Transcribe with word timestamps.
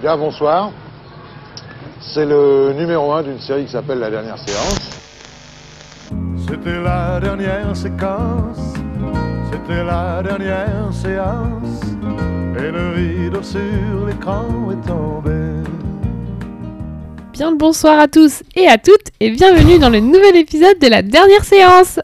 Bien, 0.00 0.16
bonsoir. 0.16 0.72
C'est 2.00 2.24
le 2.24 2.72
numéro 2.72 3.12
1 3.12 3.22
d'une 3.22 3.38
série 3.38 3.66
qui 3.66 3.72
s'appelle 3.72 3.98
La 3.98 4.08
dernière 4.08 4.38
séance. 4.38 4.90
C'était 6.48 6.80
la 6.80 7.20
dernière 7.20 7.76
séquence, 7.76 8.58
c'était 9.52 9.84
la 9.84 10.22
dernière 10.22 10.90
séance, 10.90 11.82
et 12.58 12.70
le 12.70 12.94
rideau 12.94 13.42
sur 13.42 14.06
l'écran 14.06 14.70
est 14.72 14.88
tombé. 14.88 15.68
Bien 17.34 17.50
le 17.50 17.58
bonsoir 17.58 18.00
à 18.00 18.08
tous 18.08 18.42
et 18.56 18.66
à 18.68 18.78
toutes 18.78 19.10
et 19.20 19.30
bienvenue 19.30 19.78
dans 19.78 19.90
le 19.90 20.00
nouvel 20.00 20.36
épisode 20.36 20.78
de 20.80 20.88
la 20.88 21.02
dernière 21.02 21.44
séance. 21.44 22.00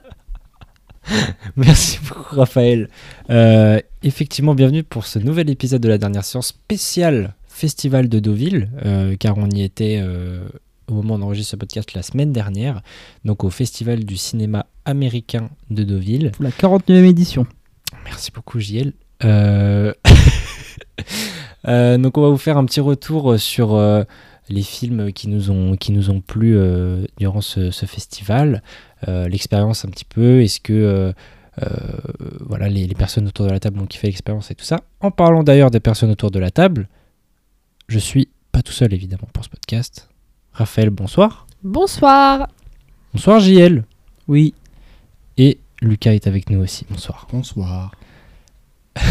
Merci 1.56 1.98
beaucoup 2.06 2.36
Raphaël. 2.36 2.90
Euh, 3.30 3.80
effectivement, 4.02 4.54
bienvenue 4.54 4.82
pour 4.82 5.06
ce 5.06 5.18
nouvel 5.18 5.48
épisode 5.48 5.80
de 5.80 5.88
la 5.88 5.96
dernière 5.96 6.24
séance 6.24 6.48
spéciale 6.48 7.32
Festival 7.56 8.10
de 8.10 8.18
Deauville, 8.20 8.68
euh, 8.84 9.16
car 9.18 9.38
on 9.38 9.48
y 9.48 9.62
était 9.62 9.98
euh, 10.02 10.46
au 10.88 10.92
moment 10.92 11.14
enregistre 11.14 11.52
ce 11.52 11.56
podcast 11.56 11.94
la 11.94 12.02
semaine 12.02 12.30
dernière, 12.30 12.82
donc 13.24 13.44
au 13.44 13.50
Festival 13.50 14.04
du 14.04 14.18
cinéma 14.18 14.66
américain 14.84 15.48
de 15.70 15.82
Deauville. 15.82 16.32
Pour 16.32 16.44
la 16.44 16.50
49e 16.50 17.04
édition. 17.04 17.46
Merci 18.04 18.30
beaucoup 18.32 18.60
JL. 18.60 18.92
Euh, 21.68 21.98
donc 21.98 22.16
on 22.16 22.22
va 22.22 22.28
vous 22.28 22.36
faire 22.36 22.58
un 22.58 22.64
petit 22.64 22.78
retour 22.78 23.40
sur 23.40 23.76
les 24.48 24.62
films 24.62 25.12
qui 25.12 25.26
nous 25.26 25.50
ont, 25.50 25.76
qui 25.76 25.90
nous 25.90 26.10
ont 26.10 26.20
plu 26.20 26.56
durant 27.18 27.40
ce, 27.40 27.72
ce 27.72 27.86
festival, 27.86 28.62
l'expérience 29.08 29.84
un 29.84 29.88
petit 29.88 30.04
peu, 30.04 30.42
est-ce 30.42 30.60
que 30.60 31.12
euh, 31.62 31.68
voilà, 32.40 32.68
les, 32.68 32.86
les 32.86 32.94
personnes 32.94 33.26
autour 33.26 33.46
de 33.46 33.50
la 33.50 33.58
table 33.58 33.80
ont 33.80 33.86
kiffé 33.86 34.06
l'expérience 34.06 34.52
et 34.52 34.54
tout 34.54 34.64
ça. 34.64 34.82
En 35.00 35.10
parlant 35.10 35.42
d'ailleurs 35.42 35.72
des 35.72 35.80
personnes 35.80 36.12
autour 36.12 36.30
de 36.30 36.38
la 36.38 36.52
table, 36.52 36.88
je 37.88 37.98
suis 37.98 38.28
pas 38.52 38.62
tout 38.62 38.72
seul 38.72 38.92
évidemment 38.92 39.28
pour 39.32 39.44
ce 39.44 39.50
podcast. 39.50 40.08
Raphaël, 40.52 40.90
bonsoir. 40.90 41.46
Bonsoir. 41.62 42.48
Bonsoir 43.12 43.40
JL. 43.40 43.84
Oui. 44.28 44.54
Et 45.36 45.58
Lucas 45.82 46.12
est 46.12 46.26
avec 46.26 46.50
nous 46.50 46.60
aussi. 46.60 46.86
Bonsoir. 46.90 47.26
Bonsoir. 47.32 47.92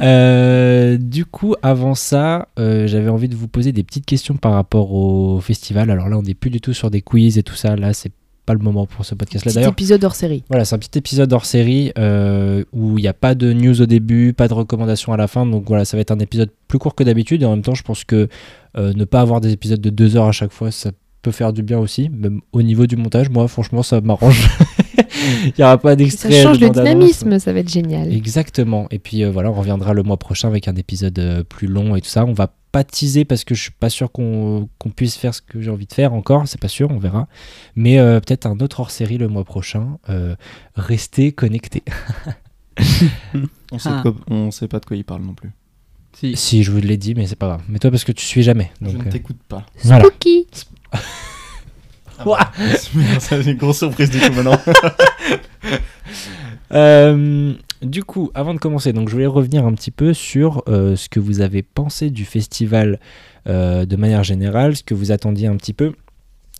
Euh, 0.00 0.96
du 0.98 1.24
coup, 1.24 1.54
avant 1.62 1.94
ça, 1.94 2.48
euh, 2.58 2.88
j'avais 2.88 3.08
envie 3.08 3.28
de 3.28 3.36
vous 3.36 3.46
poser 3.46 3.70
des 3.70 3.84
petites 3.84 4.04
questions 4.04 4.36
par 4.36 4.52
rapport 4.52 4.92
au 4.92 5.40
festival. 5.40 5.90
Alors 5.90 6.08
là, 6.08 6.18
on 6.18 6.22
n'est 6.22 6.34
plus 6.34 6.50
du 6.50 6.60
tout 6.60 6.72
sur 6.72 6.90
des 6.90 7.00
quiz 7.02 7.38
et 7.38 7.44
tout 7.44 7.54
ça. 7.54 7.76
Là, 7.76 7.92
c'est 7.94 8.10
pas 8.46 8.52
le 8.54 8.60
moment 8.60 8.86
pour 8.86 9.04
ce 9.04 9.14
podcast-là. 9.14 9.50
Petit 9.50 9.54
D'ailleurs, 9.56 9.72
épisode 9.72 10.04
hors 10.04 10.14
série. 10.14 10.44
voilà, 10.48 10.64
c'est 10.64 10.74
un 10.74 10.78
petit 10.78 10.98
épisode 10.98 11.32
hors 11.32 11.44
série 11.46 11.92
euh, 11.98 12.64
où 12.72 12.98
il 12.98 13.02
n'y 13.02 13.08
a 13.08 13.12
pas 13.14 13.34
de 13.34 13.52
news 13.52 13.80
au 13.80 13.86
début, 13.86 14.32
pas 14.32 14.48
de 14.48 14.54
recommandations 14.54 15.12
à 15.12 15.16
la 15.16 15.26
fin. 15.28 15.46
Donc 15.46 15.64
voilà, 15.66 15.84
ça 15.84 15.96
va 15.96 16.02
être 16.02 16.10
un 16.10 16.18
épisode 16.18 16.50
plus 16.68 16.78
court 16.78 16.94
que 16.94 17.04
d'habitude. 17.04 17.42
Et 17.42 17.46
en 17.46 17.50
même 17.50 17.62
temps, 17.62 17.74
je 17.74 17.82
pense 17.82 18.04
que 18.04 18.28
euh, 18.76 18.92
ne 18.94 19.04
pas 19.04 19.20
avoir 19.20 19.40
des 19.40 19.52
épisodes 19.52 19.80
de 19.80 19.90
deux 19.90 20.16
heures 20.16 20.26
à 20.26 20.32
chaque 20.32 20.52
fois, 20.52 20.70
ça 20.70 20.90
peut 21.22 21.30
faire 21.30 21.52
du 21.52 21.62
bien 21.62 21.78
aussi. 21.78 22.10
Même 22.10 22.40
au 22.52 22.62
niveau 22.62 22.86
du 22.86 22.96
montage, 22.96 23.30
moi, 23.30 23.48
franchement, 23.48 23.82
ça 23.82 24.00
m'arrange. 24.00 24.48
Il 25.44 25.52
n'y 25.58 25.64
aura 25.64 25.78
pas 25.78 25.90
Ça 25.90 25.96
d'extrait. 25.96 26.42
change 26.42 26.58
de 26.58 26.66
le 26.66 26.72
dynamisme, 26.72 27.38
ça 27.38 27.52
va 27.52 27.60
être 27.60 27.70
génial. 27.72 28.12
Exactement. 28.12 28.86
Et 28.90 28.98
puis 28.98 29.24
euh, 29.24 29.30
voilà, 29.30 29.50
on 29.50 29.54
reviendra 29.54 29.94
le 29.94 30.02
mois 30.02 30.18
prochain 30.18 30.48
avec 30.48 30.68
un 30.68 30.74
épisode 30.76 31.44
plus 31.48 31.66
long 31.66 31.96
et 31.96 32.00
tout 32.02 32.08
ça. 32.10 32.24
On 32.26 32.34
va 32.34 32.54
pas 32.74 32.82
teaser 32.84 33.24
parce 33.24 33.44
que 33.44 33.54
je 33.54 33.62
suis 33.62 33.70
pas 33.70 33.88
sûr 33.88 34.10
qu'on 34.10 34.68
puisse 34.96 35.16
faire 35.16 35.32
ce 35.32 35.40
que 35.40 35.60
j'ai 35.62 35.70
envie 35.70 35.86
de 35.86 35.92
faire 35.94 36.12
encore. 36.12 36.48
C'est 36.48 36.60
pas 36.60 36.66
sûr, 36.68 36.90
on 36.90 36.98
verra. 36.98 37.28
Mais 37.76 38.00
euh, 38.00 38.18
peut-être 38.18 38.46
un 38.46 38.58
autre 38.58 38.80
hors 38.80 38.90
série 38.90 39.16
le 39.16 39.28
mois 39.28 39.44
prochain. 39.44 39.98
Euh, 40.10 40.34
restez 40.74 41.30
connectés. 41.30 41.84
On 43.70 43.78
sait, 43.78 43.88
Ah. 43.92 44.02
de 44.04 44.10
quoi- 44.10 44.20
on 44.28 44.50
sait 44.50 44.66
pas 44.66 44.80
de 44.80 44.84
quoi 44.86 44.96
il 44.96 45.04
parle 45.04 45.22
non 45.22 45.34
plus. 45.34 45.52
Si. 46.18 46.36
si 46.36 46.62
je 46.64 46.72
vous 46.72 46.78
l'ai 46.80 46.96
dit, 46.96 47.14
mais 47.14 47.26
c'est 47.28 47.36
pas 47.36 47.46
grave. 47.46 47.62
Mais 47.68 47.78
toi 47.78 47.90
parce 47.92 48.02
que 48.04 48.10
tu 48.12 48.24
suis 48.24 48.42
jamais. 48.42 48.70
je 48.80 48.86
Donc, 48.86 49.02
ne 49.02 49.08
euh, 49.08 49.12
t'écoute 49.12 49.38
pas. 49.48 49.64
voilà. 49.84 50.04
Spooky. 50.04 50.46
Ouah. 52.26 52.50
C'est 53.20 53.42
une 53.42 53.56
grosse 53.56 53.78
surprise 53.78 54.10
du 54.10 54.18
coup 54.20 54.32
maintenant. 54.32 54.58
Euh, 56.72 57.54
du 57.84 58.02
coup, 58.02 58.30
avant 58.34 58.54
de 58.54 58.58
commencer, 58.58 58.92
donc 58.92 59.08
je 59.08 59.14
voulais 59.14 59.26
revenir 59.26 59.66
un 59.66 59.72
petit 59.74 59.90
peu 59.90 60.14
sur 60.14 60.62
euh, 60.68 60.96
ce 60.96 61.08
que 61.08 61.20
vous 61.20 61.40
avez 61.40 61.62
pensé 61.62 62.10
du 62.10 62.24
festival 62.24 62.98
euh, 63.46 63.84
de 63.84 63.96
manière 63.96 64.24
générale, 64.24 64.76
ce 64.76 64.82
que 64.82 64.94
vous 64.94 65.12
attendiez 65.12 65.48
un 65.48 65.56
petit 65.56 65.72
peu. 65.72 65.92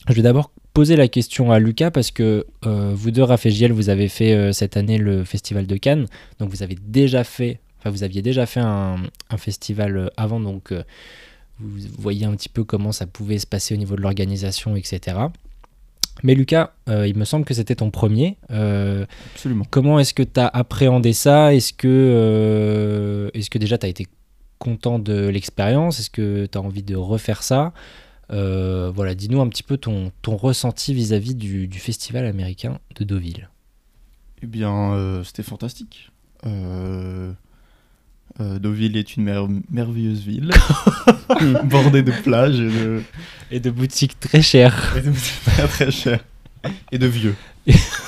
Je 0.08 0.14
vais 0.14 0.22
d'abord 0.22 0.50
poser 0.74 0.96
la 0.96 1.08
question 1.08 1.50
à 1.50 1.58
Lucas 1.58 1.90
parce 1.90 2.10
que 2.10 2.46
euh, 2.66 2.92
vous 2.94 3.10
deux, 3.10 3.22
Raph 3.22 3.46
et 3.46 3.68
vous 3.68 3.88
avez 3.88 4.08
fait 4.08 4.52
cette 4.52 4.76
année 4.76 4.98
le 4.98 5.24
festival 5.24 5.66
de 5.66 5.76
Cannes, 5.76 6.06
donc 6.38 6.50
vous 6.50 6.62
avez 6.62 6.76
déjà 6.80 7.24
fait, 7.24 7.60
vous 7.84 8.02
aviez 8.02 8.20
déjà 8.20 8.44
fait 8.44 8.60
un, 8.60 8.96
festival 9.38 10.10
avant, 10.16 10.40
donc 10.40 10.72
vous 11.58 11.88
voyez 11.98 12.26
un 12.26 12.32
petit 12.32 12.48
peu 12.48 12.64
comment 12.64 12.92
ça 12.92 13.06
pouvait 13.06 13.38
se 13.38 13.46
passer 13.46 13.74
au 13.74 13.76
niveau 13.78 13.96
de 13.96 14.02
l'organisation, 14.02 14.76
etc. 14.76 15.16
Mais 16.22 16.34
Lucas, 16.34 16.72
euh, 16.88 17.06
il 17.06 17.16
me 17.16 17.24
semble 17.24 17.44
que 17.44 17.54
c'était 17.54 17.74
ton 17.74 17.90
premier. 17.90 18.38
Euh, 18.50 19.04
Absolument. 19.34 19.64
Comment 19.70 19.98
est-ce 19.98 20.14
que 20.14 20.22
tu 20.22 20.40
as 20.40 20.46
appréhendé 20.46 21.12
ça? 21.12 21.54
Est-ce 21.54 21.72
que, 21.72 21.88
euh, 21.88 23.30
est 23.34 23.48
que 23.48 23.58
déjà 23.58 23.78
tu 23.78 23.86
as 23.86 23.88
été 23.88 24.06
content 24.58 24.98
de 24.98 25.26
l'expérience? 25.28 25.98
Est-ce 25.98 26.10
que 26.10 26.46
tu 26.46 26.56
as 26.56 26.60
envie 26.60 26.82
de 26.82 26.96
refaire 26.96 27.42
ça? 27.42 27.72
Voilà, 28.30 29.14
dis-nous 29.14 29.40
un 29.40 29.48
petit 29.48 29.62
peu 29.62 29.76
ton, 29.76 30.12
ton 30.22 30.36
ressenti 30.36 30.94
vis-à-vis 30.94 31.34
du, 31.34 31.68
du 31.68 31.78
festival 31.78 32.24
américain 32.26 32.78
de 32.96 33.04
Deauville. 33.04 33.48
Eh 34.42 34.46
bien, 34.46 35.22
c'était 35.24 35.42
fantastique. 35.42 36.10
Euh, 38.44 38.58
Deauville 38.58 38.96
est 38.96 39.16
une 39.16 39.24
mer- 39.24 39.48
merveilleuse 39.70 40.20
ville, 40.20 40.50
bordée 41.64 42.02
de 42.02 42.12
plages 42.22 42.60
et 42.60 42.68
de, 42.68 43.02
Et 43.50 43.60
de 43.60 43.70
boutiques 43.70 44.18
très 44.20 44.42
chères. 44.42 44.94
et 44.96 45.00
de 45.00 45.12
très 45.46 45.66
très 45.68 45.90
cher. 45.90 46.20
Et 46.92 46.98
de 46.98 47.06
vieux. 47.06 47.34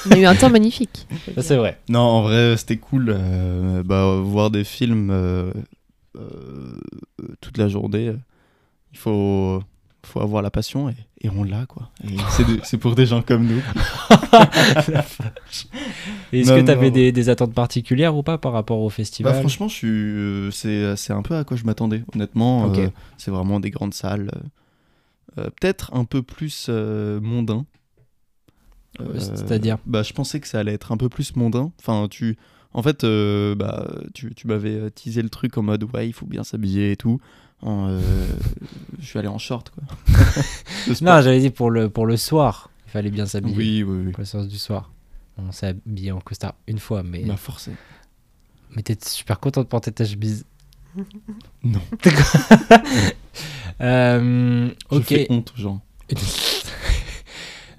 On 0.07 0.11
a 0.13 0.19
eu 0.19 0.25
un 0.27 0.35
temps 0.35 0.51
magnifique. 0.51 1.07
C'est 1.41 1.57
vrai. 1.57 1.79
Non, 1.89 2.01
en 2.01 2.23
vrai, 2.23 2.57
c'était 2.57 2.77
cool. 2.77 3.07
euh, 3.17 3.83
bah, 3.83 4.17
voir 4.23 4.51
des 4.51 4.65
films 4.65 5.11
euh, 5.11 5.51
euh, 6.19 6.79
toute 7.41 7.57
la 7.59 7.69
journée, 7.69 8.13
il 8.93 8.99
faut, 8.99 9.63
faut 10.07 10.21
avoir 10.21 10.43
la 10.43 10.51
passion 10.51 10.89
et, 10.89 10.95
et 11.21 11.31
on 11.31 11.43
l'a, 11.45 11.67
quoi. 11.67 11.91
C'est 12.65 12.79
pour 12.79 12.95
des 12.95 13.07
gens 13.07 13.23
comme 13.23 13.47
nous. 13.47 13.63
Est-ce 16.33 16.53
que 16.53 16.65
tu 16.65 16.71
avais 16.71 16.91
des, 16.91 17.13
des 17.13 17.29
attentes 17.29 17.55
particulières 17.55 18.17
ou 18.17 18.23
pas 18.23 18.39
par 18.39 18.53
rapport 18.53 18.81
au 18.81 18.91
festival 18.91 19.33
Bah, 19.33 19.39
franchement, 19.39 19.69
je 19.69 19.75
suis, 19.75 19.89
euh, 19.89 20.51
c'est, 20.97 21.13
un 21.13 21.23
peu 21.23 21.37
à 21.37 21.45
quoi 21.45 21.57
je 21.57 21.65
m'attendais, 21.65 22.05
honnêtement. 22.15 22.73
Euh, 22.75 22.89
c'est 23.17 23.31
vraiment 23.31 23.61
des 23.61 23.71
grandes 23.71 23.95
salles. 23.95 24.31
euh, 25.39 25.45
peut-être 25.61 25.95
un 25.95 26.05
peu 26.05 26.23
plus 26.23 26.69
mondain. 26.69 27.65
C'est-à-dire 29.19 29.79
bah, 29.87 30.03
Je 30.03 30.13
pensais 30.13 30.41
que 30.41 30.49
ça 30.49 30.61
allait 30.61 30.75
être 30.75 30.93
un 30.93 30.97
peu 30.97 31.09
plus 31.09 31.35
mondain. 31.37 31.73
Enfin, 31.81 32.09
tu... 32.11 32.37
En 32.73 32.83
fait, 32.83 33.07
bah, 33.57 33.89
tu, 34.13 34.35
tu 34.35 34.47
m'avais 34.47 34.91
teasé 34.91 35.23
le 35.23 35.31
truc 35.31 35.57
en 35.57 35.63
mode 35.63 35.85
ouais, 35.95 36.09
il 36.09 36.13
faut 36.13 36.27
bien 36.27 36.45
s'habiller 36.45 36.93
et 36.93 36.97
tout. 36.97 37.21
En, 37.63 37.89
euh, 37.89 38.01
je 39.01 39.07
suis 39.07 39.19
allé 39.19 39.29
en 39.29 39.39
short, 39.39 39.71
quoi. 39.71 39.83
Le. 40.87 41.05
Non, 41.05 41.21
j'avais 41.23 41.41
dit 41.41 41.51
pour 41.51 41.71
le, 41.71 41.89
pour 41.89 42.07
le 42.07 42.17
soir. 42.17 42.71
Il 42.87 42.91
fallait 42.91 43.11
bien 43.11 43.27
s'habiller. 43.27 43.57
oui, 43.57 43.83
oui, 43.83 44.03
oui. 44.07 44.13
Pour 44.13 44.21
la 44.21 44.27
séance 44.27 44.49
du 44.49 44.59
soir. 44.59 44.91
On 45.39 45.53
s'est 45.53 45.67
habillé 45.69 46.13
en 46.13 46.21
costard 46.21 46.55
une 46.67 46.79
fois, 46.79 47.03
mais, 47.03 47.25
Bah, 47.25 47.37
forcé. 47.37 47.73
mais 48.75 48.83
t'es 48.83 48.97
super 49.07 49.39
content 49.41 49.63
de 49.63 49.67
porter 49.67 49.93
ta 49.93 50.05
chemise. 50.05 50.45
Non. 51.65 51.81
Euh, 53.83 54.71
Je 54.91 54.97
ok. 54.97 55.05
fais 55.05 55.27
honte 55.29 55.53
aux 55.55 55.61
gens. 55.61 55.83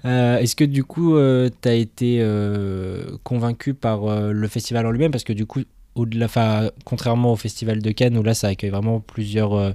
Euh, 0.04 0.38
Est-ce 0.38 0.54
que 0.54 0.62
du 0.64 0.84
coup, 0.84 1.16
euh, 1.16 1.50
t'as 1.60 1.74
été 1.74 2.18
euh, 2.20 3.16
convaincu 3.24 3.74
par 3.74 4.04
euh, 4.04 4.30
le 4.32 4.46
festival 4.46 4.86
en 4.86 4.92
lui-même? 4.92 5.10
Parce 5.10 5.24
que 5.24 5.32
du 5.32 5.44
coup, 5.46 5.60
au-delà, 5.98 6.70
contrairement 6.84 7.32
au 7.32 7.36
festival 7.36 7.82
de 7.82 7.90
Cannes, 7.90 8.16
où 8.16 8.22
là, 8.22 8.34
ça 8.34 8.48
accueille 8.48 8.70
vraiment 8.70 9.00
plusieurs 9.00 9.54
euh, 9.54 9.72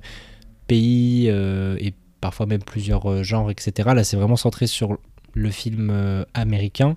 pays 0.67 1.27
euh, 1.29 1.75
et 1.79 1.93
parfois 2.21 2.45
même 2.45 2.63
plusieurs 2.63 3.09
euh, 3.09 3.23
genres, 3.23 3.51
etc. 3.51 3.89
Là, 3.95 4.03
c'est 4.03 4.17
vraiment 4.17 4.35
centré 4.35 4.67
sur 4.67 4.97
le 5.33 5.49
film 5.49 6.25
américain. 6.33 6.95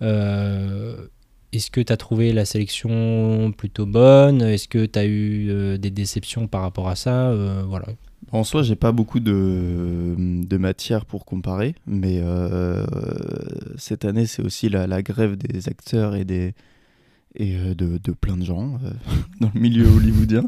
Est-ce 0.00 1.70
que 1.70 1.80
tu 1.80 1.92
as 1.92 1.96
trouvé 1.96 2.32
la 2.32 2.44
sélection 2.44 3.52
plutôt 3.56 3.86
bonne? 3.86 4.42
Est-ce 4.42 4.68
que 4.68 4.86
tu 4.86 4.98
as 4.98 5.06
eu 5.06 5.78
des 5.78 5.90
déceptions 5.90 6.48
par 6.48 6.62
rapport 6.62 6.88
à 6.88 6.96
ça? 6.96 7.34
Voilà. 7.66 7.88
En 8.32 8.42
soi, 8.42 8.62
j'ai 8.62 8.74
pas 8.74 8.90
beaucoup 8.90 9.20
de, 9.20 10.56
matière 10.56 11.04
pour 11.04 11.26
comparer, 11.26 11.74
mais 11.86 12.22
cette 13.76 14.06
année, 14.06 14.24
c'est 14.24 14.42
aussi 14.42 14.70
la 14.70 15.02
grève 15.02 15.36
des 15.36 15.68
acteurs 15.68 16.16
et, 16.16 16.24
des, 16.24 16.54
et 17.36 17.56
euh, 17.56 17.74
de, 17.74 17.98
de 17.98 18.12
plein 18.12 18.36
de 18.36 18.44
gens 18.44 18.78
euh, 18.84 18.90
dans 19.40 19.50
le 19.54 19.60
milieu 19.60 19.86
hollywoodien. 19.88 20.44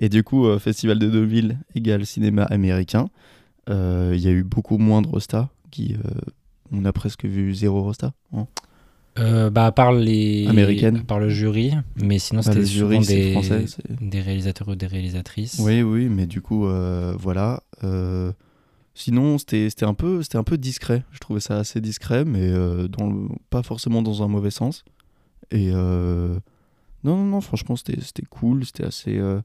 Et 0.00 0.08
du 0.08 0.22
coup, 0.22 0.46
euh, 0.46 0.58
Festival 0.58 0.98
de 0.98 1.08
Deauville 1.10 1.58
égale 1.74 2.06
cinéma 2.06 2.44
américain. 2.44 3.08
Euh, 3.70 4.12
Il 4.14 4.20
y 4.20 4.28
a 4.28 4.30
eu 4.30 4.44
beaucoup 4.44 4.78
moins 4.78 5.02
de 5.02 5.08
Rosta, 5.08 5.50
qui, 5.70 5.96
on 6.72 6.84
a 6.84 6.92
presque 6.92 7.24
vu 7.24 7.54
zéro 7.54 7.82
Rosta. 7.82 8.12
hein. 8.32 8.46
Bah, 9.50 9.66
à 9.66 9.72
part 9.72 9.92
les. 9.92 10.46
Américaines. 10.46 10.98
à 10.98 11.02
part 11.02 11.18
le 11.18 11.28
jury, 11.28 11.72
mais 11.96 12.20
sinon 12.20 12.38
Bah, 12.40 12.44
c'était 12.44 12.60
le 12.60 12.66
souvent 12.66 13.00
des, 13.00 13.32
français. 13.32 13.64
des 14.00 14.20
réalisateurs 14.20 14.68
ou 14.68 14.76
des 14.76 14.86
réalisatrices. 14.86 15.58
Oui, 15.58 15.82
oui, 15.82 16.08
mais 16.08 16.26
du 16.26 16.40
coup, 16.40 16.66
voilà. 17.18 17.62
Sinon, 18.94 19.38
c'était 19.38 19.68
un, 19.84 19.94
peu- 19.94 20.22
c'était 20.22 20.38
un 20.38 20.44
peu 20.44 20.58
discret. 20.58 21.04
Je 21.12 21.18
trouvais 21.18 21.40
ça 21.40 21.58
assez 21.58 21.80
discret, 21.80 22.24
mais 22.24 22.48
dans 22.88 23.08
le- 23.08 23.28
pas 23.50 23.62
forcément 23.62 24.02
dans 24.02 24.22
un 24.22 24.28
mauvais 24.28 24.50
sens. 24.50 24.84
Et 25.50 25.70
euh, 25.72 26.38
non, 27.04 27.16
non, 27.16 27.24
non, 27.24 27.40
franchement, 27.40 27.76
c'était 27.76 27.96
cool. 28.28 28.64
C'était 28.64 28.84
assez. 28.84 29.16
euh, 29.18 29.40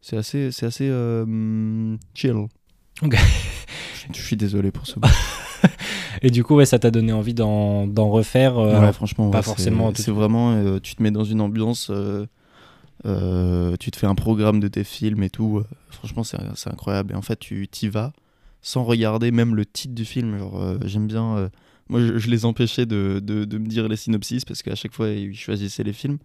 c'est 0.00 0.16
assez, 0.16 0.52
c'est 0.52 0.66
assez 0.66 0.88
euh, 0.90 1.96
chill. 2.14 2.34
Ok. 3.02 3.16
Je, 4.12 4.18
je 4.18 4.22
suis 4.22 4.36
désolé 4.36 4.70
pour 4.70 4.86
ce 4.86 4.98
mot. 5.00 5.06
Et 6.22 6.30
du 6.30 6.44
coup, 6.44 6.54
ouais, 6.56 6.66
ça 6.66 6.78
t'a 6.78 6.90
donné 6.90 7.12
envie 7.12 7.34
d'en 7.34 7.86
refaire. 8.10 8.56
Ouais, 8.58 8.92
franchement, 8.92 9.30
pas 9.30 9.38
ouais, 9.38 9.42
forcément 9.42 9.92
C'est 9.94 10.10
vraiment, 10.10 10.78
tu 10.80 10.94
te 10.94 11.02
mets 11.02 11.10
dans 11.10 11.24
une 11.24 11.40
ambiance, 11.40 11.90
euh, 13.06 13.76
tu 13.78 13.90
te 13.90 13.96
fais 13.96 14.06
un 14.06 14.14
programme 14.14 14.60
de 14.60 14.68
tes 14.68 14.84
films 14.84 15.22
et 15.22 15.30
tout. 15.30 15.62
franchement, 15.90 16.24
c'est 16.24 16.38
c'est 16.54 16.70
incroyable. 16.70 17.12
Et 17.12 17.16
en 17.16 17.22
fait, 17.22 17.38
tu 17.38 17.66
t'y 17.68 17.88
vas 17.88 18.12
sans 18.62 18.84
regarder 18.84 19.30
même 19.30 19.54
le 19.54 19.66
titre 19.66 19.94
du 19.94 20.04
film. 20.04 20.38
Genre, 20.38 20.60
euh, 20.62 20.78
j'aime 20.84 21.06
bien. 21.06 21.36
euh, 21.36 21.48
moi, 21.88 22.00
je, 22.00 22.18
je 22.18 22.30
les 22.30 22.44
empêchais 22.44 22.86
de, 22.86 23.20
de, 23.22 23.44
de 23.44 23.58
me 23.58 23.66
dire 23.66 23.88
les 23.88 23.96
synopsis 23.96 24.44
parce 24.44 24.62
qu'à 24.62 24.74
chaque 24.74 24.92
fois, 24.92 25.08
ils 25.10 25.34
choisissaient 25.36 25.84
les 25.84 25.92
films. 25.92 26.18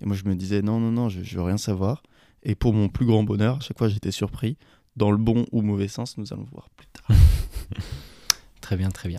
Et 0.00 0.06
moi, 0.06 0.16
je 0.16 0.24
me 0.24 0.34
disais 0.34 0.62
non, 0.62 0.80
non, 0.80 0.90
non, 0.90 1.08
je, 1.08 1.22
je 1.22 1.36
veux 1.36 1.42
rien 1.42 1.58
savoir. 1.58 2.02
Et 2.42 2.54
pour 2.54 2.72
mon 2.74 2.88
plus 2.88 3.06
grand 3.06 3.22
bonheur, 3.22 3.56
à 3.58 3.60
chaque 3.60 3.78
fois, 3.78 3.88
j'étais 3.88 4.10
surpris. 4.10 4.56
Dans 4.96 5.10
le 5.10 5.16
bon 5.16 5.46
ou 5.52 5.62
mauvais 5.62 5.88
sens, 5.88 6.18
nous 6.18 6.32
allons 6.32 6.46
voir 6.52 6.68
plus 6.76 6.86
tard. 6.88 7.16
Très 8.60 8.76
bien, 8.76 8.90
très 8.90 9.08
bien. 9.08 9.18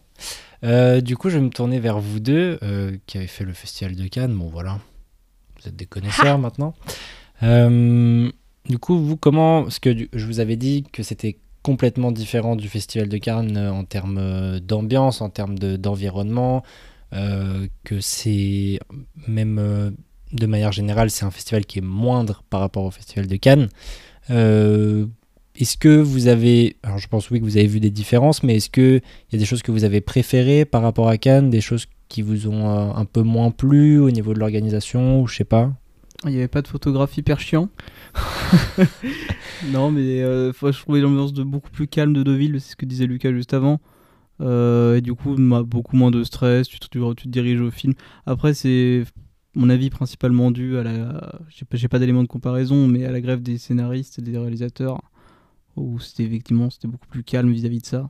Euh, 0.63 1.01
du 1.01 1.17
coup, 1.17 1.29
je 1.29 1.37
vais 1.37 1.43
me 1.43 1.49
tourner 1.49 1.79
vers 1.79 1.99
vous 1.99 2.19
deux 2.19 2.57
euh, 2.63 2.95
qui 3.07 3.17
avez 3.17 3.27
fait 3.27 3.43
le 3.43 3.53
Festival 3.53 3.95
de 3.95 4.07
Cannes. 4.07 4.33
Bon, 4.35 4.47
voilà, 4.47 4.79
vous 5.61 5.67
êtes 5.67 5.75
des 5.75 5.85
connaisseurs 5.85 6.39
maintenant. 6.39 6.73
Euh, 7.43 8.31
du 8.69 8.77
coup, 8.77 8.97
vous, 8.97 9.17
comment. 9.17 9.63
Parce 9.63 9.79
que 9.79 9.89
du- 9.89 10.09
je 10.13 10.25
vous 10.25 10.39
avais 10.39 10.55
dit 10.55 10.85
que 10.93 11.03
c'était 11.03 11.37
complètement 11.63 12.11
différent 12.11 12.55
du 12.55 12.67
Festival 12.69 13.09
de 13.09 13.17
Cannes 13.17 13.57
euh, 13.57 13.71
en 13.71 13.83
termes 13.85 14.17
euh, 14.19 14.59
d'ambiance, 14.59 15.21
en 15.21 15.29
termes 15.29 15.57
de- 15.57 15.75
d'environnement, 15.77 16.61
euh, 17.13 17.67
que 17.83 17.99
c'est 17.99 18.79
même 19.27 19.57
euh, 19.59 19.89
de 20.33 20.45
manière 20.45 20.71
générale, 20.71 21.09
c'est 21.09 21.25
un 21.25 21.31
festival 21.31 21.65
qui 21.65 21.79
est 21.79 21.83
moindre 21.83 22.43
par 22.49 22.59
rapport 22.59 22.83
au 22.83 22.91
Festival 22.91 23.27
de 23.27 23.35
Cannes. 23.37 23.69
Euh, 24.29 25.05
est-ce 25.59 25.77
que 25.77 25.99
vous 25.99 26.27
avez, 26.27 26.77
alors 26.83 26.97
je 26.97 27.07
pense 27.07 27.29
oui 27.29 27.39
que 27.39 27.45
vous 27.45 27.57
avez 27.57 27.67
vu 27.67 27.79
des 27.79 27.91
différences, 27.91 28.41
mais 28.43 28.55
est-ce 28.55 28.69
que 28.69 28.97
il 29.29 29.33
y 29.33 29.35
a 29.35 29.39
des 29.39 29.45
choses 29.45 29.61
que 29.61 29.71
vous 29.71 29.83
avez 29.83 30.01
préférées 30.01 30.65
par 30.65 30.81
rapport 30.81 31.07
à 31.09 31.17
Cannes, 31.17 31.49
des 31.49 31.61
choses 31.61 31.85
qui 32.09 32.21
vous 32.23 32.47
ont 32.47 32.95
un 32.95 33.05
peu 33.05 33.21
moins 33.21 33.51
plu 33.51 33.99
au 33.99 34.09
niveau 34.11 34.33
de 34.33 34.39
l'organisation 34.39 35.21
ou 35.21 35.27
je 35.27 35.35
sais 35.37 35.43
pas? 35.43 35.71
Il 36.25 36.31
n'y 36.31 36.37
avait 36.37 36.47
pas 36.47 36.61
de 36.61 36.67
photographe 36.67 37.15
hyper 37.17 37.39
chiant. 37.39 37.69
non, 39.71 39.91
mais 39.91 40.21
euh, 40.21 40.51
faut- 40.53 40.71
je 40.71 40.79
trouvais 40.79 41.01
l'ambiance 41.01 41.33
de 41.33 41.43
beaucoup 41.43 41.69
plus 41.69 41.87
calme 41.87 42.13
de 42.13 42.23
Deauville, 42.23 42.59
c'est 42.59 42.71
ce 42.71 42.75
que 42.75 42.85
disait 42.85 43.05
Lucas 43.07 43.31
juste 43.31 43.53
avant. 43.53 43.79
Euh, 44.41 44.97
et 44.97 45.01
du 45.01 45.13
coup, 45.13 45.35
beaucoup 45.65 45.95
moins 45.95 46.11
de 46.11 46.23
stress, 46.23 46.67
tu 46.67 46.79
te, 46.79 46.87
tu 46.87 47.23
te 47.23 47.29
diriges 47.29 47.61
au 47.61 47.71
film. 47.71 47.93
Après, 48.25 48.53
c'est 48.53 49.03
mon 49.55 49.69
avis 49.69 49.89
principalement 49.89 50.51
dû 50.51 50.77
à 50.77 50.83
la. 50.83 51.39
J'ai 51.49 51.65
pas, 51.65 51.77
pas 51.89 51.99
d'éléments 51.99 52.23
de 52.23 52.27
comparaison, 52.27 52.87
mais 52.87 53.05
à 53.05 53.11
la 53.11 53.21
grève 53.21 53.41
des 53.41 53.57
scénaristes 53.57 54.19
et 54.19 54.21
des 54.21 54.37
réalisateurs, 54.37 55.01
où 55.75 55.99
c'était 55.99 56.23
effectivement 56.23 56.69
c'était 56.69 56.87
beaucoup 56.87 57.07
plus 57.07 57.23
calme 57.23 57.51
vis-à-vis 57.51 57.81
de 57.81 57.85
ça. 57.85 58.09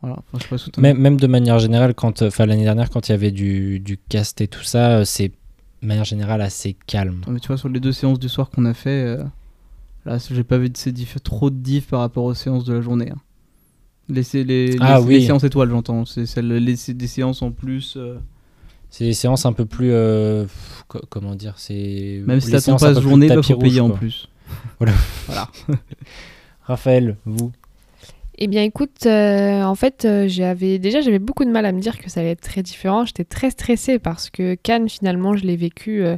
Voilà, 0.00 0.16
enfin, 0.32 0.38
je 0.50 0.56
sais 0.56 0.70
pas 0.72 0.80
même, 0.80 0.98
même 0.98 1.16
de 1.20 1.26
manière 1.28 1.58
générale, 1.60 1.94
quand, 1.94 2.22
euh, 2.22 2.26
enfin 2.28 2.44
l'année 2.46 2.64
dernière 2.64 2.90
quand 2.90 3.08
il 3.08 3.12
y 3.12 3.14
avait 3.14 3.30
du, 3.30 3.78
du 3.78 3.98
cast 3.98 4.40
et 4.40 4.48
tout 4.48 4.64
ça, 4.64 5.04
c'est 5.04 5.28
de 5.28 5.86
manière 5.86 6.04
générale 6.04 6.40
assez 6.40 6.76
calme. 6.86 7.20
Mais 7.28 7.38
tu 7.38 7.46
vois, 7.48 7.56
sur 7.56 7.68
les 7.68 7.78
deux 7.78 7.92
séances 7.92 8.18
du 8.18 8.28
soir 8.28 8.50
qu'on 8.50 8.64
a 8.64 8.74
fait, 8.74 9.04
euh, 9.18 9.24
là, 10.06 10.18
j'ai 10.18 10.44
pas 10.44 10.58
vu 10.58 10.68
de 10.70 10.76
ces 10.76 10.92
diff- 10.92 11.20
trop 11.22 11.50
de 11.50 11.56
diff 11.56 11.86
par 11.88 12.00
rapport 12.00 12.24
aux 12.24 12.34
séances 12.34 12.64
de 12.64 12.72
la 12.74 12.80
journée. 12.80 13.10
hein. 13.10 13.18
Les, 14.08 14.22
sé- 14.24 14.44
les, 14.44 14.76
Ah 14.80 14.98
les- 14.98 15.04
oui. 15.06 15.14
les 15.14 15.26
séances 15.26 15.44
étoiles, 15.44 15.70
j'entends. 15.70 16.04
C'est 16.04 16.26
celles, 16.26 16.48
les, 16.48 16.76
sé- 16.76 16.94
des 16.94 17.06
séances 17.06 17.40
en 17.42 17.50
plus. 17.52 17.94
euh, 17.96 18.18
C'est 18.90 19.04
des 19.04 19.14
séances 19.14 19.46
un 19.46 19.52
peu 19.52 19.64
plus, 19.64 19.90
euh, 19.92 20.44
comment 21.08 21.34
dire, 21.34 21.54
c'est 21.56 22.22
même 22.26 22.40
si 22.40 22.50
t'attends 22.50 22.76
pas 22.76 22.92
cette 22.94 23.02
journée, 23.02 23.28
il 23.30 23.42
faut 23.42 23.56
payer 23.56 23.80
en 23.80 23.90
plus. 23.90 24.28
Voilà. 24.78 25.48
Raphaël, 26.62 27.16
vous? 27.24 27.52
Eh 28.38 28.48
bien, 28.48 28.62
écoute, 28.62 29.06
euh, 29.06 29.62
en 29.62 29.74
fait, 29.74 30.04
euh, 30.04 30.26
j'avais 30.28 30.78
déjà 30.78 31.00
j'avais 31.00 31.18
beaucoup 31.18 31.44
de 31.44 31.50
mal 31.50 31.64
à 31.64 31.72
me 31.72 31.80
dire 31.80 31.98
que 31.98 32.10
ça 32.10 32.20
allait 32.20 32.30
être 32.32 32.40
très 32.42 32.62
différent. 32.62 33.04
J'étais 33.04 33.24
très 33.24 33.50
stressée 33.50 33.98
parce 33.98 34.30
que 34.30 34.54
Cannes, 34.56 34.88
finalement, 34.88 35.36
je 35.36 35.44
l'ai 35.44 35.56
vécu. 35.56 36.02
euh, 36.04 36.16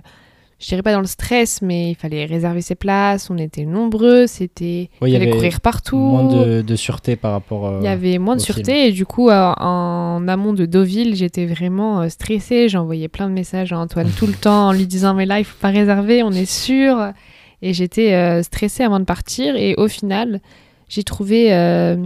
je 0.64 0.70
dirais 0.70 0.80
pas 0.82 0.94
dans 0.94 1.00
le 1.02 1.06
stress, 1.06 1.60
mais 1.60 1.90
il 1.90 1.94
fallait 1.94 2.24
réserver 2.24 2.62
ses 2.62 2.74
places. 2.74 3.28
On 3.28 3.36
était 3.36 3.66
nombreux. 3.66 4.26
C'était 4.26 4.88
Ouais, 5.02 5.10
il 5.10 5.12
y 5.12 5.12
fallait 5.18 5.26
avait 5.28 5.36
courir 5.36 5.60
partout. 5.60 5.98
moins 5.98 6.24
de, 6.24 6.62
de 6.62 6.76
sûreté 6.76 7.16
par 7.16 7.32
rapport. 7.32 7.66
euh, 7.66 7.78
Il 7.82 7.84
y 7.84 7.88
avait 7.88 8.16
moins 8.16 8.34
de 8.34 8.40
sûreté 8.40 8.88
et 8.88 8.92
du 8.92 9.04
coup, 9.04 9.28
euh, 9.28 9.52
en 9.58 10.26
amont 10.26 10.54
de 10.54 10.64
Deauville, 10.64 11.16
j'étais 11.16 11.44
vraiment 11.44 12.00
euh, 12.00 12.08
stressée. 12.08 12.70
J'envoyais 12.70 13.08
plein 13.08 13.28
de 13.28 13.34
messages 13.34 13.74
à 13.74 13.78
Antoine 13.78 14.08
tout 14.16 14.26
le 14.26 14.32
temps 14.40 14.68
en 14.68 14.72
lui 14.72 14.86
disant 14.86 15.12
Mais 15.12 15.26
là, 15.26 15.38
il 15.38 15.44
faut 15.44 15.58
pas 15.60 15.68
réserver, 15.68 16.22
on 16.22 16.32
est 16.32 16.50
sûr. 16.50 17.12
Et 17.60 17.74
j'étais 17.74 18.14
euh, 18.14 18.42
stressée 18.42 18.84
avant 18.84 19.00
de 19.00 19.04
partir. 19.04 19.56
Et 19.56 19.74
au 19.76 19.86
final, 19.88 20.40
j'ai 20.88 21.02
trouvé 21.02 21.52
euh, 21.52 21.96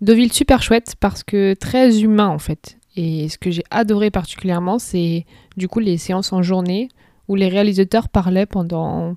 Deauville 0.00 0.32
super 0.32 0.62
chouette 0.62 0.94
parce 1.00 1.24
que 1.24 1.54
très 1.54 2.00
humain 2.02 2.28
en 2.28 2.38
fait. 2.38 2.78
Et 2.96 3.28
ce 3.28 3.36
que 3.36 3.50
j'ai 3.50 3.64
adoré 3.72 4.12
particulièrement, 4.12 4.78
c'est 4.78 5.26
du 5.56 5.66
coup 5.66 5.80
les 5.80 5.96
séances 5.98 6.32
en 6.32 6.42
journée 6.42 6.88
où 7.28 7.34
les 7.36 7.48
réalisateurs 7.48 8.08
parlaient 8.08 8.46
pendant 8.46 9.16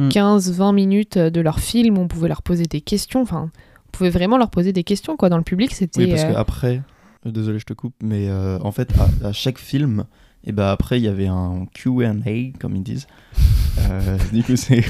Hmm. 0.00 0.10
15-20 0.10 0.74
minutes 0.76 1.18
de 1.18 1.40
leur 1.40 1.58
film. 1.58 1.98
On 1.98 2.06
pouvait 2.06 2.28
leur 2.28 2.42
poser 2.42 2.66
des 2.66 2.80
questions. 2.80 3.20
Enfin, 3.20 3.50
on 3.54 3.90
pouvait 3.90 4.10
vraiment 4.10 4.38
leur 4.38 4.48
poser 4.48 4.72
des 4.72 4.84
questions 4.84 5.16
quoi. 5.16 5.28
Dans 5.28 5.38
le 5.38 5.42
public, 5.42 5.74
c'était. 5.74 6.04
Oui, 6.04 6.10
parce 6.10 6.22
euh, 6.22 6.32
qu'après, 6.34 6.82
euh, 7.26 7.30
désolé, 7.32 7.58
je 7.58 7.64
te 7.64 7.72
coupe, 7.72 7.94
mais 8.00 8.28
euh, 8.28 8.60
en 8.60 8.70
fait, 8.70 8.92
à, 8.96 9.26
à 9.26 9.32
chaque 9.32 9.58
film, 9.58 10.04
et 10.44 10.52
ben 10.52 10.68
après, 10.68 11.00
il 11.00 11.02
y 11.02 11.08
avait 11.08 11.26
un 11.26 11.66
QA, 11.74 12.12
comme 12.60 12.76
ils 12.76 12.84
disent. 12.84 13.08
Euh, 13.90 14.16
du 14.32 14.44
coup, 14.44 14.54
c'est. 14.54 14.84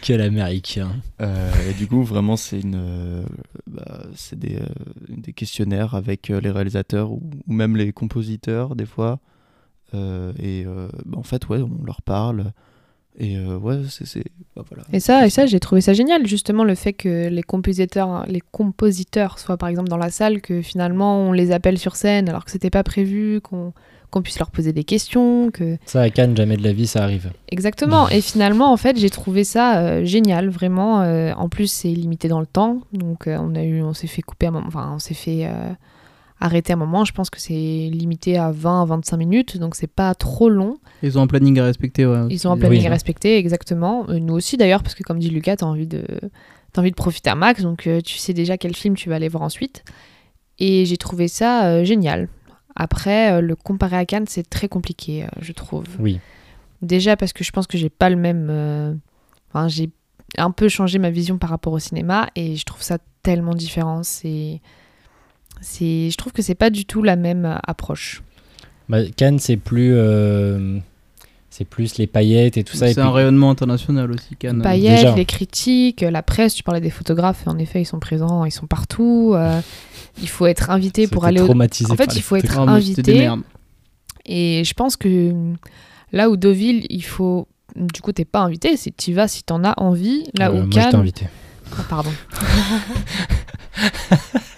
Quel 0.00 0.20
américain. 0.20 0.88
euh, 1.20 1.52
et 1.70 1.74
du 1.74 1.86
coup, 1.86 2.02
vraiment, 2.02 2.36
c'est 2.36 2.60
une, 2.60 2.74
euh, 2.76 3.22
bah, 3.66 4.04
c'est 4.14 4.38
des, 4.38 4.56
euh, 4.56 4.66
des 5.08 5.32
questionnaires 5.32 5.94
avec 5.94 6.30
euh, 6.30 6.40
les 6.40 6.50
réalisateurs 6.50 7.12
ou, 7.12 7.22
ou 7.46 7.52
même 7.52 7.76
les 7.76 7.92
compositeurs, 7.92 8.76
des 8.76 8.86
fois. 8.86 9.18
Euh, 9.94 10.32
et 10.42 10.64
euh, 10.66 10.88
bah, 11.04 11.18
en 11.18 11.22
fait, 11.22 11.48
ouais, 11.48 11.58
on 11.60 11.84
leur 11.84 12.02
parle. 12.02 12.52
Et 13.18 13.36
euh, 13.38 13.56
ouais, 13.56 13.80
c'est. 13.88 14.06
c'est- 14.06 14.24
bah, 14.54 14.62
voilà. 14.68 14.84
Et 14.92 15.00
ça, 15.00 15.26
et 15.26 15.30
ça, 15.30 15.46
j'ai 15.46 15.60
trouvé 15.60 15.80
ça 15.80 15.92
génial, 15.94 16.26
justement, 16.26 16.64
le 16.64 16.74
fait 16.74 16.92
que 16.92 17.28
les 17.28 17.42
compositeurs, 17.42 18.26
les 18.26 18.40
compositeurs 18.52 19.38
soient 19.38 19.56
par 19.56 19.68
exemple 19.68 19.88
dans 19.88 19.96
la 19.96 20.10
salle, 20.10 20.40
que 20.40 20.60
finalement 20.62 21.20
on 21.20 21.32
les 21.32 21.50
appelle 21.52 21.78
sur 21.78 21.96
scène 21.96 22.28
alors 22.28 22.44
que 22.44 22.50
c'était 22.50 22.70
pas 22.70 22.82
prévu, 22.82 23.40
qu'on 23.40 23.72
qu'on 24.10 24.22
puisse 24.22 24.38
leur 24.38 24.50
poser 24.52 24.72
des 24.72 24.84
questions, 24.84 25.50
que 25.50 25.78
Ça 25.84 26.00
à 26.00 26.10
Cannes, 26.10 26.36
jamais 26.36 26.56
de 26.56 26.62
la 26.62 26.72
vie, 26.72 26.86
ça 26.86 27.02
arrive. 27.02 27.32
exactement. 27.48 28.08
Et 28.10 28.20
finalement, 28.20 28.72
en 28.72 28.76
fait, 28.76 28.96
j'ai 28.98 29.10
trouvé 29.10 29.42
ça 29.42 29.78
euh, 29.80 30.04
génial, 30.04 30.48
vraiment. 30.48 31.02
euh, 31.02 31.32
en 31.36 31.48
plus, 31.48 31.66
c'est 31.66 31.88
limité 31.88 32.28
dans 32.28 32.38
le 32.40 32.46
temps, 32.46 32.82
donc 32.92 33.26
euh, 33.26 33.36
on 33.40 33.54
a 33.56 33.64
eu, 33.64 33.82
on 33.82 33.94
s'est 33.94 34.06
fait 34.06 34.22
couper 34.22 34.46
un 34.46 34.52
moment, 34.52 34.66
enfin, 34.68 34.92
on 34.94 34.98
s'est 35.00 35.12
fait 35.14 35.46
arrêter 36.40 36.72
un 36.72 36.76
moment. 36.76 37.04
Je 37.04 37.12
pense 37.12 37.30
que 37.30 37.40
c'est 37.40 37.52
limité 37.54 38.36
à 38.38 38.50
20 38.52 38.82
à 38.82 38.84
25 38.84 39.16
minutes, 39.16 39.56
donc 39.58 39.74
c'est 39.74 39.86
pas 39.86 40.14
trop 40.14 40.48
long. 40.48 40.78
Ils 41.02 41.18
ont 41.18 41.22
un 41.22 41.26
planning 41.26 41.58
à 41.58 41.64
respecter, 41.64 42.06
ouais. 42.06 42.26
Ils 42.30 42.46
ont 42.46 42.52
un 42.52 42.56
planning 42.58 42.80
Oui. 42.80 42.86
à 42.86 42.90
respecter, 42.90 43.38
exactement. 43.38 44.06
Euh, 44.08 44.18
nous 44.18 44.34
aussi 44.34 44.56
d'ailleurs, 44.56 44.82
parce 44.82 44.94
que 44.94 45.02
comme 45.02 45.18
dit 45.18 45.30
Lucas, 45.30 45.56
t'as 45.56 45.66
envie 45.66 45.86
de 45.86 46.04
t'as 46.72 46.82
envie 46.82 46.90
de 46.90 46.96
profiter 46.96 47.30
à 47.30 47.34
max, 47.34 47.62
donc 47.62 47.86
euh, 47.86 48.00
tu 48.00 48.18
sais 48.18 48.34
déjà 48.34 48.58
quel 48.58 48.76
film 48.76 48.96
tu 48.96 49.08
vas 49.08 49.16
aller 49.16 49.28
voir 49.28 49.42
ensuite. 49.42 49.82
Et 50.58 50.84
j'ai 50.86 50.96
trouvé 50.96 51.28
ça 51.28 51.66
euh, 51.66 51.84
génial. 51.84 52.28
Après, 52.74 53.32
euh, 53.32 53.40
le 53.40 53.56
comparer 53.56 53.96
à 53.96 54.04
Cannes, 54.04 54.26
c'est 54.28 54.48
très 54.48 54.68
compliqué, 54.68 55.24
euh, 55.24 55.28
je 55.40 55.52
trouve. 55.52 55.84
Oui. 55.98 56.20
Déjà 56.82 57.16
parce 57.16 57.32
que 57.32 57.42
je 57.44 57.50
pense 57.50 57.66
que 57.66 57.78
j'ai 57.78 57.88
pas 57.90 58.10
le 58.10 58.16
même. 58.16 58.48
euh, 58.50 58.94
Enfin, 59.48 59.68
j'ai 59.68 59.88
un 60.36 60.50
peu 60.50 60.68
changé 60.68 60.98
ma 60.98 61.08
vision 61.08 61.38
par 61.38 61.48
rapport 61.48 61.72
au 61.72 61.78
cinéma 61.78 62.28
et 62.36 62.56
je 62.56 62.64
trouve 62.64 62.82
ça 62.82 62.98
tellement 63.22 63.54
différent. 63.54 64.02
C'est, 64.02 64.60
c'est, 65.60 66.10
je 66.10 66.16
trouve 66.16 66.32
que 66.32 66.42
c'est 66.42 66.54
pas 66.54 66.70
du 66.70 66.84
tout 66.84 67.02
la 67.02 67.16
même 67.16 67.44
euh, 67.44 67.56
approche. 67.66 68.22
Bah, 68.88 68.98
Cannes, 69.16 69.38
c'est 69.38 69.56
plus, 69.56 69.92
euh, 69.94 70.78
c'est 71.50 71.64
plus 71.64 71.98
les 71.98 72.06
paillettes 72.06 72.56
et 72.56 72.64
tout 72.64 72.76
ça. 72.76 72.86
et 72.86 72.90
C'est 72.94 73.00
puis- 73.00 73.08
un 73.08 73.12
rayonnement 73.12 73.50
international 73.50 74.10
aussi, 74.12 74.36
Cannes. 74.38 74.62
paillettes, 74.62 75.00
Déjà. 75.02 75.14
les 75.16 75.24
critiques, 75.24 76.02
la 76.02 76.22
presse, 76.22 76.54
tu 76.54 76.62
parlais 76.62 76.80
des 76.80 76.90
photographes, 76.90 77.44
et 77.46 77.50
en 77.50 77.58
effet, 77.58 77.82
ils 77.82 77.86
sont 77.86 77.98
présents, 77.98 78.44
ils 78.44 78.52
sont 78.52 78.66
partout. 78.66 79.32
euh, 79.34 79.60
il 80.22 80.28
faut 80.28 80.46
être 80.46 80.70
invité 80.70 81.08
pour 81.08 81.24
aller 81.24 81.40
au... 81.40 81.44
traumatisé 81.46 81.90
En 81.90 81.96
fait, 81.96 82.12
il 82.12 82.16
les 82.16 82.22
faut 82.22 82.36
être. 82.36 82.58
Ah, 82.58 82.62
invité. 82.72 83.28
Et 84.24 84.62
je 84.64 84.74
pense 84.74 84.96
que 84.96 85.32
là 86.12 86.30
où 86.30 86.36
Deauville, 86.36 86.86
il 86.90 87.04
faut... 87.04 87.48
Du 87.74 88.00
coup, 88.00 88.12
t'es 88.12 88.24
pas 88.24 88.40
invité, 88.40 88.76
c'est 88.76 88.96
tu 88.96 89.12
vas 89.12 89.28
si 89.28 89.42
t'en 89.42 89.62
as 89.64 89.74
envie. 89.78 90.24
Là 90.38 90.48
Euh, 90.50 90.52
où 90.52 90.56
moi, 90.56 90.64
je 90.66 90.70
t'ai 90.70 90.80
Cannes... 90.80 90.94
invité. 90.96 91.26
Ah, 91.78 91.82
pardon. 91.88 92.10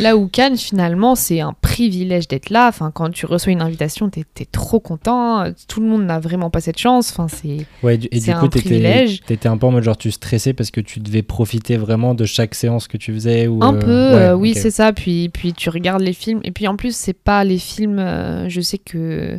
Là 0.00 0.16
où 0.16 0.28
Cannes, 0.28 0.56
finalement, 0.56 1.14
c'est 1.14 1.40
un 1.40 1.54
privilège 1.60 2.28
d'être 2.28 2.50
là. 2.50 2.68
Enfin, 2.68 2.90
quand 2.90 3.10
tu 3.10 3.26
reçois 3.26 3.52
une 3.52 3.62
invitation, 3.62 4.08
t'es 4.08 4.24
es 4.40 4.44
trop 4.44 4.80
content. 4.80 5.44
Tout 5.68 5.80
le 5.80 5.86
monde 5.86 6.04
n'a 6.04 6.20
vraiment 6.20 6.50
pas 6.50 6.60
cette 6.60 6.78
chance. 6.78 7.10
Enfin, 7.10 7.28
c'est 7.28 7.66
Ouais, 7.82 7.98
et 8.10 8.20
du 8.20 8.26
coup, 8.26 8.30
un 8.32 8.48
t'étais 8.48 8.68
privilège. 8.68 9.22
t'étais 9.22 9.48
un 9.48 9.56
peu 9.56 9.66
en 9.66 9.72
mode 9.72 9.82
genre 9.82 9.96
tu 9.96 10.10
stressais 10.10 10.52
parce 10.52 10.70
que 10.70 10.80
tu 10.80 11.00
devais 11.00 11.22
profiter 11.22 11.76
vraiment 11.76 12.14
de 12.14 12.24
chaque 12.24 12.54
séance 12.54 12.88
que 12.88 12.96
tu 12.96 13.12
faisais 13.12 13.46
ou 13.48 13.62
un 13.62 13.74
euh, 13.74 13.78
peu. 13.78 13.86
ouais, 13.86 14.22
euh, 14.22 14.36
oui, 14.36 14.54
c'est 14.54 14.70
ça. 14.70 14.92
Puis, 14.92 15.28
puis 15.28 15.52
tu 15.52 15.70
regardes 15.70 16.02
les 16.02 16.12
films. 16.12 16.40
Et 16.44 16.50
puis 16.50 16.68
en 16.68 16.76
plus, 16.76 16.94
c'est 16.94 17.12
pas 17.12 17.44
les 17.44 17.58
films. 17.58 17.98
euh, 17.98 18.48
je 18.48 18.60
sais 18.60 18.78
que 18.78 19.38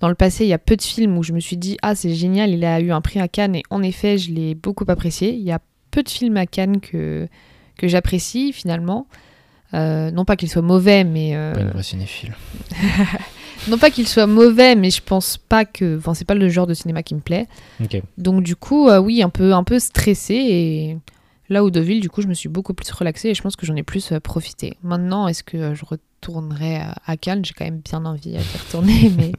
dans 0.00 0.08
le 0.08 0.14
passé, 0.14 0.44
il 0.44 0.48
y 0.48 0.52
a 0.52 0.58
peu 0.58 0.76
de 0.76 0.82
films 0.82 1.18
où 1.18 1.22
je 1.22 1.32
me 1.32 1.40
suis 1.40 1.56
dit 1.56 1.76
ah 1.82 1.94
c'est 1.94 2.14
génial, 2.14 2.50
il 2.50 2.64
a 2.64 2.80
eu 2.80 2.90
un 2.92 3.00
prix 3.00 3.20
à 3.20 3.28
Cannes. 3.28 3.56
Et 3.56 3.62
en 3.70 3.82
effet, 3.82 4.18
je 4.18 4.32
l'ai 4.32 4.54
beaucoup 4.54 4.84
apprécié. 4.88 5.32
Il 5.32 5.42
y 5.42 5.52
a 5.52 5.58
peu 5.90 6.02
de 6.02 6.08
films 6.08 6.36
à 6.36 6.46
Cannes 6.46 6.80
que 6.80 7.28
que 7.76 7.88
j'apprécie 7.88 8.52
finalement. 8.52 9.06
Euh, 9.74 10.10
non 10.10 10.24
pas 10.24 10.36
qu'ils 10.36 10.48
soient 10.48 10.62
mauvais, 10.62 11.04
mais 11.04 11.36
euh, 11.36 11.52
Pas 11.52 11.60
une 11.60 11.68
vraie 11.70 11.82
cinéphile. 11.82 12.34
non 13.68 13.78
pas 13.78 13.90
qu'ils 13.90 14.08
soient 14.08 14.26
mauvais, 14.26 14.74
mais 14.74 14.90
je 14.90 15.02
pense 15.02 15.36
pas 15.36 15.64
que. 15.64 15.98
Enfin, 15.98 16.14
c'est 16.14 16.24
pas 16.24 16.34
le 16.34 16.48
genre 16.48 16.66
de 16.66 16.74
cinéma 16.74 17.02
qui 17.02 17.14
me 17.14 17.20
plaît. 17.20 17.46
Donc 18.16 18.42
du 18.42 18.56
coup, 18.56 18.88
euh, 18.88 18.98
oui, 19.00 19.22
un 19.22 19.28
peu, 19.28 19.52
un 19.52 19.64
peu 19.64 19.78
stressé 19.78 20.34
et 20.34 20.98
là 21.50 21.64
où 21.64 21.70
Deauville, 21.70 22.00
du 22.00 22.08
coup, 22.10 22.22
je 22.22 22.28
me 22.28 22.34
suis 22.34 22.48
beaucoup 22.48 22.74
plus 22.74 22.90
relaxée 22.90 23.28
et 23.28 23.34
je 23.34 23.42
pense 23.42 23.56
que 23.56 23.66
j'en 23.66 23.76
ai 23.76 23.82
plus 23.82 24.12
profité. 24.22 24.76
Maintenant, 24.82 25.28
est-ce 25.28 25.42
que 25.42 25.74
je 25.74 25.84
retournerai 25.84 26.76
à, 26.76 26.94
à 27.06 27.16
Cannes? 27.16 27.44
J'ai 27.44 27.52
quand 27.54 27.64
même 27.64 27.80
bien 27.84 28.04
envie 28.04 28.30
d'y 28.30 28.38
retourner, 28.38 29.10
mais 29.16 29.32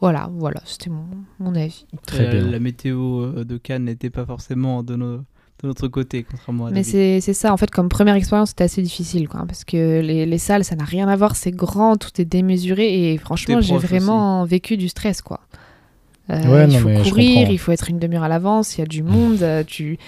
voilà, 0.00 0.30
voilà, 0.32 0.62
c'était 0.64 0.90
mon, 0.90 1.04
mon 1.38 1.54
avis. 1.54 1.84
Très 2.06 2.24
la, 2.24 2.30
bien. 2.30 2.50
la 2.50 2.58
météo 2.58 3.44
de 3.44 3.56
Cannes 3.58 3.84
n'était 3.84 4.10
pas 4.10 4.24
forcément 4.24 4.82
de, 4.82 4.96
nos- 4.96 5.20
de 5.62 5.68
notre 5.68 5.88
côté, 5.88 6.24
contrairement 6.28 6.66
à 6.66 6.70
Mais 6.70 6.76
David. 6.82 6.90
c'est 6.92 7.20
c'est 7.20 7.34
ça, 7.34 7.52
en 7.52 7.56
fait, 7.56 7.70
comme 7.70 7.88
première 7.88 8.14
expérience, 8.14 8.50
c'était 8.50 8.64
assez 8.64 8.82
difficile, 8.82 9.28
quoi, 9.28 9.44
parce 9.46 9.64
que 9.64 10.00
les, 10.00 10.24
les 10.26 10.38
salles, 10.38 10.64
ça 10.64 10.74
n'a 10.76 10.84
rien 10.84 11.06
à 11.08 11.16
voir, 11.16 11.36
c'est 11.36 11.50
grand, 11.50 11.96
tout 11.96 12.10
est 12.18 12.24
démesuré 12.24 13.12
et 13.12 13.18
franchement, 13.18 13.60
j'ai 13.60 13.76
vraiment 13.76 14.44
vécu 14.44 14.76
du 14.76 14.88
stress, 14.88 15.20
quoi. 15.22 15.40
Euh, 16.30 16.40
Ouais, 16.46 16.66
il 16.68 16.72
non, 16.72 16.78
faut 17.02 17.08
courir, 17.10 17.50
il 17.50 17.58
faut 17.58 17.72
être 17.72 17.90
une 17.90 17.98
demi-heure 17.98 18.22
à 18.22 18.28
l'avance, 18.28 18.76
il 18.78 18.80
y 18.80 18.84
a 18.84 18.86
du 18.86 19.02
monde, 19.02 19.42
euh, 19.42 19.64
tu... 19.66 19.98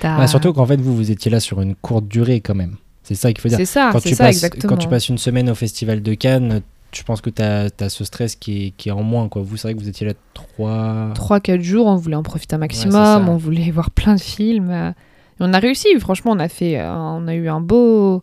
t'as- 0.00 0.18
Bah, 0.18 0.26
surtout 0.26 0.52
qu'en 0.52 0.66
fait, 0.66 0.80
vous, 0.80 0.94
vous 0.94 1.10
étiez 1.10 1.30
là 1.30 1.40
sur 1.40 1.60
une 1.62 1.74
courte 1.74 2.06
durée 2.08 2.40
quand 2.40 2.54
même. 2.54 2.76
C'est 3.02 3.14
ça 3.16 3.32
qu'il 3.32 3.40
faut 3.40 3.48
dire. 3.48 3.58
C'est 3.58 3.64
ça, 3.64 3.88
quand, 3.92 3.98
c'est 4.00 4.10
tu 4.10 4.14
ça, 4.14 4.24
passes, 4.24 4.36
exactement. 4.36 4.68
quand 4.74 4.76
tu 4.78 4.88
passes 4.88 5.08
une 5.08 5.18
semaine 5.18 5.50
au 5.50 5.54
Festival 5.56 6.02
de 6.02 6.14
Cannes, 6.14 6.62
je 6.94 7.02
pense 7.02 7.20
que 7.20 7.30
tu 7.30 7.42
as, 7.42 7.70
ce 7.88 8.04
stress 8.04 8.36
qui 8.36 8.66
est, 8.66 8.70
qui 8.70 8.88
est 8.88 8.92
en 8.92 9.02
moins. 9.02 9.28
Quoi. 9.28 9.42
Vous, 9.42 9.56
c'est 9.56 9.68
vrai 9.68 9.74
que 9.74 9.80
vous 9.80 9.88
étiez 9.88 10.06
là 10.06 10.12
trois. 10.34 11.12
3-4 11.14 11.60
jours, 11.62 11.86
on 11.86 11.96
voulait 11.96 12.16
en 12.16 12.22
profiter 12.22 12.54
un 12.54 12.58
maximum, 12.58 13.28
on 13.28 13.36
voulait 13.36 13.70
voir 13.70 13.90
plein 13.90 14.14
de 14.14 14.20
films. 14.20 14.70
euh, 14.70 14.90
et 14.90 15.40
on 15.40 15.52
a 15.54 15.58
réussi, 15.58 15.88
franchement, 15.98 16.32
on 16.32 16.38
a 16.38 16.48
fait, 16.48 16.78
euh, 16.78 16.92
on 16.94 17.26
a 17.28 17.34
eu 17.34 17.48
un 17.48 17.60
beau, 17.60 18.22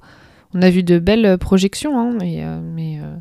on 0.53 0.61
a 0.61 0.69
vu 0.69 0.83
de 0.83 0.99
belles 0.99 1.37
projections, 1.39 1.99
hein, 1.99 2.19
et, 2.21 2.43
euh, 2.43 2.59
mais, 2.61 2.99
euh, 2.99 3.15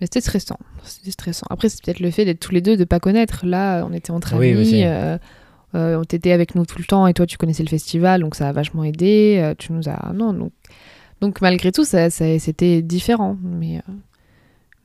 mais 0.00 0.06
c'était 0.06 0.20
stressant, 0.20 0.58
c'était 0.84 1.10
stressant. 1.10 1.46
Après, 1.50 1.68
c'est 1.68 1.82
peut-être 1.84 2.00
le 2.00 2.10
fait 2.10 2.24
d'être 2.24 2.40
tous 2.40 2.52
les 2.52 2.60
deux, 2.60 2.76
de 2.76 2.84
pas 2.84 3.00
connaître. 3.00 3.46
Là, 3.46 3.84
on 3.88 3.92
était 3.94 4.10
entre 4.10 4.36
Oui, 4.38 4.50
amis, 4.52 4.60
aussi. 4.60 4.84
euh, 4.84 5.16
on 5.74 6.04
t'était 6.04 6.32
avec 6.32 6.54
nous 6.54 6.66
tout 6.66 6.78
le 6.78 6.84
temps, 6.84 7.06
et 7.06 7.14
toi, 7.14 7.26
tu 7.26 7.38
connaissais 7.38 7.62
le 7.62 7.68
festival, 7.68 8.20
donc 8.20 8.34
ça 8.34 8.48
a 8.48 8.52
vachement 8.52 8.84
aidé. 8.84 9.54
tu 9.58 9.72
nous 9.72 9.88
as, 9.88 10.12
non, 10.14 10.32
donc, 10.34 10.52
donc 11.20 11.40
malgré 11.40 11.70
tout, 11.72 11.84
ça, 11.84 12.10
ça- 12.10 12.38
c'était 12.38 12.82
différent, 12.82 13.36
mais, 13.42 13.80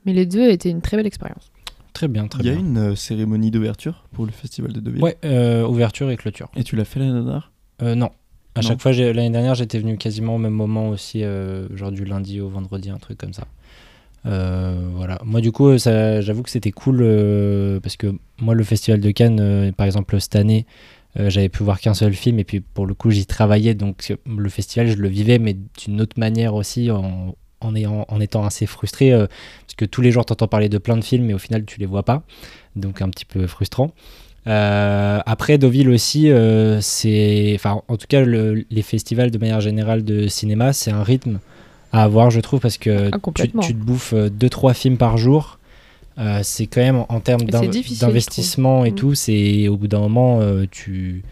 mais 0.06 0.12
les 0.12 0.24
deux 0.26 0.48
étaient 0.50 0.70
une 0.70 0.80
très 0.80 0.96
belle 0.96 1.06
expérience. 1.06 1.50
Très 1.92 2.08
bien, 2.08 2.26
très 2.28 2.42
Il 2.42 2.46
y 2.46 2.50
a 2.50 2.52
bien. 2.52 2.60
une 2.62 2.78
euh, 2.78 2.94
cérémonie 2.94 3.50
d'ouverture 3.50 4.04
pour 4.12 4.26
le 4.26 4.32
festival 4.32 4.72
de 4.72 4.80
Deauville? 4.80 5.02
Ouais, 5.02 5.16
euh, 5.24 5.66
ouverture 5.66 6.10
et 6.10 6.16
clôture. 6.16 6.50
Et 6.56 6.62
tu 6.64 6.76
l'as 6.76 6.84
fait 6.84 7.00
l'année 7.00 7.12
dernière? 7.12 7.52
Euh, 7.82 7.94
non. 7.94 8.10
À 8.54 8.60
Non. 8.62 8.68
chaque 8.68 8.80
fois, 8.80 8.92
l'année 8.92 9.30
dernière, 9.30 9.54
j'étais 9.54 9.78
venu 9.78 9.96
quasiment 9.98 10.36
au 10.36 10.38
même 10.38 10.52
moment 10.54 10.88
aussi, 10.88 11.22
euh, 11.24 11.68
genre 11.76 11.90
du 11.92 12.04
lundi 12.04 12.40
au 12.40 12.48
vendredi, 12.48 12.88
un 12.90 12.96
truc 12.98 13.18
comme 13.18 13.32
ça. 13.34 13.44
Euh, 14.26 14.88
voilà. 14.94 15.18
Moi, 15.24 15.40
du 15.40 15.52
coup, 15.52 15.76
j'avoue 15.78 16.42
que 16.42 16.50
c'était 16.50 16.72
cool 16.72 16.98
euh, 17.00 17.80
parce 17.80 17.96
que 17.96 18.14
moi, 18.40 18.54
le 18.54 18.64
festival 18.64 19.00
de 19.00 19.10
Cannes, 19.10 19.40
euh, 19.40 19.72
par 19.72 19.86
exemple, 19.86 20.20
cette 20.20 20.36
année, 20.36 20.66
euh, 21.18 21.30
j'avais 21.30 21.48
pu 21.48 21.62
voir 21.62 21.80
qu'un 21.80 21.94
seul 21.94 22.12
film 22.12 22.38
et 22.38 22.44
puis 22.44 22.60
pour 22.60 22.86
le 22.86 22.94
coup, 22.94 23.10
j'y 23.10 23.24
travaillais. 23.26 23.74
Donc, 23.74 24.12
le 24.26 24.48
festival, 24.48 24.88
je 24.88 24.96
le 24.96 25.08
vivais, 25.08 25.38
mais 25.38 25.56
d'une 25.78 26.00
autre 26.00 26.18
manière 26.18 26.54
aussi, 26.54 26.90
en, 26.90 27.34
en, 27.60 27.74
ayant, 27.74 28.04
en 28.08 28.20
étant 28.20 28.44
assez 28.44 28.66
frustré 28.66 29.12
euh, 29.12 29.26
parce 29.26 29.74
que 29.76 29.84
tous 29.84 30.02
les 30.02 30.10
jours, 30.10 30.24
t'entends 30.24 30.48
parler 30.48 30.68
de 30.68 30.78
plein 30.78 30.96
de 30.96 31.04
films, 31.04 31.24
mais 31.26 31.34
au 31.34 31.38
final, 31.38 31.64
tu 31.64 31.80
les 31.80 31.86
vois 31.86 32.02
pas. 32.02 32.22
Donc, 32.74 33.02
un 33.02 33.08
petit 33.08 33.24
peu 33.24 33.46
frustrant. 33.46 33.92
Euh, 34.46 35.18
après, 35.26 35.58
Deauville 35.58 35.90
aussi, 35.90 36.30
euh, 36.30 36.80
c'est. 36.80 37.52
Enfin, 37.56 37.82
en 37.88 37.96
tout 37.96 38.06
cas, 38.08 38.24
le- 38.24 38.64
les 38.70 38.82
festivals 38.82 39.30
de 39.30 39.38
manière 39.38 39.60
générale 39.60 40.04
de 40.04 40.28
cinéma, 40.28 40.72
c'est 40.72 40.90
un 40.92 41.02
rythme 41.02 41.40
à 41.92 42.04
avoir, 42.04 42.30
je 42.30 42.40
trouve, 42.40 42.60
parce 42.60 42.78
que 42.78 43.10
Ah, 43.12 43.18
tu, 43.34 43.48
te 43.48 43.72
bouffes 43.72 44.14
2-3 44.14 44.74
films 44.74 44.98
par 44.98 45.16
jour. 45.16 45.58
Euh, 46.18 46.40
c'est 46.42 46.66
quand 46.66 46.80
même 46.80 47.04
en, 47.08 47.20
termes 47.20 47.42
d'investissement 47.44 48.84
et 48.84 48.90
trouve. 48.90 49.10
tout, 49.10 49.14
c'est 49.14 49.68
au 49.68 49.76
bout 49.76 49.88
d'un 49.88 50.00
moment, 50.00 50.40
euh, 50.40 50.64
tu. 50.70 51.22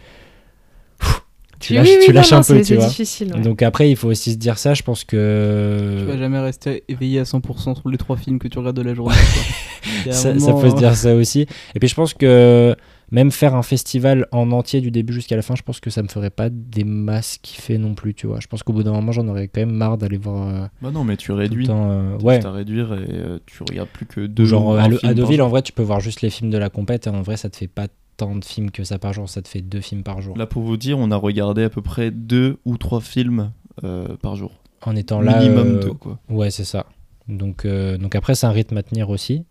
Tu 1.67 1.75
lâches, 1.75 1.89
oui, 1.89 1.97
tu 2.05 2.11
non, 2.11 2.15
lâches 2.17 2.33
non, 2.33 2.39
un 2.39 2.43
peu, 2.43 2.59
tu 2.59 2.65
c'est 2.65 2.77
vois. 2.77 2.87
difficile. 2.89 3.33
ouais. 3.35 3.41
Donc 3.41 3.63
après, 3.63 3.91
il 3.91 3.97
faut 3.97 4.09
aussi 4.09 4.33
se 4.33 4.37
dire 4.37 4.59
ça. 4.59 4.75
Je 4.75 4.83
pense 4.83 5.07
Tu 5.07 5.17
vas 5.17 5.23
que 5.23 6.17
jamais 6.19 6.39
rester 6.41 6.85
éveillé 6.89 7.21
à 7.21 7.23
100% 7.25 7.81
sur 7.81 7.89
les 7.89 7.99
trois 7.99 8.17
films 8.17 8.39
que 8.39 8.49
tu 8.49 8.59
regardes 8.59 8.77
de 8.77 8.83
la 8.83 8.95
journée. 8.95 9.15
ça, 10.11 10.35
moment, 10.35 10.61
peut 10.61 10.71
se 10.71 10.75
euh, 10.75 10.79
dire 10.79 10.95
ça 10.97 11.15
aussi. 11.15 11.47
Et 11.75 11.79
puis 11.81 11.89
je 11.89 11.95
pense 11.95 12.15
que 12.15 12.75
même 13.11 13.31
faire 13.31 13.55
un 13.55 13.63
festival 13.63 14.27
en 14.33 14.51
entier 14.51 14.81
du 14.81 14.91
début 14.91 15.13
jusqu'à 15.13 15.37
la 15.37 15.43
fin, 15.43 15.55
je 15.55 15.63
pense 15.63 15.79
que 15.79 15.91
ça 15.91 16.03
me 16.03 16.09
ferait 16.09 16.31
pas 16.31 16.49
des 16.51 16.85
masses 16.85 17.39
kiffer 17.41 17.79
non 17.79 17.95
plus, 17.95 18.15
tu 18.15 18.27
vois. 18.27 18.39
Je 18.41 18.47
pense 18.47 18.63
qu'au 18.63 18.73
bout 18.73 18.83
d'un 18.83 18.93
moment, 18.93 19.13
j'en 19.13 19.29
aurais 19.29 19.47
quand 19.47 19.61
même 19.61 19.71
marre 19.75 19.99
d'aller 19.99 20.17
voir 20.17 20.49
euh, 20.49 20.67
Bah 20.83 20.91
non, 20.91 21.05
mais 21.05 21.17
tu 21.17 21.31
réduis. 21.33 21.67
temps. 21.67 21.91
euh, 21.91 22.17
Tu 22.19 22.25
ouais. 22.25 22.45
à 22.45 22.51
réduire 22.51 22.93
et 22.95 23.07
euh, 23.13 23.39
tu 23.47 23.63
regardes 23.69 23.91
plus 23.91 24.07
que 24.07 24.27
deux 24.27 24.47
genre 24.47 24.77
à, 24.77 24.89
à 25.05 25.15
Deauville, 25.15 25.43
en 25.43 25.49
vrai, 25.49 25.63
tu 25.63 25.73
peux 25.73 25.83
voir 25.83 26.01
juste 26.01 26.23
les 26.23 26.31
films 26.31 26.51
de 26.51 26.59
la 26.59 26.71
compète. 26.71 27.07
Et 27.07 27.11
en 27.11 27.23
vrai, 27.23 27.37
ça 27.37 27.49
te 27.51 27.57
fait 27.57 27.69
pas 27.69 27.87
tant 28.17 28.37
de 28.37 28.45
films 28.45 28.71
que 28.71 28.85
ça 28.85 28.99
par 28.99 29.13
jour. 29.13 29.29
Ça 29.29 29.43
te 29.43 29.49
fait 29.49 29.63
deux 29.63 29.81
films 29.81 30.03
par 30.03 30.21
jour. 30.21 30.37
Là, 30.37 30.47
pour 30.47 30.63
vous 30.63 30.77
dire, 30.77 30.99
on 30.99 31.11
a 31.11 31.17
regardé 31.17 31.65
à 31.65 31.71
peu 31.71 31.83
près 31.83 32.11
deux 32.11 32.59
ou 32.65 32.77
trois 32.77 33.01
films 33.01 33.53
euh, 33.83 34.17
par 34.17 34.37
jour. 34.37 34.53
En 34.83 34.97
étant 34.97 35.21
là. 35.21 35.39
Minimum 35.39 35.77
euh, 35.77 35.81
deux, 35.81 35.93
quoi. 35.95 36.19
Ouais, 36.29 36.51
c'est 36.51 36.65
ça. 36.65 36.87
Donc, 37.29 37.65
euh, 37.65 37.97
donc 37.97 38.15
après, 38.15 38.35
c'est 38.35 38.47
un 38.47 38.51
rythme 38.53 38.77
à 38.77 38.83
tenir 38.83 39.11
aussi. 39.11 39.45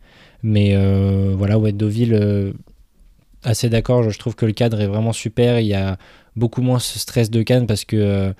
Mais 0.43 0.75
voilà, 1.35 1.57
ouais, 1.57 1.71
Deauville, 1.71 2.53
assez 3.43 3.69
d'accord. 3.69 4.03
Je, 4.03 4.09
je 4.09 4.19
trouve 4.19 4.35
que 4.35 4.45
le 4.45 4.53
cadre 4.53 4.79
est 4.81 4.87
vraiment 4.87 5.13
super. 5.13 5.59
Il 5.59 5.67
y 5.67 5.73
a 5.73 5.97
beaucoup 6.35 6.61
moins 6.61 6.79
ce 6.79 6.99
stress 6.99 7.29
de 7.29 7.41
Cannes 7.43 7.67
parce 7.67 7.85
que, 7.85 7.95
euh, 7.95 8.33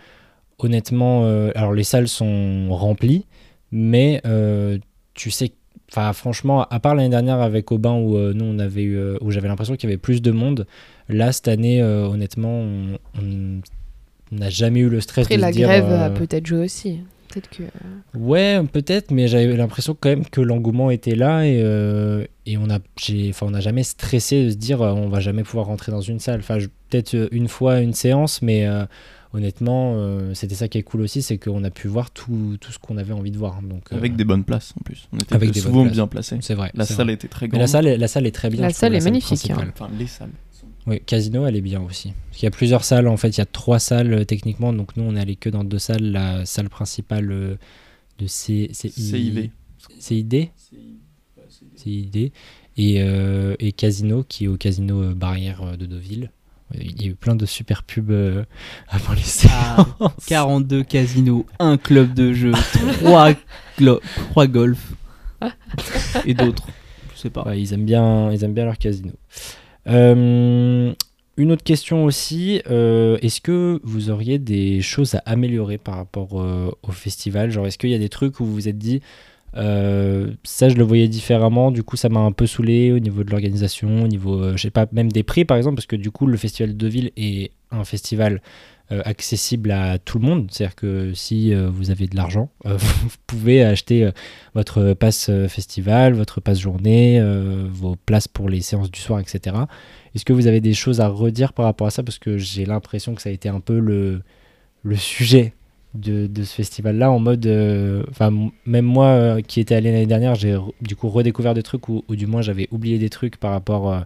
honnêtement, 0.60 1.25
euh, 1.25 1.51
alors 1.56 1.74
les 1.74 1.84
salles 1.84 2.08
sont 2.08 2.68
remplies, 2.72 3.25
mais 3.72 4.22
euh, 4.25 4.77
tu 5.13 5.32
sais, 5.32 5.53
enfin, 5.96 6.12
franchement, 6.14 6.64
à 6.64 6.80
part 6.80 6.96
l'année 6.96 7.10
dernière 7.10 7.40
avec 7.40 7.72
Aubin 7.72 7.94
où 7.94 8.18
euh, 8.18 8.34
nous 8.34 8.46
on 8.46 8.60
avait 8.60 8.84
eu, 8.84 8.98
euh, 8.98 9.18
où 9.22 9.32
j'avais 9.32 9.48
l'impression 9.48 9.76
qu'il 9.76 9.90
y 9.90 9.94
avait 9.94 9.98
plus 9.98 10.22
de 10.22 10.32
monde. 10.32 10.66
Là, 11.08 11.32
cette 11.32 11.48
année, 11.48 11.82
euh, 11.82 12.08
honnêtement, 12.08 12.64
on 13.16 13.62
n'a 14.32 14.50
jamais 14.50 14.80
eu 14.80 14.90
le 14.90 15.02
stress 15.02 15.26
Après, 15.26 15.36
de 15.36 15.42
se 15.42 15.46
la 15.46 15.52
dire, 15.52 15.68
grève 15.68 15.86
euh, 15.90 16.08
a 16.08 16.10
peut-être 16.10 16.48
joué 16.48 16.60
aussi. 16.60 17.00
Peut-être 17.30 17.50
que. 17.50 17.64
Ouais, 18.18 18.62
peut-être, 18.72 19.12
mais 19.12 19.28
j'avais 19.28 19.56
l'impression 19.56 19.96
quand 20.00 20.10
même 20.10 20.26
que 20.26 20.42
l'engouement 20.42 20.92
était 20.92 21.16
là 21.16 21.46
et, 21.46 21.58
et 22.46 22.58
on 22.58 22.70
a, 22.70 22.78
enfin, 23.30 23.48
on 23.48 23.52
n'a 23.52 23.60
jamais 23.60 23.84
stressé 23.84 24.46
de 24.46 24.50
se 24.52 24.56
dire 24.56 24.82
on 24.82 25.10
va 25.10 25.20
jamais 25.20 25.44
pouvoir 25.44 25.66
rentrer 25.66 25.92
dans 25.92 26.02
une 26.02 26.20
salle. 26.20 26.42
Enfin, 26.42 26.60
peut-être 26.90 27.30
une 27.32 27.48
fois 27.48 27.80
une 27.80 27.94
séance, 27.94 28.44
mais 28.44 28.68
honnêtement, 29.34 29.94
euh, 29.98 30.34
c'était 30.34 30.56
ça 30.56 30.68
qui 30.68 30.78
est 30.78 30.84
cool 30.84 31.02
aussi, 31.02 31.22
c'est 31.22 31.38
qu'on 31.38 31.63
a 31.63 31.70
pu 31.72 31.88
voir 31.88 32.12
tout, 32.12 32.58
tout 32.62 32.72
ce 32.72 32.80
qu'on 32.80 32.98
avait 32.98 33.13
envie 33.13 33.32
de 33.32 33.38
voir. 33.38 33.62
Donc, 33.62 33.92
euh, 33.92 33.98
Avec 33.98 34.16
des 34.16 34.24
bonnes 34.24 34.44
places 34.44 34.74
en 34.80 34.84
plus. 34.84 35.08
On 35.12 35.18
était 35.18 35.34
Avec 35.36 35.52
des 35.52 35.62
bonnes 35.62 35.72
souvent 35.72 35.86
bien 35.86 36.08
placés. 36.08 36.38
c'est 36.42 36.54
vrai. 36.54 36.72
La 36.75 36.86
salle 36.86 37.08
vrai. 37.08 37.13
était 37.16 37.28
très 37.28 37.46
Mais 37.48 37.52
grande. 37.52 37.62
la 37.62 37.68
salle, 37.68 37.88
est- 37.88 37.98
la 37.98 38.08
salle 38.08 38.25
est 38.28 38.32
très 38.32 38.50
bien. 38.50 38.62
La 38.62 38.70
trouve, 38.70 38.80
salle 38.80 38.96
est 38.96 39.04
magnifique. 39.04 39.52
Enfin, 39.52 39.90
les 39.98 40.08
salles. 40.08 40.32
Oui, 40.86 41.00
Casino, 41.06 41.46
elle 41.48 41.56
est 41.56 41.62
bien 41.62 41.82
aussi. 41.82 42.12
Parce 42.28 42.40
qu'il 42.40 42.46
y 42.46 42.48
a 42.48 42.52
plusieurs 42.52 42.84
salles, 42.84 43.08
en 43.08 43.16
fait, 43.18 43.30
il 43.30 43.38
y 43.38 43.42
a 43.42 43.46
trois 43.46 43.80
salles 43.80 44.13
euh, 44.13 44.24
techniquement, 44.25 44.74
donc 44.74 44.98
nous 44.98 45.04
on 45.04 45.16
est 45.16 45.20
allé 45.20 45.36
que 45.38 45.50
dans 45.50 45.63
deux 45.63 45.80
salles. 45.80 46.12
La 46.12 46.46
salle 46.46 46.70
principale 46.70 47.32
euh, 47.32 47.56
de 48.20 48.28
C, 48.28 48.70
CI 48.74 48.90
CIV. 48.92 49.50
CID 50.00 50.50
CID 51.75 52.32
et, 52.78 53.02
euh, 53.02 53.56
et 53.60 53.72
Casino 53.72 54.24
qui 54.28 54.46
est 54.46 54.48
au 54.48 54.58
Casino 54.58 55.02
euh, 55.02 55.13
Barrière 55.13 55.62
euh, 55.62 55.75
de 55.78 55.86
Deauville. 55.86 56.32
Il 56.80 57.01
y 57.01 57.06
a 57.06 57.12
eu 57.12 57.15
plein 57.15 57.36
de 57.36 57.46
super 57.46 57.84
pubs 57.84 58.12
euh, 58.12 58.44
avant 58.89 59.13
les 59.13 59.22
Ah, 59.50 59.86
42 60.27 60.84
casinos, 60.84 61.46
un 61.60 61.77
club 61.77 62.13
de 62.13 62.34
jeu, 62.34 62.51
3, 63.01 64.48
golf 64.48 64.94
et 66.25 66.34
d'autres. 66.34 66.68
Je 67.15 67.20
sais 67.20 67.30
pas. 67.30 67.44
Ouais, 67.44 67.62
ils 67.62 67.74
aiment 67.74 67.86
bien, 67.86 68.32
ils 68.32 68.44
aiment 68.44 68.53
bien 68.53 68.65
leur 68.65 68.77
casino. 68.77 69.12
Euh, 69.88 70.94
une 71.36 71.51
autre 71.51 71.63
question 71.63 72.06
aussi, 72.06 72.62
euh, 72.70 73.18
est-ce 73.22 73.42
que 73.42 73.80
vous 73.84 74.12
auriez 74.12 74.38
des 74.38 74.82
choses 74.82 75.15
à 75.15 75.24
améliorer 75.25 75.80
par 75.80 75.96
rapport 75.96 76.39
euh, 76.39 76.70
au 76.84 76.92
festival? 76.92 77.50
Genre, 77.50 77.65
est-ce 77.65 77.80
qu'il 77.80 77.89
y 77.89 77.96
a 77.96 78.00
des 78.00 78.10
trucs 78.10 78.39
où 78.39 78.46
vous 78.46 78.53
vous 78.53 78.68
êtes 78.70 78.77
dit, 78.77 79.01
euh, 79.56 80.32
ça 80.44 80.70
je 80.70 80.76
le 80.76 80.84
voyais 80.84 81.08
différemment, 81.08 81.72
du 81.72 81.84
coup 81.84 81.96
ça 81.96 82.10
m'a 82.10 82.20
un 82.20 82.32
peu 82.32 82.48
saoulé 82.48 82.92
au 82.92 83.00
niveau 83.00 83.24
de 83.24 83.30
l'organisation, 83.30 84.04
au 84.04 84.08
niveau, 84.08 84.42
euh, 84.42 84.58
je 84.58 84.64
sais 84.64 84.72
pas, 84.72 84.88
même 84.92 85.12
des 85.12 85.24
prix 85.24 85.46
par 85.46 85.58
exemple, 85.58 85.76
parce 85.76 85.86
que 85.86 85.96
du 85.96 86.12
coup 86.12 86.26
le 86.26 86.38
festival 86.38 86.72
de 86.72 86.78
Deauville 86.78 87.12
est 87.18 87.52
un 87.72 87.84
festival 87.84 88.42
euh, 88.92 89.02
accessible 89.06 89.72
à 89.72 89.98
tout 90.00 90.20
le 90.20 90.26
monde. 90.26 90.48
C'est-à-dire 90.52 90.76
que 90.76 91.14
si 91.14 91.54
vous 91.54 91.92
avez 91.92 92.08
de 92.08 92.16
l'argent, 92.16 92.50
vous 92.66 93.18
pouvez 93.28 93.64
acheter 93.64 94.10
votre 94.56 94.94
passe 94.94 95.32
festival, 95.48 96.14
votre 96.14 96.42
passe 96.42 96.60
journée, 96.60 97.22
vos 97.72 97.96
places 97.96 98.28
pour 98.28 98.50
les 98.50 98.62
séances 98.62 98.92
du 98.92 99.00
soir, 99.00 99.20
etc. 99.20 99.56
Est-ce 100.14 100.26
que 100.26 100.34
vous 100.34 100.48
avez 100.48 100.62
des 100.62 100.74
choses 100.74 101.00
à 101.02 101.08
redire 101.08 101.54
par 101.54 101.66
rapport 101.66 101.88
à 101.88 101.92
ça? 101.92 102.04
Parce 102.04 102.20
que 102.20 102.38
j'ai 102.38 102.66
l'impression 102.66 103.16
que 103.16 103.22
ça 103.22 103.30
a 103.30 103.32
été 103.32 103.50
un 103.50 103.60
peu 103.60 103.80
le, 103.80 104.22
le 104.84 104.96
sujet 104.96 105.54
de, 105.94 106.28
de 106.28 106.44
ce 106.44 106.54
festival-là, 106.56 107.12
en 107.12 107.20
mode... 107.20 107.46
euh, 107.46 108.04
Enfin, 108.10 108.32
même 108.66 108.86
moi 108.86 109.08
euh, 109.08 109.42
qui 109.42 109.60
étais 109.60 109.76
allé 109.76 109.92
l'année 109.92 110.06
dernière, 110.08 110.36
j'ai 110.36 110.58
du 110.82 110.96
coup 110.96 111.10
redécouvert 111.10 111.54
des 111.54 111.64
trucs, 111.64 111.90
ou, 111.90 112.04
ou 112.08 112.16
du 112.16 112.28
moins 112.28 112.42
j'avais 112.42 112.68
oublié 112.72 112.98
des 113.00 113.10
trucs 113.10 113.38
par 113.38 113.52
rapport... 113.52 113.92
euh, 113.92 114.02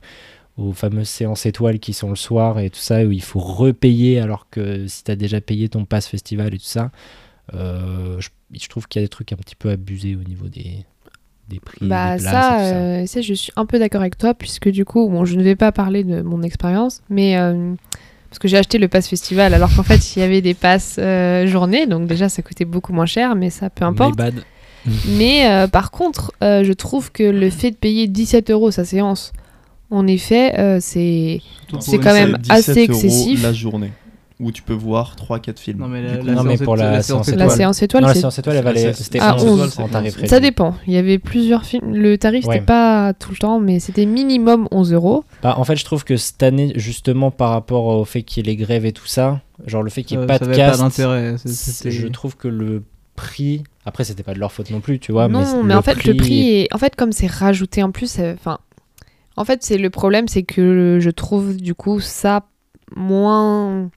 aux 0.58 0.74
fameuses 0.74 1.08
séances 1.08 1.46
étoiles 1.46 1.78
qui 1.78 1.94
sont 1.94 2.10
le 2.10 2.16
soir 2.16 2.58
et 2.60 2.72
tout 2.72 2.80
ça, 2.80 3.06
où 3.06 3.12
il 3.12 3.22
faut 3.22 3.40
repayer 3.40 4.20
alors 4.20 4.50
que 4.50 4.88
si 4.88 5.04
tu 5.04 5.12
as 5.12 5.16
déjà 5.16 5.40
payé 5.40 5.70
ton 5.70 5.86
pass 5.86 6.08
festival 6.08 6.52
et 6.52 6.58
tout 6.58 6.66
ça, 6.66 6.90
je, 7.54 8.28
je 8.52 8.68
trouve 8.68 8.88
qu'il 8.88 9.00
y 9.00 9.04
a 9.04 9.06
des 9.06 9.10
trucs 9.10 9.32
un 9.32 9.36
petit 9.36 9.56
peu 9.56 9.70
abusés 9.70 10.16
au 10.16 10.28
niveau 10.28 10.48
des, 10.48 10.84
des 11.48 11.60
prix. 11.60 11.86
Bah 11.86 12.18
des 12.18 12.24
places 12.24 12.32
ça, 12.32 12.40
et 12.58 13.02
tout 13.02 13.08
ça. 13.08 13.14
ça, 13.14 13.22
je 13.22 13.34
suis 13.36 13.54
un 13.56 13.68
peu 13.68 13.78
d'accord 13.78 14.02
avec 14.02 14.18
toi, 14.18 14.34
puisque 14.34 14.70
du 14.70 14.84
coup, 14.84 15.08
bon, 15.08 15.26
je 15.26 15.36
ne 15.36 15.44
vais 15.44 15.56
pas 15.56 15.72
parler 15.72 16.04
de 16.04 16.24
mon 16.24 16.42
expérience, 16.42 17.04
mais 17.08 17.38
parce 18.30 18.40
que 18.40 18.48
j'ai 18.48 18.58
acheté 18.58 18.78
le 18.78 18.88
pass 18.88 19.08
festival, 19.08 19.54
alors 19.54 19.74
qu'en 19.76 19.84
fait, 19.84 20.16
il 20.16 20.20
y 20.20 20.22
avait 20.22 20.42
des 20.42 20.54
passes 20.54 20.98
euh, 21.00 21.48
journée, 21.48 21.88
donc 21.88 22.08
déjà, 22.08 22.30
ça 22.30 22.42
coûtait 22.42 22.66
beaucoup 22.66 22.94
moins 22.94 23.06
cher, 23.06 23.36
mais 23.36 23.50
ça, 23.50 23.70
peu 23.70 23.86
importe. 23.86 24.20
Mais 25.08 25.50
euh, 25.50 25.68
par 25.68 25.92
contre, 25.92 26.32
euh, 26.44 26.64
je 26.64 26.74
trouve 26.74 27.12
que 27.12 27.24
le 27.24 27.50
fait 27.50 27.72
de 27.72 27.76
payer 27.76 28.08
17 28.08 28.52
euros 28.52 28.72
sa 28.72 28.86
séance, 28.86 29.34
en 29.90 30.08
effet, 30.08 30.58
euh, 30.60 30.78
c'est 30.82 31.42
C'est 31.80 31.98
quand 31.98 32.14
même 32.14 32.38
assez 32.50 32.88
17 32.88 32.90
euros 32.90 33.00
excessif. 33.00 33.44
la 33.44 33.54
journée 33.54 33.92
où 34.40 34.52
tu 34.52 34.62
peux 34.62 34.74
voir 34.74 35.16
3-4 35.16 35.58
films. 35.60 35.80
Non, 35.80 35.88
mais 35.88 36.02
Du 36.02 36.08
la, 36.08 36.18
coup, 36.18 36.26
la 36.28 36.34
non, 36.34 36.44
mais 36.44 36.50
séance 36.58 36.66
pour 36.66 36.76
étoile- 36.76 36.90
la 36.92 36.98
la 36.98 37.02
séance 37.04 37.28
la 37.28 37.34
étoile. 37.34 37.52
séance 37.52 37.82
étoile. 37.82 38.02
non, 38.04 38.08
la 38.10 38.14
c'est- 38.14 38.20
séance 38.20 38.38
étoile, 38.40 38.56
elle 38.58 38.64
la 38.64 38.70
valait, 38.70 38.82
séance- 38.82 38.98
c'était 38.98 39.20
Ah, 39.20 39.36
11 39.36 39.44
11. 39.62 39.80
en 39.80 39.88
tarif 39.88 40.14
réduit. 40.16 40.30
Ça 40.30 40.40
dépend. 40.40 40.76
Il 40.86 40.94
y 40.94 40.98
avait 40.98 41.18
plusieurs 41.18 41.66
films. 41.66 41.94
Le 41.96 42.18
tarif, 42.20 42.46
Ouais. 42.46 42.56
c'était 42.56 42.66
pas 42.66 43.14
tout 43.14 43.32
le 43.32 43.38
temps, 43.38 43.60
mais 43.60 43.80
c'était 43.80 44.06
minimum 44.06 44.68
11 44.72 44.94
euros. 44.94 45.24
Bah, 45.42 45.56
en 45.58 45.64
fait, 45.64 45.76
je 45.76 45.86
trouve 45.86 46.04
que 46.04 46.18
cette 46.18 46.44
année, 46.44 46.72
justement, 46.76 47.32
par 47.32 47.50
rapport 47.50 47.86
au 47.86 48.06
fait 48.06 48.22
qu'il 48.22 48.46
y 48.46 48.50
ait 48.50 48.52
les 48.54 48.58
grèves 48.58 48.86
et 48.86 48.92
tout 48.92 49.08
ça, 49.08 49.42
genre 49.66 49.82
le 49.82 49.90
fait 49.90 50.04
qu'il 50.04 50.18
n'y 50.18 50.22
ait 50.22 50.26
Euh, 50.26 50.28
pas 50.28 50.38
ça 50.38 50.46
de 50.46 50.52
pas 50.52 50.56
cast, 50.58 50.82
d'intérêt. 50.82 51.36
c'est- 51.38 51.48
c'est- 51.50 51.72
c'était- 51.72 51.92
je 51.92 52.08
trouve 52.08 52.36
que 52.38 52.48
le 52.48 52.84
prix. 53.16 53.64
Après, 53.86 54.04
c'était 54.04 54.22
pas 54.22 54.36
de 54.36 54.40
leur 54.40 54.52
faute 54.52 54.70
non 54.70 54.82
plus, 54.82 55.00
tu 55.00 55.12
vois. 55.12 55.28
non, 55.28 55.64
mais, 55.64 55.74
en 55.74 55.82
fait, 55.82 56.04
le 56.04 56.14
prix 56.16 56.50
est... 56.60 56.68
En 56.72 56.78
fait, 56.78 56.96
comme 56.96 57.12
c'est 57.12 57.26
rajouté 57.26 57.82
en 57.82 57.90
plus, 57.92 58.20
euh, 58.20 58.34
enfin... 58.36 58.60
En 59.36 59.46
fait, 59.46 59.64
c'est 59.64 59.78
le 59.80 59.90
problème, 59.90 60.28
c'est 60.28 60.44
que 60.44 60.98
je 61.02 61.10
trouve, 61.10 61.58
du 61.58 61.74
coup, 61.74 62.00
ça 62.00 62.44
moins... 62.96 63.90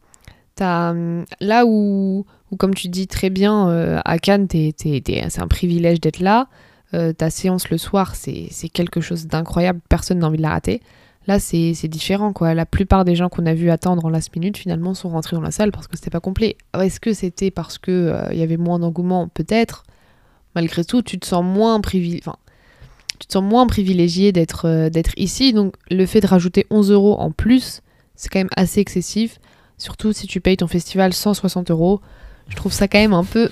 Hum, 0.61 1.25
Là 1.41 1.65
où, 1.67 2.27
comme 2.59 2.75
tu 2.75 2.89
dis 2.89 3.07
très 3.07 3.31
bien, 3.31 3.69
euh, 3.69 4.01
à 4.05 4.19
Cannes, 4.19 4.49
c'est 4.51 5.41
un 5.41 5.49
privilège 5.49 6.01
d'être 6.01 6.21
là. 6.21 6.49
Euh, 6.93 7.13
ta 7.13 7.31
séance 7.31 7.71
le 7.71 7.79
soir, 7.79 8.15
c'est 8.17 8.51
quelque 8.73 9.01
chose 9.01 9.27
d'incroyable. 9.27 9.81
Personne 9.89 10.19
n'a 10.19 10.27
envie 10.27 10.39
de 10.39 10.43
la 10.43 10.51
rater. 10.51 10.83
Là, 11.27 11.39
c'est 11.39 11.89
différent, 11.89 12.33
quoi. 12.33 12.55
La 12.55 12.67
plupart 12.67 13.05
des 13.05 13.15
gens 13.15 13.29
qu'on 13.29 13.47
a 13.47 13.55
vu 13.55 13.71
attendre 13.71 14.05
en 14.05 14.09
last 14.09 14.35
minute, 14.35 14.57
finalement, 14.57 14.95
sont 14.95 15.11
rentrés 15.11 15.37
dans 15.37 15.43
la 15.43 15.51
salle 15.53 15.71
parce 15.71 15.87
que 15.87 15.97
c'était 15.97 16.11
pas 16.11 16.21
complet. 16.21 16.57
Est-ce 16.79 16.99
que 16.99 17.13
c'était 17.13 17.51
parce 17.51 17.79
que 17.79 17.91
euh, 17.91 18.33
il 18.33 18.39
y 18.39 18.43
avait 18.43 18.57
moins 18.57 18.79
d'engouement? 18.79 19.29
Peut-être. 19.29 19.85
Malgré 20.57 20.85
tout, 20.85 21.03
tu 21.03 21.19
te 21.21 21.27
sens 21.27 21.45
moins 21.45 21.81
privilégié. 21.81 22.23
Euh, 24.65 24.91
d'être 24.91 25.13
ici. 25.17 25.53
Donc, 25.53 25.75
le 25.91 26.07
fait 26.07 26.21
de 26.21 26.27
rajouter 26.27 26.67
11 26.71 26.91
euros 26.91 27.17
en 27.21 27.31
plus, 27.31 27.83
c'est 28.17 28.29
quand 28.29 28.41
même 28.41 28.49
assez 28.57 28.81
excessif. 28.81 29.39
Surtout 29.81 30.13
si 30.13 30.27
tu 30.27 30.41
payes 30.41 30.59
ton 30.59 30.67
festival 30.67 31.13
160 31.15 31.71
euros. 31.71 32.01
Je 32.49 32.57
trouve 32.57 32.73
ça 32.73 32.87
quand 32.87 32.99
même 32.99 33.13
un 33.15 33.25
peu. 33.25 33.49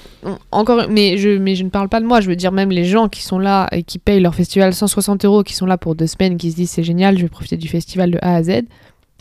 Encore, 0.50 0.88
mais 0.90 1.16
je, 1.16 1.30
mais 1.38 1.54
je 1.54 1.62
ne 1.64 1.70
parle 1.70 1.88
pas 1.88 2.00
de 2.00 2.04
moi. 2.06 2.20
Je 2.20 2.28
veux 2.28 2.36
dire 2.36 2.52
même 2.52 2.70
les 2.70 2.84
gens 2.84 3.08
qui 3.08 3.22
sont 3.22 3.38
là 3.38 3.66
et 3.72 3.82
qui 3.82 3.98
payent 3.98 4.20
leur 4.20 4.34
festival 4.34 4.74
160 4.74 5.24
euros, 5.24 5.42
qui 5.42 5.54
sont 5.54 5.66
là 5.66 5.78
pour 5.78 5.94
deux 5.94 6.06
semaines, 6.08 6.36
qui 6.36 6.50
se 6.50 6.56
disent 6.56 6.70
c'est 6.70 6.82
génial, 6.82 7.16
je 7.16 7.22
vais 7.22 7.28
profiter 7.28 7.56
du 7.56 7.68
festival 7.68 8.10
de 8.10 8.18
A 8.20 8.34
à 8.34 8.42
Z. 8.42 8.62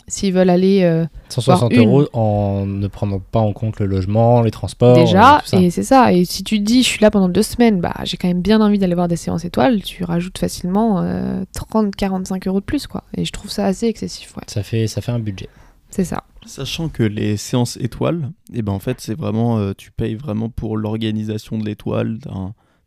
S'ils 0.06 0.32
veulent 0.32 0.50
aller 0.50 0.82
euh, 0.82 1.04
160 1.28 1.72
voire 1.72 1.82
une. 1.82 1.88
euros 1.88 2.08
en 2.12 2.66
ne 2.66 2.88
prenant 2.88 3.20
pas 3.20 3.40
en 3.40 3.52
compte 3.52 3.78
le 3.78 3.86
logement, 3.86 4.42
les 4.42 4.50
transports. 4.50 4.96
déjà, 4.96 5.42
et 5.52 5.70
c'est 5.70 5.82
ça. 5.82 6.12
Et 6.12 6.24
si 6.24 6.42
tu 6.42 6.58
te 6.58 6.64
dis 6.64 6.82
je 6.82 6.88
suis 6.88 7.00
là 7.00 7.10
pendant 7.10 7.28
deux 7.28 7.42
semaines, 7.42 7.80
bah 7.80 7.94
j'ai 8.04 8.16
quand 8.16 8.28
même 8.28 8.40
bien 8.42 8.60
envie 8.60 8.78
d'aller 8.78 8.94
voir 8.94 9.08
des 9.08 9.16
séances 9.16 9.44
étoiles, 9.44 9.82
tu 9.82 10.04
rajoutes 10.04 10.38
facilement 10.38 11.02
30-45 11.54 12.48
euros 12.48 12.60
de 12.60 12.64
plus 12.64 12.86
quoi. 12.86 13.04
Et 13.16 13.24
je 13.24 13.32
trouve 13.32 13.50
ça 13.50 13.66
assez 13.66 13.86
excessif, 13.86 14.34
ouais. 14.36 14.42
Ça 14.46 14.62
fait, 14.62 14.86
ça 14.86 15.00
fait 15.02 15.12
un 15.12 15.18
budget. 15.18 15.48
C'est 15.90 16.04
ça. 16.04 16.24
Sachant 16.46 16.88
que 16.88 17.02
les 17.02 17.36
séances 17.36 17.76
étoiles, 17.78 18.30
et 18.52 18.62
ben 18.62 18.72
en 18.72 18.78
fait, 18.78 19.00
c'est 19.00 19.14
vraiment, 19.16 19.58
euh, 19.58 19.72
tu 19.76 19.90
payes 19.90 20.14
vraiment 20.14 20.48
pour 20.48 20.76
l'organisation 20.76 21.58
de 21.58 21.64
l'étoile. 21.64 22.18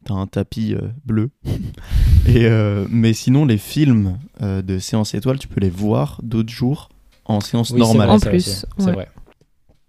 T'as 0.03 0.15
un, 0.15 0.27
tapis 0.27 0.73
euh, 0.73 0.87
bleu. 1.05 1.29
et, 2.25 2.45
euh, 2.45 2.87
mais 2.89 3.13
sinon, 3.13 3.45
les 3.45 3.57
films 3.59 4.17
euh, 4.41 4.61
de 4.63 4.79
séances 4.79 5.13
étoiles, 5.13 5.37
tu 5.39 5.47
peux 5.47 5.59
les 5.61 5.69
voir 5.69 6.19
d'autres 6.23 6.49
jours 6.51 6.89
en 7.25 7.39
séance 7.39 7.69
Oui, 7.71 7.79
normale. 7.79 8.07
vrai, 8.07 8.15
En 8.15 8.19
plus, 8.19 8.65
C'est 8.77 8.83
ouais. 8.85 8.93
vrai. 8.93 9.09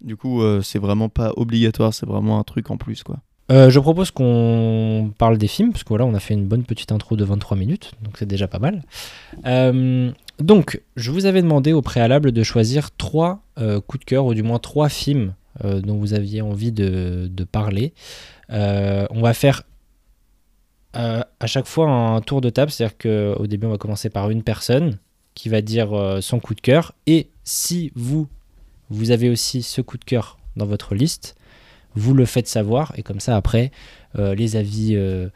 Du 0.03 0.17
coup, 0.17 0.43
euh, 0.43 0.61
c'est 0.63 0.79
vraiment 0.79 1.09
pas 1.09 1.33
obligatoire, 1.37 1.95
c'est 1.95 2.07
vraiment 2.07 2.39
un 2.39 2.43
truc 2.45 2.71
en 2.71 2.77
plus, 2.77 3.03
quoi. 3.05 3.21
Euh, 3.53 3.69
je 3.69 3.79
propose 3.79 4.11
qu'on 4.11 5.13
parle 5.19 5.37
des 5.37 5.47
films, 5.47 5.73
parce 5.73 5.85
que 5.85 5.91
voilà, 5.91 6.07
on 6.07 6.15
a 6.15 6.21
fait 6.21 6.33
une 6.33 6.47
bonne 6.47 6.65
petite 6.65 6.91
intro 6.91 7.17
de 7.17 7.25
23 7.25 7.57
minutes, 7.57 7.93
donc 8.03 8.17
c'est 8.19 8.27
déjà 8.27 8.49
pas 8.49 8.59
mal. 8.59 8.83
Euh, 9.45 10.11
donc, 10.39 10.81
je 10.97 11.11
vous 11.11 11.27
avais 11.27 11.43
demandé 11.43 11.75
au 11.75 11.83
préalable 11.83 12.33
de 12.33 12.43
choisir 12.43 12.91
trois 12.97 13.43
euh, 13.59 13.81
coups 13.81 14.01
de 14.01 14.05
cœur, 14.07 14.25
ou 14.25 14.33
du 14.33 14.43
moins 14.43 14.59
trois 14.59 14.89
films 14.89 15.35
dont 15.63 15.99
vous 15.99 16.15
aviez 16.15 16.41
envie 16.41 16.73
de, 16.73 17.29
de 17.31 17.45
parler. 17.45 17.93
On 18.49 19.21
va 19.21 19.35
faire 19.35 19.63
à 20.95 21.47
chaque 21.47 21.67
fois 21.67 21.89
un 21.89 22.21
tour 22.23 22.41
de 22.41 22.49
table, 22.49 22.73
c'est-à-dire 22.73 22.97
qu'au 22.97 23.47
début, 23.47 23.67
on 23.67 23.71
va 23.71 23.77
commencer 23.77 24.09
par 24.09 24.31
une 24.31 24.43
personne 24.43 24.99
qui 25.35 25.51
va 25.51 25.61
dire 25.61 26.19
son 26.21 26.41
coup 26.41 26.55
de 26.55 26.61
cœur, 26.63 26.95
et 27.07 27.29
si 27.45 27.93
vous, 27.95 28.29
vous 28.89 29.11
avez 29.11 29.29
aussi 29.29 29.63
ce 29.63 29.83
coup 29.83 29.99
de 29.99 30.05
cœur 30.05 30.39
dans 30.57 30.67
votre 30.67 30.95
liste, 30.95 31.37
vous 31.95 32.15
le 32.15 32.25
faites 32.25 32.49
savoir 32.49 32.93
et 32.97 33.03
comme 33.03 33.21
ça 33.21 33.37
après 33.37 33.71
euh, 34.19 34.35
les 34.35 34.57
avis 34.57 34.95
euh, 34.95 35.29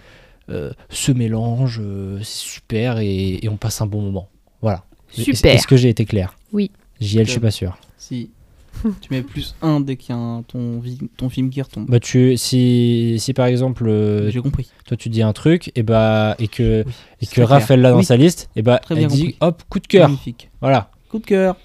euh, 0.50 0.72
se 0.90 1.12
mélangent, 1.12 1.80
euh, 1.82 2.18
c'est 2.22 2.48
super 2.48 2.98
et, 2.98 3.40
et 3.42 3.48
on 3.48 3.56
passe 3.56 3.80
un 3.80 3.86
bon 3.86 4.00
moment. 4.02 4.28
Voilà. 4.62 4.84
Est- 5.18 5.22
Super. 5.22 5.54
Est-ce 5.54 5.66
que 5.66 5.76
j'ai 5.76 5.88
été 5.88 6.04
clair? 6.04 6.36
Oui. 6.52 6.70
JL, 7.00 7.24
je 7.26 7.30
suis 7.32 7.40
pas 7.40 7.50
sûr. 7.50 7.76
Si 7.98 8.30
tu 9.00 9.08
mets 9.10 9.22
plus 9.22 9.54
1 9.62 9.80
dès 9.80 9.96
qu'il 9.96 10.14
y 10.14 10.18
a 10.18 10.20
un- 10.20 10.42
ton, 10.42 10.82
film 11.30 11.48
qui 11.50 11.62
retombe. 11.62 11.86
Bah 11.88 11.98
tu, 11.98 12.36
si, 12.36 13.16
si 13.18 13.32
par 13.32 13.46
exemple 13.46 13.88
euh, 13.88 14.30
J'ai 14.30 14.40
compris. 14.40 14.70
toi 14.86 14.96
tu 14.98 15.08
dis 15.08 15.22
un 15.22 15.32
truc 15.32 15.72
et 15.74 15.82
bah 15.82 16.36
et 16.38 16.46
que 16.48 16.84
Oui, 16.86 16.92
et 17.22 17.26
que 17.26 17.40
Raphaël 17.40 17.80
l'a 17.80 17.92
dans 17.92 17.98
Oui. 17.98 18.04
sa 18.04 18.16
liste 18.18 18.50
et 18.54 18.60
bah 18.62 18.78
Très 18.78 18.94
elle 19.00 19.06
dit 19.06 19.18
compris. 19.32 19.36
hop 19.40 19.62
coup 19.70 19.80
de 19.80 19.86
cœur. 19.86 20.08
Magnifique. 20.08 20.50
Voilà. 20.60 20.90
Coup 21.10 21.18
de 21.18 21.24
cœur. 21.26 21.56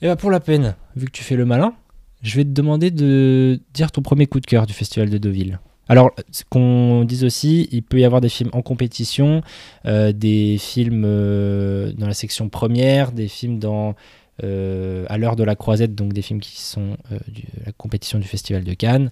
Et 0.00 0.06
bah 0.06 0.16
pour 0.16 0.30
la 0.32 0.40
peine, 0.40 0.74
vu 0.96 1.06
que 1.06 1.12
tu 1.12 1.22
fais 1.22 1.36
le 1.36 1.44
malin, 1.44 1.74
je 2.22 2.36
vais 2.36 2.44
te 2.44 2.50
demander 2.50 2.90
de 2.90 3.60
dire 3.74 3.90
ton 3.90 4.02
premier 4.02 4.26
coup 4.26 4.40
de 4.40 4.46
cœur 4.46 4.66
du 4.66 4.72
festival 4.72 5.10
de 5.10 5.18
Deauville. 5.18 5.58
Alors, 5.88 6.12
ce 6.30 6.44
qu'on 6.48 7.04
dise 7.04 7.24
aussi, 7.24 7.68
il 7.72 7.82
peut 7.82 7.98
y 7.98 8.04
avoir 8.04 8.20
des 8.20 8.28
films 8.28 8.50
en 8.52 8.62
compétition, 8.62 9.42
euh, 9.84 10.12
des 10.12 10.56
films 10.58 11.02
euh, 11.04 11.92
dans 11.92 12.06
la 12.06 12.14
section 12.14 12.48
première, 12.48 13.12
des 13.12 13.28
films 13.28 13.58
dans 13.58 13.94
euh, 14.44 15.04
à 15.08 15.18
l'heure 15.18 15.36
de 15.36 15.44
la 15.44 15.56
croisette, 15.56 15.94
donc 15.94 16.12
des 16.12 16.22
films 16.22 16.40
qui 16.40 16.60
sont 16.60 16.96
de 17.10 17.42
la 17.66 17.72
compétition 17.72 18.18
du 18.18 18.26
festival 18.26 18.64
de 18.64 18.74
Cannes. 18.74 19.10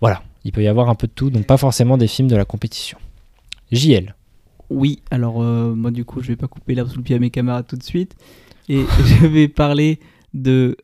Voilà, 0.00 0.22
il 0.44 0.52
peut 0.52 0.62
y 0.62 0.68
avoir 0.68 0.90
un 0.90 0.94
peu 0.94 1.06
de 1.06 1.12
tout, 1.12 1.30
donc 1.30 1.46
pas 1.46 1.56
forcément 1.56 1.96
des 1.96 2.08
films 2.08 2.28
de 2.28 2.36
la 2.36 2.44
compétition. 2.44 2.98
JL. 3.72 4.14
Oui, 4.70 5.00
alors 5.10 5.40
moi 5.40 5.90
du 5.90 6.04
coup 6.04 6.20
je 6.20 6.28
vais 6.28 6.36
pas 6.36 6.46
couper 6.46 6.74
l'herbe 6.74 6.88
sous 6.88 6.98
le 6.98 7.02
pied 7.02 7.16
à 7.16 7.18
mes 7.18 7.30
camarades 7.30 7.66
tout 7.66 7.76
de 7.76 7.82
suite. 7.82 8.14
Et 8.68 8.82
je 9.04 9.26
vais 9.26 9.48
parler 9.48 9.98
de 10.34 10.76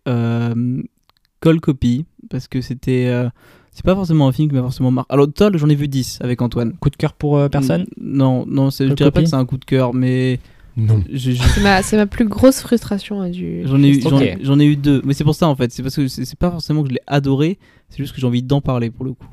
euh, 1.46 1.50
Call 1.52 1.60
Copy, 1.60 2.04
parce 2.30 2.48
que 2.48 2.60
c'était... 2.60 3.06
euh, 3.06 3.28
c'est 3.72 3.84
pas 3.84 3.94
forcément 3.94 4.28
un 4.28 4.32
film 4.32 4.48
qui 4.48 4.54
m'a 4.54 4.62
forcément 4.62 4.90
marqué. 4.92 5.12
Alors 5.12 5.26
Toll, 5.32 5.58
j'en 5.58 5.68
ai 5.68 5.74
vu 5.74 5.88
10 5.88 6.18
avec 6.22 6.40
Antoine. 6.42 6.74
Coup 6.78 6.90
de 6.90 6.96
cœur 6.96 7.12
pour 7.12 7.38
euh, 7.38 7.48
personne 7.48 7.82
N- 7.82 7.86
Non, 8.00 8.44
non, 8.46 8.70
c'est- 8.70 8.84
je 8.84 8.88
Call 8.90 8.96
dirais 8.96 9.10
pas 9.10 9.14
Copy 9.20 9.24
que 9.24 9.30
c'est 9.30 9.36
un 9.36 9.44
coup 9.46 9.58
de 9.58 9.64
cœur, 9.64 9.92
mais 9.94 10.38
Non. 10.76 11.02
C'est 11.16 11.60
ma, 11.62 11.82
c'est 11.82 11.96
ma 11.96 12.06
plus 12.06 12.24
grosse 12.26 12.60
frustration 12.60 13.20
hein, 13.20 13.30
du. 13.30 13.62
j'en 13.66 13.82
ai, 13.82 13.88
eu- 13.88 14.00
j'en 14.00 14.16
Ok. 14.16 14.38
j'en 14.42 14.58
ai 14.60 14.64
eu 14.66 14.76
deux. 14.76 15.02
Mais 15.04 15.12
c'est 15.14 15.24
pour 15.24 15.34
ça 15.34 15.48
en 15.48 15.56
fait, 15.56 15.72
c'est 15.72 15.82
parce 15.82 15.96
que 15.96 16.06
c'est 16.08 16.24
c'est 16.24 16.38
pas 16.38 16.50
forcément 16.52 16.82
que 16.82 16.88
je 16.88 16.94
l'ai 16.94 17.00
adoré, 17.08 17.58
c'est 17.88 17.98
juste 17.98 18.14
que 18.14 18.20
j'ai 18.20 18.26
envie 18.26 18.42
d'en 18.42 18.60
parler 18.60 18.90
pour 18.90 19.04
le 19.04 19.12
coup. 19.12 19.26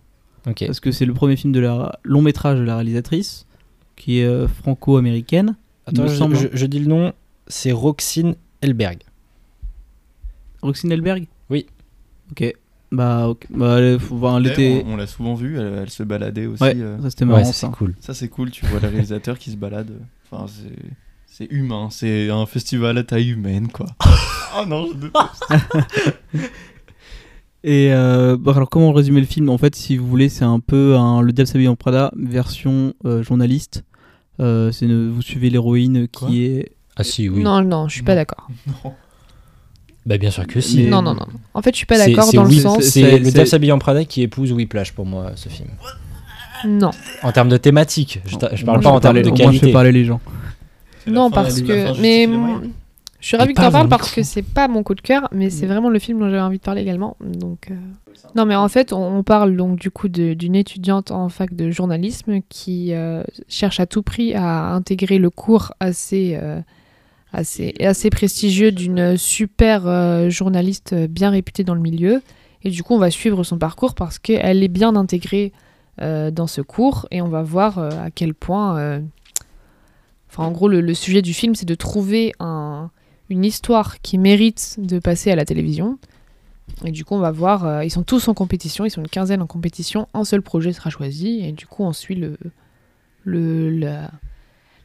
Ok. 0.48 0.64
Parce 0.66 0.80
que 0.80 0.92
c'est 0.92 1.06
le 1.06 1.14
premier 1.14 1.36
film 1.36 1.54
de 1.54 1.60
la 1.60 2.00
long 2.04 2.22
métrage 2.24 2.58
de 2.58 2.64
la 2.64 2.76
réalisatrice, 2.78 3.46
qui 3.96 4.20
est 4.20 4.26
euh, 4.26 4.48
franco-américaine. 4.48 5.56
Attends, 5.86 6.04
me 6.04 6.08
je, 6.08 6.16
semble, 6.16 6.36
je- 6.36 6.48
hein. 6.48 6.52
je 6.54 6.66
dis 6.66 6.80
le 6.80 6.88
nom, 6.88 7.14
c'est 7.48 7.72
Roxine 7.72 8.34
Elberg. 8.62 9.00
Roxine 10.64 10.92
Elberg. 10.92 11.28
Ok. 12.32 12.54
Bah, 12.92 13.30
ok. 13.30 13.46
bah 13.50 13.80
elle, 13.80 14.00
faut 14.00 14.18
voir, 14.18 14.46
était... 14.46 14.84
On, 14.86 14.94
on 14.94 14.96
l'a 14.98 15.08
souvent 15.08 15.34
vu, 15.36 15.58
elle, 15.58 15.80
elle 15.84 15.90
se 15.90 16.04
baladait 16.04 16.46
aussi. 16.46 16.62
Ouais, 16.64 16.74
euh. 16.76 17.02
ça 17.02 17.10
c'était 17.10 17.24
marrant 17.26 17.40
Ouais, 17.40 17.46
ça, 17.46 17.54
ça. 17.54 17.68
c'est 17.68 17.74
cool. 17.78 17.96
Ça, 18.02 18.14
c'est 18.14 18.28
cool, 18.28 18.52
tu 18.52 18.66
vois 18.66 18.80
le 18.82 18.88
réalisateur 18.90 19.38
qui 19.40 19.52
se 19.52 19.56
balade. 19.58 19.92
Enfin, 20.30 20.46
c'est. 20.48 20.76
C'est 21.34 21.48
humain, 21.50 21.88
c'est 21.90 22.30
un 22.30 22.46
festival 22.46 22.98
à 22.98 23.04
taille 23.06 23.30
humaine, 23.30 23.70
quoi. 23.70 23.86
oh 24.60 24.66
non, 24.68 24.88
je 24.92 24.98
déteste. 24.98 26.52
Et 27.64 27.94
euh, 27.94 28.36
bon, 28.38 28.52
alors 28.54 28.70
comment 28.70 28.92
résumer 28.92 29.22
le 29.22 29.26
film? 29.28 29.50
En 29.50 29.58
fait, 29.58 29.74
si 29.76 29.96
vous 29.96 30.08
voulez, 30.08 30.30
c'est 30.30 30.44
un 30.46 30.60
peu 30.60 30.98
un 30.98 31.22
Le 31.22 31.32
Diable 31.32 31.48
s'habille 31.48 31.68
en 31.68 31.76
Prada 31.78 32.12
version 32.18 32.94
euh, 33.06 33.24
journaliste. 33.24 33.84
Euh, 34.40 34.72
c'est 34.72 34.86
une- 34.88 35.10
vous 35.12 35.22
suivez 35.22 35.50
l'héroïne 35.50 36.08
Quoi? 36.10 36.28
qui 36.28 36.44
est 36.46 36.72
Ah 36.98 37.04
si, 37.04 37.30
oui. 37.30 37.42
Non, 37.44 37.62
non, 37.64 37.88
je 37.88 37.94
suis 37.94 38.04
pas 38.04 38.16
d'accord. 38.16 38.48
Bah 40.06 40.18
bien 40.18 40.32
sûr 40.32 40.48
que 40.48 40.60
si. 40.62 40.84
Mais- 40.84 40.90
Non, 40.90 41.02
non, 41.02 41.14
non. 41.14 41.28
En 41.54 41.62
fait, 41.62 41.72
je 41.72 41.78
suis 41.78 41.86
pas 41.86 41.98
d'accord 41.98 42.32
dans 42.34 42.44
le 42.44 42.52
sens. 42.52 42.82
c'est- 42.84 43.20
le 43.20 43.32
Diable 43.32 43.48
s'habille 43.48 43.72
en 43.72 43.80
Prada 43.80 44.04
qui 44.06 44.22
épouse 44.24 44.52
Whiplash 44.52 44.94
pour 44.94 45.06
moi, 45.06 45.32
ce 45.36 45.48
film. 45.50 45.70
Non. 46.68 46.92
En 47.24 47.32
termes 47.32 47.50
de 47.50 47.58
thématique, 47.58 48.20
je, 48.26 48.32
je 48.32 48.66
Moi, 48.66 48.74
parle 48.74 48.82
pas 48.82 48.82
fais 48.82 48.88
en 48.96 49.00
termes 49.00 49.22
de 49.22 49.28
Moi, 49.30 49.38
je 49.38 49.44
qualité. 49.44 49.66
fais 49.68 49.72
parler 49.74 49.92
les 49.92 50.06
gens. 50.06 50.20
Non, 51.08 51.30
parce 51.32 51.62
que. 51.62 52.00
Mais 52.02 52.28
je 53.20 53.28
suis 53.28 53.38
ravie 53.38 53.54
que 53.54 53.58
pas 53.60 53.66
t'en 53.68 53.72
parles 53.72 53.90
parce 53.90 54.12
que 54.12 54.24
c'est 54.24 54.42
pas 54.42 54.68
mon 54.68 54.82
coup 54.84 54.96
de 54.96 55.02
cœur, 55.02 55.28
mais 55.32 55.50
c'est 55.52 55.66
vraiment 55.68 55.90
le 55.90 56.00
film 56.00 56.20
dont 56.20 56.26
j'avais 56.26 56.40
envie 56.42 56.58
de 56.58 56.64
parler 56.64 56.82
également. 56.82 57.18
Donc. 57.24 57.68
euh, 57.70 57.76
Non, 58.36 58.46
mais 58.46 58.56
en 58.56 58.68
fait, 58.70 58.94
on 58.94 59.18
on 59.18 59.24
parle 59.24 59.56
donc 59.56 59.78
du 59.80 59.92
coup 59.92 60.08
d'une 60.08 60.56
étudiante 60.56 61.12
en 61.12 61.30
fac 61.30 61.54
de 61.56 61.70
journalisme 61.72 62.40
qui 62.50 62.94
euh, 62.94 63.24
cherche 63.48 63.80
à 63.80 63.86
tout 63.86 64.02
prix 64.04 64.34
à 64.34 64.74
intégrer 64.74 65.18
le 65.20 65.30
cours 65.30 65.74
assez, 65.80 66.38
euh, 66.42 66.60
assez, 67.34 68.10
prestigieux 68.10 68.72
d'une 68.72 69.18
super 69.18 69.88
euh, 69.88 70.30
journaliste 70.30 70.94
bien 70.94 71.30
réputée 71.30 71.64
dans 71.64 71.76
le 71.76 71.82
milieu. 71.82 72.22
Et 72.64 72.70
du 72.70 72.84
coup, 72.84 72.94
on 72.94 73.00
va 73.00 73.10
suivre 73.10 73.44
son 73.44 73.58
parcours 73.58 73.96
parce 73.96 74.20
qu'elle 74.20 74.64
est 74.64 74.68
bien 74.68 74.96
intégrée 74.96 75.52
euh, 76.02 76.32
dans 76.32 76.48
ce 76.48 76.62
cours 76.62 77.08
et 77.12 77.22
on 77.22 77.28
va 77.28 77.42
voir 77.42 77.80
euh, 77.80 77.90
à 77.90 78.12
quel 78.12 78.34
point. 78.34 79.02
Enfin, 80.30 80.44
en 80.44 80.52
gros, 80.52 80.68
le, 80.68 80.94
sujet 80.94 81.22
du 81.22 81.34
film, 81.34 81.56
c'est 81.56 81.66
de 81.66 81.76
trouver 81.76 82.34
un- 82.40 82.90
une 83.30 83.44
histoire 83.44 84.02
qui 84.02 84.18
mérite 84.18 84.76
de 84.78 85.00
passer 85.00 85.32
à 85.32 85.36
la 85.36 85.46
télévision. 85.46 85.98
Et 86.86 86.92
du 86.92 87.04
coup, 87.04 87.16
on 87.16 87.20
va 87.20 87.32
voir, 87.32 87.84
ils 87.84 87.90
sont 87.90 88.04
tous 88.04 88.28
en 88.30 88.34
compétition, 88.34 88.86
ils 88.86 88.92
sont 88.92 89.02
une 89.02 89.10
quinzaine 89.10 89.42
en 89.42 89.48
compétition, 89.48 90.08
un 90.14 90.24
seul 90.24 90.42
projet 90.42 90.72
sera 90.72 90.90
choisi, 90.90 91.42
et 91.44 91.52
du 91.52 91.68
coup, 91.68 91.84
on 91.84 91.92
suit 91.92 92.16
le, 92.16 92.38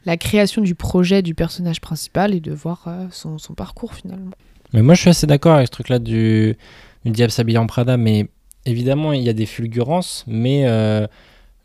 la 0.06 0.16
création 0.16 0.62
du 0.62 0.74
projet 0.74 1.20
du 1.20 1.34
personnage 1.34 1.80
principal 1.80 2.32
et 2.34 2.40
de 2.40 2.52
voir 2.52 2.84
euh, 2.86 3.06
son, 3.10 3.36
parcours 3.54 3.92
finalement. 3.92 4.30
Mais 4.72 4.82
moi, 4.82 4.94
je 4.94 5.00
suis 5.00 5.10
assez 5.10 5.26
d'accord 5.26 5.56
avec 5.56 5.66
ce 5.66 5.72
truc-là 5.72 5.98
du, 5.98 6.56
du 7.04 7.10
Diable 7.10 7.32
s'habille 7.32 7.58
en 7.58 7.66
Prada, 7.66 7.96
mais 7.96 8.28
évidemment, 8.64 9.12
il 9.12 9.22
y 9.22 9.28
a 9.28 9.32
des 9.32 9.46
fulgurances, 9.46 10.24
mais 10.28 10.66
euh, 10.66 11.06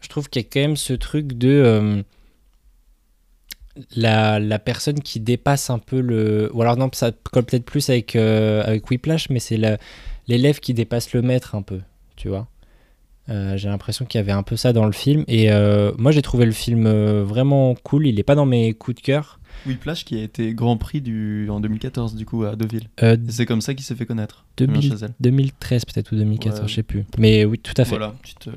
je 0.01 0.09
trouve 0.09 0.27
qu'il 0.29 0.41
y 0.41 0.45
a 0.45 0.49
quand 0.51 0.59
même 0.59 0.75
ce 0.75 0.93
truc 0.93 1.33
de 1.33 1.49
euh, 1.49 2.03
la, 3.95 4.59
personne 4.59 5.01
qui 5.01 5.19
dépasse 5.19 5.69
un 5.69 5.79
peu 5.79 6.01
le. 6.01 6.49
Ou 6.53 6.63
alors, 6.63 6.77
non, 6.77 6.89
ça 6.93 7.11
colle 7.31 7.43
peut-être 7.43 7.65
plus 7.65 7.89
avec, 7.91 8.15
avec 8.15 8.89
Whiplash, 8.89 9.29
mais 9.29 9.39
c'est 9.39 9.59
l'élève 10.27 10.59
qui 10.59 10.73
dépasse 10.73 11.13
le 11.13 11.21
maître 11.21 11.53
un 11.53 11.61
peu, 11.61 11.79
tu 12.15 12.27
vois. 12.27 12.47
Euh, 13.31 13.55
j'ai 13.57 13.69
l'impression 13.69 14.05
qu'il 14.05 14.19
y 14.19 14.21
avait 14.21 14.31
un 14.33 14.43
peu 14.43 14.55
ça 14.57 14.73
dans 14.73 14.85
le 14.85 14.91
film, 14.91 15.23
et 15.27 15.51
euh, 15.51 15.91
moi, 15.97 16.11
j'ai 16.11 16.21
trouvé 16.21 16.45
le 16.45 16.51
film 16.51 16.85
euh, 16.85 17.23
vraiment 17.23 17.73
cool. 17.75 18.05
Il 18.05 18.15
n'est 18.15 18.23
pas 18.23 18.35
dans 18.35 18.45
mes 18.45 18.73
coups 18.73 18.97
de 18.97 19.01
cœur. 19.01 19.39
Whiplash 19.67 20.05
qui 20.05 20.19
a 20.19 20.23
été 20.23 20.53
Grand 20.53 20.75
Prix 20.77 21.01
du... 21.01 21.47
en 21.51 21.59
2014 21.59 22.15
du 22.15 22.25
coup 22.25 22.43
à 22.45 22.55
Deauville. 22.55 22.87
Euh, 23.03 23.15
c'est 23.29 23.45
comme 23.45 23.61
ça 23.61 23.73
qu'il 23.75 23.83
s'est 23.85 23.93
fait 23.95 24.07
connaître. 24.07 24.43
2000 24.57 24.73
Damien 24.75 24.89
Chazelle. 24.89 25.13
2013 25.19 25.85
peut-être 25.85 26.11
ou 26.11 26.15
2014, 26.15 26.61
Ouais. 26.61 26.67
je 26.67 26.73
sais 26.73 26.83
plus. 26.83 27.05
Mais 27.19 27.45
oui, 27.45 27.59
tout 27.59 27.73
à 27.77 27.83
fait. 27.85 27.91
Voilà, 27.91 28.15
te- 28.39 28.49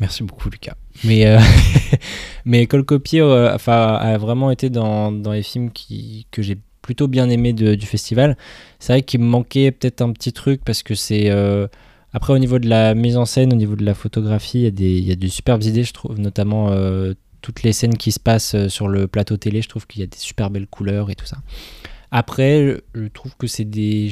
Merci 0.00 0.22
beaucoup 0.22 0.48
Lucas. 0.48 0.74
Mais 1.04 1.26
euh, 1.26 1.38
mais 2.44 2.66
Colcopier 2.66 3.20
euh, 3.20 3.54
enfin 3.54 3.94
a 3.96 4.16
vraiment 4.16 4.50
été 4.50 4.70
dans, 4.70 5.12
dans 5.12 5.32
les 5.32 5.42
films 5.42 5.70
qui 5.70 6.26
que 6.30 6.40
j'ai 6.40 6.56
plutôt 6.82 7.08
bien 7.08 7.28
aimé 7.28 7.52
de- 7.52 7.74
du 7.74 7.86
festival. 7.86 8.36
C'est 8.78 8.92
vrai 8.94 9.02
qu'il 9.02 9.20
me 9.20 9.26
manquait 9.26 9.70
peut-être 9.70 10.00
un 10.00 10.12
petit 10.12 10.32
truc 10.32 10.62
parce 10.64 10.82
que 10.82 10.94
c'est 10.94 11.28
après 12.12 12.32
au 12.32 12.38
niveau 12.38 12.58
de 12.58 12.68
la 12.68 12.94
mise 12.94 13.16
en 13.16 13.24
scène, 13.24 13.52
au 13.52 13.56
niveau 13.56 13.76
de 13.76 13.84
la 13.84 13.94
photographie, 13.94 14.58
il 14.58 14.64
y 14.64 14.66
a 14.66 14.70
des 14.70 14.98
il 14.98 15.04
y 15.04 15.12
a 15.12 15.16
de 15.16 15.26
superbes 15.28 15.62
idées 15.62 15.84
je 15.84 15.92
trouve 15.92 16.18
notamment 16.18 16.70
euh, 16.70 17.14
toutes 17.42 17.62
les 17.62 17.72
scènes 17.72 17.96
qui 17.96 18.12
se 18.12 18.20
passent 18.20 18.54
euh, 18.54 18.68
sur 18.68 18.88
le 18.88 19.06
plateau 19.06 19.36
télé, 19.36 19.62
je 19.62 19.68
trouve 19.68 19.86
qu'il 19.86 20.00
y 20.00 20.04
a 20.04 20.06
des 20.06 20.16
super 20.18 20.50
belles 20.50 20.66
couleurs 20.66 21.10
et 21.10 21.14
tout 21.14 21.26
ça. 21.26 21.38
Après, 22.10 22.80
je 22.94 23.06
trouve 23.08 23.36
que 23.36 23.46
c'est 23.46 23.64
des 23.64 24.10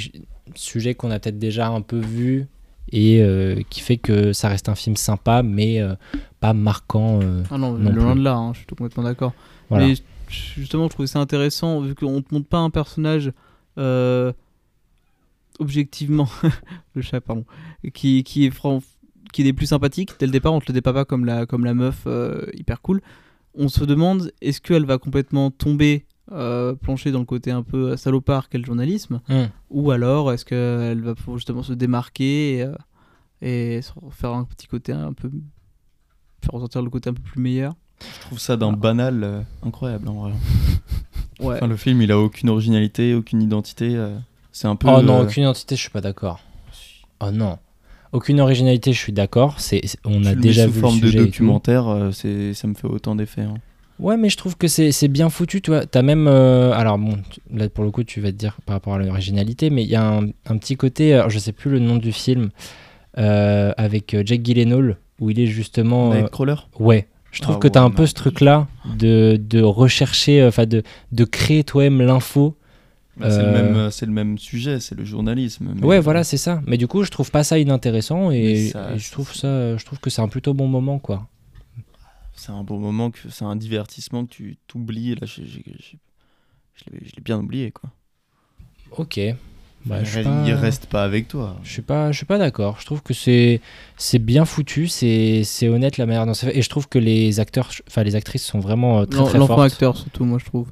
sujets 0.55 0.95
qu'on 0.95 1.11
a 1.11 1.19
peut-être 1.19 1.39
déjà 1.39 1.69
un 1.69 1.81
peu 1.81 1.99
vus 1.99 2.47
et 2.93 3.21
euh, 3.21 3.61
qui 3.71 3.81
fait 3.81 3.97
que 3.97 4.33
ça 4.33 4.49
reste 4.49 4.69
un 4.69 4.75
film 4.75 4.97
sympa 4.97 5.43
mais 5.43 5.81
euh, 5.81 5.95
pas 6.41 6.53
marquant. 6.53 7.21
Ah 7.51 7.59
non, 7.59 7.73
Non 7.73 7.91
loin 7.91 8.15
de 8.15 8.23
là, 8.23 8.35
hein, 8.35 8.53
je 8.53 8.59
suis 8.59 8.67
complètement 8.67 9.03
d'accord. 9.03 9.33
voilà. 9.71 9.87
Mais 9.87 9.95
justement, 10.29 10.85
je 10.85 10.91
trouvais 10.91 11.09
ça 11.09 11.19
intéressant, 11.19 11.81
vu 11.81 11.95
qu'on 11.95 12.21
te 12.23 12.33
montre 12.35 12.49
pas 12.49 12.59
un 12.59 12.71
personnage 12.71 13.33
euh, 13.79 14.33
objectivement, 15.59 16.29
le 16.95 17.03
chat, 17.03 17.21
pardon, 17.21 17.45
qui, 17.95 18.23
qui 18.25 18.47
est 18.47 18.51
fran- 18.51 18.83
qui 19.33 19.43
est 19.43 19.45
des 19.45 19.53
plus 19.53 19.67
sympathiques. 19.67 20.13
Dès 20.19 20.27
le 20.27 20.33
départ, 20.33 20.53
on 20.53 20.61
te 20.61 20.67
le 20.69 20.73
dépeint 20.75 20.93
pas 20.93 21.05
comme 21.05 21.25
la, 21.25 21.47
comme 21.47 21.65
la 21.65 21.75
meuf 21.75 22.03
euh, 22.07 22.47
hyper 22.55 22.81
cool. 22.81 23.01
On 23.55 23.69
se 23.69 23.85
demande, 23.85 24.33
est-ce 24.43 24.61
qu'elle 24.61 24.85
va 24.87 24.99
complètement 24.99 25.51
tomber, 25.51 26.07
euh, 26.33 26.75
plancher 26.75 27.11
dans 27.11 27.19
le 27.21 27.25
côté 27.25 27.51
un 27.51 27.63
peu 27.63 27.97
salopard 27.97 28.49
qu'est 28.49 28.59
le 28.59 28.65
journalisme, 28.65 29.21
Hum. 29.29 29.49
ou 29.71 29.91
alors 29.91 30.33
est-ce 30.33 30.45
qu'elle 30.45 31.01
va 31.03 31.15
pouvoir 31.15 31.39
justement 31.39 31.63
se 31.63 31.73
démarquer 31.73 32.57
et, 32.59 32.63
euh, 32.63 32.75
et 33.43 33.83
se 33.83 33.93
faire 34.11 34.33
un 34.33 34.45
petit 34.45 34.67
côté 34.67 34.93
un 34.93 35.13
peu. 35.13 35.31
faire 36.43 36.53
ressortir 36.53 36.83
le 36.83 36.91
côté 36.91 37.11
un 37.11 37.15
peu 37.15 37.23
plus 37.23 37.41
meilleur? 37.41 37.75
Je 38.01 38.21
trouve 38.21 38.39
ça 38.39 38.57
d'un 38.59 38.73
banal 38.73 39.25
euh, 39.25 39.41
incroyable 39.63 40.09
en 40.09 40.15
vrai. 40.15 40.33
Ouais. 41.41 41.57
Enfin, 41.57 41.67
le 41.67 41.77
film 41.77 42.01
il 42.03 42.13
a 42.13 42.19
aucune 42.19 42.49
originalité, 42.51 43.15
aucune 43.15 43.43
identité. 43.43 43.95
Euh, 44.57 44.61
c'est 44.61 44.69
un 44.69 44.77
peu. 44.77 44.89
Oh 44.89 45.03
non, 45.03 45.21
euh, 45.21 45.23
aucune 45.25 45.43
identité, 45.43 45.77
je 45.77 45.81
suis 45.81 45.91
pas 45.91 46.01
d'accord. 46.01 46.41
Oh 47.21 47.31
non. 47.31 47.59
Aucune 48.13 48.41
originalité, 48.41 48.93
je 48.93 48.99
suis 48.99 49.13
d'accord. 49.13 49.61
C'est, 49.61 49.83
on 50.05 50.23
tu 50.23 50.29
a 50.29 50.31
le 50.31 50.37
mets 50.37 50.43
déjà 50.43 50.65
sous 50.67 50.71
vu 50.73 50.81
forme 50.81 50.95
le 50.97 51.01
de 51.03 51.07
sujet 51.07 51.19
documentaire, 51.19 51.89
euh, 51.89 52.11
c'est 52.13 52.55
ça 52.55 52.67
me 52.67 52.75
fait 52.75 52.87
autant 52.87 53.15
d'effet. 53.17 53.43
hein. 53.43 53.55
Ouais, 53.99 54.17
mais 54.19 54.29
je 54.29 54.37
trouve 54.37 54.57
que 54.57 54.69
c'est, 54.69 54.93
c'est 54.93 55.09
bien 55.09 55.31
foutu, 55.31 55.61
tu. 55.63 55.73
T'as 55.91 56.03
même. 56.03 56.27
euh, 56.29 56.73
alors, 56.73 56.99
bon, 56.99 57.17
là 57.53 57.69
pour 57.69 57.83
le 57.85 57.91
coup, 57.91 58.05
tu 58.05 58.21
vas 58.21 58.31
te 58.31 58.37
dire 58.37 58.59
par 58.67 58.75
rapport 58.75 58.95
à 58.95 58.99
l'originalité, 58.99 59.71
mais 59.71 59.83
il 59.85 59.89
y 59.89 59.97
a 59.97 60.07
un, 60.07 60.27
un 60.47 60.57
petit 60.59 60.77
côté. 60.77 61.15
Alors, 61.15 61.31
je 61.31 61.39
sais 61.39 61.53
plus 61.53 61.71
le 61.71 61.79
nom 61.79 61.97
du 61.97 62.13
film, 62.13 62.51
euh, 63.19 63.73
avec 63.77 64.13
euh, 64.15 64.23
Jack 64.25 64.43
Gyllenhaal, 64.43 64.99
où 65.21 65.31
il 65.31 65.41
est 65.41 65.47
justement. 65.47 66.13
euh, 66.13 66.21
Nightcrawler? 66.21 66.57
Ouais. 66.79 67.09
Je 67.33 67.41
trouve 67.43 67.57
Ah 67.57 67.61
que 67.61 67.69
tu 67.69 67.79
as 67.79 67.83
ouais, 67.83 67.87
un 67.89 67.91
peu 67.91 68.07
ce 68.07 68.15
truc-là 68.15 68.67
de, 68.99 69.39
de 69.43 69.63
rechercher, 69.63 70.41
euh, 70.43 70.49
enfin 70.49 70.65
de, 70.67 70.83
de 71.13 71.25
créer 71.25 71.65
toi-même 71.65 72.01
l'info. 72.03 72.55
Bah, 73.19 73.31
C'est 73.31 73.43
le, 73.43 73.49
Euh, 73.49 73.73
même, 73.73 73.91
c'est 73.91 74.07
le 74.07 74.13
même 74.13 74.37
sujet, 74.39 74.79
c'est 74.81 74.95
le 74.95 75.05
journalisme. 75.05 75.73
mais, 75.75 75.85
Ouais, 75.87 76.01
voilà, 76.01 76.23
c'est 76.23 76.37
ça. 76.37 76.61
Mais 76.67 76.77
du 76.77 76.87
coup, 76.87 77.03
je 77.03 77.11
trouve 77.11 77.31
pas 77.31 77.45
ça 77.45 77.59
inintéressant 77.59 78.31
et, 78.31 78.43
Mais 78.43 78.69
ça- 78.69 78.93
et 78.95 78.99
je 78.99 79.11
trouve 79.11 79.33
ça, 79.35 79.77
je 79.77 79.85
trouve 79.87 79.99
que 80.01 80.11
c'est 80.11 80.21
un 80.23 80.29
plutôt 80.29 80.53
bon 80.53 80.69
moment, 80.69 80.99
quoi. 80.99 81.27
C'est 82.35 82.53
un 82.53 82.63
bon 82.63 82.79
moment, 82.79 83.11
que 83.11 83.19
c'est 83.31 83.45
un 83.47 83.57
divertissement 83.57 84.27
que 84.27 84.31
tu 84.31 84.59
t'oublies. 84.67 85.15
Là, 85.15 85.27
je 85.27 85.41
l'ai- 85.41 85.57
je 87.07 87.17
l'ai 87.17 87.23
bien 87.25 87.39
oublié 87.39 87.71
quoi. 87.71 87.91
Ok. 88.99 89.19
Bah, 89.87 90.01
il, 90.01 90.05
je 90.07 90.21
pas- 90.21 90.45
il 90.47 90.53
reste 90.53 90.87
pas 90.87 91.05
avec 91.05 91.29
toi. 91.29 91.57
Je 91.63 91.71
suis 91.71 91.83
pas, 91.83 92.11
je 92.13 92.17
suis 92.19 92.27
pas 92.27 92.39
d'accord. 92.39 92.77
Je 92.81 92.87
trouve 92.87 93.03
que 93.03 93.15
c'est, 93.15 93.61
c'est 93.97 94.19
bien 94.19 94.45
foutu, 94.45 94.89
c'est, 94.89 95.43
c'est 95.45 95.69
honnête 95.69 95.97
la 95.97 96.07
manière 96.07 96.27
dont 96.27 96.35
c'est 96.35 96.47
fait. 96.47 96.59
Et 96.59 96.63
je 96.63 96.69
trouve 96.69 96.89
que 96.89 96.99
les 96.99 97.41
acteurs, 97.41 97.71
enfin 97.89 98.03
les 98.03 98.15
actrices 98.17 98.45
sont 98.45 98.59
vraiment 98.61 99.01
euh, 99.01 99.07
très 99.07 99.21
L'en- 99.21 99.27
très 99.27 99.39
L'enfant 99.39 99.57
fortes. 99.57 99.73
acteur, 99.73 99.97
surtout, 99.97 100.25
moi, 100.25 100.39
je 100.39 100.45
trouve. 100.45 100.71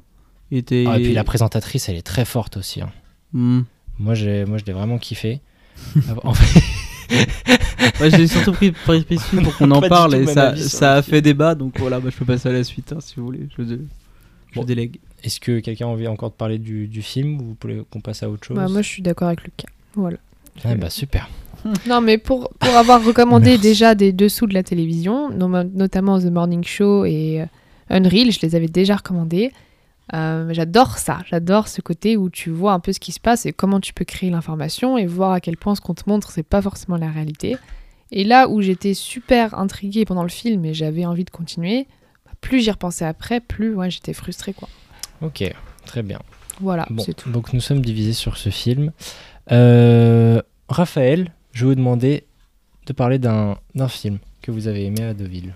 Était. 0.51 0.85
Ah, 0.87 0.99
et 0.99 1.03
puis 1.03 1.13
la 1.13 1.23
présentatrice, 1.23 1.89
elle 1.89 1.95
est 1.97 2.01
très 2.05 2.25
forte 2.25 2.57
aussi. 2.57 2.81
hein. 2.81 2.89
Hmm. 3.33 3.61
Moi, 3.99 4.13
j'ai, 4.13 4.45
moi, 4.45 4.57
je 4.57 4.65
l'ai 4.65 4.73
vraiment 4.73 4.97
kiffé. 4.97 5.41
en 6.23 6.33
fait, 6.33 6.61
Ouais, 7.99 8.09
j'ai 8.09 8.27
surtout 8.27 8.51
pris 8.53 8.73
film 9.19 9.43
pour 9.43 9.55
qu'on 9.57 9.71
en 9.71 9.81
parle 9.81 10.15
et 10.15 10.25
ça, 10.25 10.55
ça 10.55 10.93
a 10.95 11.01
fait 11.01 11.21
débat 11.21 11.53
donc 11.55 11.77
voilà 11.79 11.99
bah, 11.99 12.09
je 12.11 12.17
peux 12.17 12.25
passer 12.25 12.49
à 12.49 12.51
la 12.51 12.63
suite 12.63 12.91
hein, 12.93 12.97
si 12.99 13.15
vous 13.17 13.25
voulez 13.25 13.47
je, 13.57 13.61
dé- 13.63 13.79
je 14.51 14.55
Bon. 14.59 14.65
délègue 14.65 14.99
est-ce 15.23 15.39
que 15.39 15.59
quelqu'un 15.59 15.85
a 15.85 15.89
envie 15.89 16.07
encore 16.07 16.29
de 16.31 16.35
parler 16.35 16.57
du, 16.57 16.87
du 16.87 17.01
film 17.01 17.39
ou 17.41 17.43
vous 17.43 17.57
voulez 17.61 17.81
qu'on 17.91 18.01
passe 18.01 18.23
à 18.23 18.29
autre 18.29 18.45
chose 18.47 18.55
Bah, 18.57 18.67
moi, 18.69 18.81
je 18.81 18.87
suis 18.87 19.01
d'accord 19.01 19.27
avec 19.27 19.43
Lucas. 19.43 19.67
Voilà. 19.95 20.17
Ah, 20.63 20.75
bah 20.75 20.89
super. 20.89 21.29
Non, 21.87 21.99
mais 22.01 22.17
pour, 22.17 22.49
pour 22.59 22.75
avoir 22.75 23.03
recommandé 23.03 23.51
Merci. 23.51 23.61
déjà 23.61 23.95
des 23.95 24.11
dessous 24.13 24.45
de 24.47 24.53
la 24.53 24.61
télévision, 24.63 25.29
no- 25.31 25.63
notamment 25.63 26.19
The 26.19 26.25
Morning 26.25 26.63
Show 26.63 27.05
et 27.05 27.41
euh, 27.41 27.45
Unreal, 27.89 28.31
je 28.31 28.39
les 28.41 28.55
avais 28.55 28.67
déjà 28.67 28.95
recommandés. 28.97 29.51
Euh, 30.13 30.49
j'adore 30.53 30.97
ça, 30.99 31.19
j'adore 31.25 31.67
ce 31.67 31.81
côté 31.81 32.15
où 32.15 32.29
tu 32.29 32.51
vois 32.51 32.73
un 32.73 32.79
peu 32.79 32.93
ce 32.93 32.99
qui 32.99 33.11
se 33.11 33.19
passe 33.19 33.45
et 33.47 33.53
comment 33.53 33.79
tu 33.79 33.91
peux 33.93 34.05
créer 34.05 34.29
l'information 34.29 34.97
et 34.99 35.05
voir 35.07 35.31
à 35.31 35.39
quel 35.39 35.57
point 35.57 35.73
ce 35.75 35.81
qu'on 35.81 35.95
te 35.95 36.07
montre, 36.07 36.29
c'est 36.31 36.43
pas 36.43 36.61
forcément 36.61 36.97
la 36.97 37.09
réalité. 37.09 37.57
Et 38.11 38.23
là 38.23 38.47
où 38.47 38.61
j'étais 38.61 38.93
super 38.93 39.57
intriguée 39.57 40.05
pendant 40.05 40.21
le 40.23 40.29
film 40.29 40.63
et 40.65 40.73
j'avais 40.75 41.05
envie 41.05 41.23
de 41.25 41.31
continuer, 41.31 41.87
bah, 42.25 42.31
plus 42.39 42.61
j'y 42.61 42.69
repensais 42.69 43.05
après, 43.05 43.39
plus 43.39 43.73
ouais, 43.73 43.89
j'étais 43.89 44.13
frustrée. 44.13 44.53
Quoi. 44.53 44.69
Ok, 45.21 45.43
très 45.87 46.03
bien. 46.03 46.19
Voilà, 46.61 46.85
Bon, 46.91 47.03
c'est 47.03 47.15
tout. 47.15 47.31
donc 47.31 47.51
nous 47.51 47.59
sommes 47.59 47.81
divisés 47.81 48.13
sur 48.13 48.37
ce 48.37 48.49
film. 48.49 48.91
Euh, 49.51 50.41
Raphaël, 50.69 51.31
je 51.51 51.61
vais 51.65 51.71
vous 51.71 51.75
demander 51.75 52.25
de 52.85 52.93
parler 52.93 53.17
d'un 53.19 53.57
d'un 53.73 53.87
film 53.87 54.19
que 54.41 54.51
vous 54.51 54.67
avez 54.67 54.85
aimé 54.85 55.03
à 55.03 55.13
Deauville. 55.13 55.55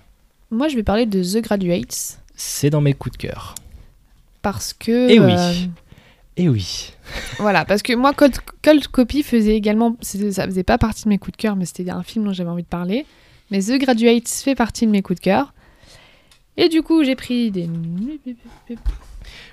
Moi, 0.50 0.66
je 0.68 0.74
vais 0.74 0.82
parler 0.82 1.06
de 1.06 1.22
The 1.22 1.42
Graduates 1.42 2.20
C'est 2.34 2.70
dans 2.70 2.80
mes 2.80 2.92
coups 2.94 3.12
de 3.16 3.22
cœur. 3.28 3.54
Parce 4.42 4.72
que. 4.72 5.10
Eh 5.10 5.20
oui. 5.20 5.34
euh, 5.36 5.52
Et 6.36 6.48
oui. 6.48 6.92
Voilà, 7.38 7.64
parce 7.64 7.82
que 7.82 7.92
moi, 7.94 8.12
Cold, 8.12 8.36
Cold 8.62 8.86
Copy 8.88 9.22
faisait 9.22 9.56
également, 9.56 9.96
ça 10.00 10.44
faisait 10.46 10.62
pas 10.62 10.78
partie 10.78 11.04
de 11.04 11.08
mes 11.08 11.18
coups 11.18 11.36
de 11.36 11.42
cœur, 11.42 11.56
mais 11.56 11.64
c'était 11.66 11.90
un 11.90 12.02
film 12.02 12.24
dont 12.24 12.32
j'avais 12.32 12.50
envie 12.50 12.62
de 12.62 12.68
parler. 12.68 13.04
Mais 13.50 13.60
The 13.60 13.78
Graduates 13.80 14.28
fait 14.28 14.54
partie 14.54 14.86
de 14.86 14.92
mes 14.92 15.02
coups 15.02 15.18
de 15.18 15.24
cœur. 15.24 15.52
Et 16.56 16.68
du 16.68 16.82
coup, 16.82 17.02
j'ai 17.04 17.16
pris 17.16 17.50
des. 17.50 17.68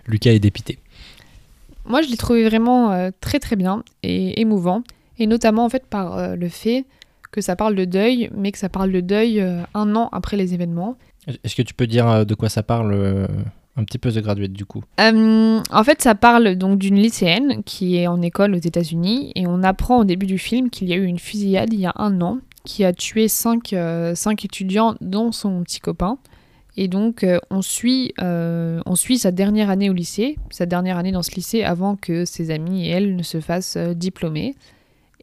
Lucas 0.07 0.31
est 0.31 0.39
dépité. 0.39 0.79
Moi, 1.85 2.01
je 2.01 2.09
l'ai 2.09 2.17
trouvé 2.17 2.43
vraiment 2.47 2.91
euh, 2.91 3.11
très 3.21 3.39
très 3.39 3.55
bien 3.55 3.83
et 4.03 4.39
émouvant. 4.41 4.83
Et 5.19 5.25
notamment, 5.27 5.65
en 5.65 5.69
fait, 5.69 5.85
par 5.85 6.17
euh, 6.17 6.35
le 6.35 6.49
fait 6.49 6.85
que 7.31 7.41
ça 7.41 7.55
parle 7.55 7.75
de 7.75 7.85
deuil, 7.85 8.29
mais 8.35 8.51
que 8.51 8.57
ça 8.57 8.69
parle 8.69 8.91
de 8.91 8.99
deuil 9.01 9.39
euh, 9.41 9.61
un 9.73 9.95
an 9.95 10.09
après 10.11 10.37
les 10.37 10.53
événements. 10.53 10.97
Est-ce 11.43 11.55
que 11.55 11.61
tu 11.61 11.73
peux 11.73 11.87
dire 11.87 12.25
de 12.25 12.35
quoi 12.35 12.49
ça 12.49 12.63
parle 12.63 13.27
un 13.77 13.83
petit 13.83 13.99
peu 13.99 14.11
The 14.11 14.19
Graduate 14.19 14.51
du 14.51 14.65
coup 14.65 14.83
Euh, 14.99 15.61
en 15.71 15.83
fait, 15.83 16.01
ça 16.01 16.15
parle 16.15 16.55
donc 16.55 16.79
d'une 16.79 16.95
lycéenne 16.95 17.63
qui 17.63 17.97
est 17.97 18.07
en 18.07 18.21
école 18.21 18.55
aux 18.55 18.59
États-Unis 18.59 19.31
et 19.35 19.47
on 19.47 19.63
apprend 19.63 19.99
au 19.99 20.03
début 20.03 20.25
du 20.25 20.39
film 20.39 20.69
qu'il 20.69 20.89
y 20.89 20.93
a 20.93 20.95
eu 20.95 21.05
une 21.05 21.19
fusillade 21.19 21.71
il 21.71 21.79
y 21.79 21.85
a 21.85 21.93
un 21.95 22.19
an 22.21 22.39
qui 22.67 22.83
a 22.83 22.93
tué 22.93 23.27
cinq, 23.27 23.73
euh, 23.73 24.13
cinq 24.13 24.45
étudiants, 24.45 24.95
dont 24.99 25.31
son 25.31 25.63
petit 25.63 25.79
copain. 25.79 26.17
Et 26.75 26.87
donc, 26.87 27.23
euh, 27.23 27.39
on, 27.49 27.63
suit, 27.63 28.13
euh, 28.21 28.81
on 28.85 28.95
suit 28.95 29.17
sa 29.17 29.31
dernière 29.31 29.69
année 29.71 29.89
au 29.89 29.93
lycée, 29.93 30.37
sa 30.51 30.67
dernière 30.67 30.97
année 30.97 31.11
dans 31.11 31.23
ce 31.23 31.33
lycée 31.33 31.63
avant 31.63 31.95
que 31.95 32.25
ses 32.25 32.51
amis 32.51 32.85
et 32.85 32.89
elle 32.89 33.15
ne 33.15 33.23
se 33.23 33.39
fassent 33.39 33.77
diplômer. 33.77 34.55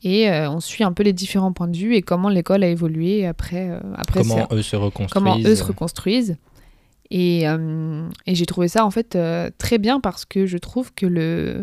Et 0.02 0.28
on 0.30 0.60
suit 0.60 0.84
un 0.84 0.92
peu 0.92 1.02
les 1.02 1.14
différents 1.14 1.52
points 1.52 1.68
de 1.68 1.76
vue 1.78 1.94
et 1.94 2.02
comment 2.02 2.28
l'école 2.28 2.62
a 2.62 2.68
évolué 2.68 3.24
après, 3.24 3.70
après 3.96 4.20
Comment 4.20 4.48
eux 4.52 4.60
se 4.60 4.76
reconstruisent 4.76 5.12
comment 5.14 5.38
eux 5.38 5.54
se 5.54 5.64
reconstruisent. 5.64 6.36
Et, 7.10 7.46
euh, 7.48 8.08
et 8.26 8.34
j'ai 8.34 8.46
trouvé 8.46 8.66
ça 8.68 8.84
en 8.84 8.90
fait 8.90 9.14
euh, 9.14 9.50
très 9.58 9.78
bien 9.78 10.00
parce 10.00 10.24
que 10.24 10.46
je 10.46 10.56
trouve 10.58 10.92
que 10.94 11.06
le, 11.06 11.62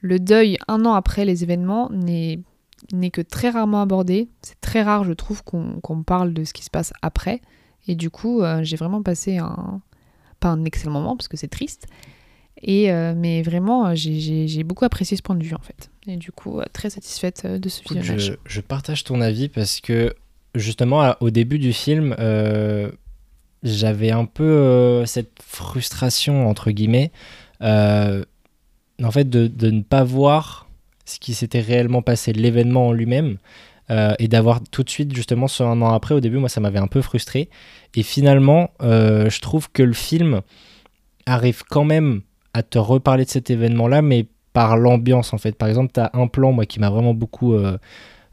le 0.00 0.18
deuil 0.18 0.56
un 0.68 0.84
an 0.86 0.94
après 0.94 1.24
les 1.24 1.42
événements 1.42 1.90
n'est 1.92 2.40
que 3.12 3.20
très 3.20 3.50
rarement 3.50 3.82
abordé. 3.82 4.28
C'est 4.42 4.60
très 4.60 4.82
rare, 4.82 5.04
je 5.04 5.12
trouve, 5.12 5.44
qu'on 5.44 5.80
qu'on 5.80 6.02
parle 6.02 6.32
de 6.32 6.44
ce 6.44 6.52
qui 6.54 6.64
se 6.64 6.70
passe 6.70 6.92
après. 7.02 7.40
Et 7.88 7.94
du 7.94 8.10
coup, 8.10 8.42
euh, 8.42 8.60
j'ai 8.62 8.76
vraiment 8.76 9.02
passé 9.02 9.36
un 9.38 9.80
pas 10.40 10.48
un 10.48 10.64
excellent 10.64 10.92
moment 10.92 11.16
parce 11.16 11.28
que 11.28 11.36
c'est 11.36 11.48
triste. 11.48 11.86
Et 12.62 12.90
mais 13.16 13.40
vraiment, 13.42 13.94
j'ai- 13.94 14.64
beaucoup 14.64 14.84
apprécié 14.84 15.16
ce 15.16 15.22
point 15.22 15.34
de 15.36 15.42
vue 15.44 15.54
en 15.54 15.62
fait. 15.62 15.90
Et 16.06 16.16
du 16.16 16.30
coup, 16.32 16.60
très 16.74 16.90
satisfaite 16.90 17.46
de 17.46 17.68
ce 17.70 17.80
Écoute, 17.80 17.96
visionnage. 17.98 18.26
je, 18.26 18.32
je 18.44 18.60
partage 18.60 19.04
ton 19.04 19.20
avis 19.22 19.48
parce 19.48 19.80
que 19.80 20.14
justement 20.54 21.14
au 21.20 21.30
début 21.30 21.58
du 21.58 21.72
film, 21.72 22.14
j'avais 23.62 24.10
un 24.10 24.24
peu 24.24 24.44
euh, 24.44 25.06
cette 25.06 25.42
frustration 25.42 26.48
entre 26.48 26.70
guillemets, 26.70 27.12
euh, 27.62 28.24
en 29.02 29.10
fait 29.10 29.28
de, 29.28 29.70
ne 29.70 29.82
pas 29.82 30.04
voir 30.04 30.68
ce 31.04 31.18
qui 31.18 31.34
s'était 31.34 31.60
réellement 31.60 32.02
passé, 32.02 32.32
l'événement 32.32 32.88
en 32.88 32.92
lui-même, 32.92 33.38
euh, 33.90 34.14
et 34.18 34.28
d'avoir 34.28 34.60
tout 34.70 34.84
de 34.84 34.90
suite 34.90 35.14
justement 35.14 35.48
ce 35.48 35.62
un 35.62 35.82
an 35.82 35.92
après. 35.92 36.14
Au 36.14 36.20
début, 36.20 36.36
moi, 36.36 36.48
ça 36.48 36.60
m'avait 36.60 36.78
un 36.78 36.86
peu 36.86 37.02
frustré, 37.02 37.48
et 37.96 38.02
finalement, 38.02 38.70
je 38.80 39.40
trouve 39.40 39.70
que 39.72 39.82
le 39.82 39.92
film 39.92 40.42
arrive 41.26 41.64
quand 41.68 41.84
même 41.84 42.22
à 42.54 42.62
te 42.62 42.78
reparler 42.78 43.24
de 43.24 43.30
cet 43.30 43.50
événement-là, 43.50 44.02
mais 44.02 44.26
par 44.52 44.76
l'ambiance 44.76 45.32
en 45.32 45.38
fait. 45.38 45.52
Par 45.52 45.68
exemple, 45.68 45.92
tu 45.92 46.00
as 46.00 46.10
un 46.14 46.26
plan 46.26 46.52
moi 46.52 46.66
qui 46.66 46.80
m'a 46.80 46.90
vraiment 46.90 47.14
beaucoup 47.14 47.56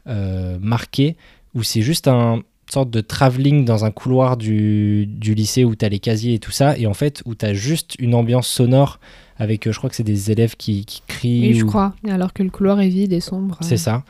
marqué 0.06 1.16
où 1.54 1.62
c'est 1.62 1.82
juste 1.82 2.06
un 2.06 2.42
sorte 2.70 2.90
de 2.90 3.00
travelling 3.00 3.64
dans 3.64 3.84
un 3.84 3.90
couloir 3.90 4.36
du, 4.36 5.06
du 5.06 5.34
lycée 5.34 5.64
où 5.64 5.74
tu 5.76 5.84
as 5.84 5.88
les 5.88 5.98
casiers 5.98 6.34
et 6.34 6.38
tout 6.38 6.50
ça 6.50 6.76
et 6.78 6.86
en 6.86 6.94
fait 6.94 7.22
où 7.26 7.34
tu 7.34 7.44
as 7.46 7.54
juste 7.54 7.94
une 7.98 8.14
ambiance 8.14 8.46
sonore 8.48 9.00
avec 9.38 9.66
euh, 9.66 9.72
je 9.72 9.78
crois 9.78 9.88
que 9.90 9.96
c'est 9.96 10.02
des 10.02 10.30
élèves 10.30 10.56
qui, 10.56 10.84
qui 10.84 11.02
crient 11.06 11.48
Oui, 11.48 11.54
je 11.54 11.64
ou- 11.64 11.68
crois. 11.68 11.94
Alors 12.08 12.32
que 12.32 12.42
le 12.42 12.50
couloir 12.50 12.80
est 12.80 12.88
vide 12.88 13.12
et 13.12 13.20
sombre. 13.20 13.56
c'est 13.62 13.76
ça. 13.76 14.04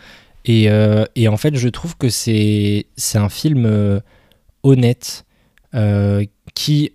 Et, 0.44 0.70
euh, 0.70 1.04
et 1.16 1.28
en 1.28 1.36
fait, 1.36 1.54
je 1.56 1.68
trouve 1.68 1.96
que 1.96 2.08
c'est 2.08 2.86
c'est 2.96 3.18
un 3.18 3.28
film 3.28 3.66
euh, 3.66 4.00
honnête 4.62 5.24
euh, 5.74 6.24
qui, 6.54 6.92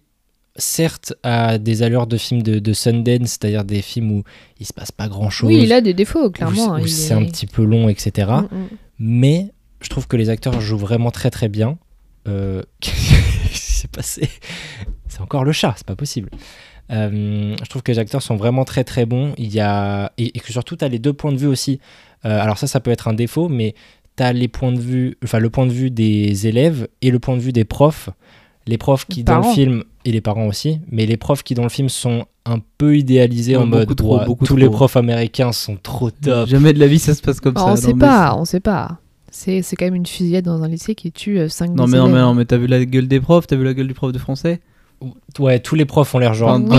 certes, 0.56 1.14
a 1.24 1.58
des 1.60 1.84
allures 1.84 2.08
de 2.08 2.18
films 2.18 2.42
de, 2.42 2.58
de 2.60 2.74
Sundance, 2.74 3.30
c'est-à-dire 3.40 3.64
des 3.64 3.82
films 3.84 4.12
où 4.12 4.24
il 4.60 4.66
se 4.66 4.74
passe 4.74 4.92
pas 4.92 5.08
grand-chose, 5.08 5.48
Oui, 5.50 5.60
il 5.64 5.72
a 5.74 5.82
des 5.82 5.94
défauts, 5.94 6.32
clairement. 6.32 6.56
c'est- 6.56 6.70
hein, 6.72 6.80
où 6.82 6.88
c'est 6.88 7.14
est- 7.14 7.18
un 7.18 7.26
petit 7.26 7.46
peu 7.48 7.64
long, 7.64 7.90
etc. 7.90 8.32
Mm, 8.52 8.56
mm. 8.56 8.68
Mais 9.00 9.48
je 9.84 9.90
trouve 9.90 10.08
que 10.08 10.18
les 10.18 10.30
acteurs 10.30 10.60
jouent 10.62 10.78
vraiment 10.78 11.12
très 11.12 11.30
très 11.30 11.50
bien. 11.50 11.78
Euh, 12.28 12.62
Qu'est-ce 12.80 13.52
qui 13.66 13.72
s'est 13.72 13.88
passé? 13.88 14.30
C'est 15.08 15.22
encore 15.22 15.44
le 15.44 15.52
chat, 15.52 15.74
c'est 15.78 15.86
pas 15.86 15.96
possible. 15.96 16.30
Euh, 16.92 17.56
je 17.64 17.70
trouve 17.70 17.82
que 17.82 17.92
les 17.92 18.00
acteurs 18.00 18.22
sont 18.22 18.36
vraiment 18.36 18.66
très 18.66 18.84
très 18.84 19.06
bons. 19.06 19.34
Il 19.38 19.54
y 19.54 19.60
a 19.60 20.12
et, 20.18 20.38
et 20.38 20.40
que 20.40 20.52
surtout 20.52 20.76
tu 20.76 20.84
as 20.84 20.90
les 20.90 21.00
deux 21.00 21.14
points 21.14 21.32
de 21.32 21.38
vue 21.38 21.48
aussi. 21.48 21.80
Euh, 22.26 22.40
alors 22.42 22.58
ça, 22.58 22.68
ça 22.68 22.80
peut 22.80 22.92
être 22.92 23.08
un 23.08 23.14
défaut, 23.14 23.50
mais 23.50 23.74
tu 24.18 24.24
as 24.24 24.34
les 24.34 24.48
points 24.48 24.72
de 24.72 24.80
vue, 24.80 25.18
enfin 25.24 25.40
le 25.40 25.50
point 25.50 25.66
de 25.66 25.72
vue 25.72 25.92
des 25.92 26.48
élèves 26.48 26.88
et 27.02 27.12
le 27.12 27.20
point 27.20 27.36
de 27.36 27.42
vue 27.42 27.54
des 27.54 27.66
profs. 27.66 28.10
Les 28.66 28.78
profs 28.78 29.06
qui 29.06 29.18
Les 29.20 29.24
dans 29.24 29.38
le 29.40 29.44
film 29.54 29.84
et 30.06 30.12
les 30.14 30.22
parents 30.22 30.48
aussi, 30.48 30.80
mais 30.90 31.06
les 31.06 31.18
profs 31.18 31.44
qui 31.44 31.54
dans 31.54 31.64
le 31.64 31.70
film 31.70 31.90
sont 31.90 32.26
un 32.46 32.60
peu 32.78 32.98
idéalisés 32.98 33.58
Ouais, 33.58 33.64
en 33.64 33.68
mode 33.68 33.94
trop, 33.96 34.20
tous 34.46 34.56
les 34.56 34.70
profs 34.70 34.96
américains 34.96 35.52
sont 35.52 35.76
trop 35.76 36.12
top. 36.12 36.48
Jamais 36.48 36.72
de 36.74 36.80
la 36.80 36.88
vie 36.88 37.00
ça 37.00 37.14
se 37.14 37.22
passe 37.22 37.40
comme 37.42 37.54
Bah, 37.54 37.62
ça. 37.62 37.72
on 37.72 37.76
sait 37.76 37.94
pas, 37.94 38.36
on 38.38 38.46
sait 38.46 38.60
pas. 38.62 39.00
C'est 39.36 39.62
c'est 39.64 39.76
quand 39.76 39.86
même 39.86 39.96
une 39.96 40.06
fusillade 40.06 40.46
dans 40.46 40.62
un 40.64 40.68
lycée 40.68 40.94
qui 40.96 41.12
tue 41.12 41.38
5 41.50 41.50
c'est- 41.50 41.74
Non 41.74 41.88
mais 41.88 41.98
non 41.98 42.08
mais 42.08 42.20
non 42.22 42.34
mais 42.36 42.46
t'as 42.46 42.58
vu 42.58 42.68
la 42.68 42.86
gueule 42.86 43.08
des 43.08 43.20
profs, 43.20 43.48
t'as 43.48 43.56
vu 43.56 43.64
la 43.64 43.74
gueule 43.74 43.88
du 43.88 43.94
prof 43.96 44.12
de 44.12 44.20
français? 44.20 44.60
Ouais, 45.40 45.60
tous 45.60 45.76
les 45.76 45.84
profs 45.86 46.14
ont 46.16 46.20
l'air 46.20 46.34
genre 46.34 46.58
du 46.60 46.66
coup, 46.68 46.72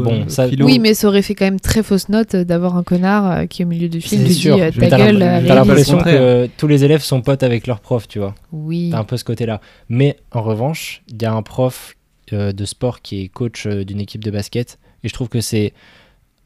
bon, 0.00 0.12
euh, 0.12 0.28
ça. 0.28 0.46
Oui, 0.60 0.78
mais 0.78 0.92
ça 0.94 1.08
aurait 1.08 1.22
fait 1.22 1.34
quand 1.34 1.46
même 1.46 1.60
très 1.60 1.82
fausse 1.82 2.08
note 2.10 2.34
euh, 2.34 2.44
d'avoir 2.44 2.76
un 2.76 2.82
connard 2.82 3.30
euh, 3.30 3.46
qui, 3.46 3.64
au 3.64 3.66
milieu 3.66 3.88
du 3.88 4.00
film, 4.02 4.26
sûr, 4.26 4.56
dit 4.56 4.62
euh, 4.62 4.70
ta 4.90 4.98
gueule. 4.98 5.22
euh, 5.22 5.40
t'as 5.46 5.54
l'impression 5.54 5.98
que 5.98 6.48
tous 6.58 6.66
les 6.66 6.84
élèves 6.84 7.00
sont 7.02 7.22
potes 7.22 7.42
avec 7.42 7.66
leurs 7.66 7.80
profs, 7.80 8.08
tu 8.08 8.18
vois. 8.18 8.34
Oui. 8.52 8.90
T'as 8.92 8.98
un 8.98 9.04
peu 9.04 9.16
ce 9.16 9.24
côté-là. 9.24 9.60
Mais 9.88 10.18
en 10.32 10.42
revanche, 10.42 11.02
il 11.08 11.22
y 11.22 11.24
a 11.24 11.32
un 11.32 11.40
prof 11.42 11.94
euh, 12.34 12.52
de 12.52 12.64
sport 12.66 13.00
qui 13.00 13.22
est 13.22 13.28
coach 13.28 13.66
euh, 13.66 13.84
d'une 13.84 14.00
équipe 14.00 14.22
de 14.24 14.30
basket. 14.30 14.78
Et 15.02 15.08
je 15.08 15.14
trouve 15.14 15.28
que 15.30 15.40
c'est 15.40 15.72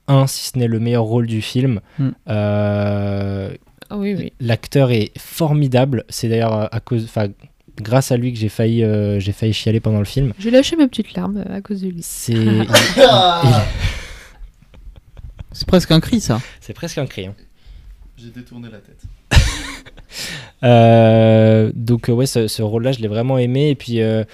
un, 0.06 0.28
si 0.28 0.48
ce 0.50 0.58
n'est 0.58 0.68
le 0.68 0.78
meilleur 0.78 1.02
rôle 1.04 1.26
du 1.26 1.40
film. 1.42 1.80
Hmm. 1.98 2.10
Euh, 2.28 3.50
oui, 3.98 4.14
oui. 4.16 4.32
L'acteur 4.40 4.90
est 4.90 5.10
formidable. 5.18 6.04
C'est 6.08 6.28
d'ailleurs 6.28 6.72
à 6.74 6.80
cause, 6.80 7.04
enfin, 7.04 7.28
grâce 7.80 8.12
à 8.12 8.16
lui 8.16 8.32
que 8.32 8.38
j'ai 8.38 8.48
failli, 8.48 8.84
euh, 8.84 9.18
j'ai 9.20 9.32
failli 9.32 9.52
chialer 9.52 9.80
pendant 9.80 9.98
le 9.98 10.04
film. 10.04 10.32
J'ai 10.38 10.50
lâché 10.50 10.76
ma 10.76 10.86
petite 10.88 11.14
larme 11.14 11.44
euh, 11.48 11.56
à 11.56 11.60
cause 11.60 11.80
de 11.82 11.88
lui. 11.88 12.02
C'est, 12.02 12.32
il- 12.34 12.62
il- 12.62 12.66
C'est 15.52 15.66
presque 15.66 15.90
un 15.90 16.00
cri 16.00 16.20
ça. 16.20 16.40
c'est 16.60 16.72
presque 16.74 16.98
un 16.98 17.06
cri. 17.06 17.26
hein. 17.26 17.34
J'ai 18.16 18.30
détourné 18.30 18.68
la 18.70 18.78
tête. 18.78 19.02
Euh, 20.62 21.72
donc 21.74 22.10
euh, 22.10 22.12
ouais, 22.12 22.26
ce, 22.26 22.46
ce 22.46 22.60
rôle-là, 22.62 22.92
je 22.92 22.98
l'ai 23.00 23.08
vraiment 23.08 23.38
aimé. 23.38 23.70
Et 23.70 23.74
puis, 23.74 24.02
euh, 24.02 24.24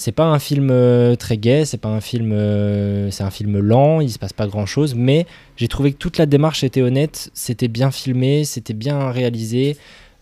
c'est 0.00 0.12
pas 0.12 0.24
un 0.24 0.38
film 0.38 0.70
euh, 0.70 1.14
très 1.14 1.36
gai, 1.36 1.66
c'est 1.66 1.76
pas 1.76 1.90
un 1.90 2.00
film, 2.00 2.32
euh, 2.32 3.10
c'est 3.10 3.22
un 3.22 3.30
film 3.30 3.58
lent. 3.58 4.00
Il 4.00 4.10
se 4.10 4.18
passe 4.18 4.32
pas 4.32 4.46
grand-chose, 4.46 4.94
mais 4.94 5.26
j'ai 5.58 5.68
trouvé 5.68 5.92
que 5.92 5.98
toute 5.98 6.16
la 6.16 6.24
démarche 6.24 6.64
était 6.64 6.80
honnête. 6.80 7.30
C'était 7.34 7.68
bien 7.68 7.90
filmé, 7.90 8.44
c'était 8.44 8.72
bien 8.72 9.10
réalisé, 9.10 9.76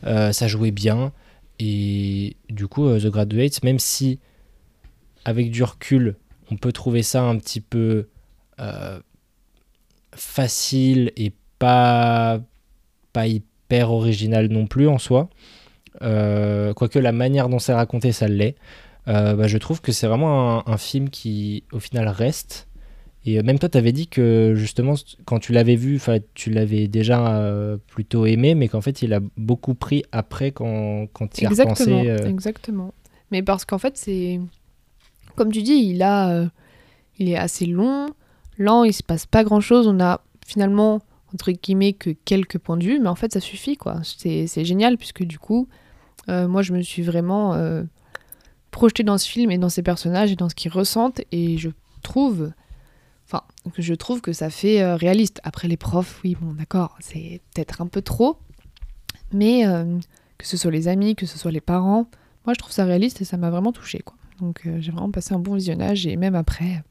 euh, 0.04 0.32
ça 0.32 0.48
jouait 0.48 0.72
bien. 0.72 1.12
Et 1.60 2.34
du 2.50 2.66
coup, 2.66 2.88
The 2.98 3.06
Graduates, 3.06 3.62
même 3.62 3.78
si 3.78 4.18
avec 5.24 5.52
du 5.52 5.62
recul, 5.62 6.16
on 6.50 6.56
peut 6.56 6.72
trouver 6.72 7.04
ça 7.04 7.22
un 7.22 7.38
petit 7.38 7.60
peu 7.60 8.08
facile 10.10 11.12
et 11.16 11.32
pas 11.60 12.40
pas 13.12 13.28
hyper 13.28 13.92
original 13.92 14.48
non 14.48 14.66
plus 14.66 14.88
en 14.88 14.98
soi. 14.98 15.28
Quoique 16.00 16.98
la 16.98 17.12
manière 17.12 17.48
dont 17.48 17.60
c'est 17.60 17.74
raconté, 17.74 18.10
ça 18.10 18.26
l'est. 18.26 18.56
Euh, 19.08 19.34
bah, 19.34 19.46
je 19.48 19.58
trouve 19.58 19.80
que 19.80 19.90
c'est 19.92 20.06
vraiment 20.06 20.58
un, 20.68 20.72
un 20.72 20.76
film 20.76 21.08
qui, 21.10 21.64
au 21.72 21.80
final, 21.80 22.08
reste. 22.08 22.68
Et 23.24 23.38
euh, 23.38 23.42
même 23.42 23.58
toi, 23.58 23.68
tu 23.68 23.76
avais 23.78 23.92
dit 23.92 24.06
que 24.06 24.52
justement, 24.54 24.94
quand 25.24 25.38
tu 25.38 25.52
l'avais 25.52 25.76
vu, 25.76 26.00
tu 26.34 26.50
l'avais 26.50 26.88
déjà 26.88 27.36
euh, 27.36 27.76
plutôt 27.88 28.26
aimé, 28.26 28.54
mais 28.54 28.68
qu'en 28.68 28.80
fait, 28.80 29.02
il 29.02 29.12
a 29.14 29.20
beaucoup 29.36 29.74
pris 29.74 30.04
après 30.12 30.50
quand, 30.52 31.06
quand 31.12 31.26
tu 31.28 31.42
y 31.42 31.46
as 31.46 31.50
Exactement, 31.50 32.00
repensé. 32.02 32.24
euh, 32.24 32.28
exactement. 32.28 32.94
Mais 33.30 33.42
parce 33.42 33.64
qu'en 33.64 33.78
fait, 33.78 33.96
c'est. 33.96 34.40
Comme 35.36 35.52
tu 35.52 35.62
dis, 35.62 35.72
il, 35.74 36.02
a, 36.02 36.48
il 37.18 37.28
est 37.28 37.36
assez 37.36 37.66
long, 37.66 38.08
lent, 38.56 38.84
il 38.84 38.92
se 38.92 39.02
passe 39.02 39.26
pas 39.26 39.44
grand 39.44 39.60
chose. 39.60 39.86
On 39.86 40.00
a 40.00 40.20
finalement, 40.46 41.00
entre 41.32 41.52
guillemets, 41.52 41.92
que 41.92 42.10
quelques 42.24 42.58
points 42.58 42.76
de 42.76 42.84
vue, 42.84 42.98
mais 43.00 43.08
en 43.08 43.14
fait, 43.14 43.32
ça 43.32 43.40
suffit, 43.40 43.76
quoi. 43.76 44.00
C'est 44.04 44.64
génial, 44.64 44.96
puisque 44.96 45.22
du 45.22 45.38
coup, 45.38 45.68
moi, 46.28 46.62
je 46.62 46.72
me 46.72 46.82
suis 46.82 47.02
vraiment 47.02 47.54
projetée 48.78 49.02
dans 49.02 49.18
ce 49.18 49.28
film 49.28 49.50
et 49.50 49.58
dans 49.58 49.68
ses 49.68 49.82
personnages 49.82 50.30
et 50.30 50.36
dans 50.36 50.48
ce 50.48 50.54
qu'ils 50.54 50.70
ressentent, 50.70 51.20
et 51.32 51.58
je 51.58 51.70
trouve. 52.02 52.52
Enfin, 53.26 53.42
que 53.74 53.82
je 53.82 53.92
trouve 53.92 54.20
que 54.20 54.32
ça 54.32 54.50
fait 54.50 54.80
euh, 54.80 54.94
réaliste. 54.94 55.40
Après, 55.42 55.66
les 55.66 55.76
profs, 55.76 56.20
oui, 56.22 56.36
bon, 56.40 56.52
d'accord, 56.52 56.96
c'est 57.00 57.40
peut-être 57.52 57.82
un 57.82 57.88
peu 57.88 58.02
trop. 58.02 58.38
Mais 59.32 59.66
euh, 59.66 59.98
que 60.38 60.46
ce 60.46 60.56
soit 60.56 60.70
les 60.70 60.86
amis, 60.86 61.16
que 61.16 61.26
ce 61.26 61.38
soit 61.38 61.50
les 61.50 61.60
parents, 61.60 62.06
moi 62.46 62.54
je 62.54 62.58
trouve 62.58 62.72
ça 62.72 62.84
réaliste 62.84 63.20
et 63.20 63.24
ça 63.24 63.36
m'a 63.36 63.50
vraiment 63.50 63.72
touché 63.72 63.98
quoi. 63.98 64.16
Donc 64.40 64.62
euh, 64.64 64.78
j'ai 64.80 64.90
vraiment 64.90 65.10
passé 65.10 65.34
un 65.34 65.38
bon 65.38 65.54
visionnage 65.54 66.06
et 66.06 66.16
même 66.16 66.34
après, 66.34 66.82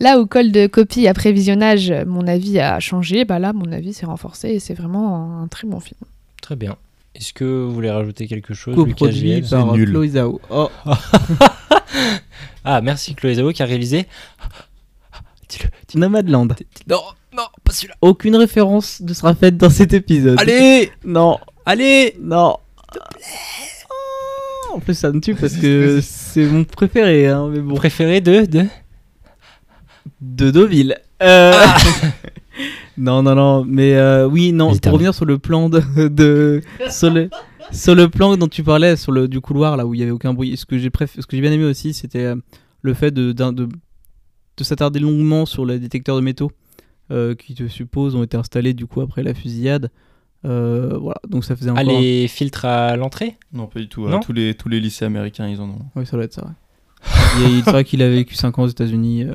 Là 0.00 0.18
où 0.18 0.26
col 0.26 0.50
de 0.50 0.66
copie 0.66 1.06
après 1.06 1.32
visionnage, 1.32 1.92
mon 2.06 2.26
avis 2.26 2.58
a 2.58 2.80
changé, 2.80 3.24
bah 3.24 3.38
là, 3.38 3.52
mon 3.52 3.70
avis 3.72 3.92
s'est 3.92 4.06
renforcé 4.06 4.48
et 4.48 4.60
c'est 4.60 4.74
vraiment 4.74 5.40
un 5.42 5.48
très 5.48 5.68
bon 5.68 5.80
film. 5.80 6.00
Très 6.42 6.56
bien. 6.56 6.76
Est-ce 7.16 7.32
que 7.32 7.44
vous 7.44 7.72
voulez 7.72 7.90
rajouter 7.90 8.26
quelque 8.26 8.52
chose, 8.52 8.74
Coproduit 8.74 9.42
par 9.42 9.72
nul. 9.72 9.88
Chloé 9.90 10.08
Zhao. 10.08 10.40
Oh, 10.50 10.68
Ah, 12.64 12.80
merci 12.82 13.14
Chloé 13.14 13.36
Zhao 13.36 13.52
qui 13.52 13.62
a 13.62 13.66
réalisé. 13.66 14.06
Dis-le. 15.48 15.68
dis-le. 15.88 16.00
Nomadland. 16.00 16.48
Non, 16.88 17.00
non, 17.34 17.44
pas 17.64 17.72
celui-là. 17.72 17.94
Aucune 18.02 18.36
référence 18.36 19.00
ne 19.00 19.14
sera 19.14 19.34
faite 19.34 19.56
dans 19.56 19.70
cet 19.70 19.94
épisode. 19.94 20.38
Allez 20.40 20.90
Non, 21.04 21.38
Allez 21.64 22.14
non. 22.20 22.56
En 24.74 24.80
plus, 24.80 24.94
ça 24.94 25.10
me 25.10 25.20
tue 25.20 25.34
parce 25.34 25.54
que 25.56 26.00
c'est 26.02 26.44
mon 26.44 26.64
préféré, 26.64 27.28
hein, 27.28 27.48
mais 27.50 27.60
bon. 27.60 27.74
Préféré 27.74 28.20
de, 28.20 28.44
de 28.44 28.66
De 30.20 30.50
Deauville. 30.50 30.98
Euh, 31.22 31.54
non, 32.98 33.22
non, 33.22 33.34
non, 33.34 33.64
mais 33.64 33.94
euh, 33.96 34.26
oui, 34.26 34.52
non, 34.52 34.70
pour 34.78 34.92
revenir 34.94 35.14
sur 35.14 35.24
le 35.24 35.38
plan 35.38 35.68
de. 35.68 35.80
de- 36.08 36.60
sur, 36.90 37.10
le, 37.10 37.28
sur 37.72 37.94
le 37.94 38.08
plan 38.08 38.36
dont 38.36 38.48
tu 38.48 38.62
parlais, 38.62 38.96
sur 38.96 39.12
le, 39.12 39.28
du 39.28 39.40
couloir, 39.40 39.76
là 39.76 39.86
où 39.86 39.94
il 39.94 39.98
n'y 39.98 40.02
avait 40.02 40.12
aucun 40.12 40.32
bruit, 40.34 40.56
ce 40.56 40.64
que 40.66 40.78
j'ai 40.78 40.90
préf- 40.90 41.20
ce 41.20 41.26
que 41.26 41.36
j'ai 41.36 41.40
bien 41.42 41.52
aimé 41.52 41.64
aussi, 41.64 41.92
c'était 41.94 42.24
euh, 42.24 42.36
le 42.82 42.94
fait 42.94 43.10
de, 43.10 43.32
de, 43.32 43.50
de 43.52 44.64
s'attarder 44.64 45.00
longuement 45.00 45.46
sur 45.46 45.66
les 45.66 45.78
détecteurs 45.78 46.16
de 46.16 46.20
métaux 46.22 46.50
euh, 47.10 47.34
qui, 47.34 47.54
te 47.54 47.66
suppose, 47.68 48.14
ont 48.16 48.22
été 48.22 48.36
installés 48.36 48.72
du 48.74 48.86
coup 48.86 49.00
après 49.00 49.22
la 49.22 49.34
fusillade. 49.34 49.90
Euh, 50.44 50.96
voilà, 51.00 51.20
donc 51.28 51.44
ça 51.44 51.56
faisait 51.56 51.70
Ah, 51.74 51.80
encore. 51.80 51.96
un- 51.96 52.00
les 52.00 52.28
filtres 52.28 52.64
à 52.66 52.96
l'entrée? 52.96 53.36
Non, 53.52 53.66
pas 53.66 53.80
du 53.80 53.88
tout. 53.88 54.06
Non? 54.08 54.20
tous, 54.20 54.32
les, 54.32 54.54
tous 54.54 54.68
les 54.68 54.80
lycées 54.80 55.04
américains, 55.04 55.48
ils 55.48 55.60
en 55.60 55.68
ont. 55.70 55.78
Oui, 55.96 56.06
ça 56.06 56.16
doit 56.16 56.24
être 56.24 56.34
ça, 56.34 56.44
ouais. 56.44 56.52
Il- 57.48 57.62
C'est 57.64 57.70
vrai 57.70 57.84
qu'il 57.84 58.00
a 58.02 58.08
vécu 58.08 58.34
5 58.34 58.58
ans 58.58 58.62
aux 58.62 58.68
États-Unis. 58.68 59.24
euh. 59.24 59.34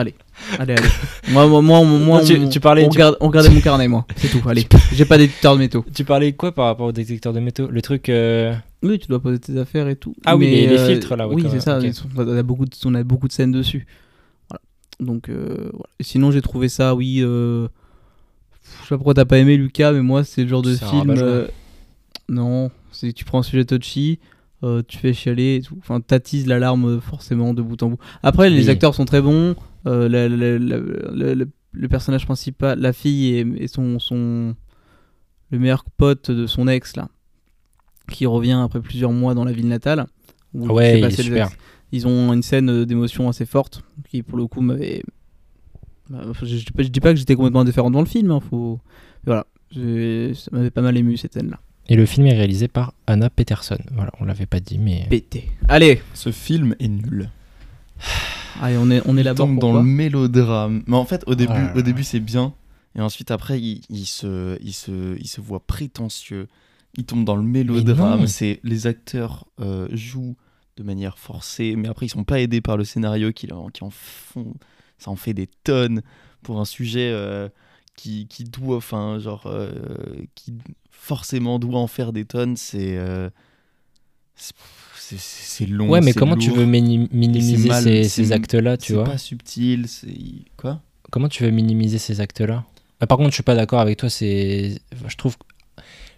Allez, 0.00 0.14
allez, 0.60 0.74
allez. 0.74 0.88
Moi, 1.30 1.48
moi, 1.48 1.60
moi, 1.60 1.82
moi 1.84 2.20
Non, 2.20 2.24
tu- 2.24 2.36
on, 2.38 2.48
tu 2.48 2.60
parlais- 2.60 2.84
on, 2.84 2.88
tu- 2.88 3.00
on 3.20 3.26
regardait 3.26 3.50
mon 3.54 3.60
carnet, 3.60 3.88
moi. 3.88 4.06
C'est 4.14 4.28
tout, 4.28 4.40
allez. 4.48 4.64
J'ai 4.92 5.04
pas 5.04 5.18
d'éditeur 5.18 5.54
de 5.54 5.58
métaux. 5.58 5.84
Tu 5.92 6.04
parlais 6.04 6.32
quoi 6.34 6.52
par 6.52 6.66
rapport 6.66 6.86
au 6.86 6.92
détecteur 6.92 7.32
de 7.32 7.40
métaux? 7.40 7.66
Le 7.68 7.82
truc. 7.82 8.08
euh, 8.08 8.54
Oui, 8.84 9.00
tu 9.00 9.08
dois 9.08 9.20
poser 9.20 9.40
tes 9.40 9.58
affaires 9.58 9.88
et 9.88 9.96
tout. 9.96 10.14
Ah 10.24 10.36
oui, 10.36 10.46
les- 10.50 10.68
les 10.68 10.78
euh, 10.78 10.86
filtres, 10.86 11.16
là, 11.16 11.26
ouais, 11.26 11.34
Oui, 11.34 11.46
c'est 11.50 11.58
ça. 11.58 11.80
On 12.16 12.28
a, 12.38 12.42
beaucoup 12.44 12.64
de, 12.64 12.70
on 12.84 12.94
a 12.94 13.02
beaucoup 13.02 13.26
de 13.26 13.32
scènes 13.32 13.50
dessus. 13.50 13.88
Voilà. 14.48 14.60
Donc, 15.00 15.28
euh, 15.28 15.68
voilà. 15.72 15.88
Sinon, 16.00 16.30
j'ai 16.30 16.42
trouvé 16.42 16.68
ça, 16.68 16.94
oui. 16.94 17.18
euh, 17.22 17.66
Je 18.62 18.84
sais 18.84 18.88
pas 18.90 18.96
pourquoi 18.98 19.14
t'as 19.14 19.24
pas 19.24 19.38
aimé 19.38 19.56
Lucas, 19.56 19.90
mais 19.90 20.02
moi, 20.02 20.22
c'est 20.22 20.42
le 20.44 20.48
genre 20.48 20.62
de 20.62 20.74
film. 20.76 21.16
Non, 22.28 22.70
c'est 22.92 23.12
tu 23.12 23.24
prends 23.24 23.40
un 23.40 23.42
sujet 23.42 23.64
touchy. 23.64 24.20
Euh, 24.64 24.82
tu 24.86 24.98
fais 24.98 25.12
chialer 25.12 25.56
et 25.56 25.62
tout. 25.62 25.76
Enfin, 25.78 26.00
t'attises 26.00 26.46
l'alarme 26.46 26.84
euh, 26.86 27.00
forcément 27.00 27.54
de 27.54 27.62
bout 27.62 27.82
en 27.82 27.90
bout. 27.90 27.98
Après, 28.22 28.50
les 28.50 28.64
Oui. 28.64 28.70
acteurs 28.70 28.94
sont 28.94 29.04
très 29.04 29.20
bons. 29.22 29.54
euh, 29.86 30.08
la- 30.08 30.28
la- 30.28 30.58
la- 30.58 30.78
la- 31.14 31.34
la- 31.34 31.44
le 31.72 31.88
personnage 31.88 32.24
principal, 32.26 32.78
la 32.80 32.92
fille 32.92 33.26
et, 33.36 33.46
et 33.58 33.68
son, 33.68 33.98
son 34.00 34.54
le 35.50 35.58
meilleur 35.58 35.84
pote 35.84 36.30
de 36.30 36.46
son 36.46 36.66
ex 36.68 36.96
là, 36.96 37.08
qui 38.10 38.26
revient 38.26 38.60
après 38.64 38.80
plusieurs 38.80 39.12
mois 39.12 39.34
dans 39.34 39.44
la 39.44 39.52
ville 39.52 39.68
natale. 39.68 40.06
où 40.52 40.66
Ah 40.68 40.72
ouais, 40.74 40.98
il 40.98 41.04
est 41.04 41.10
super. 41.22 41.48
Ils 41.92 42.06
ont 42.06 42.32
une 42.32 42.42
scène 42.42 42.84
d'émotion 42.84 43.28
assez 43.28 43.46
forte 43.46 43.82
qui 44.10 44.22
pour 44.22 44.36
le 44.36 44.46
coup 44.46 44.60
m'avait. 44.60 45.02
bah, 46.10 46.22
je, 46.42 46.44
je 46.46 46.88
dis 46.88 47.00
pas- 47.00 47.12
que 47.12 47.18
j'étais 47.18 47.34
complètement 47.36 47.60
indifférent 47.60 47.90
dans 47.90 48.00
le 48.00 48.06
film. 48.06 48.30
hein, 48.30 48.40
faut... 48.40 48.80
mais 49.26 49.32
Voilà, 49.32 49.46
ça 50.34 50.50
m'avait 50.52 50.70
pas 50.70 50.82
mal 50.82 50.96
ému 50.98 51.16
cette 51.16 51.34
scène 51.34 51.50
là. 51.50 51.60
Et 51.88 51.96
le 51.96 52.04
film 52.06 52.26
est 52.26 52.34
réalisé 52.34 52.68
par 52.68 52.92
Anna 53.06 53.30
Peterson. 53.30 53.78
Voilà, 53.92 54.10
on 54.20 54.24
l'avait 54.24 54.46
pas 54.46 54.60
dit, 54.60 54.78
mais. 54.78 55.06
Pété. 55.08 55.50
Allez, 55.68 56.02
Ce 56.14 56.30
film 56.32 56.74
est 56.80 56.88
nul. 56.88 57.30
allez, 58.60 58.76
on 58.76 58.90
est 58.90 59.02
on 59.06 59.16
est 59.16 59.20
Il 59.20 59.24
là-bas. 59.24 59.36
tombe 59.36 59.58
dans 59.58 59.72
le 59.72 59.82
mélodrame. 59.82 60.82
Mais 60.86 60.96
en 60.96 61.04
fait, 61.04 61.24
au 61.26 61.34
début, 61.34 61.52
Ah 61.54 61.72
au 61.76 61.82
début 61.82 62.04
c'est 62.04 62.20
bien. 62.20 62.54
Et 62.94 63.00
ensuite, 63.00 63.30
après, 63.30 63.60
il, 63.60 63.82
il 63.90 64.06
se, 64.06 64.58
il, 64.62 64.72
se, 64.72 65.16
il 65.18 65.28
se 65.28 65.40
voit 65.40 65.60
prétentieux. 65.60 66.48
Il 66.96 67.04
tombe 67.04 67.24
dans 67.24 67.36
le 67.36 67.42
mélodrame. 67.42 68.26
C'est 68.26 68.60
Les 68.64 68.86
acteurs 68.86 69.46
euh, 69.60 69.86
jouent 69.92 70.36
de 70.76 70.82
manière 70.82 71.18
forcée. 71.18 71.74
Mais 71.76 71.88
après, 71.88 72.06
ils 72.06 72.10
sont 72.10 72.24
pas 72.24 72.40
aidés 72.40 72.60
par 72.60 72.76
le 72.76 72.84
scénario 72.84 73.32
qui, 73.32 73.52
en- 73.52 73.68
qui 73.68 73.84
en 73.84 73.90
font. 73.90 74.54
Ça 74.98 75.10
en 75.10 75.16
fait 75.16 75.32
des 75.34 75.46
tonnes 75.64 76.02
pour 76.42 76.60
un 76.60 76.64
sujet 76.64 77.10
euh, 77.12 77.48
qui, 77.98 78.26
qui 78.28 78.44
doit. 78.44 78.76
Enfin, 78.78 79.18
genre. 79.18 79.42
euh, 79.46 79.72
qui 80.34 80.54
forcément 80.90 81.58
doit 81.58 81.78
en 81.80 81.86
faire 81.86 82.12
des 82.12 82.24
tonnes. 82.24 82.56
C'est. 82.56 82.96
euh, 82.96 83.28
c'est- 84.36 84.54
c'est 84.96 85.18
c'est 85.18 85.66
long. 85.66 85.88
Ouais, 85.88 86.00
mais 86.00 86.12
c'est 86.12 86.18
comment 86.18 86.36
tu 86.36 86.50
veux 86.50 86.66
mini- 86.66 87.08
minimiser 87.12 87.68
mal, 87.68 87.82
ces, 87.82 88.04
c'est- 88.04 88.24
ces 88.24 88.32
actes-là, 88.32 88.76
tu 88.76 88.88
C'est 88.88 88.94
vois 88.94 89.04
pas 89.04 89.18
subtil. 89.18 89.88
C'est. 89.88 90.14
Quoi 90.56 90.80
Comment 91.10 91.28
tu 91.28 91.42
veux 91.44 91.50
minimiser 91.50 91.98
ces 91.98 92.20
actes-là 92.20 92.64
Ah, 93.00 93.06
Par 93.06 93.16
contre, 93.16 93.30
je 93.30 93.34
suis 93.34 93.42
pas 93.42 93.54
d'accord 93.54 93.80
avec 93.80 93.96
toi. 93.98 94.10
C'est, 94.10 94.80
je 95.06 95.16
trouve, 95.16 95.36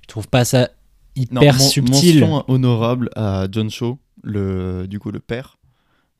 je 0.02 0.06
trouve 0.08 0.26
pas 0.28 0.44
ça 0.44 0.70
Non, 1.16 1.40
hyper 1.40 1.54
men- 1.54 1.68
subtil. 1.68 2.20
Mention 2.20 2.44
honorable 2.48 3.10
à 3.14 3.46
John 3.50 3.70
Shaw, 3.70 3.98
le, 4.22 4.86
du 4.88 4.98
coup 4.98 5.12
le 5.12 5.20
père, 5.20 5.58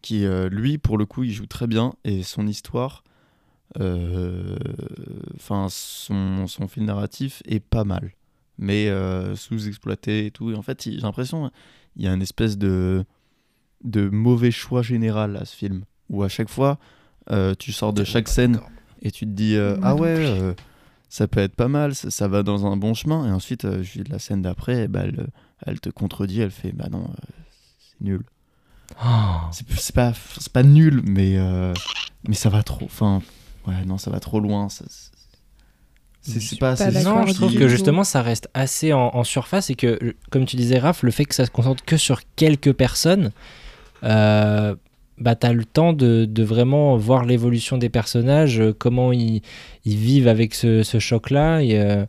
qui 0.02 0.24
euh, 0.24 0.48
lui, 0.48 0.78
pour 0.78 0.96
le 0.96 1.06
coup, 1.06 1.24
il 1.24 1.32
joue 1.32 1.46
très 1.46 1.66
bien 1.66 1.92
et 2.04 2.22
son 2.22 2.46
histoire, 2.46 3.02
enfin 3.76 5.68
son, 5.70 6.46
son 6.46 6.68
fil 6.68 6.84
narratif 6.84 7.42
est 7.46 7.60
pas 7.60 7.84
mal, 7.84 8.12
mais 8.58 8.88
euh, 8.88 9.36
sous-exploité 9.36 10.26
et 10.26 10.30
tout. 10.30 10.50
Et 10.50 10.54
en 10.54 10.62
fait, 10.62 10.82
j'ai 10.84 10.96
l'impression 10.98 11.50
il 11.96 12.04
y 12.04 12.08
a 12.08 12.12
une 12.12 12.22
espèce 12.22 12.58
de 12.58 13.04
de 13.84 14.08
mauvais 14.10 14.50
choix 14.50 14.82
général 14.82 15.36
à 15.36 15.44
ce 15.44 15.56
film, 15.56 15.84
où 16.10 16.22
à 16.22 16.28
chaque 16.28 16.50
fois, 16.50 16.78
euh, 17.30 17.54
tu 17.58 17.72
sors 17.72 17.92
de 17.92 18.04
chaque 18.04 18.28
scène 18.28 18.60
et 19.02 19.10
tu 19.10 19.24
te 19.24 19.30
dis 19.30 19.56
euh, 19.56 19.76
ah 19.82 19.94
ouais 19.94 20.16
euh, 20.18 20.52
ça 21.08 21.26
peut 21.26 21.40
être 21.40 21.54
pas 21.54 21.68
mal 21.68 21.94
ça, 21.94 22.10
ça 22.10 22.28
va 22.28 22.42
dans 22.42 22.66
un 22.66 22.76
bon 22.76 22.92
chemin. 22.94 23.26
Et 23.26 23.30
ensuite 23.30 23.64
euh, 23.64 23.82
la 24.08 24.18
scène 24.18 24.42
d'après 24.42 24.88
bah, 24.88 25.02
elle, 25.04 25.28
elle 25.64 25.80
te 25.80 25.88
contredit 25.90 26.40
elle 26.40 26.50
fait 26.50 26.72
bah 26.72 26.88
non 26.90 27.04
euh, 27.04 27.24
c'est 27.78 28.04
nul. 28.04 28.22
Oh. 29.02 29.38
c'est 29.52 29.94
pas 29.94 30.12
c'est 30.38 30.52
pas 30.52 30.62
nul 30.62 31.02
mais 31.04 31.38
euh, 31.38 31.72
mais 32.28 32.34
ça 32.34 32.50
va 32.50 32.62
trop. 32.62 32.84
Enfin 32.84 33.22
ouais 33.70 33.84
non 33.86 33.96
ça 33.98 34.10
va 34.10 34.20
trop 34.20 34.38
loin 34.40 34.68
ça- 34.68 34.84
c'est 36.22 36.58
pas 36.58 36.76
pas 36.76 36.84
assez 36.84 37.02
Non, 37.02 37.24
je 37.26 37.32
trouve 37.32 37.54
que 37.54 37.66
justement 37.66 38.04
ça 38.04 38.20
reste 38.20 38.48
assez 38.52 38.92
en, 38.92 39.08
en 39.14 39.24
surface 39.24 39.70
et 39.70 39.74
que, 39.74 39.98
comme 40.30 40.44
tu 40.44 40.56
disais, 40.56 40.78
Raph, 40.78 41.02
le 41.02 41.10
fait 41.10 41.24
que 41.24 41.34
ça 41.34 41.46
se 41.46 41.50
concentre 41.50 41.82
que 41.84 41.96
sur 41.96 42.20
quelques 42.36 42.74
personnes, 42.74 43.32
euh, 44.04 44.76
bah 45.16 45.34
t'as 45.34 45.52
le 45.54 45.64
temps 45.64 45.94
de, 45.94 46.26
de 46.26 46.42
vraiment 46.42 46.96
voir 46.98 47.24
l'évolution 47.24 47.78
des 47.78 47.88
personnages, 47.88 48.60
euh, 48.60 48.74
comment 48.78 49.12
ils, 49.12 49.40
ils 49.86 49.96
vivent 49.96 50.28
avec 50.28 50.54
ce, 50.54 50.82
ce 50.82 50.98
choc-là. 50.98 51.60
Et 51.62 51.78
euh, 51.80 52.04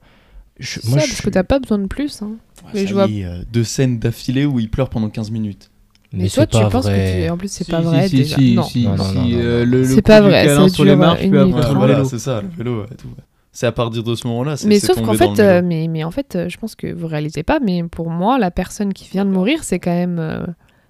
je- 0.60 0.82
Ça, 0.82 0.90
moi, 0.90 1.00
je 1.00 1.06
parce 1.06 1.16
suis- 1.16 1.24
que 1.24 1.30
t'as 1.30 1.44
pas 1.44 1.60
besoin 1.60 1.80
de 1.80 1.88
plus. 1.88 2.22
hein. 2.22 2.32
Ouais, 2.66 2.72
mais 2.74 2.82
ça 2.82 2.86
je 2.88 2.94
vois- 2.94 3.08
y 3.08 3.22
est, 3.22 3.26
euh, 3.26 3.44
deux 3.52 3.64
scènes 3.64 3.98
d'affilée 3.98 4.46
où 4.46 4.60
il 4.60 4.70
pleure 4.70 4.90
pendant 4.90 5.10
15 5.10 5.32
minutes 5.32 5.71
Mais, 6.14 6.24
mais 6.24 6.30
toi, 6.30 6.46
tu 6.46 6.58
penses 6.70 6.86
vrai. 6.86 7.22
que 7.22 7.26
tu... 7.26 7.30
En 7.32 7.38
plus, 7.38 7.48
c'est 7.52 7.64
Si, 7.64 7.72
pas 7.72 7.80
si, 7.80 7.86
vrai 7.86 8.08
si, 8.10 8.16
déjà. 8.18 8.36
si, 8.36 8.56
non. 8.56 8.64
si, 8.64 8.84
Non, 8.86 8.96
non, 8.98 9.04
non, 9.14 9.22
non, 9.22 9.30
euh, 9.34 9.66
le- 9.66 9.84
C'est 9.86 10.02
pas 10.02 10.20
vrai, 10.22 10.48
ça 10.48 10.68
sur 10.70 10.84
les 10.84 10.96
marches, 10.96 11.24
une 11.24 11.32
minute 11.32 11.56
voilà 11.74 12.04
c'est 12.06 12.20
ça 12.20 12.42
le 12.42 12.50
vélo 12.50 12.84
et 12.92 12.96
tout 12.96 13.08
ouais. 13.08 13.24
c'est 13.54 13.66
à 13.68 13.72
partir 13.72 14.04
de 14.04 14.14
ce 14.16 14.28
moment 14.28 14.44
là 14.44 14.56
Mais 14.66 14.80
sauf 14.80 15.02
qu'en 15.02 15.14
fait, 15.14 15.40
euh, 15.40 15.62
mais, 15.64 15.88
mais 15.88 16.04
en 16.04 16.12
fait, 16.12 16.36
euh, 16.36 16.50
je 16.50 16.58
pense 16.58 16.76
que 16.76 16.92
vous 16.92 17.08
réalisez 17.08 17.44
pas, 17.44 17.60
mais 17.64 17.84
pour 17.84 18.10
moi, 18.10 18.38
la 18.40 18.52
personne 18.52 18.92
qui 18.94 19.10
vient 19.10 19.24
de 19.26 19.32
mourir, 19.32 19.64
c'est 19.64 19.80
quand 19.80 19.92
même, 19.92 20.20
euh, 20.20 20.42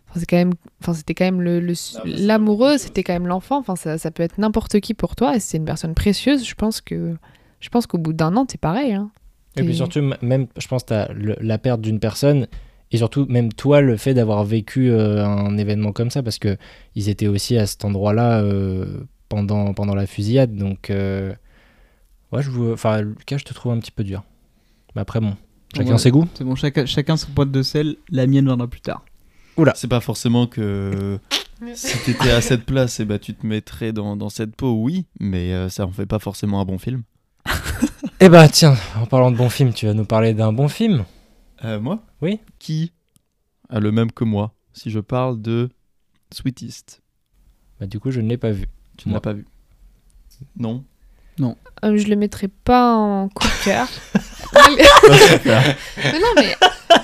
enfin, 0.09 0.19
c'est 0.19 0.25
quand 0.25 0.37
même, 0.37 0.53
enfin, 0.81 0.93
c'était 0.93 1.13
quand 1.13 1.25
même 1.25 1.41
le, 1.41 1.59
le- 1.59 1.73
l'amoureux, 2.05 2.77
c'était 2.79 3.03
quand 3.03 3.13
même 3.13 3.27
l'enfant. 3.27 3.57
Enfin, 3.59 3.75
ça, 3.75 3.97
ça 3.99 4.09
peut 4.11 4.23
être 4.23 4.39
n'importe 4.39 4.79
qui 4.79 4.93
pour 4.95 5.15
toi. 5.15 5.35
Et 5.35 5.39
c'est 5.39 5.57
une 5.57 5.65
personne 5.65 5.93
précieuse, 5.93 6.43
je 6.47 6.55
pense 6.55 6.81
que, 6.81 7.15
je 7.59 7.69
pense 7.69 7.85
qu'au 7.85 7.97
bout 7.99 8.13
d'un 8.13 8.35
an, 8.37 8.45
c'est 8.49 8.59
pareil. 8.59 8.93
Hein. 8.93 9.11
Et 9.57 9.63
puis 9.63 9.75
surtout, 9.75 10.01
même, 10.21 10.47
je 10.57 10.67
pense, 10.67 10.85
tu 10.85 10.93
la 11.15 11.57
perte 11.59 11.81
d'une 11.81 11.99
personne 11.99 12.47
et 12.91 12.97
surtout, 12.97 13.25
même 13.29 13.53
toi, 13.53 13.81
le 13.81 13.97
fait 13.97 14.13
d'avoir 14.13 14.43
vécu 14.43 14.91
euh, 14.91 15.25
un 15.25 15.57
événement 15.57 15.91
comme 15.91 16.09
ça, 16.09 16.23
parce 16.23 16.39
que 16.39 16.57
ils 16.95 17.09
étaient 17.09 17.27
aussi 17.27 17.57
à 17.57 17.65
cet 17.65 17.85
endroit-là 17.85 18.41
euh, 18.41 19.03
pendant, 19.29 19.73
pendant 19.73 19.95
la 19.95 20.05
fusillade. 20.07 20.55
Donc, 20.55 20.89
euh, 20.89 21.33
ouais, 22.31 22.41
je 22.41 22.49
vous. 22.49 22.71
Enfin, 22.73 23.01
Lucas, 23.01 23.37
je 23.37 23.45
te 23.45 23.53
trouve 23.53 23.71
un 23.71 23.79
petit 23.79 23.91
peu 23.91 24.03
dur. 24.03 24.23
Mais 24.95 25.01
après, 25.01 25.19
bon, 25.21 25.35
chacun 25.75 25.91
Ouais. 25.93 25.97
ses 25.97 26.11
goûts. 26.11 26.27
C'est 26.33 26.43
bon, 26.43 26.55
chacun, 26.55 26.85
chacun 26.85 27.15
son 27.17 27.31
pote 27.31 27.51
de 27.51 27.63
sel, 27.63 27.95
la 28.09 28.27
mienne 28.27 28.45
viendra 28.45 28.67
plus 28.67 28.81
tard. 28.81 29.05
c'est 29.75 29.87
pas 29.87 30.01
forcément 30.01 30.47
que 30.47 31.17
si 31.75 31.97
t'étais 32.03 32.31
à 32.31 32.41
cette 32.41 32.65
place 32.65 32.99
et 32.99 33.05
bah 33.05 33.19
tu 33.19 33.35
te 33.35 33.45
mettrais 33.45 33.93
dans, 33.93 34.15
dans 34.15 34.29
cette 34.29 34.55
peau 34.55 34.73
oui 34.73 35.05
mais 35.19 35.53
euh, 35.53 35.69
ça 35.69 35.85
en 35.85 35.91
fait 35.91 36.07
pas 36.07 36.17
forcément 36.17 36.59
un 36.59 36.65
bon 36.65 36.79
film 36.79 37.03
Eh 38.19 38.29
bah, 38.29 38.47
tiens, 38.49 38.75
en 38.99 39.05
parlant 39.05 39.31
de 39.31 39.37
bon 39.37 39.49
film, 39.49 39.71
tu 39.73 39.85
vas 39.87 39.93
nous 39.93 40.05
parler 40.05 40.33
d'un 40.33 40.53
bon 40.53 40.67
film. 40.67 41.05
Euh, 41.65 41.79
moi? 41.79 41.99
Oui. 42.21 42.39
Qui 42.61 42.91
a 43.69 43.79
le 43.79 43.91
même 43.91 44.11
que 44.11 44.23
moi 44.23 44.53
Si 44.71 44.91
je 44.91 44.99
parle 44.99 45.41
de 45.41 45.69
Sweetest. 46.31 47.01
Bah, 47.79 47.87
du 47.87 47.99
coup, 47.99 48.11
je 48.11 48.21
ne 48.21 48.29
l'ai 48.29 48.37
pas 48.37 48.51
vu. 48.51 48.65
Tu 48.97 49.09
ne 49.09 49.15
l'as 49.15 49.19
pas 49.19 49.33
vu 49.33 49.47
Non 50.55 50.83
Euh, 51.83 51.97
je 51.97 52.07
le 52.07 52.15
mettrai 52.15 52.49
pas 52.49 52.93
en 52.95 53.29
coup 53.29 53.47
de 53.47 53.63
cœur. 53.63 53.87
mais 55.97 56.19
non, 56.19 56.27
mais 56.35 56.55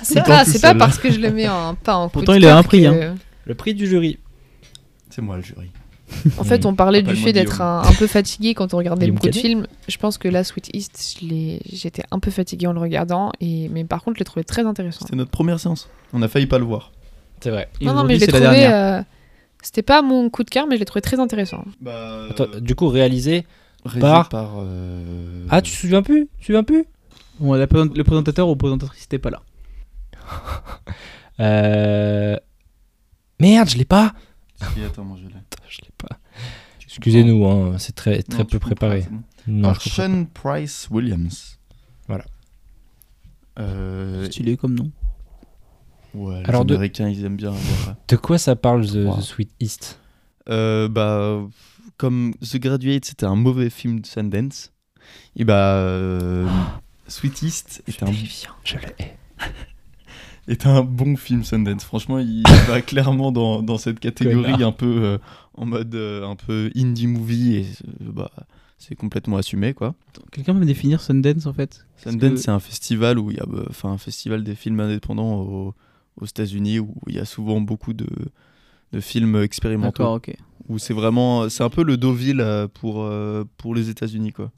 c'est 0.04 0.24
pas, 0.24 0.46
c'est 0.46 0.62
parce 0.76 1.00
que 1.00 1.10
je 1.12 1.20
le 1.20 1.32
mets 1.32 1.48
en 1.50 1.74
pas 1.74 1.96
en 1.96 2.08
coup 2.08 2.14
Pourtant, 2.20 2.34
de 2.34 2.38
il 2.38 2.46
a 2.46 2.50
cœur 2.50 2.58
un 2.58 2.64
prix, 2.64 2.84
que- 2.84 3.16
Le 3.46 3.56
prix 3.56 3.74
du 3.74 3.88
jury. 3.88 4.20
C'est 5.10 5.24
moi 5.24 5.38
le 5.38 5.42
jury. 5.42 5.72
En 6.38 6.44
fait, 6.44 6.66
on 6.66 6.74
parlait 6.74 7.02
du 7.02 7.16
fait 7.16 7.34
d'être 7.34 7.62
un, 7.62 7.82
un 7.84 7.94
peu 7.94 8.08
fatigué 8.08 8.54
quand 8.54 8.74
on 8.74 8.78
regardait 8.78 9.08
beaucoup 9.12 9.28
de 9.28 9.36
films. 9.36 9.68
Je 9.88 9.98
pense 9.98 10.18
que 10.18 10.28
là, 10.28 10.44
Sweet 10.44 10.70
East, 10.74 11.20
j'étais 11.72 12.04
un 12.12 12.20
peu 12.20 12.32
fatigué 12.32 12.66
en 12.68 12.74
le 12.74 12.80
regardant, 12.80 13.32
et... 13.42 13.68
mais 13.70 13.84
par 13.84 14.04
contre, 14.04 14.16
je 14.16 14.20
l'ai 14.22 14.26
trouvé 14.26 14.44
très 14.46 14.66
intéressant. 14.66 15.02
C'était 15.06 15.16
notre 15.18 15.32
première 15.32 15.60
séance. 15.60 15.90
On 16.14 16.22
a 16.22 16.28
failli 16.28 16.48
pas 16.48 16.60
le 16.60 16.66
voir. 16.66 16.92
C'est 17.42 17.50
vrai. 17.52 17.70
Et 17.82 17.86
Non, 17.86 17.94
non, 17.94 18.04
mais 18.06 18.16
je 18.16 18.22
l'ai 18.22 18.28
trouvé. 18.28 18.68
euh, 18.68 19.02
C'était 19.62 19.82
pas 19.84 20.02
mon 20.02 20.30
coup 20.30 20.44
de 20.44 20.50
cœur, 20.50 20.66
mais 20.68 20.76
je 20.76 20.80
l'ai 20.80 20.86
trouvé 20.86 21.02
très 21.02 21.20
intéressant. 21.20 21.66
Bah, 21.82 22.28
Attends, 22.32 22.48
du 22.62 22.74
coup, 22.76 22.88
réalisé. 22.88 23.46
réalisé 23.84 24.02
par- 24.02 24.30
par. 24.30 24.52
euh, 24.60 25.46
Ah, 25.50 25.62
tu 25.62 25.72
te 25.74 25.78
souviens 25.78 26.02
plus? 26.04 26.28
Tu 26.38 26.42
te 26.42 26.46
souviens 26.48 26.64
plus? 26.64 26.86
Bon, 27.40 27.54
la 27.54 27.68
présent- 27.68 27.92
le 27.94 28.04
présentateur 28.04 28.48
ou 28.50 28.56
présentatrice 28.56 29.02
n'était 29.04 29.20
pas 29.20 29.30
là. 29.30 29.42
Euh... 31.40 32.36
Merde, 33.40 33.70
je 33.70 33.78
l'ai 33.78 33.86
pas. 33.86 34.14
Si, 34.74 34.84
attends, 34.84 35.04
moi 35.04 35.18
je 35.22 35.28
l'ai. 35.28 35.36
Excusez-nous, 36.98 37.46
hein, 37.46 37.76
c'est 37.78 37.96
très, 37.96 38.22
très 38.24 38.40
Non, 38.40 38.46
peu 38.46 38.60
préparé. 38.60 39.06
bon. 39.10 39.22
Non, 39.48 39.70
Par 39.70 39.82
Sean 39.82 40.26
Price 40.34 40.88
Williams. 40.92 41.58
Voilà. 42.08 42.26
Euh, 43.60 44.26
Stylé 44.26 44.58
comme 44.58 44.76
nom. 44.76 44.92
ouais, 46.14 46.40
les 46.44 46.50
Alors, 46.50 46.66
de- 46.66 46.76
Américains, 46.76 47.10
ils 47.10 47.24
aiment 47.26 47.38
bien 47.38 47.50
avoir. 47.54 47.86
pas. 47.96 47.98
De 48.08 48.16
quoi 48.16 48.38
ça 48.38 48.56
parle, 48.56 48.86
The, 48.88 49.06
Wow. 49.06 49.18
The 49.18 49.22
Sweet 49.22 49.52
East? 49.60 50.00
Euh, 50.50 50.88
bah, 50.88 51.42
comme 51.98 52.34
The 52.42 52.58
Graduate, 52.58 53.06
c'était 53.06 53.26
un 53.26 53.36
mauvais 53.36 53.70
film 53.70 54.00
de 54.02 54.06
Sundance. 54.06 54.72
Et 55.36 55.44
bah, 55.46 55.76
euh, 55.78 56.48
Sweet 57.08 57.42
East 57.42 57.84
est 57.88 58.04
un, 58.04 58.12
Je 58.12 58.76
l'ai. 58.78 59.16
Est 60.48 60.66
un 60.66 60.82
bon 60.84 61.16
film 61.18 61.44
Sundance. 61.44 61.84
Franchement, 61.84 62.20
il 62.20 62.44
va 62.68 62.82
clairement 62.82 63.32
dans, 63.32 63.62
dans 63.62 63.78
cette 63.78 64.00
catégorie 64.00 64.52
Connard. 64.54 64.68
un 64.70 64.72
peu 64.72 64.86
euh, 65.04 65.18
en 65.56 65.66
mode 65.66 65.94
euh, 65.96 66.26
un 66.28 66.36
peu 66.36 66.70
indie 66.76 67.08
movie 67.08 67.56
et 67.58 67.66
euh, 67.88 68.12
bah, 68.12 68.32
c'est 68.78 68.96
complètement 68.96 69.38
assumé 69.38 69.74
quoi. 69.74 69.96
Quelqu'un 70.32 70.54
peut 70.54 70.60
me 70.60 70.66
définir 70.66 71.02
Sundance 71.02 71.46
en 71.46 71.54
fait? 71.54 71.86
Sundance, 71.98 72.32
que- 72.32 72.36
c'est 72.38 72.52
un 72.52 72.60
festival 72.60 73.20
où 73.20 73.32
il 73.32 73.38
y 73.38 73.40
a, 73.40 73.46
bah, 73.46 73.64
enfin, 73.70 73.90
un 73.90 73.98
festival 73.98 74.44
des 74.44 74.56
films 74.56 74.80
indépendants 74.80 75.42
aux, 75.42 75.74
aux 76.22 76.26
États-Unis 76.26 76.80
où 76.80 76.94
il 77.08 77.16
y 77.16 77.20
a 77.20 77.26
souvent 77.26 77.60
beaucoup 77.62 77.94
de, 77.94 78.08
de 78.94 79.00
films 79.00 79.36
expérimentaux. 79.42 80.04
D'accord, 80.04 80.14
ok. 80.16 80.36
Où 80.70 80.78
c'est 80.80 80.94
vraiment, 80.94 81.48
c'est 81.50 81.64
un 81.64 81.70
peu 81.70 81.84
le 81.84 81.96
Deauville 81.98 82.46
pour 82.74 83.10
pour 83.58 83.74
les 83.76 83.90
États-unis 83.90 84.34
quoi. 84.34 84.52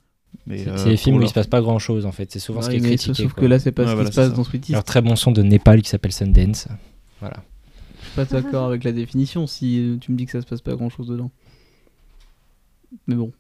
C'est 0.48 0.68
euh, 0.68 0.78
c'est 0.78 0.90
les 0.90 0.98
films 0.98 1.18
où 1.18 1.22
il 1.22 1.28
se 1.30 1.34
passe 1.34 1.48
pas 1.48 1.62
grand 1.62 1.80
chose 1.80 2.06
en 2.06 2.12
fait. 2.12 2.32
C'est 2.32 2.40
souvent 2.40 2.62
ce 2.62 2.70
qui 2.70 2.78
est 2.78 2.82
critiqué. 2.82 3.14
Sauf 3.24 3.34
quoi. 3.34 3.42
que 3.44 3.48
là, 3.48 3.60
c'est 3.60 3.72
pas 3.72 3.84
Ouais, 3.84 3.90
ce 3.90 3.94
voilà, 3.94 4.10
qui 4.10 4.16
se 4.16 4.22
passe 4.22 4.30
ça. 4.32 4.36
dans 4.36 4.44
Sweet 4.44 4.64
East. 4.70 4.74
Alors, 4.74 4.84
très 4.84 5.02
bon 5.02 5.16
son 5.16 5.32
de 5.32 5.42
Népal 5.44 5.82
qui 5.82 5.90
s'appelle 5.90 6.12
Sundance. 6.12 6.68
Voilà. 7.20 7.38
Je 8.02 8.06
suis 8.08 8.16
pas 8.16 8.26
d'accord 8.26 8.66
avec 8.66 8.84
la 8.84 8.92
définition 8.92 9.46
si 9.48 9.98
tu 10.02 10.12
me 10.12 10.18
dis 10.18 10.26
que 10.26 10.32
ça 10.32 10.42
se 10.42 10.46
passe 10.48 10.62
pas 10.62 10.76
grand 10.76 10.90
chose 10.90 11.08
dedans. 11.08 11.30
Mais 13.08 13.16
bon. 13.16 13.32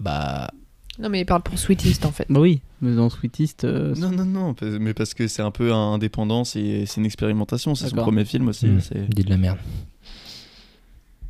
Bah. 0.00 0.50
Non, 0.98 1.08
mais 1.08 1.20
il 1.20 1.24
parle 1.26 1.42
pour 1.42 1.58
Sweet 1.58 1.84
East, 1.84 2.04
en 2.04 2.10
fait. 2.12 2.26
Bah 2.28 2.40
oui, 2.40 2.60
mais 2.82 2.94
dans 2.94 3.08
Sweet 3.08 3.38
East. 3.38 3.64
euh, 3.64 3.94
Non, 3.96 4.10
non, 4.10 4.24
non, 4.24 4.54
mais 4.80 4.92
parce 4.92 5.14
que 5.14 5.28
c'est 5.28 5.42
un 5.42 5.50
peu 5.52 5.72
indépendant, 5.72 6.44
c'est 6.44 6.84
c'est 6.86 7.00
une 7.00 7.06
expérimentation, 7.06 7.74
c'est 7.74 7.88
son 7.88 7.96
premier 7.96 8.24
film 8.24 8.48
aussi. 8.48 8.66
hmm, 8.66 8.80
c'est- 8.80 9.08
Dis 9.14 9.22
de 9.24 9.30
la 9.30 9.36
merde. 9.36 9.58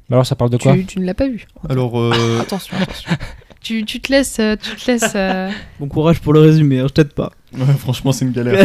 Bah 0.09 0.17
alors, 0.17 0.27
ça 0.27 0.35
parle 0.35 0.51
de 0.51 0.57
quoi? 0.57 0.73
Tu, 0.75 0.87
tu 0.87 0.99
ne 1.01 1.05
l'as 1.05 1.15
pas 1.15 1.29
vu. 1.29 1.47
Alors, 1.69 2.01
euh, 2.01 2.39
Attention, 2.41 2.77
attention. 2.79 3.11
Tu, 3.61 3.85
tu 3.85 4.01
te 4.01 4.11
laisses. 4.13 4.39
euh, 4.39 4.57
Tu 4.61 4.77
te 4.77 4.91
laisses 4.91 5.13
euh, 5.15 5.51
Bon 5.81 5.89
courage 5.89 6.21
pour 6.21 6.33
le 6.33 6.41
résumé, 6.41 6.81
hein, 6.81 6.87
je 6.89 6.95
t'aide 6.95 7.13
pas. 7.13 7.31
ouais, 7.57 7.65
franchement, 7.79 8.13
c'est 8.13 8.25
une 8.25 8.33
galère. 8.33 8.65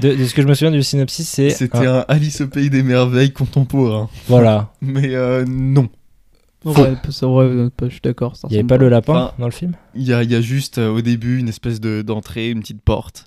de, 0.00 0.14
de 0.14 0.24
ce 0.24 0.34
que 0.34 0.42
je 0.42 0.46
me 0.48 0.54
souviens 0.54 0.70
du 0.70 0.82
synopsis, 0.82 1.28
c'est. 1.28 1.50
C'était 1.50 1.78
un- 1.78 1.98
un 2.00 2.04
Alice 2.08 2.40
au 2.40 2.46
pays 2.48 2.70
des 2.70 2.82
merveilles 2.82 3.32
contemporain. 3.32 4.08
Voilà. 4.28 4.72
Mais 4.80 5.14
euh, 5.14 5.44
non. 5.46 5.88
En 6.64 6.74
Faux. 6.74 6.86
ça, 7.10 7.26
ouais, 7.26 7.70
pas- 7.74 7.86
je 7.86 7.92
suis 7.92 8.00
d'accord. 8.02 8.34
Il 8.50 8.52
y 8.54 8.58
avait 8.58 8.66
pas 8.66 8.76
le 8.76 8.88
lapin 8.90 9.12
Enfin, 9.14 9.32
dans 9.38 9.46
le 9.46 9.52
film 9.52 9.72
Il 9.94 10.02
y 10.02 10.12
a, 10.12 10.22
il 10.22 10.30
y 10.30 10.34
a 10.34 10.42
juste 10.42 10.76
euh, 10.76 10.90
au 10.90 11.00
début 11.00 11.38
une 11.38 11.48
espèce 11.48 11.80
de- 11.80 12.02
d'entrée, 12.02 12.50
une 12.50 12.60
petite 12.60 12.82
porte, 12.82 13.24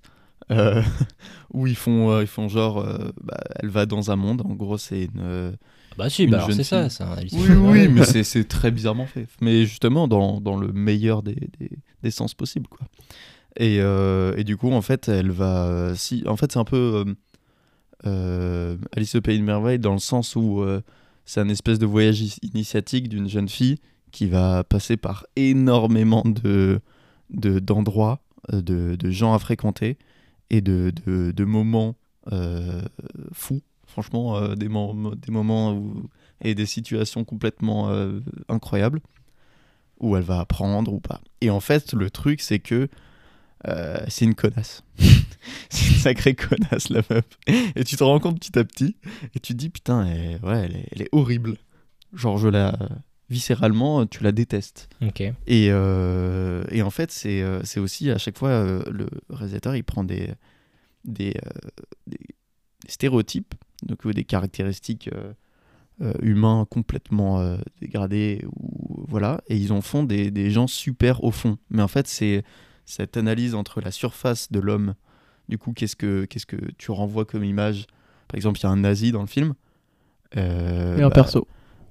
euh, 0.51 0.84
où 1.53 1.66
ils 1.66 1.76
font, 1.76 2.11
euh, 2.11 2.22
ils 2.22 2.28
font 2.28 2.47
genre, 2.47 2.80
euh, 2.82 3.11
bah, 3.24 3.39
elle 3.59 3.70
va 3.70 3.86
dans 3.88 4.11
un 4.11 4.16
monde. 4.16 4.43
En 4.45 4.53
gros, 4.53 4.78
c'est 4.78 5.03
une. 5.05 5.53
Euh, 5.94 6.04
Bah 6.04 6.10
si, 6.10 6.28
bah 6.28 6.48
c'est 6.52 6.64
ça. 6.64 6.89
c'est 6.89 7.04
un 7.04 7.12
Alice 7.14 7.34
Oui, 7.34 7.50
in 7.52 7.72
oui, 7.72 7.88
mais 7.88 8.04
c'est- 8.06 8.24
c'est 8.24 8.44
très 8.48 8.72
bizarrement 8.72 9.06
fait. 9.06 9.28
Mais 9.41 9.66
justement, 9.66 10.08
dans, 10.08 10.39
dans 10.41 10.58
le 10.58 10.72
meilleur 10.74 11.24
des, 11.24 11.36
des, 11.60 11.70
des 12.04 12.12
sens 12.12 12.34
possibles, 12.34 12.68
quoi. 12.68 12.86
Et, 13.58 13.78
euh, 13.82 14.34
et 14.36 14.44
du 14.44 14.58
coup, 14.58 14.72
en 14.72 14.82
fait, 14.82 15.08
elle 15.10 15.30
va. 15.32 15.94
Si, 15.96 16.24
en 16.28 16.36
fait, 16.38 16.52
c'est 16.52 16.60
un 16.60 16.64
peu 16.66 17.04
euh, 17.06 17.14
euh, 18.06 18.78
Alice 18.96 19.16
au 19.16 19.22
pays 19.22 19.38
de 19.39 19.44
merveille 19.44 19.80
dans 19.80 19.94
le 19.94 20.00
sens 20.00 20.36
où 20.36 20.62
euh, 20.62 20.82
c'est 21.26 21.39
un 21.39 21.50
espèce 21.50 21.80
de 21.80 21.86
voyage 21.86 22.22
initiatique 22.41 23.08
d'une 23.10 23.30
jeune 23.30 23.48
fille 23.50 23.78
qui 24.12 24.26
va 24.28 24.64
passer 24.64 24.98
par 24.98 25.26
énormément 25.36 26.24
de 26.26 26.80
de- 27.30 27.60
d'endroits, 27.60 28.22
de, 28.52 28.96
de 28.96 29.10
gens 29.12 29.34
à 29.34 29.39
fréquenter 29.39 29.98
et 30.52 30.62
de, 30.62 30.91
de, 31.06 31.32
de 31.32 31.44
moments 31.46 31.96
euh, 32.32 32.82
fous. 33.32 33.62
Franchement, 33.94 34.36
euh, 34.38 34.56
des, 34.56 34.70
mo- 34.70 35.14
des 35.16 35.32
moments 35.32 35.74
où, 35.74 36.10
et 36.41 36.56
des 36.56 36.66
situations 36.66 37.24
complètement 37.24 37.89
euh, 37.91 38.20
incroyables 38.50 39.02
où 40.00 40.18
elle 40.18 40.24
va 40.24 40.39
apprendre 40.39 40.91
ou 40.91 41.00
pas. 41.00 41.22
Et 41.41 41.52
en 41.52 41.60
fait, 41.60 41.94
le 41.94 42.10
truc, 42.10 42.41
c'est 42.41 42.58
que 42.58 42.89
euh, 43.68 43.98
c'est 44.08 44.26
une 44.26 44.34
connasse. 44.34 44.84
c'est 45.70 45.89
une 45.89 45.96
sacrée 46.00 46.34
connasse, 46.34 46.89
la 46.89 47.02
meuf. 47.08 47.24
Et 47.76 47.84
tu 47.84 47.96
te 47.96 48.04
rends 48.04 48.20
compte 48.20 48.39
petit 48.39 48.58
à 48.58 48.64
petit, 48.64 48.96
et 49.36 49.39
tu 49.39 49.54
te 49.54 49.58
dis, 49.60 49.70
putain, 49.70 50.06
elle, 50.08 50.39
ouais, 50.44 50.64
elle, 50.66 50.76
est, 50.76 50.88
elle 50.91 51.02
est 51.04 51.10
horrible. 51.12 51.56
Genre, 52.14 52.38
je 52.39 52.48
la. 52.48 52.78
Viscéralement, 53.30 54.06
tu 54.08 54.22
la 54.24 54.32
détestes. 54.32 54.89
Et, 55.48 55.68
euh, 55.70 56.64
et 56.72 56.82
en 56.82 56.89
fait, 56.89 57.10
c'est 57.12 57.80
aussi 57.80 58.12
à 58.12 58.18
chaque 58.18 58.38
fois, 58.38 58.50
euh, 58.50 58.84
le 58.91 59.08
réalisateur, 59.30 59.76
il 59.76 59.84
prend 59.84 60.04
des, 60.04 60.30
des, 61.06 61.34
euh, 61.46 61.50
des- 62.08 62.18
des 62.18 62.91
stéréotypes, 62.91 63.56
donc 63.86 64.08
des 64.08 64.24
caractéristiques 64.24 65.10
euh, 65.14 65.34
euh, 66.02 66.14
humains 66.22 66.66
complètement 66.70 67.40
euh, 67.40 67.58
dégradés, 67.82 68.44
ou, 68.56 69.06
voilà, 69.08 69.42
et 69.48 69.56
ils 69.56 69.72
en 69.72 69.82
font 69.82 70.04
des, 70.04 70.32
des 70.32 70.50
gens 70.50 70.68
super 70.68 71.24
au 71.24 71.32
fond. 71.32 71.58
Mais 71.70 71.82
en 71.84 71.88
fait, 71.88 72.08
c'est 72.08 72.44
cette 72.86 73.16
analyse 73.16 73.54
entre 73.56 73.80
la 73.80 73.92
surface 73.92 74.52
de 74.52 74.60
l'homme, 74.60 74.96
du 75.50 75.58
coup, 75.58 75.72
qu'est-ce 75.74 75.96
que, 75.96 76.26
qu'est-ce 76.26 76.46
que 76.46 76.58
tu 76.78 76.92
renvoies 76.92 77.26
comme 77.26 77.44
image? 77.44 77.86
Par 78.28 78.38
exemple, 78.38 78.60
il 78.60 78.64
y 78.64 78.66
a 78.66 78.70
un 78.70 78.78
nazi 78.78 79.12
dans 79.12 79.22
le 79.22 79.28
film. 79.28 79.54
Euh, 80.38 80.98
Et 80.98 81.02
un 81.04 81.10
bah, 81.10 81.16
perso. 81.16 81.48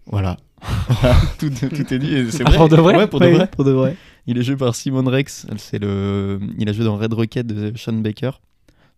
Voilà. 0.06 0.36
tout, 1.38 1.50
tout 1.50 1.94
est 1.94 1.98
dit. 1.98 2.14
et 2.14 2.30
C'est 2.30 2.42
Ah, 2.46 2.50
pour 2.52 2.68
de 2.68 2.76
vrai? 2.76 2.96
Ouais, 2.96 3.06
pour 3.06 3.20
de 3.20 3.28
vrai. 3.28 3.46
Pour 3.48 3.64
de 3.64 3.70
vrai. 3.70 3.96
Il 4.26 4.38
est 4.38 4.42
joué 4.42 4.56
par 4.56 4.74
Simon 4.74 5.04
Rex. 5.04 5.46
C'est 5.58 5.78
le. 5.78 6.40
Il 6.58 6.68
a 6.68 6.72
joué 6.72 6.84
dans 6.84 6.96
Red 6.96 7.12
Rocket 7.12 7.46
de 7.46 7.76
Sean 7.76 7.94
Baker. 7.94 8.32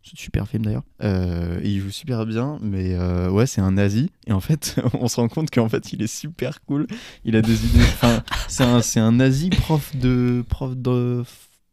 C'est 0.04 0.12
un 0.12 0.20
super 0.22 0.46
film 0.48 0.64
d'ailleurs. 0.66 0.82
Euh, 1.02 1.58
il 1.64 1.80
joue 1.80 1.90
super 1.90 2.26
bien, 2.26 2.58
mais 2.60 2.94
euh, 2.94 3.30
ouais, 3.30 3.46
c'est 3.46 3.62
un 3.62 3.72
nazi. 3.72 4.10
Et 4.26 4.32
en 4.32 4.40
fait, 4.40 4.76
on 5.00 5.08
se 5.08 5.16
rend 5.16 5.28
compte 5.28 5.50
qu'en 5.50 5.68
fait, 5.68 5.92
il 5.94 6.02
est 6.02 6.06
super 6.14 6.62
cool. 6.66 6.86
Il 7.24 7.36
a 7.36 7.42
des 7.42 7.64
idées. 7.66 7.80
Enfin, 7.94 8.22
c'est 8.48 8.64
un, 8.64 8.82
c'est 8.82 9.00
un 9.00 9.12
nazi 9.12 9.48
prof 9.48 9.96
de 9.96 10.44
prof 10.48 10.76
de 10.76 11.24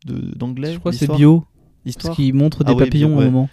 de- 0.05 0.33
d'anglais. 0.35 0.73
Je 0.73 0.79
crois 0.79 0.91
que 0.91 0.97
c'est 0.97 1.11
bio. 1.11 1.41
Parce 1.41 1.47
D'histoire. 1.85 2.15
qu'il 2.15 2.33
montre 2.33 2.63
des 2.63 2.71
Ah 2.71 2.75
oui, 2.75 2.83
papillons 2.85 3.09
bio, 3.09 3.17
ouais. 3.19 3.25
moment. 3.25 3.49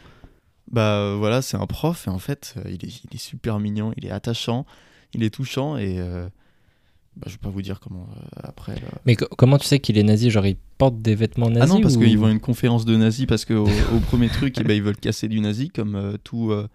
Bah 0.70 0.98
euh, 0.98 1.16
voilà, 1.18 1.42
c'est 1.42 1.56
un 1.56 1.66
prof 1.66 2.06
et 2.06 2.10
en 2.10 2.18
fait, 2.18 2.54
il, 2.66 2.84
est, 2.84 3.02
il 3.04 3.14
est 3.14 3.18
super 3.18 3.58
mignon, 3.58 3.92
il 3.96 4.04
est 4.06 4.10
attachant, 4.10 4.66
il 5.14 5.22
est 5.24 5.30
touchant 5.30 5.76
et 5.78 5.96
euh, 5.98 6.28
bah, 7.18 7.24
je 7.26 7.32
vais 7.32 7.38
pas 7.38 7.48
vous 7.50 7.62
dire 7.62 7.80
comment 7.80 8.06
euh, 8.16 8.40
après. 8.44 8.74
là. 8.76 8.88
Mais 9.04 9.16
co- 9.16 9.28
comment 9.36 9.58
tu 9.58 9.66
sais 9.66 9.80
qu'il 9.80 9.98
est 9.98 10.02
nazi? 10.02 10.30
Genre, 10.30 10.46
il 10.46 10.56
porte 10.78 10.98
des 10.98 11.14
vêtements 11.14 11.50
nazis 11.50 11.70
Ah 11.70 11.74
non, 11.74 11.80
parce 11.82 11.96
ou- 11.96 12.00
qu'ils 12.00 12.16
vont 12.18 12.26
à 12.26 12.30
une 12.30 12.40
conférence 12.40 12.84
de 12.84 12.96
nazis 12.96 13.26
parce 13.26 13.44
qu'au 13.44 13.64
au 13.94 14.00
premier 14.00 14.28
truc, 14.28 14.56
eh 14.60 14.64
ben, 14.64 14.74
ils 14.74 14.82
veulent 14.82 14.96
casser 14.96 15.28
du 15.28 15.40
nazi 15.40 15.68
comme 15.70 15.94
euh, 15.96 16.16
tout 16.22 16.50
euh, 16.52 16.68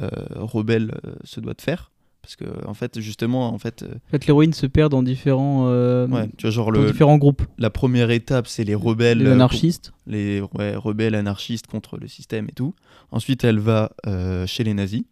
euh, 0.00 0.08
rebelle 0.36 0.92
euh, 1.04 1.12
se 1.24 1.40
doit 1.40 1.54
de 1.54 1.60
faire. 1.62 1.90
Parce 2.22 2.36
que 2.36 2.44
en 2.66 2.74
fait, 2.74 3.00
justement, 3.00 3.48
en 3.54 3.58
fait, 3.58 3.82
euh, 3.84 3.94
En 3.94 4.10
fait, 4.10 4.26
l'héroïne 4.26 4.52
se 4.52 4.66
perd 4.66 4.90
dans 4.90 5.02
différents, 5.02 5.66
euh, 5.68 6.06
ouais, 6.08 6.28
tu 6.36 6.42
vois, 6.42 6.50
genre 6.50 6.72
dans 6.72 6.80
le, 6.82 6.86
différents 6.90 7.16
groupes. 7.16 7.42
la 7.58 7.70
première 7.70 8.10
étape, 8.10 8.46
c'est 8.48 8.64
les 8.64 8.74
rebelles, 8.74 9.18
Les 9.18 9.26
euh, 9.26 9.32
anarchistes. 9.32 9.92
les 10.06 10.42
ouais, 10.58 10.76
rebelles 10.76 11.14
anarchistes 11.14 11.66
contre 11.68 11.96
le 11.96 12.06
système 12.06 12.46
et 12.50 12.52
tout. 12.52 12.74
Ensuite, 13.12 13.44
elle 13.44 13.58
va 13.60 13.92
euh, 14.06 14.46
chez 14.46 14.62
les 14.62 14.74
nazis. 14.74 15.04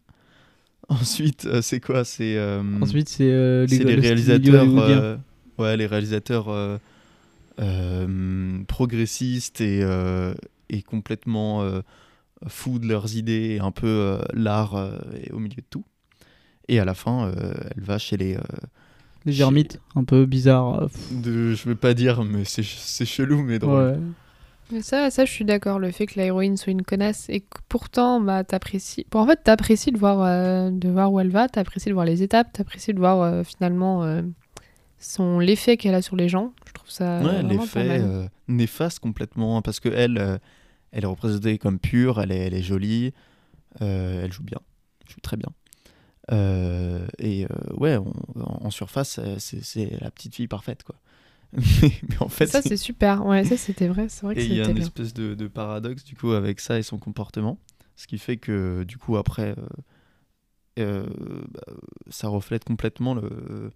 Ensuite, 0.88 1.46
euh, 1.46 1.62
c'est 1.62 1.80
quoi? 1.80 2.04
C'est 2.04 2.36
euh, 2.36 2.62
Ensuite, 2.80 3.08
c'est 3.08 3.30
euh, 3.30 3.66
les 3.66 3.76
style 3.76 4.00
réalisateurs, 4.00 5.18
ouais, 5.58 5.76
les 5.76 5.86
réalisateurs 5.86 6.80
progressistes 8.68 9.60
et, 9.60 9.82
et 10.68 10.82
complètement 10.82 11.68
fous 12.46 12.78
de 12.78 12.86
leurs 12.86 13.16
idées, 13.16 13.56
et 13.56 13.60
un 13.60 13.72
peu 13.72 14.18
l'art 14.32 14.76
est 15.24 15.32
au 15.32 15.38
milieu 15.38 15.56
de 15.56 15.66
tout. 15.68 15.84
Et 16.68 16.78
à 16.78 16.84
la 16.84 16.94
fin, 16.94 17.32
elle 17.76 17.82
va 17.82 17.98
chez 17.98 18.16
les. 18.16 18.36
Les 19.24 19.40
ermites, 19.40 19.80
un 19.96 20.04
peu 20.04 20.24
bizarres. 20.24 20.88
de, 21.10 21.52
je 21.52 21.68
veux 21.68 21.74
pas 21.74 21.94
dire, 21.94 22.22
mais 22.22 22.44
c'est 22.44 22.62
c'est 22.62 23.06
chelou, 23.06 23.42
mais 23.42 23.58
drôle. 23.58 23.82
Ouais. 23.82 23.98
Mais 24.72 24.82
ça, 24.82 25.10
ça, 25.10 25.24
je 25.24 25.30
suis 25.30 25.44
d'accord. 25.44 25.78
Le 25.78 25.90
fait 25.92 26.06
que 26.06 26.14
l'héroïne 26.18 26.56
soit 26.56 26.72
une 26.72 26.82
connasse 26.82 27.28
et 27.28 27.40
que 27.40 27.58
pourtant, 27.68 28.20
bah, 28.20 28.42
t'apprécies. 28.42 29.06
Bon, 29.10 29.20
en 29.20 29.26
fait, 29.26 29.42
t'apprécies 29.44 29.92
de 29.92 29.98
voir, 29.98 30.20
euh, 30.22 30.70
de 30.70 30.88
voir 30.88 31.12
où 31.12 31.20
elle 31.20 31.30
va, 31.30 31.48
t'apprécies 31.48 31.88
de 31.88 31.94
voir 31.94 32.04
les 32.04 32.22
étapes, 32.22 32.52
t'apprécies 32.52 32.92
de 32.92 32.98
voir 32.98 33.20
euh, 33.22 33.44
finalement 33.44 34.02
euh, 34.02 34.22
son 34.98 35.38
l'effet 35.38 35.76
qu'elle 35.76 35.94
a 35.94 36.02
sur 36.02 36.16
les 36.16 36.28
gens. 36.28 36.52
Je 36.66 36.72
trouve 36.72 36.90
ça 36.90 37.22
Ouais, 37.22 37.42
l'effet 37.44 38.02
néfaste 38.48 38.98
complètement, 38.98 39.56
hein, 39.56 39.62
parce 39.62 39.78
que 39.78 39.88
elle, 39.88 40.40
elle 40.90 41.04
est 41.04 41.08
représentée 41.08 41.58
comme 41.58 41.78
pure, 41.78 42.20
elle 42.20 42.32
est, 42.32 42.46
elle 42.46 42.54
est 42.54 42.62
jolie, 42.62 43.12
elle 43.80 44.32
joue 44.32 44.42
bien, 44.42 44.58
elle 45.04 45.12
joue 45.12 45.20
très 45.20 45.36
bien. 45.36 45.50
Et 47.18 47.46
ouais, 47.76 47.98
on- 47.98 48.12
en, 48.66 48.70
surface, 48.70 49.20
c'est 49.38 49.62
c'est 49.62 49.98
la 50.00 50.10
petite 50.10 50.34
fille 50.34 50.48
parfaite, 50.48 50.82
quoi. 50.82 50.96
mais, 51.82 51.92
mais 52.08 52.18
en 52.20 52.28
fait, 52.28 52.46
Ça, 52.46 52.62
c'est 52.62 52.76
super. 52.76 53.24
Ouais, 53.24 53.44
ça, 53.44 53.56
c'était 53.56 53.88
vrai. 53.88 54.08
C'est 54.08 54.22
vrai 54.22 54.34
que 54.34 54.40
et 54.40 54.44
il 54.44 54.54
y 54.54 54.60
a 54.60 54.66
une 54.66 54.74
bien. 54.74 54.82
espèce 54.82 55.14
de, 55.14 55.34
de 55.34 55.48
paradoxe 55.48 56.04
du 56.04 56.16
coup 56.16 56.32
avec 56.32 56.60
ça 56.60 56.78
et 56.78 56.82
son 56.82 56.98
comportement, 56.98 57.58
ce 57.96 58.06
qui 58.06 58.18
fait 58.18 58.36
que 58.36 58.84
du 58.84 58.98
coup 58.98 59.16
après, 59.16 59.54
euh, 59.56 59.66
euh, 60.78 61.06
bah, 61.50 61.72
ça 62.08 62.28
reflète 62.28 62.64
complètement 62.64 63.14
le. 63.14 63.70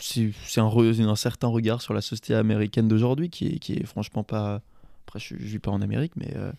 C'est 0.00 0.32
un, 0.60 1.16
certain 1.16 1.48
regard 1.48 1.82
sur 1.82 1.92
la 1.92 2.00
société 2.00 2.32
américaine 2.32 2.86
d'aujourd'hui 2.86 3.30
qui 3.30 3.48
est, 3.48 3.58
qui 3.58 3.72
est 3.74 3.84
franchement 3.84 4.22
pas. 4.22 4.62
Après, 5.06 5.18
je, 5.18 5.34
je 5.36 5.44
vis 5.44 5.58
pas 5.58 5.72
en 5.72 5.82
Amérique, 5.82 6.12
mais 6.14 6.32
euh, 6.36 6.52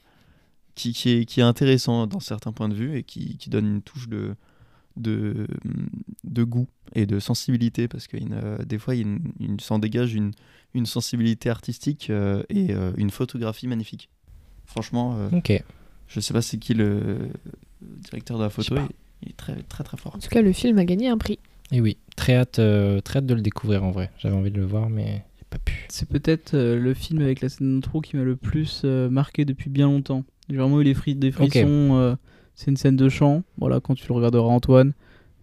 qui, 0.76 0.92
qui, 0.92 1.12
est, 1.12 1.26
qui 1.26 1.40
est 1.40 1.44
intéressant 1.44 2.06
dans 2.06 2.20
certains 2.20 2.52
points 2.52 2.68
de 2.68 2.74
vue 2.74 2.98
et 2.98 3.04
qui 3.04 3.38
donne 3.48 3.68
une 3.68 3.82
touche 3.82 4.10
de, 4.10 4.36
de, 5.00 5.48
de 6.24 6.44
goût 6.44 6.68
et 6.96 7.06
de 7.06 7.20
sensibilité 7.20 7.88
parce 7.88 8.08
que 8.08 8.18
une, 8.18 8.34
euh, 8.34 8.58
des 8.66 8.78
fois, 8.78 8.96
il, 8.96 9.20
s'en 9.60 9.80
dégage 9.80 10.14
une, 10.14 10.32
une 10.74 10.86
sensibilité 10.86 11.50
artistique 11.50 12.10
euh, 12.10 12.44
et 12.50 12.74
euh, 12.74 12.92
une 12.98 13.10
photographie 13.10 13.68
magnifique. 13.68 14.10
Franchement, 14.66 15.16
euh, 15.18 15.30
Ok. 15.38 15.64
je 16.08 16.20
sais 16.20 16.34
pas 16.34 16.42
c'est 16.42 16.58
qui 16.58 16.74
le, 16.74 17.30
directeur 17.82 18.38
de 18.38 18.44
la 18.44 18.50
photo, 18.50 18.76
il, 19.24 19.30
est 19.30 19.38
très 19.38 19.56
très 19.64 19.84
très 19.84 19.98
fort. 19.98 20.16
En 20.16 20.20
tout 20.20 20.30
cas, 20.30 20.42
le 20.42 20.54
film 20.54 20.78
a 20.78 20.86
gagné 20.86 21.08
un 21.08 21.18
prix. 21.18 21.40
Et 21.72 21.82
oui, 21.82 21.98
très 22.16 22.36
hâte, 22.36 22.60
euh, 22.60 23.00
très 23.02 23.20
hâte 23.20 23.26
de 23.26 23.34
le 23.36 23.42
découvrir 23.42 23.84
en 23.84 23.92
vrai. 23.92 24.12
J'avais 24.18 24.36
envie 24.36 24.52
de 24.52 24.58
le 24.58 24.66
voir, 24.66 24.90
mais 24.90 25.24
j'ai 25.38 25.46
pas 25.50 25.60
pu. 25.60 25.86
C'est 25.90 26.10
peut-être 26.10 26.54
euh, 26.56 26.80
le 26.80 26.94
film 26.94 27.22
avec 27.22 27.42
la 27.42 27.50
scène 27.50 27.76
d'intro 27.76 28.02
qui 28.02 28.18
m'a 28.18 28.24
le 28.24 28.36
plus 28.36 28.82
euh, 28.86 29.10
marqué 29.10 29.46
depuis 29.46 29.70
bien 29.70 29.86
longtemps. 29.88 30.24
J'ai 30.50 30.58
vraiment 30.58 30.82
eu 30.82 30.84
les 30.84 30.96
fri- 30.96 31.16
des 31.16 31.32
frissons. 31.32 31.96
euh, 31.98 32.16
c'est 32.60 32.70
une 32.72 32.76
scène 32.78 32.98
de 32.98 33.08
chant, 33.08 33.44
voilà, 33.58 33.80
quand 33.80 33.96
tu 33.96 34.06
le 34.10 34.14
regarderas 34.16 34.50
Antoine. 34.50 34.92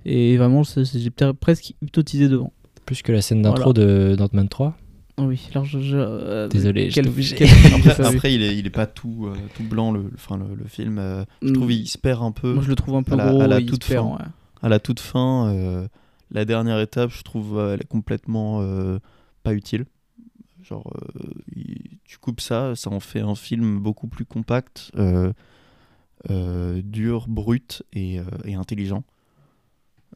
Et 0.05 0.37
vraiment, 0.37 0.63
j'ai 0.65 1.11
presque 1.41 1.71
hypnotisé 1.81 2.29
devant. 2.29 2.53
Plus 2.85 3.01
que 3.01 3.11
la 3.11 3.23
scène 3.23 3.41
d'intro 3.41 3.73
de 3.73 4.15
d'Ant-Man 4.19 4.49
3. 4.51 4.77
Ah 5.17 5.23
oui, 5.25 5.49
alors 5.53 5.65
je. 5.65 5.81
je- 5.81 5.97
euh, 5.97 6.47
Désolé, 6.49 6.89
quel- 6.93 7.11
quel 7.11 7.49
Après, 7.75 8.05
après, 8.05 8.35
il, 8.35 8.43
est, 8.43 8.57
il 8.59 8.67
est 8.67 8.71
pas 8.71 8.87
tout, 8.87 9.29
euh, 9.29 9.35
tout 9.57 9.63
blanc 9.65 9.91
le, 9.93 10.03
le- 10.03 10.11
enfin, 10.15 10.37
le, 10.37 10.55
le 10.55 10.65
film. 10.67 10.99
euh, 10.99 11.25
je 11.41 11.49
Mm. 11.49 11.53
trouve 11.55 11.73
il 11.73 11.89
se 11.89 11.97
perd 11.97 12.23
un 12.23 12.33
peu. 12.33 12.53
Moi, 12.53 12.63
je 12.63 12.69
le 12.69 12.75
trouve 12.77 12.97
un 12.97 13.03
peu 13.03 13.15
à 13.15 13.17
la- 13.17 13.31
gros. 13.31 13.41
à 13.41 13.47
la 13.47 13.63
toute 13.63 13.87
perd, 13.89 14.05
fin. 14.07 14.13
ouais. 14.13 14.31
à 14.63 14.69
la 14.69 14.79
toute 14.79 15.01
fin, 15.01 15.49
euh, 15.55 15.89
la 16.31 16.45
dernière 16.45 16.79
étape, 16.81 17.11
je 17.11 17.23
trouve, 17.23 17.59
euh, 17.59 17.73
elle 17.75 17.81
est 17.81 17.89
complètement 17.89 18.61
euh, 18.61 18.99
pas 19.43 19.55
utile. 19.55 19.87
Genre, 20.63 20.87
euh, 21.17 21.31
il- 21.57 21.99
tu 22.05 22.19
coupes 22.19 22.41
ça, 22.43 22.77
ça 22.77 22.91
en 22.91 23.01
fait 23.01 23.21
un 23.21 23.35
film 23.35 23.79
beaucoup 23.81 24.07
plus 24.09 24.25
compact, 24.27 24.93
euh, 26.31 26.81
dur, 26.85 27.27
brut 27.29 27.83
et, 27.93 28.19
euh, 28.19 28.25
et 28.45 28.55
intelligent. 28.55 29.05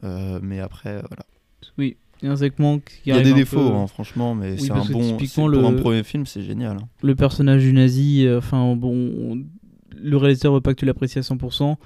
Euh, 0.04 0.38
mais 0.42 0.60
après, 0.60 0.94
voilà. 1.08 1.24
Oui, 1.78 1.96
il 2.22 2.26
y 2.26 2.28
a 2.28 2.32
un 2.32 2.36
segment 2.36 2.78
qui 2.78 2.94
Il 3.06 3.14
y 3.14 3.18
a 3.18 3.20
des 3.22 3.32
défauts, 3.34 3.70
peu- 3.70 3.74
hein, 3.76 3.86
franchement, 3.86 4.34
mais 4.34 4.52
Oui, 4.52 4.60
c'est 4.66 4.72
un 4.72 4.76
bon. 4.78 4.82
typiquement, 5.16 5.18
c'est- 5.18 5.34
Pour 5.34 5.48
le- 5.48 5.64
un 5.64 5.72
premier 5.74 6.02
film, 6.02 6.26
c'est 6.26 6.42
génial. 6.42 6.76
hein. 6.78 6.88
le 7.02 7.14
personnage 7.14 7.62
du 7.62 7.72
nazi, 7.72 8.26
enfin 8.36 8.74
bon, 8.76 9.42
le 9.94 10.16
réalisateur 10.16 10.54
veut 10.54 10.60
pas 10.60 10.72
que 10.74 10.80
tu 10.80 10.86
l'apprécies 10.86 11.18
à 11.18 11.22
100%, 11.22 11.76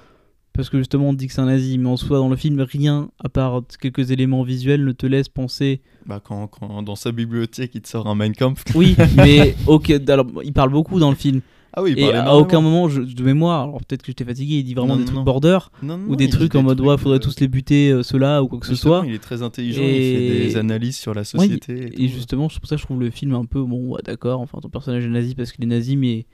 parce 0.53 0.69
que 0.69 0.77
justement 0.77 1.09
on 1.09 1.13
dit 1.13 1.27
que 1.27 1.33
c'est 1.33 1.41
un 1.41 1.45
nazi, 1.47 1.77
mais 1.77 1.89
en 1.89 1.97
soi 1.97 2.17
dans 2.19 2.29
le 2.29 2.37
film, 2.37 2.61
rien, 2.61 3.09
à 3.21 3.27
part 3.27 3.63
quelques 3.81 4.11
éléments 4.11 4.43
visuels, 4.43 4.85
ne 4.85 4.91
te 4.93 5.05
laisse 5.05 5.27
penser... 5.27 5.81
Bah, 6.05 6.21
quand, 6.23 6.47
quand 6.47 6.83
dans 6.83 6.95
sa 6.95 7.11
bibliothèque, 7.11 7.71
il 7.75 7.81
te 7.81 7.89
sort 7.89 8.07
un 8.07 8.15
Mein 8.15 8.33
Kampf. 8.33 8.63
Oui, 8.75 8.95
mais 9.17 9.55
ok, 9.67 9.89
alors 10.07 10.27
il 10.43 10.53
parle 10.53 10.69
beaucoup 10.71 10.99
dans 10.99 11.09
le 11.09 11.15
film, 11.17 11.41
Ah 11.77 11.83
oui, 11.83 11.91
il 11.97 11.99
et 11.99 12.13
à 12.13 12.33
aucun 12.35 12.61
moment, 12.61 12.87
je, 12.87 13.01
de 13.01 13.23
mémoire, 13.23 13.63
alors 13.63 13.79
peut-être 13.83 14.01
que 14.01 14.07
j'étais 14.07 14.23
fatigué, 14.23 14.55
il 14.59 14.63
dit 14.63 14.73
vraiment 14.73 14.93
Non, 14.95 14.99
des 14.99 15.05
non, 15.05 15.11
trucs 15.11 15.25
border, 15.25 15.59
Non, 15.83 15.99
ou 16.07 16.15
des 16.15 16.29
trucs 16.29 16.55
en 16.55 16.63
mode, 16.63 16.79
ouais, 16.79 16.97
faudrait 16.97 17.17
euh, 17.17 17.19
tous 17.19 17.39
les 17.41 17.49
buter, 17.49 17.89
euh, 17.91 18.01
ceux-là, 18.01 18.41
ou 18.43 18.47
quoi 18.47 18.59
que 18.59 18.65
ce 18.65 18.75
soit. 18.75 19.03
Il 19.05 19.13
est 19.13 19.19
très 19.19 19.41
intelligent, 19.41 19.81
Et- 19.83 20.11
il 20.11 20.15
fait 20.17 20.27
des 20.47 20.57
analyses 20.57 20.97
sur 20.97 21.13
la 21.13 21.21
Ouais, 21.21 21.25
société. 21.25 21.87
et 21.87 21.89
tout. 21.91 22.01
justement, 22.13 22.47
c'est 22.47 22.59
pour 22.61 22.69
ça 22.69 22.75
que 22.75 22.81
je 22.81 22.85
trouve 22.85 23.01
le 23.01 23.09
film 23.09 23.35
un 23.35 23.43
peu, 23.45 23.61
bon, 23.63 23.89
ouais, 23.89 24.01
d'accord, 24.05 24.39
enfin 24.39 24.59
ton 24.61 24.69
personnage 24.69 25.03
est 25.05 25.09
nazi 25.09 25.35
parce 25.35 25.51
qu'il 25.51 25.63
est 25.65 25.67
nazi, 25.67 25.97
mais 25.97 26.25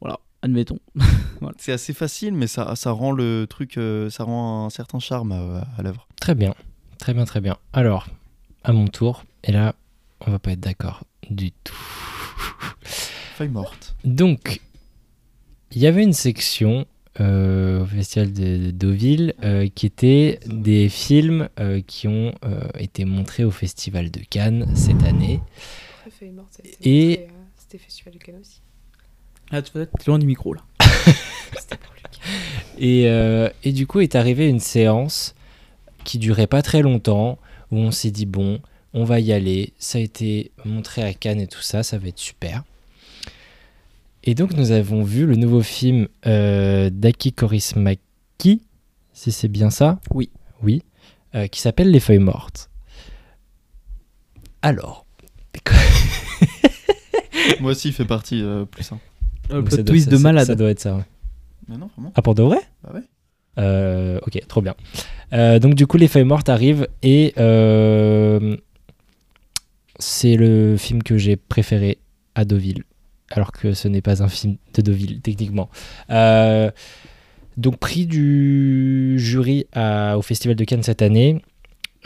voilà, 0.00 0.20
admettons. 0.42 0.78
C'est 1.56 1.72
assez 1.72 1.94
facile, 1.94 2.34
mais 2.34 2.46
ça, 2.46 2.74
ça 2.76 2.90
rend 2.90 3.12
le 3.12 3.46
truc, 3.48 3.78
euh, 3.78 4.10
ça 4.10 4.24
rend 4.24 4.66
un 4.66 4.70
certain 4.70 4.98
charme 4.98 5.32
à, 5.32 5.66
à 5.78 5.82
l'œuvre. 5.82 6.06
Très 6.20 6.34
bien, 6.34 6.54
très 6.98 7.14
bien, 7.14 7.24
très 7.24 7.40
bien. 7.40 7.56
Alors, 7.72 8.06
à 8.64 8.72
mon 8.72 8.86
tour, 8.88 9.24
et 9.44 9.52
là, 9.52 9.74
on 10.26 10.30
va 10.30 10.38
pas 10.38 10.50
être 10.52 10.60
d'accord 10.60 11.04
du 11.30 11.52
tout. 11.64 11.74
Feuille 13.38 13.48
morte. 13.48 13.94
Donc, 14.04 14.60
il 15.70 15.78
y 15.80 15.86
avait 15.86 16.02
une 16.02 16.12
section 16.12 16.86
euh, 17.20 17.82
au 17.82 17.86
Festival 17.86 18.32
de, 18.32 18.56
de 18.66 18.70
Deauville 18.72 19.34
euh, 19.44 19.68
qui 19.74 19.86
était 19.86 20.40
des 20.46 20.88
films 20.88 21.48
euh, 21.60 21.80
qui 21.86 22.08
ont 22.08 22.34
euh, 22.44 22.60
été 22.78 23.04
montrés 23.04 23.44
au 23.44 23.50
Festival 23.52 24.10
de 24.10 24.20
Cannes 24.28 24.68
cette 24.74 25.02
année. 25.04 25.40
Et- 26.82 27.26
C'était 27.56 27.78
Festival 27.78 28.12
du 28.14 28.18
Cannes 28.18 28.38
aussi. 28.40 28.60
Ah, 29.52 29.62
tu 29.62 29.72
vas 29.72 29.82
être 29.82 30.06
loin 30.06 30.18
du 30.18 30.26
micro 30.26 30.52
là. 30.54 30.62
Et, 32.78 33.08
euh, 33.08 33.48
et 33.64 33.72
du 33.72 33.86
coup 33.86 34.00
est 34.00 34.14
arrivée 34.14 34.46
une 34.48 34.60
séance 34.60 35.34
qui 36.04 36.18
durait 36.18 36.46
pas 36.46 36.62
très 36.62 36.82
longtemps, 36.82 37.38
où 37.70 37.78
on 37.78 37.90
s'est 37.90 38.10
dit 38.10 38.26
bon, 38.26 38.60
on 38.94 39.04
va 39.04 39.20
y 39.20 39.32
aller, 39.32 39.72
ça 39.78 39.98
a 39.98 40.00
été 40.00 40.52
montré 40.64 41.02
à 41.02 41.12
Cannes 41.12 41.40
et 41.40 41.46
tout 41.46 41.60
ça, 41.62 41.82
ça 41.82 41.98
va 41.98 42.08
être 42.08 42.18
super. 42.18 42.64
Et 44.24 44.34
donc 44.34 44.54
nous 44.54 44.72
avons 44.72 45.02
vu 45.02 45.26
le 45.26 45.36
nouveau 45.36 45.62
film 45.62 46.08
euh, 46.26 46.90
d'Aki 46.90 47.32
Kaurismäki, 47.32 48.62
si 49.12 49.32
c'est 49.32 49.48
bien 49.48 49.70
ça? 49.70 50.00
Oui. 50.12 50.30
Oui, 50.62 50.82
euh, 51.34 51.46
qui 51.46 51.60
s'appelle 51.60 51.90
Les 51.90 52.00
Feuilles 52.00 52.18
Mortes. 52.18 52.68
Alors, 54.62 55.06
Moi 57.60 57.72
aussi, 57.72 57.88
il 57.88 57.94
fait 57.94 58.04
partie 58.04 58.42
euh, 58.42 58.64
plus 58.64 58.90
un. 58.92 59.00
Plot 59.48 59.62
doit- 59.62 59.82
twist 59.84 60.08
de 60.08 60.16
ça- 60.16 60.22
malade. 60.22 60.46
Ça 60.46 60.54
doit 60.54 60.70
être 60.70 60.80
ça, 60.80 60.96
ouais. 60.96 61.04
Mais 61.68 61.76
non, 61.76 61.88
vraiment. 61.96 62.12
Ah 62.14 62.22
pour 62.22 62.34
de 62.34 62.42
vrai? 62.42 62.58
Bah 62.82 62.90
ouais. 62.94 63.02
Euh, 63.58 64.18
ok, 64.26 64.40
trop 64.48 64.62
bien. 64.62 64.74
Euh, 65.32 65.58
donc 65.58 65.74
du 65.74 65.86
coup, 65.86 65.96
Les 65.96 66.08
Feuilles 66.08 66.24
Mortes 66.24 66.48
arrivent 66.48 66.88
et 67.02 67.34
euh, 67.38 68.56
c'est 69.98 70.36
le 70.36 70.76
film 70.76 71.02
que 71.02 71.18
j'ai 71.18 71.36
préféré 71.36 71.98
à 72.34 72.44
Deauville, 72.44 72.84
alors 73.30 73.52
que 73.52 73.72
ce 73.72 73.88
n'est 73.88 74.00
pas 74.00 74.22
un 74.22 74.28
film 74.28 74.56
de 74.74 74.82
Deauville 74.82 75.20
techniquement. 75.20 75.68
Euh, 76.10 76.70
donc 77.56 77.78
prix 77.78 78.06
du 78.06 79.18
jury 79.18 79.66
au 79.76 80.22
Festival 80.22 80.56
de 80.56 80.64
Cannes 80.64 80.82
cette 80.82 81.02
année. 81.02 81.42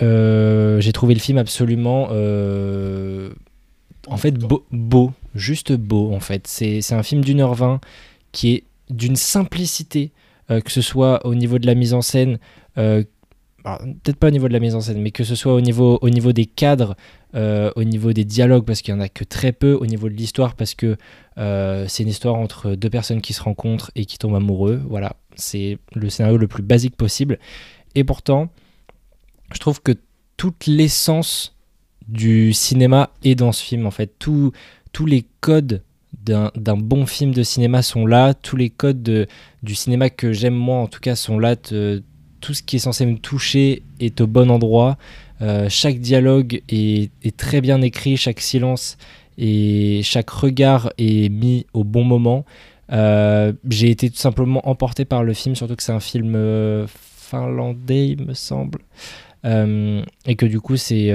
Euh, 0.00 0.80
j'ai 0.80 0.92
trouvé 0.92 1.14
le 1.14 1.20
film 1.20 1.38
absolument 1.38 2.08
euh, 2.10 3.30
en 4.06 4.16
fait 4.16 4.32
beau, 4.32 4.64
beau, 4.72 5.12
juste 5.34 5.72
beau 5.72 6.12
en 6.12 6.20
fait. 6.20 6.46
C'est 6.46 6.80
c'est 6.80 6.94
un 6.94 7.02
film 7.02 7.22
d'une 7.22 7.40
heure 7.40 7.54
vingt 7.54 7.80
qui 8.32 8.54
est 8.54 8.64
d'une 8.90 9.16
simplicité 9.16 10.10
que 10.48 10.70
ce 10.70 10.82
soit 10.82 11.24
au 11.24 11.34
niveau 11.34 11.58
de 11.58 11.66
la 11.66 11.74
mise 11.74 11.94
en 11.94 12.02
scène, 12.02 12.38
peut-être 13.62 14.16
pas 14.16 14.28
au 14.28 14.30
niveau 14.30 14.48
de 14.48 14.52
la 14.52 14.60
mise 14.60 14.74
en 14.74 14.80
scène, 14.80 15.00
mais 15.00 15.10
que 15.10 15.24
ce 15.24 15.34
soit 15.34 15.54
au 15.54 15.60
niveau, 15.60 15.98
au 16.02 16.10
niveau 16.10 16.32
des 16.32 16.46
cadres, 16.46 16.96
euh, 17.34 17.70
au 17.76 17.84
niveau 17.84 18.12
des 18.12 18.24
dialogues, 18.24 18.64
parce 18.64 18.82
qu'il 18.82 18.94
y 18.94 18.96
en 18.96 19.00
a 19.00 19.08
que 19.08 19.24
très 19.24 19.52
peu, 19.52 19.74
au 19.74 19.86
niveau 19.86 20.08
de 20.08 20.14
l'histoire, 20.14 20.54
parce 20.54 20.74
que 20.74 20.96
euh, 21.38 21.86
c'est 21.88 22.02
une 22.02 22.08
histoire 22.08 22.34
entre 22.34 22.74
deux 22.74 22.90
personnes 22.90 23.20
qui 23.20 23.32
se 23.32 23.42
rencontrent 23.42 23.90
et 23.94 24.04
qui 24.04 24.18
tombent 24.18 24.34
amoureux. 24.34 24.82
Voilà, 24.88 25.16
c'est 25.36 25.78
le 25.94 26.10
scénario 26.10 26.36
le 26.36 26.48
plus 26.48 26.62
basique 26.62 26.96
possible. 26.96 27.38
Et 27.94 28.04
pourtant, 28.04 28.48
je 29.52 29.58
trouve 29.58 29.82
que 29.82 29.92
toute 30.36 30.66
l'essence 30.66 31.56
du 32.08 32.52
cinéma 32.52 33.10
est 33.22 33.34
dans 33.34 33.52
ce 33.52 33.62
film, 33.62 33.86
en 33.86 33.90
fait. 33.90 34.12
Tous 34.18 34.52
les 35.06 35.24
codes 35.40 35.82
d'un 36.24 36.76
bon 36.76 37.06
film 37.06 37.32
de 37.32 37.42
cinéma 37.42 37.82
sont 37.82 38.06
là, 38.06 38.34
tous 38.34 38.56
les 38.56 38.70
codes 38.70 39.02
de, 39.02 39.26
du 39.62 39.74
cinéma 39.74 40.10
que 40.10 40.32
j'aime 40.32 40.54
moi 40.54 40.76
en 40.76 40.86
tout 40.86 41.00
cas 41.00 41.16
sont 41.16 41.38
là, 41.38 41.56
tout 42.42 42.52
ce 42.52 42.62
qui 42.62 42.76
est 42.76 42.80
censé 42.80 43.06
me 43.06 43.16
toucher 43.16 43.82
est 44.00 44.20
au 44.20 44.26
bon 44.26 44.50
endroit, 44.50 44.98
Euh, 45.42 45.68
chaque 45.68 45.98
dialogue 45.98 46.62
est, 46.68 47.36
très 47.36 47.60
bien 47.60 47.82
écrit, 47.82 48.16
chaque 48.16 48.40
silence 48.40 48.96
et 49.38 50.00
chaque 50.04 50.30
regard 50.30 50.92
est 50.98 51.28
mis 51.30 51.66
au 51.72 51.82
bon 51.82 52.04
moment. 52.04 52.44
Euh, 52.92 53.52
J'ai 53.68 53.90
été 53.90 54.08
tout 54.08 54.18
simplement 54.18 54.60
emporté 54.68 55.04
par 55.04 55.24
le 55.24 55.34
film, 55.34 55.56
surtout 55.56 55.74
que 55.74 55.82
c'est 55.82 55.92
un 55.92 56.00
film 56.00 56.34
euh, 56.36 56.86
finlandais 56.86 58.10
il 58.10 58.24
me 58.24 58.34
semble. 58.34 58.80
Et 59.44 60.36
que 60.36 60.46
du 60.46 60.60
coup 60.60 60.76
c'est 60.76 61.08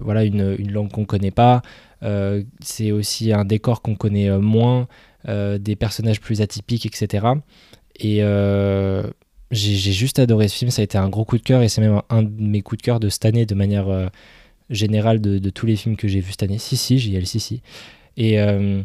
voilà 0.00 0.24
une, 0.24 0.56
langue 0.72 0.90
qu'on 0.90 1.04
connaît 1.04 1.30
pas 1.30 1.62
c'est 2.60 2.90
aussi 2.90 3.32
un 3.32 3.44
décor 3.44 3.82
qu'on 3.82 3.94
connaît 3.94 4.36
moins, 4.38 4.88
des 5.28 5.76
personnages 5.76 6.20
plus 6.20 6.40
atypiques, 6.40 6.86
etc. 6.86 7.28
Et 8.00 8.22
j'ai 9.52 9.92
juste 9.92 10.18
adoré 10.18 10.48
ce 10.48 10.56
film, 10.56 10.70
ça 10.70 10.80
a 10.80 10.84
été 10.84 10.98
un 10.98 11.08
gros 11.08 11.24
coup 11.24 11.38
de 11.38 11.42
cœur 11.42 11.62
et 11.62 11.68
c'est 11.68 11.80
même 11.80 11.94
un, 11.94 12.02
un 12.10 12.22
de 12.22 12.30
mes 12.42 12.62
coups 12.62 12.78
de 12.78 12.82
cœur 12.82 12.98
de 13.00 13.08
cette 13.08 13.24
année 13.24 13.46
de 13.46 13.54
manière 13.54 13.88
euh, 13.88 14.08
générale 14.70 15.20
de, 15.20 15.38
de 15.38 15.50
tous 15.50 15.66
les 15.66 15.76
films 15.76 15.96
que 15.96 16.08
j'ai 16.08 16.20
vus 16.20 16.32
cette 16.32 16.42
année. 16.42 16.58
Si, 16.58 16.76
si, 16.76 16.98
j'y 16.98 17.14
ai 17.16 17.24
si, 17.24 17.38
si. 17.38 17.62
Et 18.16 18.40
euh, 18.40 18.82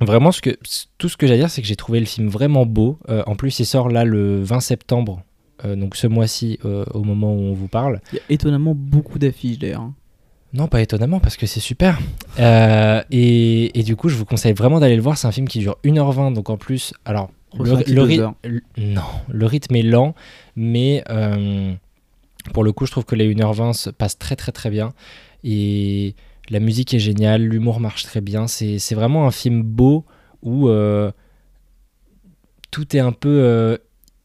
vraiment, 0.00 0.30
ce 0.30 0.40
que, 0.42 0.56
tout 0.98 1.08
ce 1.08 1.16
que 1.16 1.26
j'ai 1.26 1.34
à 1.34 1.36
dire, 1.38 1.50
c'est 1.50 1.62
que 1.62 1.68
j'ai 1.68 1.76
trouvé 1.76 2.00
le 2.00 2.06
film 2.06 2.28
vraiment 2.28 2.66
beau. 2.66 2.98
Euh, 3.08 3.22
en 3.26 3.34
plus, 3.34 3.58
il 3.60 3.66
sort 3.66 3.88
là 3.88 4.04
le 4.04 4.42
20 4.42 4.60
septembre, 4.60 5.22
donc 5.64 5.96
ce 5.96 6.06
mois-ci, 6.06 6.58
au 6.94 7.02
moment 7.02 7.34
où 7.34 7.40
on 7.40 7.52
vous 7.52 7.66
parle. 7.66 8.00
Il 8.12 8.16
y 8.16 8.18
a 8.18 8.22
étonnamment 8.28 8.74
beaucoup 8.76 9.18
d'affiches 9.18 9.58
d'ailleurs. 9.58 9.80
hein. 9.80 9.94
Non, 10.54 10.66
pas 10.66 10.80
étonnamment, 10.80 11.20
parce 11.20 11.36
que 11.36 11.46
c'est 11.46 11.60
super. 11.60 11.98
Euh, 12.38 13.02
et, 13.10 13.78
et 13.78 13.82
du 13.82 13.96
coup, 13.96 14.08
je 14.08 14.16
vous 14.16 14.24
conseille 14.24 14.54
vraiment 14.54 14.80
d'aller 14.80 14.96
le 14.96 15.02
voir. 15.02 15.18
C'est 15.18 15.26
un 15.26 15.32
film 15.32 15.46
qui 15.48 15.58
dure 15.58 15.76
1h20, 15.84 16.32
donc 16.32 16.48
en 16.48 16.56
plus, 16.56 16.94
alors, 17.04 17.30
le, 17.30 17.37
Ressenti 17.52 17.90
le 17.90 17.96
deux 17.96 18.02
rythme. 18.02 18.22
heures. 18.22 18.34
Non, 18.76 19.02
le 19.28 19.46
rythme 19.46 19.76
est 19.76 19.82
lent, 19.82 20.14
mais 20.56 21.02
euh, 21.08 21.72
pour 22.52 22.64
le 22.64 22.72
coup, 22.72 22.86
je 22.86 22.92
trouve 22.92 23.04
que 23.04 23.14
les 23.14 23.34
1h20 23.34 23.72
se 23.72 23.90
passent 23.90 24.18
très 24.18 24.36
très 24.36 24.52
très 24.52 24.70
bien. 24.70 24.92
Et 25.44 26.14
la 26.50 26.60
musique 26.60 26.92
est 26.94 26.98
géniale, 26.98 27.42
l'humour 27.42 27.80
marche 27.80 28.04
très 28.04 28.20
bien. 28.20 28.46
C'est 28.46 28.78
c'est 28.78 28.94
vraiment 28.94 29.26
un 29.26 29.30
film 29.30 29.62
beau 29.62 30.04
où 30.42 30.68
euh, 30.68 31.10
tout 32.70 32.94
est 32.96 33.00
un 33.00 33.12
peu 33.12 33.40
euh, 33.42 33.78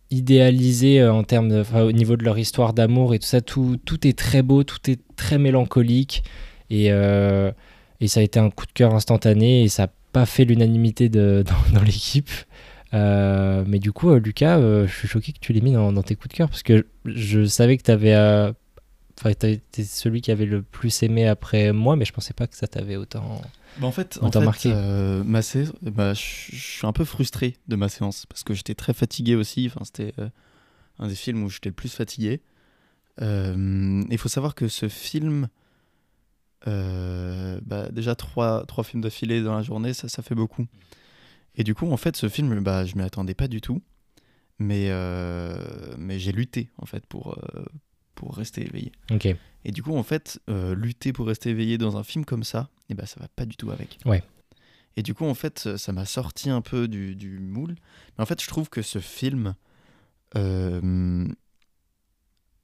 idéalisé 0.09 1.05
en 1.07 1.23
termes 1.23 1.49
de, 1.49 1.61
enfin, 1.61 1.83
au 1.83 1.91
niveau 1.91 2.17
de 2.17 2.23
leur 2.23 2.37
histoire 2.37 2.73
d'amour 2.73 3.13
et 3.13 3.19
tout 3.19 3.27
ça. 3.27 3.41
Tout, 3.41 3.77
tout 3.85 4.05
est 4.05 4.17
très 4.17 4.41
beau, 4.41 4.63
tout 4.63 4.89
est 4.89 4.99
très 5.15 5.37
mélancolique. 5.37 6.23
Et, 6.69 6.87
et 6.87 8.07
ça 8.07 8.19
a 8.19 8.23
été 8.23 8.39
un 8.39 8.49
coup 8.49 8.65
de 8.65 8.71
cœur 8.71 8.95
instantané 8.95 9.63
et 9.63 9.67
ça 9.67 9.83
n'a 9.83 9.91
pas 10.11 10.25
fait 10.25 10.43
l'unanimité 10.43 11.09
dans 11.09 11.83
l'équipe. 11.85 12.29
Euh, 12.93 13.63
mais 13.67 13.79
du 13.79 13.91
coup, 13.91 14.09
euh, 14.11 14.19
Lucas, 14.19 14.59
euh, 14.59 14.85
je 14.87 14.93
suis 14.93 15.07
choqué 15.07 15.31
que 15.33 15.39
tu 15.39 15.51
l'aies 15.53 15.61
mis 15.61 15.73
dans, 15.73 15.91
dans 15.91 16.03
tes 16.03 16.15
coups 16.15 16.29
de 16.29 16.33
cœur 16.37 16.49
parce 16.49 16.63
que 16.63 16.85
je 17.05 17.45
savais 17.45 17.77
que 17.77 17.83
tu 17.83 17.91
avais. 17.91 18.15
Enfin, 19.19 19.29
été 19.29 19.61
celui 19.83 20.21
qui 20.21 20.31
avait 20.31 20.45
le 20.45 20.61
plus 20.63 21.03
aimé 21.03 21.27
après 21.27 21.71
moi, 21.71 21.95
mais 21.95 22.03
je 22.05 22.11
pensais 22.13 22.33
pas 22.33 22.47
que 22.47 22.55
ça 22.55 22.67
t'avait 22.67 22.95
autant. 22.95 23.41
Bah, 23.77 23.87
en 23.87 23.91
fait, 23.91 24.17
On 24.21 24.27
en 24.27 24.29
t'a 24.29 24.39
fait, 24.39 24.45
marqué. 24.45 24.73
ma 25.25 25.41
sé- 25.41 25.67
bah, 25.81 26.13
je 26.13 26.19
suis 26.55 26.85
un 26.87 26.91
peu 26.93 27.05
frustré 27.05 27.55
de 27.67 27.75
ma 27.75 27.89
séance 27.89 28.25
parce 28.27 28.43
que 28.43 28.53
j'étais 28.53 28.75
très 28.75 28.93
fatigué 28.93 29.35
aussi. 29.35 29.67
Enfin, 29.67 29.85
c'était 29.85 30.13
un 30.99 31.07
des 31.07 31.15
films 31.15 31.43
où 31.43 31.49
j'étais 31.49 31.69
le 31.69 31.75
plus 31.75 31.93
fatigué. 31.93 32.41
Il 33.19 34.17
faut 34.17 34.29
savoir 34.29 34.55
que 34.55 34.67
ce 34.67 34.89
film, 34.89 35.47
bah, 36.65 37.89
déjà 37.91 38.15
trois, 38.15 38.65
trois 38.65 38.83
films 38.83 39.01
d'affilée 39.01 39.41
dans 39.41 39.55
la 39.55 39.61
journée, 39.63 39.93
ça, 39.93 40.09
ça 40.09 40.21
fait 40.23 40.35
beaucoup. 40.35 40.65
Et 41.55 41.63
du 41.63 41.75
coup, 41.75 41.91
en 41.91 41.97
fait, 41.97 42.15
ce 42.15 42.29
film, 42.29 42.59
bah, 42.61 42.85
je 42.85 42.95
m'y 42.95 43.03
attendais 43.03 43.35
pas 43.35 43.47
du 43.47 43.61
tout, 43.61 43.81
mais, 44.59 44.87
euh, 44.89 45.95
mais 45.97 46.19
j'ai 46.19 46.31
lutté 46.31 46.69
en 46.77 46.85
fait 46.85 47.05
pour, 47.05 47.37
euh, 47.37 47.65
pour 48.15 48.35
rester 48.35 48.65
éveillé. 48.65 48.91
Ok. 49.11 49.27
Et 49.65 49.71
du 49.71 49.83
coup, 49.83 49.95
en 49.95 50.03
fait, 50.03 50.41
euh, 50.49 50.75
lutter 50.75 51.13
pour 51.13 51.27
rester 51.27 51.51
éveillé 51.51 51.77
dans 51.77 51.97
un 51.97 52.03
film 52.03 52.25
comme 52.25 52.43
ça, 52.43 52.69
eh 52.89 52.95
ben, 52.95 53.05
ça 53.05 53.19
va 53.19 53.27
pas 53.29 53.45
du 53.45 53.55
tout 53.55 53.71
avec. 53.71 53.97
Ouais. 54.05 54.23
Et 54.95 55.03
du 55.03 55.13
coup, 55.13 55.25
en 55.25 55.33
fait, 55.33 55.77
ça 55.77 55.91
m'a 55.91 56.05
sorti 56.05 56.49
un 56.49 56.61
peu 56.61 56.87
du, 56.87 57.15
du 57.15 57.39
moule. 57.39 57.75
Mais 58.17 58.23
en 58.23 58.25
fait, 58.25 58.41
je 58.41 58.47
trouve 58.47 58.69
que 58.69 58.81
ce 58.81 58.99
film 58.99 59.55
a 60.35 60.79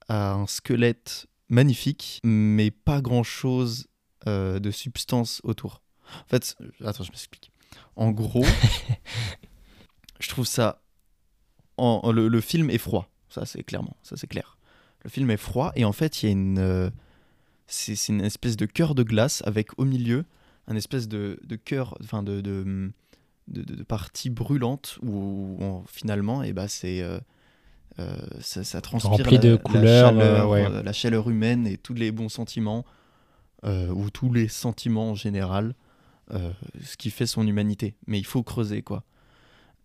un 0.09 0.47
squelette 0.47 1.27
magnifique, 1.49 2.19
mais 2.23 2.71
pas 2.71 3.01
grand-chose 3.01 3.87
de 4.27 4.71
substance 4.71 5.41
autour. 5.43 5.81
En 6.25 6.27
fait, 6.27 6.55
attends, 6.83 7.03
je 7.03 7.11
m'explique. 7.11 7.51
En 7.95 8.11
gros, 8.11 8.45
je 10.19 10.29
trouve 10.29 10.45
ça... 10.45 10.81
en- 11.77 12.01
en- 12.03 12.11
le, 12.11 12.27
le 12.27 12.41
film 12.41 12.69
est 12.69 12.77
froid. 12.77 13.09
Ça, 13.29 13.45
c'est 13.45 13.63
clairement. 13.63 13.95
Ça, 14.03 14.15
c'est 14.17 14.27
clair. 14.27 14.57
Le 15.03 15.09
film 15.09 15.29
est 15.31 15.37
froid 15.37 15.71
et 15.75 15.85
en 15.85 15.91
fait, 15.93 16.23
il 16.23 16.25
y 16.25 16.29
a 16.29 16.31
une. 16.31 16.59
euh, 16.59 16.89
c'est 17.67 17.93
une 18.09 18.21
espèce 18.21 18.57
de 18.57 18.65
cœur 18.65 18.95
de 18.95 19.03
glace 19.03 19.43
avec 19.45 19.77
au 19.77 19.85
milieu 19.85 20.25
un 20.67 20.75
espèce 20.75 21.07
de, 21.07 21.39
de 21.43 21.55
cœur, 21.55 21.95
enfin 22.03 22.23
de, 22.23 22.41
de, 22.41 22.91
de, 23.47 23.61
de- 23.61 23.75
de 23.75 23.83
partie 23.83 24.29
brûlante 24.29 24.97
où, 25.03 25.57
on- 25.59 25.83
finalement, 25.87 26.43
et 26.43 26.53
bah, 26.53 26.67
c'est. 26.67 27.01
euh, 27.01 27.19
euh, 27.99 28.15
ça, 28.39 28.63
ça 28.63 28.81
transpire 28.81 29.11
Rempli 29.11 29.35
la, 29.35 29.41
de 29.41 29.49
la 29.51 29.57
couleurs, 29.57 30.09
chaleur, 30.11 30.45
euh, 30.45 30.51
ouais. 30.51 30.65
euh, 30.65 30.83
la 30.83 30.93
chaleur 30.93 31.29
humaine 31.29 31.67
et 31.67 31.77
tous 31.77 31.93
les 31.93 32.11
bons 32.11 32.29
sentiments, 32.29 32.85
euh, 33.65 33.89
ou 33.89 34.09
tous 34.09 34.31
les 34.33 34.47
sentiments 34.47 35.11
en 35.11 35.15
général, 35.15 35.75
euh, 36.31 36.51
ce 36.83 36.97
qui 36.97 37.09
fait 37.09 37.25
son 37.25 37.45
humanité. 37.47 37.95
Mais 38.07 38.19
il 38.19 38.25
faut 38.25 38.43
creuser, 38.43 38.81
quoi. 38.81 39.03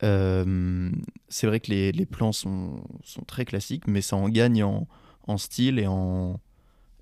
Euh, 0.02 0.90
c'est 1.28 1.46
vrai 1.46 1.60
que 1.60 1.70
les, 1.70 1.92
les 1.92 2.06
plans 2.06 2.32
sont, 2.32 2.82
sont 3.02 3.22
très 3.22 3.44
classiques, 3.44 3.86
mais 3.86 4.02
ça 4.02 4.16
en 4.16 4.28
gagne 4.28 4.62
en, 4.62 4.88
en 5.26 5.38
style 5.38 5.78
et 5.78 5.86
en, 5.86 6.40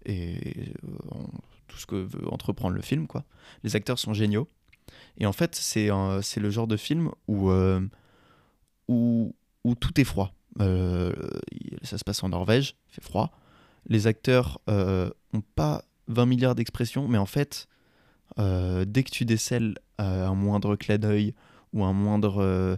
et 0.05 0.72
euh, 0.84 0.88
tout 1.68 1.78
ce 1.78 1.86
que 1.86 1.97
veut 1.97 2.32
entreprendre 2.32 2.74
le 2.74 2.82
film. 2.82 3.07
Quoi. 3.07 3.24
Les 3.64 3.76
acteurs 3.76 3.99
sont 3.99 4.14
géniaux. 4.14 4.49
Et 5.16 5.26
en 5.26 5.32
fait, 5.32 5.55
c'est 5.55 5.88
c'est 6.22 6.40
le 6.40 6.51
genre 6.51 6.66
de 6.66 6.76
film 6.76 7.11
où, 7.28 7.51
où, 8.88 9.34
où 9.64 9.74
tout 9.74 10.01
est 10.01 10.05
froid. 10.05 10.34
Ça 10.59 11.99
se 11.99 12.05
passe 12.05 12.22
en 12.22 12.28
Norvège, 12.28 12.76
il 12.90 12.95
fait 12.95 13.03
froid. 13.05 13.32
Les 13.86 14.07
acteurs 14.07 14.61
euh, 14.68 15.11
ont 15.32 15.43
pas 15.55 15.84
20 16.09 16.26
milliards 16.26 16.55
d'expressions, 16.55 17.09
mais 17.09 17.18
en 17.18 17.26
fait, 17.26 17.68
euh, 18.39 18.85
dès 18.87 19.03
que 19.03 19.11
tu 19.11 19.24
décèles 19.24 19.74
euh, 20.01 20.26
un 20.26 20.35
moindre 20.35 20.76
clin 20.76 20.99
d'œil 20.99 21.35
ou 21.72 21.85
un 21.85 21.93
moindre, 21.93 22.43
euh, 22.43 22.76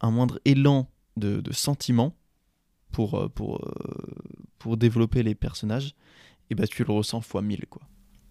un 0.00 0.10
moindre 0.10 0.40
élan 0.44 0.88
de, 1.16 1.40
de 1.40 1.52
sentiment 1.52 2.14
pour, 2.92 3.30
pour, 3.34 3.66
pour 4.58 4.76
développer 4.76 5.22
les 5.22 5.34
personnages, 5.34 5.94
et 6.50 6.54
bah, 6.54 6.66
tu 6.66 6.84
le 6.84 6.92
ressens 6.92 7.20
fois 7.20 7.42
mille. 7.42 7.66
Quoi. 7.68 7.82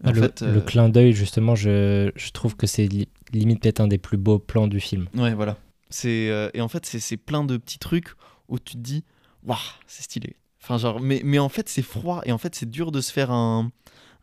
En 0.04 0.12
le, 0.12 0.22
fait, 0.22 0.42
le 0.42 0.60
clin 0.60 0.88
d'œil, 0.88 1.12
justement, 1.12 1.54
je, 1.54 2.10
je 2.14 2.30
trouve 2.30 2.56
que 2.56 2.66
c'est 2.66 2.86
li- 2.86 3.08
limite 3.32 3.62
peut-être 3.62 3.80
un 3.80 3.88
des 3.88 3.98
plus 3.98 4.18
beaux 4.18 4.38
plans 4.38 4.68
du 4.68 4.80
film. 4.80 5.08
Ouais, 5.14 5.34
voilà. 5.34 5.56
C'est 5.88 6.50
et 6.52 6.60
en 6.60 6.66
fait 6.66 6.84
c'est 6.84 6.98
c'est 6.98 7.16
plein 7.16 7.44
de 7.44 7.56
petits 7.56 7.78
trucs 7.78 8.08
où 8.48 8.58
tu 8.58 8.74
te 8.74 8.78
dis 8.78 9.04
waouh 9.44 9.56
c'est 9.86 10.02
stylé. 10.02 10.34
Enfin 10.60 10.78
genre 10.78 10.98
mais 10.98 11.22
mais 11.24 11.38
en 11.38 11.48
fait 11.48 11.68
c'est 11.68 11.80
froid 11.80 12.22
et 12.24 12.32
en 12.32 12.38
fait 12.38 12.56
c'est 12.56 12.68
dur 12.68 12.90
de 12.90 13.00
se 13.00 13.12
faire 13.12 13.30
un 13.30 13.70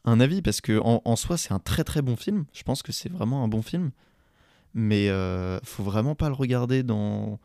un 0.05 0.19
avis 0.19 0.41
parce 0.41 0.61
que 0.61 0.79
en, 0.79 1.01
en 1.05 1.15
soi 1.15 1.37
c'est 1.37 1.53
un 1.53 1.59
très 1.59 1.83
très 1.83 2.01
bon 2.01 2.15
film. 2.15 2.45
Je 2.53 2.63
pense 2.63 2.83
que 2.83 2.91
c'est 2.91 3.09
vraiment 3.09 3.43
un 3.43 3.47
bon 3.47 3.61
film, 3.61 3.91
mais 4.73 5.09
euh, 5.09 5.59
faut 5.63 5.83
vraiment 5.83 6.15
pas 6.15 6.27
le 6.29 6.35
regarder 6.35 6.83
dans 6.83 7.39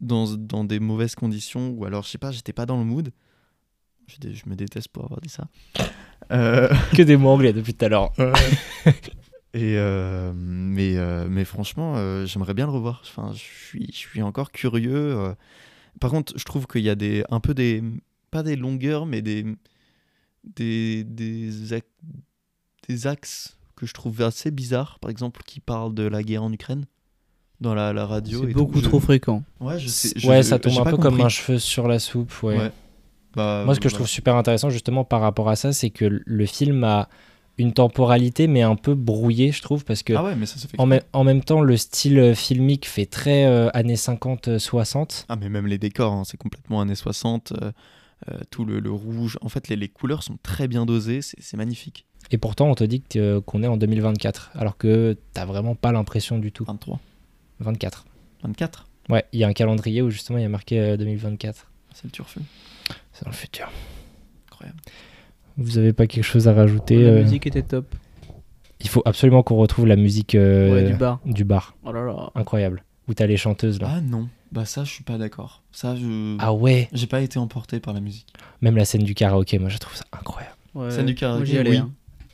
dans 0.00 0.34
dans 0.36 0.64
des 0.64 0.80
mauvaises 0.80 1.14
conditions 1.14 1.68
ou 1.70 1.84
alors 1.84 2.02
je 2.02 2.08
sais 2.08 2.18
pas 2.18 2.30
j'étais 2.30 2.52
pas 2.52 2.66
dans 2.66 2.78
le 2.78 2.84
mood. 2.84 3.12
Je, 4.06 4.18
dé- 4.18 4.34
je 4.34 4.48
me 4.48 4.54
déteste 4.54 4.88
pour 4.88 5.04
avoir 5.04 5.20
dit 5.20 5.28
ça. 5.30 5.48
Euh, 6.32 6.68
que 6.94 7.02
des 7.02 7.16
mots 7.16 7.30
anglais 7.30 7.52
depuis 7.52 7.74
tout 7.74 7.84
à 7.84 7.88
l'heure. 7.88 8.12
et 9.54 9.76
euh, 9.78 10.32
mais, 10.34 10.96
euh, 10.96 11.26
mais 11.28 11.44
franchement, 11.44 11.94
j'aimerais 12.26 12.54
bien 12.54 12.66
le 12.66 12.72
revoir. 12.72 13.02
Enfin, 13.02 13.32
je 13.32 13.38
suis, 13.38 13.86
je 13.92 13.96
suis 13.96 14.22
encore 14.22 14.52
curieux. 14.52 15.34
Par 16.00 16.10
contre, 16.10 16.34
je 16.36 16.44
trouve 16.44 16.66
qu'il 16.66 16.82
y 16.82 16.90
a 16.90 16.94
des, 16.94 17.24
un 17.30 17.40
peu 17.40 17.54
des, 17.54 17.82
pas 18.30 18.42
des 18.42 18.56
longueurs, 18.56 19.06
mais 19.06 19.22
des, 19.22 19.46
des, 20.56 21.04
des, 21.04 21.72
axes 23.06 23.56
que 23.76 23.86
je 23.86 23.94
trouve 23.94 24.22
assez 24.22 24.50
bizarres. 24.50 24.98
Par 25.00 25.10
exemple, 25.10 25.42
qui 25.46 25.60
parlent 25.60 25.94
de 25.94 26.04
la 26.04 26.22
guerre 26.22 26.42
en 26.44 26.52
Ukraine 26.52 26.86
dans 27.60 27.74
la, 27.74 27.92
la 27.92 28.06
radio. 28.06 28.40
C'est 28.46 28.52
beaucoup 28.52 28.74
tout. 28.78 28.84
Je- 28.84 28.88
trop 28.88 29.00
fréquent. 29.00 29.42
Ouais, 29.60 29.78
je 29.78 29.88
sais- 29.88 30.12
je- 30.16 30.28
ouais, 30.28 30.42
ça 30.42 30.58
tombe 30.58 30.78
un 30.78 30.90
peu 30.90 30.96
comme 30.96 31.20
un 31.20 31.28
cheveu 31.28 31.58
sur 31.58 31.88
la 31.88 31.98
soupe. 31.98 32.32
Ouais. 32.42 32.58
Ouais. 32.58 32.72
Bah, 33.34 33.62
Moi, 33.64 33.74
ce 33.74 33.80
que 33.80 33.88
je 33.88 33.94
trouve 33.94 34.06
super 34.06 34.36
intéressant 34.36 34.70
justement 34.70 35.04
par 35.04 35.20
rapport 35.20 35.48
à 35.48 35.56
ça, 35.56 35.72
c'est 35.72 35.90
que 35.90 36.22
le 36.24 36.46
film 36.46 36.84
a 36.84 37.08
une 37.58 37.72
temporalité, 37.72 38.46
mais 38.48 38.62
un 38.62 38.74
peu 38.76 38.94
brouillée, 38.94 39.52
je 39.52 39.62
trouve, 39.62 39.84
parce 39.84 40.02
que 40.02 40.12
Ah 40.12 40.24
ouais, 40.24 40.34
mais 40.36 40.46
ça 40.46 40.56
fait. 40.68 40.78
en, 40.78 40.86
même- 40.86 41.02
en 41.12 41.24
même 41.24 41.42
temps, 41.42 41.60
le 41.60 41.76
style 41.76 42.18
euh, 42.18 42.34
filmique 42.34 42.86
fait 42.86 43.06
très 43.06 43.44
euh, 43.46 43.70
années 43.74 43.96
50-60. 43.96 45.24
Ah, 45.28 45.36
mais 45.36 45.48
même 45.48 45.66
les 45.66 45.78
décors, 45.78 46.12
hein, 46.12 46.22
c'est 46.24 46.36
complètement 46.36 46.80
années 46.80 46.94
60. 46.94 47.52
euh, 47.52 47.66
euh, 47.66 47.72
tout 48.50 48.64
le, 48.64 48.80
le 48.80 48.90
rouge. 48.90 49.38
En 49.42 49.48
fait, 49.48 49.68
les, 49.68 49.76
les 49.76 49.88
couleurs 49.88 50.22
sont 50.22 50.38
très 50.42 50.68
bien 50.68 50.86
dosées. 50.86 51.20
C'est 51.22 51.56
magnifique. 51.56 52.06
Et 52.30 52.38
pourtant, 52.38 52.68
on 52.70 52.74
te 52.74 52.84
dit 52.84 53.02
euh, 53.16 53.40
qu'on 53.42 53.62
est 53.62 53.66
en 53.66 53.76
2024, 53.76 54.52
alors 54.54 54.76
que 54.78 55.16
t'as 55.34 55.44
vraiment 55.44 55.74
pas 55.74 55.92
l'impression 55.92 56.38
du 56.38 56.52
tout. 56.52 56.64
23, 56.64 56.98
24. 57.60 58.06
24. 58.42 58.88
Ouais, 59.10 59.24
il 59.32 59.40
y 59.40 59.44
a 59.44 59.48
un 59.48 59.52
calendrier 59.52 60.00
où 60.00 60.08
justement 60.10 60.38
il 60.38 60.42
y 60.42 60.46
a 60.46 60.48
marqué 60.48 60.80
euh, 60.80 60.96
2024. 60.96 61.70
C'est 61.92 62.04
le 62.04 62.10
turfu. 62.10 62.40
C'est 63.12 63.24
dans 63.24 63.30
le 63.30 63.36
futur. 63.36 63.70
Incroyable. 64.50 64.78
Vous 65.58 65.78
avez 65.78 65.92
pas 65.92 66.06
quelque 66.06 66.24
chose 66.24 66.48
à 66.48 66.54
rajouter 66.54 67.02
la 67.02 67.10
euh, 67.10 67.22
musique 67.22 67.46
était 67.46 67.62
top. 67.62 67.94
Il 68.80 68.88
faut 68.88 69.02
absolument 69.04 69.42
qu'on 69.42 69.56
retrouve 69.56 69.86
la 69.86 69.96
musique 69.96 70.34
euh, 70.34 70.72
Ouais, 70.74 70.84
du 70.90 70.94
bar. 70.94 71.20
du 71.24 71.44
bar. 71.44 71.76
Oh 71.84 71.92
là 71.92 72.04
là. 72.04 72.30
Incroyable. 72.34 72.84
Où 73.08 73.14
t'as 73.14 73.26
les 73.26 73.36
chanteuses 73.36 73.80
là. 73.80 73.88
Ah 73.96 74.00
non, 74.00 74.28
bah 74.54 74.64
ça, 74.64 74.84
je 74.84 74.90
suis 74.90 75.04
pas 75.04 75.18
d'accord. 75.18 75.62
Ça, 75.72 75.96
je. 75.96 76.36
Ah 76.38 76.52
ouais 76.54 76.88
J'ai 76.92 77.06
pas 77.08 77.20
été 77.20 77.38
emporté 77.38 77.80
par 77.80 77.92
la 77.92 78.00
musique. 78.00 78.32
Même 78.62 78.76
la 78.76 78.84
scène 78.84 79.02
du 79.02 79.14
karaoké, 79.14 79.58
moi 79.58 79.68
je 79.68 79.78
trouve 79.78 79.94
ça 79.96 80.04
incroyable. 80.12 80.54
Ouais. 80.74 80.90
Scène 80.90 81.06
du 81.06 81.14
karaoké, 81.14 81.60
oui. 81.68 81.76
hein. 81.76 81.90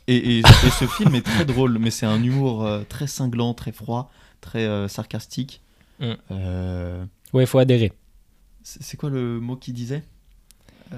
Et, 0.07 0.15
et- 0.15 0.39
et 0.39 0.69
ce 0.79 0.85
film 0.97 1.15
est 1.15 1.21
très 1.25 1.45
drôle, 1.45 1.77
mais 1.79 1.91
c'est 1.91 2.05
un 2.05 2.21
humour 2.21 2.63
euh, 2.65 2.83
très 2.87 3.07
cinglant, 3.07 3.53
très 3.53 3.71
froid, 3.71 4.11
très 4.39 4.65
euh, 4.65 4.87
sarcastique. 4.87 5.61
Mm. 5.99 6.11
Euh, 6.31 7.05
Ouais, 7.33 7.45
faut 7.45 7.59
adhérer. 7.59 7.91
c'est 8.63 8.97
quoi 8.97 9.09
le 9.09 9.39
mot 9.39 9.55
qu'il 9.55 9.73
disait? 9.73 10.03
Euh, 10.93 10.97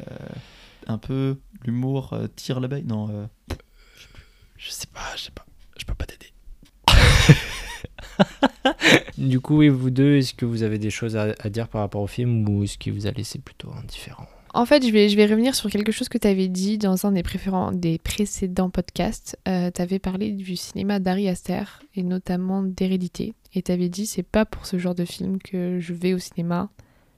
Un 0.87 0.97
peu 0.97 1.37
l'humour 1.65 2.13
euh, 2.13 2.27
tire 2.35 2.59
l'abeille 2.59 2.83
Non. 2.85 3.07
euh, 3.11 3.25
Je 4.57 4.71
sais 4.71 4.87
pas, 4.87 5.01
je 5.15 5.23
sais 5.23 5.31
pas. 5.31 5.45
Je 5.77 5.85
peux 5.85 5.93
pas 5.95 6.05
t'aider. 6.05 6.31
du 9.17 9.39
coup, 9.39 9.61
et 9.61 9.69
vous 9.69 9.89
deux, 9.89 10.17
est-ce 10.17 10.33
que 10.33 10.45
vous 10.45 10.63
avez 10.63 10.77
des 10.77 10.89
choses 10.89 11.15
à, 11.15 11.33
à 11.39 11.49
dire 11.49 11.67
par 11.67 11.81
rapport 11.81 12.01
au 12.01 12.07
film 12.07 12.47
ou 12.47 12.63
est-ce 12.63 12.77
qu'il 12.77 12.93
vous 12.93 13.07
a 13.07 13.11
laissé 13.11 13.39
plutôt 13.39 13.69
indifférent 13.71 14.27
En 14.53 14.65
fait, 14.65 14.85
je 14.85 14.91
vais, 14.91 15.09
je 15.09 15.15
vais 15.15 15.25
revenir 15.25 15.55
sur 15.55 15.69
quelque 15.69 15.91
chose 15.91 16.09
que 16.09 16.17
tu 16.17 16.27
avais 16.27 16.47
dit 16.47 16.77
dans 16.77 17.05
un 17.05 17.11
des, 17.11 17.97
précédents 17.97 18.69
podcasts. 18.69 19.37
tu 19.45 19.81
avais 19.81 19.99
parlé 19.99 20.31
du 20.31 20.55
cinéma 20.55 20.99
d'Ari 20.99 21.29
Aster 21.29 21.63
et 21.95 22.03
notamment 22.03 22.63
d'Hérédité. 22.63 23.33
Et 23.53 23.61
tu 23.61 23.71
avais 23.71 23.89
dit 23.89 24.05
c'est 24.05 24.23
pas 24.23 24.45
pour 24.45 24.65
ce 24.65 24.77
genre 24.77 24.95
de 24.95 25.05
film 25.05 25.37
que 25.39 25.79
je 25.79 25.93
vais 25.93 26.13
au 26.13 26.19
cinéma. 26.19 26.69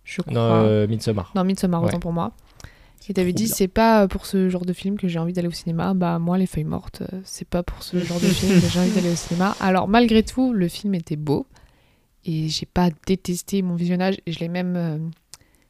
Je 0.04 0.22
crois. 0.22 0.34
Non, 0.34 0.42
euh, 0.42 0.88
Midsommar. 0.88 1.32
Non, 1.36 1.44
Midsommar, 1.44 1.82
Ouais. 1.82 1.88
autant 1.88 2.00
pour 2.00 2.14
moi. 2.14 2.32
Et 3.08 3.14
t'avais 3.14 3.34
trop 3.34 3.38
dit, 3.44 3.48
c'est 3.48 3.68
pas 3.68 4.08
pour 4.08 4.26
ce 4.26 4.50
genre 4.50 4.66
de 4.66 4.74
film 4.74 4.98
que 4.98 5.08
j'ai 5.08 5.20
envie 5.20 5.34
d'aller 5.34 5.48
au 5.48 5.52
cinéma. 5.52 5.94
Bah, 5.94 6.18
moi, 6.20 6.38
Les 6.38 6.48
Feuilles 6.48 6.64
Mortes, 6.64 7.02
euh, 7.02 7.22
c'est 7.24 7.48
pas 7.48 7.62
pour 7.64 7.84
ce 7.84 8.00
genre 8.00 8.20
de 8.20 8.26
film 8.28 8.60
que 8.60 8.68
j'ai 8.68 8.80
envie 8.80 8.92
d'aller 8.92 9.12
au 9.12 9.16
cinéma. 9.16 9.56
Alors, 9.60 9.88
malgré 9.88 10.24
tout, 10.24 10.54
le 10.54 10.68
film 10.68 10.96
était 10.96 11.16
beau. 11.16 11.46
Et 12.26 12.50
j'ai 12.50 12.66
pas 12.66 12.90
détesté 13.06 13.62
mon 13.62 13.76
visionnage. 13.76 14.16
Et 14.26 14.32
je 14.32 14.40
l'ai 14.40 14.48
même. 14.48 14.76
euh, 14.76 14.98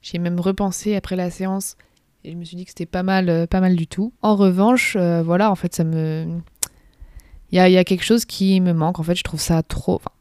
j'ai 0.02 0.20
même 0.20 0.40
repensé 0.40 0.96
après 0.96 1.16
la 1.18 1.30
séance. 1.30 1.76
Et 2.24 2.32
je 2.32 2.38
me 2.38 2.44
suis 2.46 2.56
dit 2.56 2.64
que 2.64 2.70
c'était 2.72 2.86
pas 2.86 3.04
mal, 3.04 3.28
euh, 3.30 3.46
pas 3.48 3.60
mal 3.60 3.76
du 3.76 3.86
tout. 3.88 4.14
En 4.22 4.36
revanche, 4.36 4.96
euh, 4.98 5.22
voilà, 5.22 5.52
en 5.52 5.56
fait, 5.56 5.76
ça 5.76 5.84
me. 5.84 6.26
Il 7.52 7.58
y 7.58 7.60
a, 7.60 7.70
y 7.70 7.78
a 7.78 7.84
quelque 7.84 8.04
chose 8.04 8.24
qui 8.26 8.62
me 8.62 8.72
manque. 8.74 9.00
En 9.00 9.04
fait, 9.04 9.16
je 9.16 9.24
trouve 9.24 9.40
ça 9.42 9.62
trop. 9.62 9.96
enfin, 9.96 10.12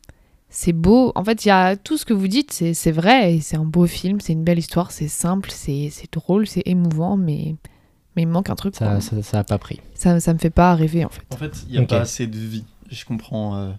c'est 0.57 0.73
beau. 0.73 1.11
En 1.17 1.25
fait, 1.25 1.45
il 1.45 1.49
y 1.49 1.51
a 1.51 1.77
tout 1.77 1.97
ce 1.97 2.05
que 2.05 2.15
vous 2.15 2.29
dites, 2.29 2.53
c'est 2.53 2.75
c'est 2.75 2.93
vrai. 2.93 3.35
Et 3.35 3.41
c'est 3.41 3.57
un 3.57 3.65
beau 3.65 3.87
film, 3.87 4.21
c'est 4.21 4.33
une 4.33 4.45
belle 4.45 4.59
histoire, 4.61 4.93
c'est 4.93 5.09
simple, 5.09 5.51
c'est 5.51 5.91
drôle, 6.13 6.47
c'est 6.47 6.63
émouvant, 6.67 7.17
mais, 7.17 7.57
mais 8.15 8.23
il 8.23 8.27
me 8.29 8.33
manque 8.33 8.51
un 8.51 8.55
truc. 8.55 8.77
Ça, 8.77 8.87
quoi. 8.87 9.01
ça, 9.01 9.23
ça 9.23 9.39
a 9.41 9.45
pas 9.45 9.59
pris. 9.59 9.81
Ça, 9.95 10.21
ça 10.21 10.33
me 10.33 10.39
fait 10.39 10.51
pas 10.51 10.75
rêver, 10.75 11.05
en 11.05 11.09
fait. 11.09 11.23
En 11.33 11.37
fait, 11.37 11.65
il 11.69 11.73
n'y 11.73 11.79
a 11.79 11.83
pas 11.87 12.01
assez 12.03 12.27
de 12.29 12.39
vie. 12.39 12.65
Je 12.91 13.05
comprends. 13.05 13.57
euh, 13.57 13.71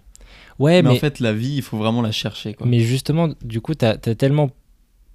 Ouais, 0.58 0.82
mais, 0.82 0.90
mais, 0.90 0.96
en 0.96 1.00
fait, 1.00 1.20
la 1.20 1.32
vie, 1.32 1.54
il 1.56 1.62
faut 1.62 1.76
vraiment 1.78 2.02
la 2.02 2.12
chercher. 2.12 2.54
Quoi. 2.54 2.66
mais 2.66 2.80
justement, 2.80 3.28
du 3.42 3.60
coup, 3.60 3.74
t'as 3.74 3.92
as 3.92 4.14
tellement 4.14 4.50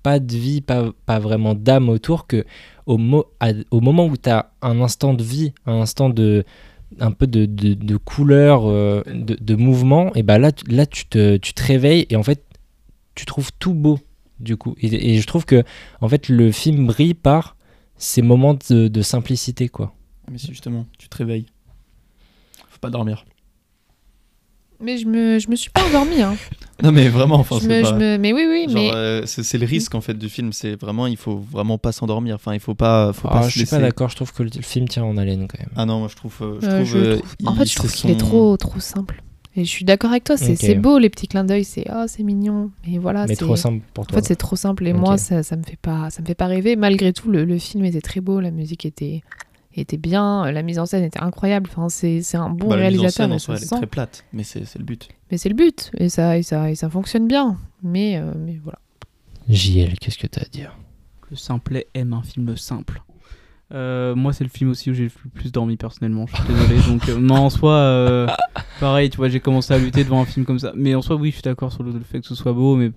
pas 0.03 0.19
de 0.19 0.35
vie, 0.35 0.61
pas, 0.61 0.91
pas 1.05 1.19
vraiment 1.19 1.53
d'âme 1.53 1.87
autour 1.89 2.25
que 2.25 2.43
au, 2.87 2.97
mo- 2.97 3.25
à- 3.39 3.51
au 3.69 3.81
moment 3.81 4.05
où 4.07 4.17
t'as 4.17 4.47
un 4.63 4.81
instant 4.81 5.13
de 5.13 5.23
vie, 5.23 5.53
un 5.67 5.81
instant 5.81 6.09
de 6.09 6.43
un 6.99 7.11
peu 7.11 7.27
de, 7.27 7.45
de, 7.45 7.73
de 7.73 7.97
couleur, 7.97 8.65
euh, 8.65 9.01
de, 9.07 9.35
de 9.35 9.55
mouvement, 9.55 10.13
et 10.15 10.23
bah 10.23 10.37
là, 10.37 10.51
tu- 10.51 10.65
là 10.69 10.85
tu, 10.85 11.05
te, 11.05 11.37
tu 11.37 11.53
te 11.53 11.63
réveilles 11.63 12.05
et 12.09 12.15
en 12.15 12.23
fait, 12.23 12.43
tu 13.15 13.25
trouves 13.25 13.51
tout 13.59 13.73
beau, 13.73 13.99
du 14.39 14.57
coup. 14.57 14.75
Et, 14.81 15.19
je 15.19 15.27
trouve 15.27 15.45
que, 15.45 15.63
en 16.01 16.09
fait, 16.09 16.27
le 16.29 16.51
film 16.51 16.87
brille 16.87 17.13
par 17.13 17.55
ces 17.97 18.21
moments 18.21 18.55
de, 18.69 18.87
de 18.87 19.01
simplicité, 19.01 19.69
quoi. 19.69 19.93
Mais 20.31 20.37
c'est 20.37 20.47
justement, 20.49 20.85
tu 20.97 21.07
te 21.09 21.17
réveilles. 21.17 21.45
Faut 22.69 22.79
pas 22.79 22.89
dormir. 22.89 23.25
Mais 24.83 24.97
je 24.97 25.05
me, 25.07 25.39
je 25.39 25.49
me 25.49 25.55
suis 25.55 25.69
pas 25.69 25.83
endormie. 25.87 26.21
Hein. 26.21 26.35
Non, 26.83 26.91
mais 26.91 27.09
vraiment, 27.09 27.35
enfin, 27.35 27.57
je 27.57 27.67
c'est 27.67 27.67
me, 27.67 27.81
pas- 27.83 27.89
je 27.89 27.93
me- 27.93 28.17
mais 28.17 28.33
oui, 28.33 28.47
oui, 28.49 28.63
Genre, 28.67 28.73
mais. 28.73 28.91
euh, 28.91 29.23
c'est 29.27 29.43
c'est 29.43 29.59
le 29.59 29.67
risque 29.67 29.93
en 29.93 30.01
fait 30.01 30.15
du 30.15 30.29
film, 30.29 30.51
c'est 30.51 30.73
vraiment 30.81 31.05
il 31.05 31.15
faut 31.15 31.37
vraiment 31.37 31.77
pas 31.77 31.91
s'endormir. 31.91 32.33
Enfin, 32.33 32.55
il 32.55 32.59
faut 32.59 32.73
pas, 32.73 33.13
faut 33.13 33.27
Ah, 33.29 33.33
pas 33.33 33.41
se 33.43 33.47
je 33.49 33.51
suis 33.51 33.59
laisser. 33.59 33.75
pas 33.75 33.81
d'accord, 33.83 34.09
je 34.09 34.15
trouve 34.15 34.33
que 34.33 34.41
le, 34.41 34.49
le 34.55 34.61
film 34.63 34.87
tient 34.89 35.03
en 35.03 35.15
haleine 35.15 35.47
quand 35.47 35.59
même. 35.59 35.69
Ah 35.75 35.85
non, 35.85 35.99
moi 35.99 36.07
je 36.09 36.15
trouve, 36.15 36.35
euh, 36.41 36.57
je 36.59 36.65
euh, 36.65 36.75
trouve, 36.77 36.85
je 36.87 36.97
euh, 36.97 37.17
trouve- 37.19 37.49
En 37.49 37.53
fait, 37.55 37.65
je 37.69 37.75
trouve 37.75 37.91
qu'il 37.93 38.09
est 38.09 38.15
trop, 38.19 38.57
trop 38.57 38.79
simple. 38.79 39.21
Et 39.55 39.63
je 39.63 39.69
suis 39.69 39.85
d'accord 39.85 40.09
avec 40.09 40.23
toi, 40.23 40.37
c'est 40.37 40.53
Ok. 40.53 40.57
c'est 40.59 40.73
beau, 40.73 40.97
les 40.97 41.11
petits 41.11 41.27
clins 41.27 41.43
d'œil, 41.43 41.65
c'est 41.65 41.85
oh, 41.93 42.05
c'est 42.07 42.23
mignon. 42.23 42.71
Mais 42.87 42.97
voilà, 42.97 43.27
mais 43.27 43.35
c'est- 43.35 43.45
trop 43.45 43.55
simple 43.55 43.83
pour 43.93 44.05
En 44.05 44.07
toi. 44.07 44.17
fait, 44.19 44.25
c'est 44.29 44.35
trop 44.35 44.55
simple 44.55 44.87
et 44.87 44.93
moi, 44.93 45.19
ça, 45.19 45.43
ça 45.43 45.55
me 45.57 45.61
fait 45.63 45.77
pas, 45.79 46.09
ça 46.09 46.23
me 46.23 46.25
fait 46.25 46.33
pas 46.33 46.47
rêver. 46.47 46.75
Malgré 46.75 47.13
tout, 47.13 47.29
le, 47.29 47.45
le 47.45 47.59
film 47.59 47.85
était 47.85 48.01
très 48.01 48.21
beau, 48.21 48.39
la 48.39 48.49
musique 48.49 48.87
était, 48.87 49.21
était 49.75 49.97
bien, 49.97 50.51
la 50.51 50.61
mise 50.63 50.79
en 50.79 50.85
scène 50.85 51.03
était 51.03 51.21
incroyable. 51.21 51.69
Enfin, 51.71 51.87
c'est 51.89 52.21
c'est 52.21 52.37
un 52.37 52.49
bon 52.49 52.67
Bah, 52.69 52.75
la 52.77 52.89
mise 52.89 52.99
en 52.99 53.01
réalisateur. 53.03 53.11
scène, 53.25 53.31
en 53.33 53.39
soi, 53.39 53.55
elle 53.57 53.63
est 53.63 53.67
très 53.67 53.87
plate, 53.87 54.25
mais 54.33 54.43
c'est 54.43 54.65
c'est 54.65 54.79
le 54.79 54.85
but. 54.85 55.07
Mais 55.31 55.37
c'est 55.37 55.49
le 55.49 55.55
but 55.55 55.91
et 55.97 56.09
ça, 56.09 56.37
et 56.37 56.43
ça, 56.43 56.69
et 56.71 56.75
ça 56.75 56.89
fonctionne 56.89 57.27
bien. 57.27 57.57
Mais, 57.83 58.17
euh, 58.17 58.33
mais 58.37 58.59
voilà. 58.61 58.79
JL, 59.49 59.97
qu'est-ce 59.99 60.17
que 60.17 60.27
t'as 60.27 60.41
à 60.41 60.45
dire? 60.45 60.77
Le 61.29 61.35
simplet 61.37 61.87
aime 61.93 62.13
un 62.13 62.23
film 62.23 62.55
simple. 62.57 63.01
Euh, 63.73 64.15
moi, 64.15 64.33
c'est 64.33 64.43
le 64.43 64.49
film 64.49 64.69
aussi 64.69 64.91
où 64.91 64.93
j'ai 64.93 65.05
le 65.05 65.29
plus 65.33 65.51
dormi 65.53 65.77
personnellement. 65.77 66.25
Je 66.27 66.35
suis 66.35 66.43
désolé. 66.45 66.75
Donc, 66.87 67.07
euh, 67.07 67.17
non, 67.17 67.35
en 67.45 67.49
soi, 67.49 67.73
euh, 67.73 68.27
pareil, 68.81 69.09
tu 69.09 69.15
vois, 69.17 69.29
j'ai 69.29 69.39
commencé 69.39 69.73
à 69.73 69.77
lutter 69.77 70.03
devant 70.03 70.21
un 70.21 70.25
film 70.25 70.45
comme 70.45 70.59
ça. 70.59 70.73
Mais 70.75 70.93
en 70.93 71.01
soi, 71.01 71.15
oui, 71.15 71.29
je 71.29 71.35
suis 71.35 71.41
d'accord 71.43 71.71
sur 71.71 71.81
le, 71.83 71.93
le 71.93 72.01
fait 72.01 72.19
que 72.19 72.27
ce 72.27 72.35
soit 72.35 72.51
beau, 72.51 72.75
mais 72.75 72.91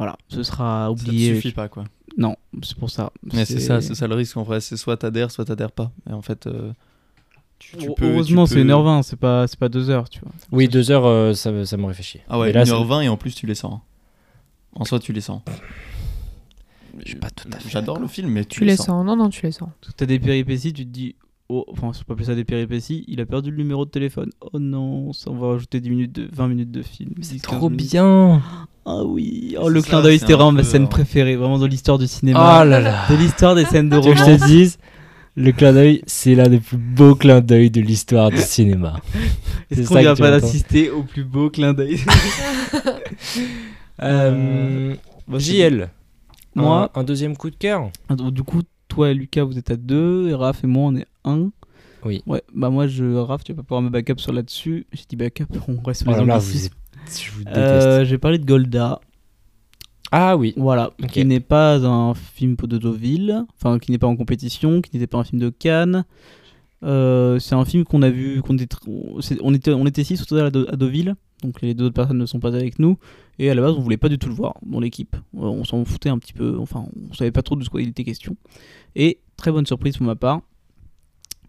voilà, 0.00 0.16
ce 0.28 0.42
sera 0.42 0.88
Ça 0.96 1.04
te 1.04 1.08
oublié. 1.10 1.34
suffit 1.34 1.52
pas 1.52 1.68
quoi. 1.68 1.84
Non, 2.16 2.36
c'est 2.62 2.74
pour 2.78 2.88
ça. 2.90 3.12
Mais 3.34 3.44
c'est 3.44 3.60
ça, 3.60 3.82
c'est 3.82 3.94
ça 3.94 4.06
le 4.08 4.14
risque 4.14 4.34
en 4.38 4.42
vrai. 4.44 4.60
C'est 4.62 4.78
soit 4.78 4.96
t'adhères, 4.96 5.30
soit 5.30 5.44
t'adhères 5.44 5.72
pas. 5.72 5.92
Et 6.08 6.12
en 6.14 6.22
fait, 6.22 6.46
euh, 6.46 6.72
tu, 7.58 7.76
tu 7.76 7.88
Heu- 7.90 7.92
peux. 7.96 8.06
Heureusement, 8.10 8.46
c'est 8.46 8.54
peux- 8.54 8.62
1h20, 8.64 9.02
c'est 9.02 9.16
pas, 9.18 9.46
c'est 9.46 9.58
pas 9.58 9.68
2h, 9.68 10.08
tu 10.08 10.20
vois. 10.20 10.32
Oui, 10.52 10.68
deux 10.68 10.90
heures, 10.90 11.04
euh, 11.04 11.34
ça, 11.34 11.66
ça 11.66 11.76
m'aurait 11.76 11.92
fait 11.94 12.02
chier. 12.02 12.22
Ah 12.30 12.38
ouais, 12.38 12.46
Mais 12.46 12.52
là, 12.54 12.64
c'est- 12.64 12.72
1h20 12.72 13.02
et 13.02 13.08
en 13.10 13.16
plus 13.18 13.34
tu 13.34 13.46
les 13.46 13.54
sens. 13.54 13.80
En 14.74 14.84
soi, 14.86 14.98
tu 15.00 15.12
les 15.12 15.20
sens. 15.20 15.42
Je 17.04 17.08
suis 17.10 17.18
pas 17.18 17.30
tout 17.30 17.48
à 17.52 17.58
fait 17.58 17.68
J'adore 17.68 17.98
le 17.98 18.08
film, 18.08 18.30
mais 18.30 18.44
tu, 18.44 18.60
Tu 18.60 18.64
les 18.64 18.76
sens. 18.76 19.04
Non, 19.04 19.16
non, 19.16 19.28
tu 19.28 19.44
les 19.46 19.52
sens. 19.52 19.68
Parce 19.80 19.92
que 19.92 19.98
t'as 19.98 20.06
des 20.06 20.18
péripéties, 20.18 20.72
tu 20.72 20.84
te 20.84 20.90
dis, 20.90 21.14
oh, 21.48 21.64
enfin, 21.68 21.92
c'est 21.92 22.04
pas 22.04 22.14
plus 22.16 22.24
ça 22.24 22.34
des 22.34 22.44
péripéties, 22.44 23.04
il 23.08 23.20
a 23.20 23.26
perdu 23.26 23.50
le 23.50 23.56
numéro 23.58 23.84
de 23.84 23.90
téléphone. 23.90 24.30
Oh 24.52 24.58
non, 24.58 25.12
ça, 25.12 25.30
on 25.30 25.36
va 25.36 25.48
rajouter 25.52 25.80
10 25.80 25.90
minutes 25.90 26.12
de, 26.12 26.28
20 26.32 26.48
minutes 26.48 26.70
de 26.72 26.82
film. 26.82 27.10
10, 27.16 27.24
C'est 27.28 27.34
15 27.46 27.58
trop 27.58 27.70
minutes. 27.70 27.90
bien. 27.92 28.42
Ah 28.86 29.04
oui, 29.04 29.54
oh, 29.58 29.64
C'est 29.68 29.70
le 29.74 29.80
ça, 29.82 29.86
clin 29.88 30.02
d'œil, 30.02 30.14
c'est 30.14 30.20
c'était 30.20 30.32
un 30.34 30.36
vraiment 30.36 30.52
ma 30.52 30.62
scène 30.64 30.84
euh, 30.84 30.88
préférée, 30.88 31.36
vraiment 31.36 31.58
dans 31.58 31.66
l'histoire 31.66 31.98
du 31.98 32.06
cinéma. 32.06 32.60
Oh 32.62 32.64
là 32.68 32.80
là. 32.80 33.06
De 33.10 33.14
l'histoire 33.16 33.54
des 33.54 33.64
scènes 33.66 33.88
de 33.88 33.96
que 33.96 34.02
je 34.02 34.08
romance. 34.22 34.40
te 34.40 34.46
dise 34.46 34.78
Le 35.36 35.52
clin 35.52 35.72
d'œil, 35.72 36.02
c'est 36.06 36.34
l'un 36.34 36.48
des 36.48 36.58
plus 36.60 36.76
beaux 36.78 37.14
clins 37.14 37.40
d'œil 37.40 37.70
de 37.70 37.80
l'histoire 37.80 38.30
du 38.30 38.38
cinéma. 38.38 38.96
Est-ce 39.70 39.82
c'est 39.82 39.86
qu'on 39.86 39.96
tu 39.98 40.04
pas 40.04 40.12
entends. 40.12 40.30
d'assister 40.30 40.90
au 40.90 41.02
plus 41.02 41.24
beau 41.24 41.50
clin 41.50 41.72
d'œil 41.74 42.00
Euh, 44.02 44.94
JL, 45.36 45.90
Moi, 46.54 46.90
un, 46.94 47.00
un 47.00 47.04
deuxième 47.04 47.36
coup 47.36 47.50
de 47.50 47.56
cœur 47.56 47.90
Ah, 48.08 48.14
du 48.14 48.42
coup, 48.42 48.62
toi 48.88 49.10
et 49.10 49.14
Lucas, 49.14 49.44
vous 49.44 49.58
êtes 49.58 49.70
à 49.70 49.76
2, 49.76 50.28
et 50.30 50.34
Raph 50.34 50.64
et 50.64 50.66
moi, 50.66 50.84
on 50.90 50.96
est 50.96 51.06
1. 51.24 51.50
Oui. 52.06 52.22
Ouais, 52.26 52.42
bah 52.54 52.70
moi, 52.70 52.86
je, 52.86 53.04
Raph, 53.16 53.44
tu 53.44 53.52
vas 53.52 53.58
pas 53.58 53.62
pouvoir 53.62 53.82
me 53.82 53.90
backup 53.90 54.14
sur 54.18 54.32
là-dessus. 54.32 54.86
J'ai 54.92 55.04
dit 55.08 55.16
backup, 55.16 55.44
on 55.68 55.76
reste 55.82 56.02
sur 56.02 56.08
Oh 56.08 56.12
les 56.14 56.20
là 56.20 56.24
là, 56.24 56.34
anglicismes. 56.36 56.58
vous 56.60 56.66
êtes- 56.66 56.72
je 57.18 57.30
vous 57.32 57.38
déteste. 57.44 57.56
Euh, 57.58 58.04
J'ai 58.04 58.18
parlé 58.18 58.38
de 58.38 58.44
Golda. 58.44 59.00
Ah 60.12 60.36
oui, 60.36 60.54
Voilà, 60.56 60.90
qui 61.12 61.24
n'est 61.24 61.38
pas 61.40 61.76
un 61.86 62.14
film 62.14 62.56
de 62.56 62.78
Deauville, 62.78 63.44
enfin 63.54 63.78
qui 63.78 63.92
n'est 63.92 63.98
pas 63.98 64.08
en 64.08 64.16
compétition, 64.16 64.80
qui 64.82 64.90
n'était 64.92 65.06
pas 65.06 65.18
un 65.18 65.24
film 65.24 65.40
de 65.40 65.50
Cannes. 65.50 66.04
Euh, 66.82 67.38
c'est 67.38 67.54
un 67.54 67.64
film 67.64 67.84
qu'on 67.84 68.02
a 68.02 68.10
vu, 68.10 68.42
qu'on 68.42 68.56
était, 68.56 68.74
c'est- 69.20 69.38
on 69.42 69.54
était, 69.54 69.72
on 69.72 69.86
était 69.86 70.02
six 70.02 70.20
à, 70.32 70.46
à 70.46 70.50
Deauville, 70.50 71.14
donc 71.44 71.60
les 71.62 71.74
deux 71.74 71.84
autres 71.84 71.94
personnes 71.94 72.18
ne 72.18 72.26
sont 72.26 72.40
pas 72.40 72.48
avec 72.48 72.78
nous. 72.80 72.98
Et 73.38 73.50
à 73.50 73.54
la 73.54 73.62
base, 73.62 73.74
on 73.76 73.80
voulait 73.82 73.98
pas 73.98 74.08
du 74.08 74.18
tout 74.18 74.28
le 74.28 74.34
voir 74.34 74.54
dans 74.66 74.80
l'équipe. 74.80 75.14
Euh, 75.36 75.40
on 75.42 75.64
s'en 75.64 75.84
foutait 75.84 76.08
un 76.08 76.18
petit 76.18 76.32
peu, 76.32 76.58
enfin, 76.58 76.86
on 77.08 77.14
savait 77.14 77.30
pas 77.30 77.42
trop 77.42 77.54
de 77.54 77.64
quoi 77.68 77.80
il 77.80 77.90
était 77.90 78.02
question. 78.04 78.36
Et 78.96 79.20
très 79.36 79.52
bonne 79.52 79.66
surprise 79.66 79.96
pour 79.96 80.06
ma 80.06 80.16
part, 80.16 80.40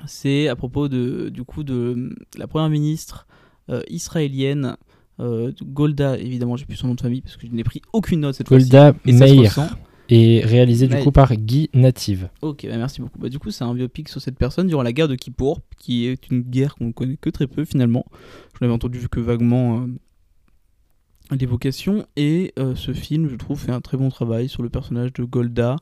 c'est 0.05 0.47
à 0.49 0.55
propos 0.55 0.87
de, 0.87 1.29
du 1.29 1.43
coup, 1.43 1.63
de 1.63 2.15
la 2.37 2.45
première 2.47 2.69
ministre 2.69 3.25
euh, 3.69 3.81
israélienne. 3.89 4.75
Euh, 5.19 5.51
Golda, 5.61 6.17
évidemment, 6.17 6.57
j'ai 6.57 6.65
plus 6.65 6.77
son 6.77 6.87
nom 6.87 6.95
de 6.95 7.01
famille 7.01 7.21
parce 7.21 7.37
que 7.37 7.47
je 7.47 7.51
n'ai 7.51 7.63
pris 7.63 7.81
aucune 7.93 8.21
note 8.21 8.35
cette 8.35 8.47
fois-ci. 8.47 8.69
Golda 8.69 8.93
Meir 9.05 9.77
et 10.11 10.41
réalisé 10.43 10.87
du 10.87 10.97
coup 10.97 11.11
par 11.11 11.33
Guy 11.33 11.69
Native. 11.73 12.29
Ok, 12.41 12.67
bah 12.69 12.77
merci 12.77 13.01
beaucoup. 13.01 13.17
Bah, 13.17 13.29
du 13.29 13.39
coup, 13.39 13.49
c'est 13.49 13.63
un 13.63 13.73
biopic 13.73 14.09
sur 14.09 14.21
cette 14.21 14.37
personne 14.37 14.67
durant 14.67 14.83
la 14.83 14.91
guerre 14.91 15.07
de 15.07 15.15
Kippour, 15.15 15.61
qui 15.79 16.05
est 16.05 16.29
une 16.29 16.41
guerre 16.41 16.75
qu'on 16.75 16.87
ne 16.87 16.91
connaît 16.91 17.15
que 17.15 17.29
très 17.29 17.47
peu 17.47 17.63
finalement. 17.63 18.05
Je 18.53 18.57
n'avais 18.61 18.73
entendu 18.73 19.07
que 19.07 19.21
vaguement 19.21 19.79
euh, 19.79 21.35
l'évocation. 21.35 22.05
Et 22.17 22.53
euh, 22.59 22.75
ce 22.75 22.93
film, 22.93 23.29
je 23.29 23.37
trouve, 23.37 23.57
fait 23.57 23.71
un 23.71 23.79
très 23.79 23.95
bon 23.95 24.09
travail 24.09 24.49
sur 24.49 24.63
le 24.63 24.69
personnage 24.69 25.13
de 25.13 25.23
Golda, 25.23 25.77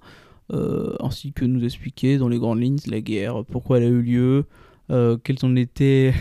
euh, 0.53 0.95
ainsi 0.99 1.33
que 1.33 1.43
nous 1.43 1.65
expliquer 1.65 2.19
dans 2.19 2.29
les 2.29 2.37
grandes 2.37 2.61
lignes 2.61 2.77
la 2.85 3.01
guerre, 3.01 3.43
pourquoi 3.45 3.79
elle 3.79 3.85
a 3.85 3.87
eu 3.87 4.01
lieu, 4.01 4.45
quelles 5.23 5.37
en 5.43 5.55
étaient 5.55 6.13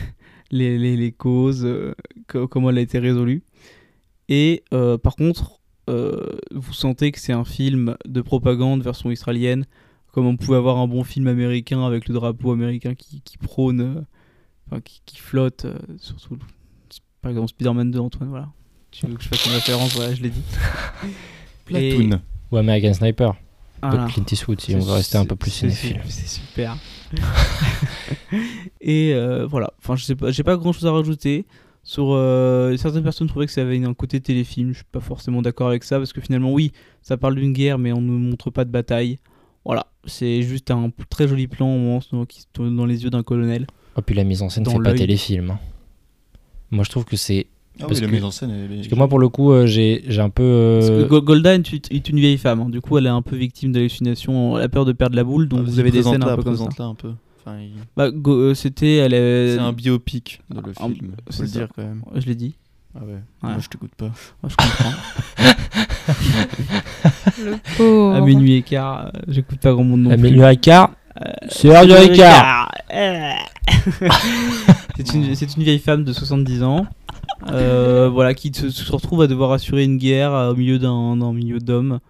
les, 0.50 0.78
les- 0.78 0.96
les 0.96 1.12
causes, 1.12 1.64
euh, 1.64 1.94
co- 2.26 2.48
comment 2.48 2.70
elle 2.70 2.78
a 2.78 2.82
été 2.82 2.98
résolue. 2.98 3.42
Et 4.28 4.62
euh, 4.72 4.98
par 4.98 5.16
contre, 5.16 5.60
euh, 5.88 6.38
vous 6.54 6.72
sentez 6.72 7.12
que 7.12 7.18
c'est 7.20 7.32
un 7.32 7.44
film 7.44 7.96
de 8.06 8.20
propagande 8.20 8.82
version 8.82 9.10
israélienne, 9.10 9.64
comme 10.12 10.26
on 10.26 10.36
pouvait 10.36 10.56
avoir 10.58 10.78
un 10.78 10.86
bon 10.86 11.04
film 11.04 11.26
américain 11.28 11.84
avec 11.86 12.08
le 12.08 12.14
drapeau 12.14 12.52
américain 12.52 12.94
qui, 12.94 13.20
qui 13.22 13.38
prône, 13.38 14.04
enfin, 14.66 14.80
qui, 14.80 15.00
qui 15.06 15.18
flotte, 15.18 15.64
euh, 15.64 15.78
surtout 15.98 16.38
par 17.22 17.30
exemple 17.30 17.48
Spider-Man 17.48 17.90
2, 17.90 17.98
Antoine, 17.98 18.28
voilà. 18.30 18.48
Tu 18.90 19.06
veux 19.06 19.14
que 19.14 19.22
je 19.22 19.28
fasse 19.28 19.44
une 19.46 19.52
référence, 19.52 19.94
voilà, 19.96 20.14
je 20.14 20.22
l'ai 20.22 20.30
dit. 20.30 20.42
Et- 21.70 21.90
Platoon. 21.94 22.20
Ou 22.50 22.56
American 22.56 22.94
Sniper, 22.94 23.34
Voilà. 23.82 24.06
de 24.06 24.10
Clint 24.10 24.24
Eastwood, 24.32 24.60
si 24.60 24.74
on 24.74 24.78
veut 24.80 24.92
rester 24.92 25.18
un 25.18 25.26
peu 25.26 25.36
plus 25.36 25.50
cinéphile. 25.50 26.00
C'est 26.08 26.26
super. 26.26 26.76
Et 28.80 29.12
euh, 29.14 29.46
voilà. 29.46 29.72
Enfin, 29.78 29.96
je 29.96 30.04
sais 30.04 30.14
pas, 30.14 30.30
j'ai 30.30 30.42
pas 30.42 30.56
grand 30.56 30.72
chose 30.72 30.86
à 30.86 30.92
rajouter. 30.92 31.46
Sur 31.84 32.08
euh, 32.12 32.76
certaines 32.76 33.02
personnes 33.02 33.28
trouvaient 33.28 33.46
que 33.46 33.52
ça 33.52 33.62
avait 33.62 33.82
un 33.82 33.94
côté 33.94 34.20
téléfilm. 34.20 34.70
Je 34.72 34.76
suis 34.78 34.84
pas 34.90 35.00
forcément 35.00 35.40
d'accord 35.40 35.68
avec 35.68 35.84
ça 35.84 35.96
parce 35.98 36.12
que 36.12 36.20
finalement, 36.20 36.52
oui, 36.52 36.72
ça 37.02 37.16
parle 37.16 37.36
d'une 37.36 37.52
guerre, 37.52 37.78
mais 37.78 37.92
on 37.92 38.00
ne 38.02 38.10
montre 38.12 38.50
pas 38.50 38.64
de 38.66 38.70
bataille. 38.70 39.18
Voilà, 39.64 39.86
c'est 40.04 40.42
juste 40.42 40.70
un 40.70 40.90
très 41.10 41.28
joli 41.28 41.46
plan 41.46 41.66
au 41.66 41.78
moment 41.78 42.00
où- 42.12 42.26
qui 42.26 42.42
se 42.42 42.46
tourne 42.52 42.76
dans 42.76 42.84
les 42.86 43.04
yeux 43.04 43.10
d'un 43.10 43.22
colonel. 43.22 43.66
Oh, 43.96 44.02
puis 44.02 44.14
la 44.14 44.24
mise 44.24 44.42
en 44.42 44.48
scène 44.48 44.64
fait 44.72 44.78
pas 44.82 44.90
téléfilm. 44.98 45.50
hein. 45.50 45.58
Moi, 46.70 46.84
je 46.84 46.90
trouve 46.90 47.04
que 47.06 47.16
c'est. 47.16 47.46
Ah 47.80 47.84
Parce 47.86 47.98
oui, 47.98 48.00
la 48.00 48.06
que- 48.08 48.12
mise 48.14 48.24
en 48.24 48.30
scène, 48.30 48.50
est- 48.50 48.74
Parce 48.76 48.88
que 48.88 48.94
moi, 48.96 49.08
pour 49.08 49.18
le 49.20 49.28
coup, 49.28 49.52
euh, 49.52 49.66
j'ai 49.66 50.02
j'ai 50.08 50.20
un 50.20 50.30
peu. 50.30 50.42
euh, 50.42 50.78
Parce 50.80 50.90
que 50.90 51.04
Go- 51.08 51.22
Golda 51.22 51.54
est 51.54 52.08
une, 52.08 52.18
vieille 52.18 52.38
femme. 52.38 52.60
hein. 52.60 52.68
Du 52.70 52.80
coup, 52.80 52.98
elle 52.98 53.06
est 53.06 53.10
un 53.10 53.22
peu 53.22 53.36
victime 53.36 53.70
d'hallucinations. 53.72 54.58
Elle 54.58 54.64
a 54.64 54.68
peur 54.68 54.84
de 54.84 54.92
perdre 54.92 55.14
la 55.16 55.22
boule, 55.24 55.48
donc 55.48 55.60
Ah, 55.62 55.70
vous 55.70 55.78
avez 55.78 55.90
des 55.92 56.02
scènes 56.02 56.22
un 56.22 56.36
peu 56.36 56.42
comme 56.42 56.56
ça. 56.56 56.84
un 56.84 56.94
peu. 56.94 57.12
Enfin, 57.44 57.58
il- 57.60 57.70
Bah, 57.96 58.08
euh, 58.26 58.54
c'était, 58.54 58.96
elle 58.96 59.14
est. 59.14 59.54
C'est 59.54 59.60
un 59.60 59.72
biopic 59.72 60.40
de 60.50 60.56
le 60.60 60.72
un- 60.80 60.88
film. 60.88 61.12
c'est 61.30 61.36
Faut 61.36 61.42
le 61.44 61.48
dire 61.48 61.68
quand 61.74 61.82
même. 61.82 62.02
Je 62.16 62.26
l'ai 62.26 62.34
dit. 62.34 62.54
Ah 62.96 63.00
ouais. 63.04 63.12
Ouais. 63.12 63.18
Moi, 63.42 63.56
je 63.60 63.68
t'écoute 63.68 63.92
pas. 63.96 64.10
Moi, 64.42 64.50
je 64.50 64.56
comprends. 64.56 65.38
Le 67.44 67.56
pauvre. 67.76 68.14
à 68.16 68.20
minuit 68.20 68.54
et 68.54 68.62
quart, 68.62 69.06
euh, 69.06 69.10
j'écoute 69.28 69.60
pas 69.60 69.72
grand 69.72 69.84
monde 69.84 70.02
non 70.02 70.10
à 70.10 70.14
plus. 70.14 70.24
minuit 70.30 70.42
et 70.44 70.56
quart, 70.56 70.90
Euh, 71.20 71.24
c'est 71.48 71.68
l'heure 71.68 71.84
du 71.86 71.92
Ricard. 71.92 72.70
Euh. 72.94 73.30
c'est 74.96 75.14
une, 75.14 75.34
c'est 75.34 75.56
une 75.56 75.62
vieille 75.64 75.78
femme 75.80 76.04
de 76.04 76.12
70 76.12 76.62
ans, 76.62 76.86
euh, 77.48 78.08
voilà, 78.08 78.34
qui 78.34 78.52
se, 78.54 78.70
se 78.70 78.90
retrouve 78.92 79.22
à 79.22 79.26
devoir 79.26 79.52
assurer 79.52 79.84
une 79.84 79.96
guerre 79.98 80.32
euh, 80.34 80.52
au 80.52 80.56
milieu 80.56 80.78
d'un 80.78 81.32
milieu 81.32 81.58
d'hommes, 81.58 82.00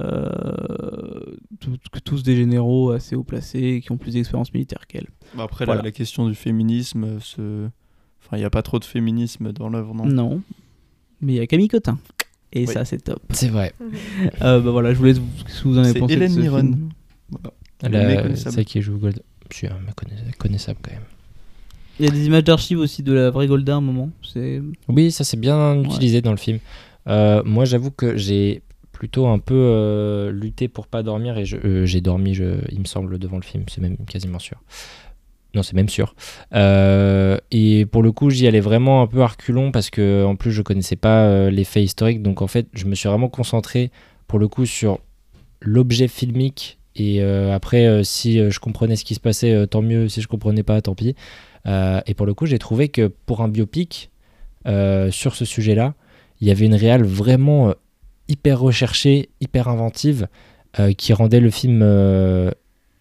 euh, 0.00 1.36
tout- 1.60 1.76
tous 2.04 2.22
des 2.22 2.36
généraux 2.36 2.90
assez 2.90 3.14
haut 3.16 3.24
placés, 3.24 3.80
qui 3.82 3.92
ont 3.92 3.96
plus 3.96 4.12
d'expérience 4.14 4.52
militaire 4.52 4.86
qu'elle. 4.86 5.06
Bah, 5.36 5.44
après, 5.44 5.64
Voilà. 5.64 5.80
la, 5.82 5.86
la 5.88 5.92
question 5.92 6.28
du 6.28 6.34
féminisme, 6.34 7.04
euh, 7.04 7.20
se... 7.20 7.68
enfin, 8.20 8.36
il 8.36 8.40
n'y 8.40 8.44
a 8.44 8.50
pas 8.50 8.62
trop 8.62 8.78
de 8.78 8.84
féminisme 8.84 9.52
dans 9.52 9.68
l'œuvre, 9.68 9.94
non? 9.94 10.06
Non, 10.06 10.42
mais 11.20 11.34
il 11.34 11.36
y 11.36 11.40
a 11.40 11.46
Camille 11.46 11.68
Cotin. 11.68 11.98
Et 12.54 12.66
Oui. 12.66 12.72
ça, 12.72 12.84
c'est 12.84 12.98
top. 13.02 13.20
C'est 13.30 13.48
vrai. 13.48 13.72
Euh, 14.42 14.60
bah 14.60 14.70
voilà, 14.70 14.92
je 14.92 14.98
voulais 14.98 15.14
ce 15.14 15.20
que 15.62 15.68
vous 15.68 15.78
en 15.78 15.82
avez 15.84 15.92
C'est 15.92 15.98
pensé. 16.00 16.16
de 16.16 16.22
Hélène 16.22 16.32
ce 16.32 16.40
La- 17.88 18.06
méconnaissable. 18.06 18.54
Celle 18.54 18.64
qui 18.64 18.82
joue 18.82 18.98
Gold. 18.98 19.22
Je 19.50 19.56
suis 19.56 19.66
un 19.66 19.78
connaissable 20.38 20.78
quand 20.82 20.92
même. 20.92 21.02
Il 21.98 22.06
y 22.06 22.08
a 22.08 22.10
des 22.10 22.26
images 22.26 22.44
d'archives 22.44 22.78
aussi 22.78 23.02
de 23.02 23.12
la 23.12 23.30
vraie 23.30 23.46
Golda 23.46 23.74
à 23.74 23.76
un 23.76 23.80
moment. 23.80 24.10
Oui, 24.88 25.12
ça 25.12 25.24
c'est 25.24 25.38
bien 25.38 25.82
utilisé 25.82 26.20
dans 26.20 26.30
le 26.30 26.36
film. 26.36 26.58
Euh, 27.08 27.42
moi, 27.44 27.64
j'avoue 27.64 27.90
que 27.90 28.16
j'ai 28.16 28.62
plutôt 28.92 29.26
un 29.26 29.38
peu 29.38 29.54
euh, 29.54 30.30
lutté 30.30 30.68
pour 30.68 30.86
pas 30.86 31.02
dormir 31.02 31.36
et 31.36 31.44
euh, 31.64 31.84
j'ai 31.86 32.00
dormi, 32.00 32.34
je, 32.34 32.44
il 32.70 32.78
me 32.78 32.84
semble, 32.84 33.18
devant 33.18 33.36
le 33.36 33.42
film. 33.42 33.64
C'est 33.68 33.80
même 33.80 33.96
quasiment 34.06 34.38
sûr. 34.38 34.58
Non, 35.54 35.62
c'est 35.62 35.74
même 35.74 35.88
sûr. 35.88 36.14
Euh, 36.54 37.36
et 37.50 37.84
pour 37.84 38.02
le 38.02 38.10
coup, 38.12 38.30
j'y 38.30 38.46
allais 38.46 38.60
vraiment 38.60 39.02
un 39.02 39.06
peu 39.06 39.22
à 39.22 39.26
reculons 39.26 39.70
parce 39.70 39.90
que 39.90 40.24
en 40.24 40.36
plus, 40.36 40.52
je 40.52 40.62
connaissais 40.62 40.96
pas 40.96 41.24
euh, 41.26 41.50
les 41.50 41.64
faits 41.64 41.84
historiques. 41.84 42.22
Donc 42.22 42.40
en 42.42 42.46
fait, 42.46 42.68
je 42.72 42.86
me 42.86 42.94
suis 42.94 43.08
vraiment 43.08 43.28
concentré 43.28 43.90
pour 44.28 44.38
le 44.38 44.48
coup 44.48 44.64
sur 44.64 45.00
l'objet 45.60 46.08
filmique. 46.08 46.78
Et 46.94 47.22
euh, 47.22 47.54
après, 47.54 48.04
si 48.04 48.38
je 48.50 48.60
comprenais 48.60 48.96
ce 48.96 49.04
qui 49.04 49.14
se 49.14 49.20
passait, 49.20 49.66
tant 49.66 49.82
mieux. 49.82 50.08
Si 50.08 50.20
je 50.20 50.28
comprenais 50.28 50.62
pas, 50.62 50.80
tant 50.80 50.94
pis. 50.94 51.14
Euh, 51.66 52.00
et 52.06 52.14
pour 52.14 52.26
le 52.26 52.34
coup, 52.34 52.46
j'ai 52.46 52.58
trouvé 52.58 52.88
que 52.88 53.06
pour 53.06 53.40
un 53.40 53.48
biopic, 53.48 54.10
euh, 54.66 55.10
sur 55.10 55.34
ce 55.34 55.44
sujet-là, 55.44 55.94
il 56.40 56.48
y 56.48 56.50
avait 56.50 56.66
une 56.66 56.74
réale 56.74 57.04
vraiment 57.04 57.68
euh, 57.68 57.72
hyper 58.28 58.60
recherchée, 58.60 59.30
hyper 59.40 59.68
inventive, 59.68 60.28
qui 60.96 61.12
rendait 61.12 61.40
le 61.40 61.50
film 61.50 61.82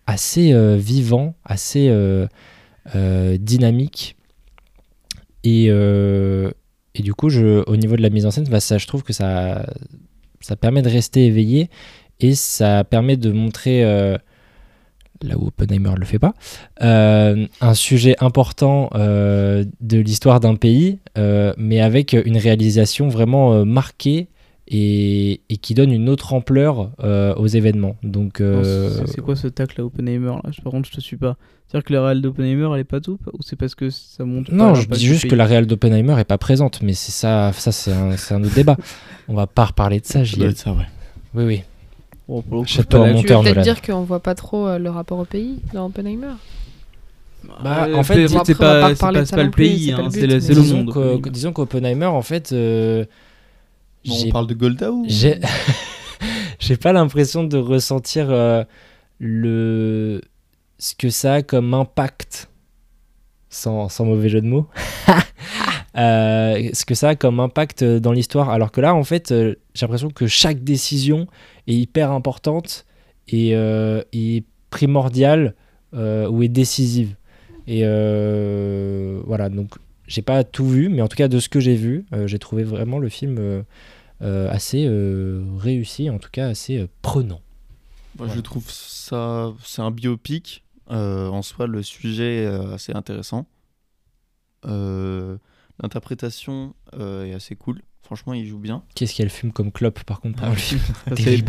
assez 0.06 0.54
vivant, 0.78 1.36
assez 1.46 1.90
dynamique. 3.40 4.18
Et, 5.46 5.68
et 5.68 7.02
du 7.02 7.14
coup, 7.14 7.30
au 7.30 7.76
niveau 7.78 7.96
de 7.96 8.02
la 8.02 8.10
mise 8.10 8.26
en 8.26 8.32
scène, 8.32 8.44
bah, 8.50 8.60
ça, 8.60 8.78
je 8.78 8.88
trouve 8.88 9.04
que 9.04 9.14
ça, 9.14 9.66
ça 10.42 10.58
permet 10.58 10.82
de 10.82 10.90
rester 10.90 11.28
éveillé 11.28 11.70
et 12.20 12.36
ça 12.36 12.84
permet 12.84 13.16
de 13.16 13.32
montrer, 13.32 13.86
là 15.24 15.38
où 15.38 15.48
Oppenheimer 15.48 15.92
ne 15.92 15.96
le 15.98 16.06
fait 16.06 16.20
pas, 16.20 16.34
euh, 16.82 17.48
un 17.62 17.74
sujet 17.74 18.16
important 18.20 18.90
euh, 18.96 19.66
de 19.82 19.98
l'histoire 20.00 20.40
d'un 20.40 20.56
pays, 20.56 21.00
euh, 21.18 21.54
mais 21.58 21.80
avec 21.82 22.14
une 22.14 22.38
réalisation 22.38 23.08
vraiment 23.08 23.54
euh, 23.54 23.64
marquée 23.66 24.28
et, 24.68 25.42
et 25.50 25.58
qui 25.58 25.74
donne 25.74 25.92
une 25.92 26.08
autre 26.08 26.34
ampleur 26.34 26.92
euh, 27.04 27.34
aux 27.36 27.48
événements. 27.48 27.98
Donc, 28.04 28.40
euh, 28.40 28.90
C'est- 29.06 29.22
quoi 29.22 29.36
ce 29.36 29.48
tacle 29.48 29.82
à 29.82 29.86
Oppenheimer 29.86 30.28
là? 30.44 30.52
Par 30.64 30.72
contre, 30.72 30.90
je 30.90 30.96
te 30.96 31.02
suis 31.02 31.18
pas. 31.18 31.36
C'est-à-dire 31.68 31.86
que 31.86 31.94
la 31.94 32.06
réelle 32.06 32.22
d'Oppenheimer 32.22 32.70
elle 32.74 32.82
est 32.82 32.86
pas 32.86 33.00
tout 33.00 33.18
Ou 33.34 33.42
c'est 33.42 33.56
parce 33.56 33.76
que 33.76 33.90
ça 33.90 34.26
montre 34.26 34.52
non, 34.54 34.74
pas 34.74 34.80
je 34.82 34.88
dis 34.88 35.06
juste 35.06 35.22
pays 35.22 35.32
que 35.32 35.36
la 35.36 35.46
réelle 35.46 35.68
d'Oppenheimer 35.68 36.20
est 36.20 36.26
pas 36.26 36.38
présente, 36.38 36.82
mais 36.82 36.94
c'est 36.94 37.12
ça, 37.14 37.52
ça 37.54 37.72
c'est 37.72 37.92
un, 37.92 38.44
autre 38.44 38.54
débat. 38.56 38.76
On 39.30 39.34
va 39.36 39.48
pas 39.48 39.66
reparler 39.66 40.00
de 40.02 40.06
ça, 40.06 40.20
Ça 40.20 40.24
j'y 40.26 40.38
doit 40.38 40.48
ai. 40.48 40.52
être 40.52 40.58
ça, 40.58 40.72
ouais. 40.74 40.86
Oui, 41.34 41.44
oui. 41.46 41.64
Bon, 42.32 42.42
pour 42.42 42.56
le 42.60 42.62
coup, 42.62 42.68
Château 42.68 42.98
pas 43.00 43.04
à 43.04 43.08
la- 43.08 43.14
monter 43.14 43.28
Tu 43.28 43.34
veux 43.34 43.40
en 43.40 43.44
peut-être 43.44 43.60
dire 43.60 43.82
qu'on 43.82 44.04
voit 44.04 44.22
pas 44.22 44.36
trop 44.36 44.66
euh, 44.66 44.78
le 44.80 44.90
rapport 44.90 45.20
au 45.20 45.26
pays 45.26 45.60
dans 45.74 45.88
Oppenheimer? 45.88 46.32
Bah, 47.62 47.88
Euh, 47.90 47.96
en 47.96 48.04
fait, 48.04 48.26
c'est- 48.30 48.58
pas, 48.58 48.90
non 49.12 49.44
le 49.44 49.52
pays, 49.52 49.86
c'est 49.88 49.92
hein, 49.92 50.10
le 50.56 50.62
monde. 50.78 50.90
Oppenheimer. 50.90 51.30
disons 51.30 51.52
qu'Oppenheimer, 51.52 52.06
en 52.06 52.22
fait, 52.22 52.54
euh, 52.54 53.04
on 54.10 54.30
parle 54.30 54.48
de 54.48 54.54
Golda 54.54 54.94
ou 54.94 55.06
J'ai 56.60 56.78
pas 56.78 56.94
l'impression 56.94 57.44
de 57.44 57.58
ressentir 57.58 58.28
euh, 58.30 58.64
le 59.20 60.22
ce 60.78 60.96
que 60.96 61.10
ça 61.10 61.34
a 61.36 61.42
comme 61.42 61.74
impact 61.74 62.50
sans, 63.50 63.90
sans 63.90 64.06
mauvais 64.06 64.30
jeu 64.30 64.40
de 64.40 64.48
mots 64.48 64.68
Euh, 65.98 66.70
ce 66.72 66.86
que 66.86 66.96
ça 66.96 67.10
a 67.10 67.16
comme 67.16 67.42
impact 67.42 67.82
euh, 67.82 68.00
dans 68.00 68.14
l'histoire 68.14 68.50
alors 68.50 68.72
que 68.72 68.80
là 68.80 68.96
en 68.96 69.04
fait 69.04 69.34
euh, 69.34 69.56
j'ai 69.74 69.86
l'impression 69.86 70.10
que 70.10 70.26
chaque 70.26 70.64
décision 70.64 71.28
est 71.68 71.76
hyper 71.76 72.12
importante 72.12 72.86
et, 73.28 73.56
euh, 73.56 74.04
et 74.14 74.44
primordiale 74.70 75.56
euh, 75.94 76.30
ou 76.30 76.44
est 76.44 76.48
décisive 76.48 77.16
et 77.68 77.82
euh, 77.84 79.22
voilà 79.26 79.50
donc 79.50 79.76
j'ai 80.08 80.22
pas 80.22 80.44
tout 80.44 80.68
vu 80.68 80.90
mais 80.90 81.02
en 81.02 81.08
tout 81.08 81.18
cas 81.18 81.28
de 81.28 81.40
ce 81.40 81.50
que 81.50 81.60
j'ai 81.60 81.76
vu 81.76 82.06
euh, 82.14 82.28
j'ai 82.28 82.40
trouvé 82.40 82.64
vraiment 82.64 83.00
le 83.00 83.10
film 83.10 83.38
euh, 83.40 83.64
assez 84.52 84.88
réussi, 85.58 86.12
en 86.12 86.20
tout 86.20 86.30
cas 86.32 86.50
assez 86.50 86.88
prenant. 87.02 87.42
Moi, 88.18 88.28
Voilà. 88.28 88.36
Je 88.36 88.42
trouve 88.42 88.70
ça, 88.70 89.52
c'est 89.64 89.82
un 89.82 89.90
biopic. 89.90 90.64
En 90.88 91.42
soi, 91.42 91.66
le 91.66 91.82
sujet 91.82 92.44
est 92.44 92.46
assez 92.46 92.94
intéressant. 92.94 93.48
L'interprétation 94.64 96.76
est 97.00 97.34
assez 97.34 97.56
cool. 97.56 97.82
Franchement, 98.04 98.34
il 98.34 98.46
joue 98.46 98.58
bien. 98.58 98.84
Qu'est-ce 98.94 99.16
qu'elle 99.16 99.30
fume 99.30 99.54
comme 99.54 99.72
clope 99.72 100.02
par 100.04 100.20
contre 100.20 100.40
Ah 100.40 100.48
pendant 100.48 100.52
le 100.52 100.58
oui. 100.58 100.62
film 100.64 100.82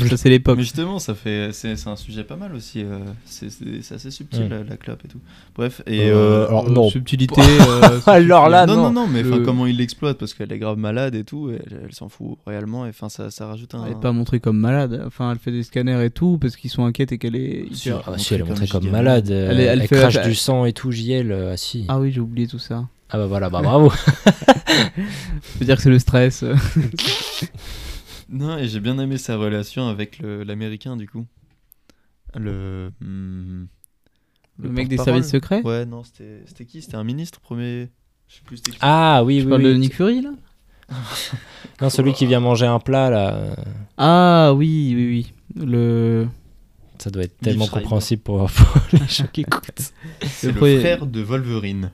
c'est- 0.16 0.28
l'époque. 0.28 0.57
Mais 0.57 0.62
justement, 0.62 1.00
ça 1.00 1.14
fait, 1.16 1.48
c'est 1.53 1.74
c'est 1.74 1.88
un 1.88 1.96
sujet 1.96 2.22
pas 2.22 2.36
mal 2.36 2.55
aussi. 2.55 2.84
euh, 2.84 3.00
c'est 3.24 3.48
assez 3.92 4.11
subtil 4.12 4.44
Mm. 4.44 4.48
la, 4.48 4.62
la 4.62 4.76
clope 4.76 5.05
et 5.05 5.09
tout. 5.09 5.18
Bref, 5.57 5.82
et 5.88 6.11
Euh, 6.11 6.14
euh, 6.14 6.46
alors, 6.48 6.68
Euh, 6.68 6.70
non. 6.70 6.88
Subtilité. 6.88 7.40
euh, 7.82 7.98
Alors 8.07 8.48
là, 8.48 8.66
non, 8.66 8.76
non. 8.76 8.82
non, 8.84 8.92
non, 8.92 9.07
mais 9.09 9.22
Le- 9.24 9.38
comment 9.40 9.66
il 9.66 9.76
l'exploite 9.78 10.18
parce 10.18 10.34
qu'elle 10.34 10.53
est 10.53 10.59
grave 10.61 10.78
malade 10.78 11.16
et 11.16 11.24
tout, 11.24 11.50
et 11.50 11.59
elle, 11.66 11.80
elle 11.86 11.92
s'en 11.94 12.09
fout 12.09 12.38
réellement, 12.46 12.86
et 12.86 12.90
enfin, 12.90 13.09
ça, 13.09 13.32
ça 13.32 13.46
rajoute 13.46 13.74
un. 13.74 13.84
Elle 13.86 13.92
est 13.92 14.00
pas 14.00 14.12
montrée 14.12 14.38
comme 14.38 14.59
malade. 14.59 15.03
Enfin, 15.05 15.32
elle 15.32 15.38
fait 15.38 15.50
des 15.53 15.64
scanners 15.64 16.05
et 16.05 16.11
tout 16.11 16.38
parce 16.40 16.55
qu'ils 16.55 16.70
sont 16.70 16.84
inquiets 16.84 17.07
et 17.11 17.18
qu'elle 17.18 17.34
est. 17.34 17.66
Si, 17.72 17.88
hyper- 17.88 18.03
Ah, 18.07 18.18
si, 18.18 18.34
elle 18.34 18.42
est 18.42 18.44
montrée 18.44 18.68
comme 18.68 18.88
malade, 18.88 19.30
euh, 19.32 19.48
Elle 19.50 19.57
elle, 19.59 19.61
est- 19.61 19.82
elle 19.82 19.88
fait- 19.88 19.96
crache 19.96 20.16
elle- 20.16 20.28
du 20.28 20.34
sang 20.36 20.64
et 20.64 20.72
tout, 20.72 20.92
JL, 20.92 21.32
ah 21.53 21.57
si. 21.57 21.86
Ah 21.88 21.98
oui, 21.98 22.12
j'ai 22.12 22.20
oublié 22.20 22.46
tout 22.46 22.61
ça. 22.61 22.86
Ah 23.14 23.18
bah 23.18 23.26
voilà, 23.26 23.50
bah 23.50 23.60
bravo. 23.62 23.90
Je 24.66 25.58
veux 25.60 25.66
dire 25.66 25.76
que 25.76 25.82
c'est 25.82 25.90
le 25.90 25.98
stress. 25.98 26.44
Non, 28.30 28.56
et 28.56 28.66
j'ai 28.68 28.80
bien 28.80 28.98
aimé 28.98 29.18
sa 29.18 29.36
relation 29.36 29.88
avec 29.88 30.18
l'américain 30.20 30.96
du 30.96 31.06
coup. 31.08 31.26
Le. 32.34 32.90
hmm, 33.00 33.64
Le 34.58 34.68
mec 34.70 34.88
des 34.88 34.96
services 34.96 35.28
secrets 35.28 35.60
Ouais, 35.62 35.84
non, 35.84 36.02
c'était 36.04 36.42
c'était 36.46 36.64
qui? 36.64 36.80
C'était 36.80 36.96
un 36.96 37.04
ministre 37.04 37.40
premier. 37.40 37.90
Je 38.28 38.36
sais 38.36 38.40
plus 38.44 38.56
c'était 38.56 38.70
qui. 38.72 38.78
Ah 38.80 39.22
oui, 39.24 39.38
Tu 39.40 39.44
oui, 39.44 39.50
parles 39.50 39.62
oui. 39.62 39.68
de 39.68 39.74
Nick 39.74 39.94
Fury 39.94 40.22
là? 40.22 40.30
Non, 41.80 41.90
celui 41.90 42.12
qui 42.12 42.26
vient 42.26 42.40
manger 42.40 42.66
un 42.66 42.78
plat 42.78 43.10
là, 43.10 43.34
euh, 43.34 43.54
Ah 43.98 44.52
oui, 44.54 44.92
oui, 44.96 45.32
oui. 45.56 45.62
Le. 45.66 46.28
ça 46.98 47.10
doit 47.10 47.24
être 47.24 47.36
tellement 47.38 47.66
compréhensible 47.66 48.22
pour, 48.22 48.48
pour 48.50 48.76
les 48.92 49.06
gens 49.08 49.26
qui 49.32 49.40
écoutent. 49.42 49.92
C'est 50.22 50.46
le 50.48 50.52
le, 50.52 50.58
premier- 50.58 50.80
frère 50.80 51.06
de 51.06 51.20
Wolverine. 51.20 51.90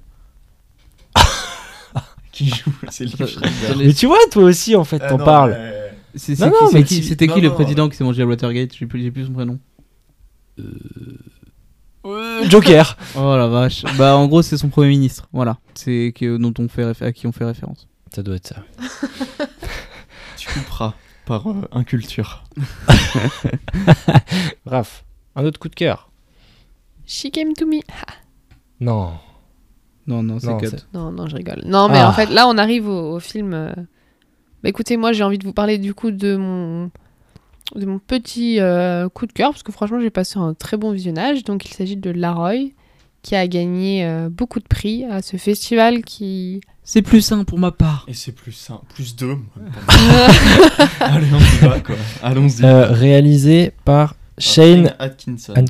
Qui 2.45 2.49
joue 2.51 2.72
C'est 2.91 3.07
Schreiber. 3.09 3.32
attends, 3.68 3.78
Mais 3.78 3.93
tu 3.93 4.07
vois, 4.07 4.18
toi 4.30 4.45
aussi 4.45 4.74
en 4.76 4.84
fait, 4.84 4.99
t'en 5.01 5.18
parles. 5.18 5.53
mais- 5.59 5.74
C'est- 6.14 6.34
c'est 6.36 6.47
Non, 6.47 6.53
qui- 6.53 6.64
non, 6.64 6.70
c'est 6.70 6.78
mais 6.78 6.84
qui- 6.84 6.95
si- 6.97 7.05
C'était 7.05 7.26
qui 7.26 7.34
non, 7.36 7.43
le 7.43 7.49
non. 7.49 7.55
président 7.55 7.89
qui 7.89 7.97
s'est 7.97 8.05
mangé 8.05 8.22
à 8.22 8.26
Watergate 8.26 8.74
J'ai 8.74 8.86
plus, 8.86 9.03
j'ai 9.03 9.11
plus 9.11 9.26
son 9.26 9.32
prénom. 9.32 9.59
Joker. 12.49 12.97
Oh 13.16 13.36
la 13.36 13.47
vache. 13.49 13.84
bah 13.99 14.16
en 14.16 14.26
gros 14.26 14.43
c'est 14.43 14.57
son 14.57 14.68
premier 14.68 14.89
ministre. 14.89 15.28
Voilà. 15.32 15.59
C'est 15.74 16.12
que 16.16 16.36
dont 16.39 16.55
on 16.59 16.68
fait 16.68 16.84
à 17.03 17.12
qui 17.12 17.26
on 17.26 17.32
fait 17.32 17.45
référence. 17.45 17.86
Ça 18.14 18.22
doit 18.22 18.36
être 18.36 18.47
ça. 18.47 18.62
Tu 20.39 20.49
couperas 20.49 20.95
par 21.26 21.49
euh, 21.51 21.55
inculture. 21.72 22.45
Raph, 24.64 25.05
un 25.36 25.45
autre 25.45 25.59
coup 25.61 25.68
de 25.68 25.74
cœur. 25.74 26.11
She 27.07 27.26
Came 27.32 27.53
to 27.55 27.66
Me. 27.66 27.80
Non. 28.80 29.12
Non, 30.09 30.22
non, 30.24 30.38
c'est 30.40 30.56
cut. 30.56 30.74
non, 30.94 31.12
non, 31.12 31.28
je 31.28 31.36
rigole. 31.36 31.62
Non, 31.66 31.88
mais 31.88 31.98
Ah. 32.00 32.09
en 32.09 32.12
fait, 32.12 32.26
là, 32.30 32.48
on 32.48 32.59
arrive 32.59 32.88
au, 32.88 33.14
au 33.16 33.20
film. 33.20 33.52
euh, 33.54 33.70
Bah, 34.62 34.68
écoutez, 34.70 34.96
moi, 34.96 35.12
j'ai 35.12 35.22
envie 35.22 35.38
de 35.38 35.44
vous 35.44 35.52
parler 35.52 35.78
du 35.78 35.94
coup 35.94 36.11
de 36.11 36.34
mon 36.36 36.90
de 37.76 37.84
mon 37.84 37.98
petit 37.98 38.59
euh, 38.61 39.09
coup 39.11 39.26
de 39.26 39.32
cœur 39.32 39.50
parce 39.50 39.62
que 39.62 39.70
franchement, 39.72 40.00
j'ai 40.00 40.11
passé 40.11 40.38
un 40.38 40.54
très 40.54 40.76
bon 40.78 40.90
visionnage. 40.90 41.44
Donc, 41.44 41.64
il 41.68 41.74
s'agit 41.74 41.96
de 41.96 42.11
Laroy 42.11 42.72
qui 43.22 43.34
a 43.36 43.46
gagné 43.46 44.04
euh, 44.06 44.28
beaucoup 44.30 44.59
de 44.61 44.66
prix 44.66 45.04
à 45.04 45.20
ce 45.22 45.36
festival 45.36 46.02
qui 46.02 46.61
C'est 46.82 47.02
plus 47.02 47.20
sain 47.20 47.44
pour 47.44 47.59
ma 47.59 47.70
part. 47.72 48.04
Et 48.09 48.14
c'est 48.14 48.32
plus 48.32 48.52
simple, 48.52 48.84
plus 48.94 49.14
deux. 49.16 49.36
Allez, 51.00 51.26
on 51.32 51.38
y 51.38 51.68
va 51.68 51.80
quoi. 51.80 51.96
Allons-y. 52.22 52.64
Euh, 52.64 52.86
réalisé 52.92 53.72
par 53.84 54.14
Shane. 54.38 54.94
Atkinson. 54.98 55.52
An- 55.56 55.64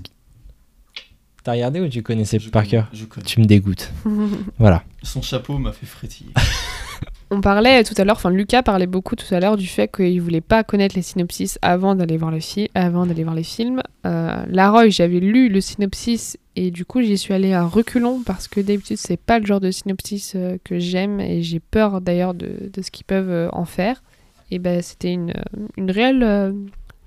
T'as 1.49 1.55
regardé 1.55 1.81
ou 1.81 1.89
tu 1.89 2.03
connaissais 2.03 2.39
Je 2.39 2.51
par 2.51 2.61
connais, 2.61 2.73
cœur 2.73 2.89
Je 2.93 3.07
connais. 3.07 3.25
Tu 3.25 3.41
me 3.41 3.47
dégoûtes. 3.47 3.91
Voilà. 4.59 4.83
Son 5.03 5.23
chapeau 5.23 5.57
m'a 5.57 5.73
fait 5.73 5.87
frétiller. 5.87 6.31
On 7.31 7.41
parlait 7.41 7.83
tout 7.85 7.95
à 7.97 8.05
l'heure, 8.05 8.17
enfin 8.17 8.29
Lucas 8.29 8.63
parlait 8.63 8.87
beaucoup 8.87 9.17
tout 9.17 9.35
à 9.35 9.41
l'heure 9.41 9.57
du 9.57 9.67
fait 9.67 9.91
qu'il 9.91 10.21
voulait 10.21 10.43
pas 10.43 10.63
connaître 10.63 10.95
les 10.95 11.01
synopsis 11.01 11.59
avant 11.63 11.95
d'aller 11.95 12.19
voir 12.19 12.31
le 12.31 12.41
film, 12.41 12.69
avant 12.75 13.07
d'aller 13.07 13.25
voir 13.25 13.35
les 13.35 13.45
films. 13.45 13.81
Euh, 14.05 14.45
Laroy, 14.51 14.91
j'avais 14.91 15.21
lu 15.21 15.49
le 15.49 15.63
synopsis 15.63 16.37
et 16.55 16.71
du 16.71 16.85
coup 16.85 17.01
j'y 17.01 17.17
suis 17.17 17.33
allée 17.33 17.55
à 17.55 17.65
reculons 17.65 18.21
parce 18.27 18.47
que 18.47 18.61
d'habitude 18.61 18.99
c'est 18.99 19.17
pas 19.17 19.39
le 19.39 19.47
genre 19.47 19.61
de 19.61 19.71
synopsis 19.71 20.35
euh, 20.37 20.59
que 20.65 20.79
j'aime 20.79 21.19
et 21.19 21.43
j'ai 21.43 21.61
peur 21.61 22.03
d'ailleurs 22.03 22.35
de, 22.35 22.71
de 22.71 22.83
ce 22.83 22.91
qu'ils 22.91 23.07
peuvent 23.07 23.31
euh, 23.31 23.49
en 23.53 23.65
faire. 23.65 24.03
Et 24.51 24.59
ben 24.59 24.83
c'était 24.83 25.13
une, 25.15 25.31
euh, 25.31 25.67
une 25.79 25.91
réelle 25.91 26.23
euh, 26.23 26.53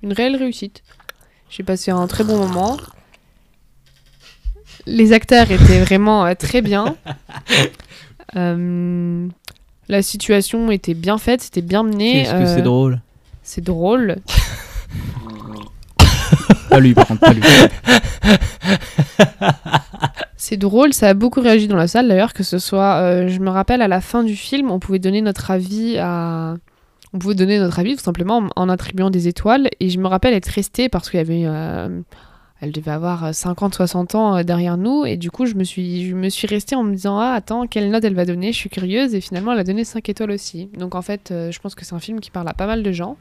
une 0.01 0.13
réelle 0.13 0.35
réussite. 0.35 0.81
J'ai 1.51 1.61
passé 1.61 1.91
un 1.91 2.07
très 2.07 2.23
bon 2.23 2.37
moment. 2.37 2.77
Les 4.85 5.13
acteurs 5.13 5.51
étaient 5.51 5.81
vraiment 5.81 6.25
euh, 6.25 6.33
très 6.33 6.61
bien. 6.61 6.95
Euh, 8.37 9.27
la 9.89 10.01
situation 10.01 10.71
était 10.71 10.93
bien 10.93 11.17
faite, 11.17 11.41
c'était 11.41 11.61
bien 11.61 11.83
mené. 11.83 12.23
Qu'est-ce 12.23 12.31
que 12.31 12.37
euh, 12.37 12.55
c'est 12.55 12.61
drôle. 12.61 13.01
C'est 13.43 13.61
drôle. 13.61 14.15
Pas 16.69 16.79
lui, 16.79 16.93
par 16.93 17.07
contre, 17.07 17.19
pas 17.19 17.33
lui. 17.33 17.41
C'est 20.37 20.55
drôle, 20.57 20.93
ça 20.93 21.09
a 21.09 21.13
beaucoup 21.13 21.41
réagi 21.41 21.67
dans 21.67 21.75
la 21.75 21.87
salle 21.87 22.07
d'ailleurs, 22.07 22.33
que 22.33 22.43
ce 22.43 22.57
soit, 22.57 22.95
euh, 22.95 23.27
je 23.27 23.39
me 23.39 23.49
rappelle 23.49 23.81
à 23.81 23.87
la 23.87 24.01
fin 24.01 24.23
du 24.23 24.35
film, 24.35 24.71
on 24.71 24.79
pouvait 24.79 24.99
donner 24.99 25.21
notre 25.21 25.51
avis 25.51 25.97
à... 25.99 26.55
On 27.13 27.19
pouvait 27.19 27.35
donner 27.35 27.59
notre 27.59 27.77
avis 27.77 27.95
tout 27.95 28.03
simplement 28.03 28.37
en, 28.55 28.63
en 28.63 28.69
attribuant 28.69 29.09
des 29.09 29.27
étoiles, 29.27 29.69
et 29.79 29.89
je 29.89 29.99
me 29.99 30.07
rappelle 30.07 30.33
être 30.33 30.47
restée 30.47 30.89
parce 30.89 31.09
qu'il 31.09 31.19
y 31.19 31.21
avait... 31.21 31.45
euh, 32.61 32.65
elle 32.65 32.71
devait 32.71 32.91
avoir 32.91 33.31
50-60 33.31 34.15
ans 34.15 34.37
euh, 34.37 34.43
derrière 34.43 34.77
nous, 34.77 35.05
et 35.05 35.17
du 35.17 35.31
coup 35.31 35.45
je 35.45 35.55
me 35.55 35.63
suis, 35.63 36.09
je 36.09 36.15
me 36.15 36.29
suis 36.29 36.47
restée 36.47 36.75
en 36.75 36.83
me 36.83 36.93
disant, 36.93 37.17
ah 37.17 37.33
attends, 37.33 37.67
quelle 37.67 37.89
note 37.89 38.03
elle 38.03 38.15
va 38.15 38.25
donner, 38.25 38.51
je 38.51 38.57
suis 38.57 38.69
curieuse, 38.69 39.13
et 39.15 39.21
finalement 39.21 39.53
elle 39.53 39.59
a 39.59 39.63
donné 39.63 39.83
5 39.83 40.07
étoiles 40.09 40.31
aussi. 40.31 40.69
Donc 40.77 40.95
en 40.95 41.01
fait, 41.01 41.31
euh, 41.31 41.51
je 41.51 41.59
pense 41.59 41.75
que 41.75 41.85
c'est 41.85 41.95
un 41.95 41.99
film 41.99 42.19
qui 42.19 42.31
parle 42.31 42.47
à 42.47 42.53
pas 42.53 42.67
mal 42.67 42.83
de 42.83 42.91
gens, 42.91 43.17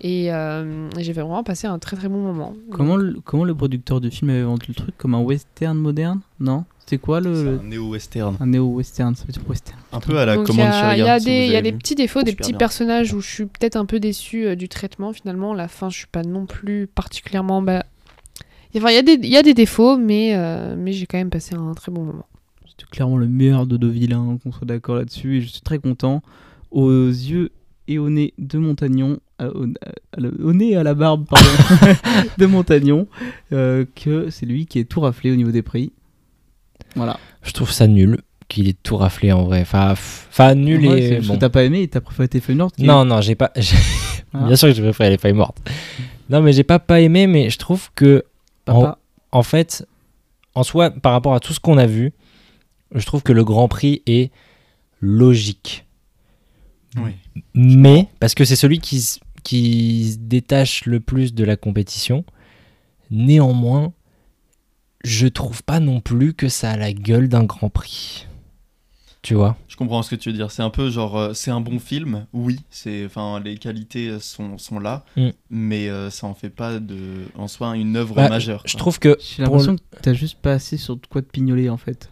et 0.00 0.32
euh, 0.32 0.88
j'ai 0.98 1.12
vraiment 1.12 1.42
passé 1.42 1.66
un 1.66 1.78
très 1.78 1.96
très 1.96 2.08
bon 2.08 2.20
moment. 2.20 2.54
Comment 2.70 2.96
le, 2.96 3.20
comment 3.22 3.44
le 3.44 3.54
producteur 3.54 4.00
du 4.00 4.10
film 4.10 4.30
avait 4.30 4.42
vendu 4.42 4.66
le 4.68 4.74
truc? 4.74 4.96
Comme 4.96 5.14
un 5.14 5.20
western 5.20 5.76
moderne? 5.76 6.20
Non? 6.38 6.64
C'est 6.86 6.98
quoi 6.98 7.20
le, 7.20 7.60
un 7.62 7.68
néo-western. 7.68 8.36
Un 8.40 8.46
néo-western, 8.46 9.14
ça 9.14 9.24
veut 9.24 9.32
dire 9.32 9.42
western. 9.48 9.78
Un 9.92 10.00
peu 10.00 10.18
à 10.18 10.24
la 10.26 10.34
Donc, 10.36 10.48
il 10.48 10.54
y 10.54 10.56
commande 10.56 10.72
a, 10.72 10.96
il 10.96 11.04
y 11.04 11.08
a 11.08 11.20
si 11.20 11.26
des, 11.26 11.46
il 11.46 11.52
y 11.52 11.56
a 11.56 11.62
des 11.62 11.72
petits 11.72 11.94
défauts, 11.94 12.22
des 12.22 12.32
petits 12.32 12.50
bien. 12.50 12.58
personnages 12.58 13.14
où 13.14 13.20
je 13.20 13.30
suis 13.30 13.44
peut-être 13.46 13.76
un 13.76 13.84
peu 13.84 14.00
déçue 14.00 14.46
euh, 14.46 14.56
du 14.56 14.68
traitement 14.68 15.12
finalement. 15.12 15.54
La 15.54 15.68
fin, 15.68 15.88
je 15.90 15.98
suis 15.98 16.06
pas 16.08 16.22
non 16.22 16.46
plus 16.46 16.88
particulièrement. 16.88 17.62
Enfin, 18.76 18.90
il 18.90 18.94
y, 18.94 18.98
a 18.98 19.02
des- 19.02 19.18
il 19.22 19.28
y 19.30 19.36
a 19.36 19.42
des 19.42 19.54
défauts, 19.54 19.96
mais, 19.98 20.32
euh, 20.34 20.74
mais 20.78 20.92
j'ai 20.92 21.06
quand 21.06 21.18
même 21.18 21.30
passé 21.30 21.54
un 21.54 21.72
très 21.74 21.90
bon 21.90 22.04
moment. 22.04 22.26
C'était 22.68 22.84
clairement 22.90 23.16
le 23.16 23.26
meilleur 23.28 23.66
de 23.66 23.76
Deauville, 23.76 24.12
hein, 24.14 24.38
qu'on 24.42 24.52
soit 24.52 24.66
d'accord 24.66 24.96
là-dessus. 24.96 25.38
Et 25.38 25.40
je 25.40 25.48
suis 25.48 25.60
très 25.62 25.78
content. 25.78 26.22
Aux 26.70 27.08
yeux 27.08 27.50
et 27.88 27.98
au 27.98 28.08
nez 28.10 28.32
de 28.38 28.58
Montagnon, 28.58 29.18
à- 29.40 29.48
au, 29.48 29.64
à- 29.64 30.18
à- 30.18 30.42
au 30.44 30.52
nez 30.52 30.70
et 30.70 30.76
à 30.76 30.84
la 30.84 30.94
barbe, 30.94 31.26
pardon, 31.28 31.48
de 32.38 32.46
Montagnon, 32.46 33.08
euh, 33.52 33.84
que 33.96 34.30
c'est 34.30 34.46
lui 34.46 34.66
qui 34.66 34.78
est 34.78 34.84
tout 34.84 35.00
raflé 35.00 35.32
au 35.32 35.36
niveau 35.36 35.50
des 35.50 35.62
prix. 35.62 35.92
Voilà. 36.94 37.18
Je 37.42 37.52
trouve 37.52 37.70
ça 37.72 37.86
nul 37.88 38.18
qu'il 38.48 38.68
ait 38.68 38.76
tout 38.82 38.96
raflé 38.96 39.32
en 39.32 39.44
vrai. 39.44 39.60
Enfin, 39.62 39.92
enfin 39.92 40.54
nul 40.54 40.86
Ouais, 40.86 41.02
et. 41.02 41.20
bon. 41.20 41.34
que 41.34 41.38
t'as 41.40 41.48
pas 41.48 41.64
aimé 41.64 41.82
et 41.82 41.88
t'as 41.88 42.00
préféré 42.00 42.28
tes 42.28 42.40
feuilles 42.40 42.56
mortes. 42.56 42.78
Non, 42.78 43.04
non, 43.04 43.20
j'ai 43.20 43.34
pas. 43.34 43.52
Ah. 44.32 44.44
Bien 44.46 44.54
sûr 44.56 44.68
que 44.68 44.74
j'ai 44.74 44.82
préféré 44.82 45.10
les 45.10 45.18
feuilles 45.18 45.32
mortes. 45.32 45.58
Non, 46.28 46.40
mais 46.40 46.52
j'ai 46.52 46.62
pas 46.62 46.78
pas 46.78 47.00
aimé, 47.00 47.26
mais 47.26 47.50
je 47.50 47.58
trouve 47.58 47.90
que 47.96 48.24
Papa. 48.74 48.98
en 49.32 49.42
fait, 49.42 49.86
en 50.54 50.62
soi, 50.62 50.90
par 50.90 51.12
rapport 51.12 51.34
à 51.34 51.40
tout 51.40 51.52
ce 51.52 51.60
qu'on 51.60 51.78
a 51.78 51.86
vu, 51.86 52.12
je 52.94 53.04
trouve 53.06 53.22
que 53.22 53.32
le 53.32 53.44
Grand 53.44 53.68
Prix 53.68 54.02
est 54.06 54.30
logique. 55.00 55.86
Oui. 56.96 57.12
Mais, 57.54 58.08
parce 58.18 58.34
que 58.34 58.44
c'est 58.44 58.56
celui 58.56 58.80
qui, 58.80 59.20
qui 59.42 60.12
se 60.12 60.18
détache 60.18 60.86
le 60.86 61.00
plus 61.00 61.34
de 61.34 61.44
la 61.44 61.56
compétition, 61.56 62.24
néanmoins, 63.10 63.92
je 65.04 65.26
trouve 65.26 65.62
pas 65.62 65.80
non 65.80 66.00
plus 66.00 66.34
que 66.34 66.48
ça 66.48 66.72
a 66.72 66.76
la 66.76 66.92
gueule 66.92 67.28
d'un 67.28 67.44
Grand 67.44 67.70
Prix. 67.70 68.26
Tu 69.22 69.34
vois? 69.34 69.56
Comprends 69.80 70.02
ce 70.02 70.10
que 70.10 70.16
tu 70.16 70.30
veux 70.30 70.36
dire. 70.36 70.50
C'est 70.50 70.62
un 70.62 70.70
peu 70.70 70.90
genre, 70.90 71.18
euh, 71.18 71.32
c'est 71.34 71.50
un 71.50 71.60
bon 71.60 71.78
film, 71.78 72.26
oui. 72.32 72.60
C'est, 72.70 73.04
enfin, 73.06 73.40
les 73.44 73.56
qualités 73.56 74.08
euh, 74.08 74.20
sont, 74.20 74.56
sont 74.58 74.78
là, 74.78 75.04
Mm. 75.16 75.28
mais 75.50 75.88
euh, 75.88 76.08
ça 76.10 76.26
en 76.26 76.34
fait 76.34 76.50
pas 76.50 76.78
de, 76.78 76.96
en 77.36 77.48
soi, 77.48 77.76
une 77.76 77.96
œuvre 77.96 78.14
Bah, 78.14 78.28
majeure. 78.28 78.62
Je 78.66 78.72
quoi. 78.72 78.78
trouve 78.78 78.98
que 78.98 79.16
J'ai 79.20 79.42
l'impression 79.42 79.76
que 79.76 79.82
t'as 80.02 80.12
juste 80.14 80.38
pas 80.40 80.52
assez 80.52 80.76
sur 80.76 80.96
de 80.96 81.06
quoi 81.08 81.22
te 81.22 81.30
pignoler 81.30 81.68
en 81.68 81.76
fait. 81.76 82.08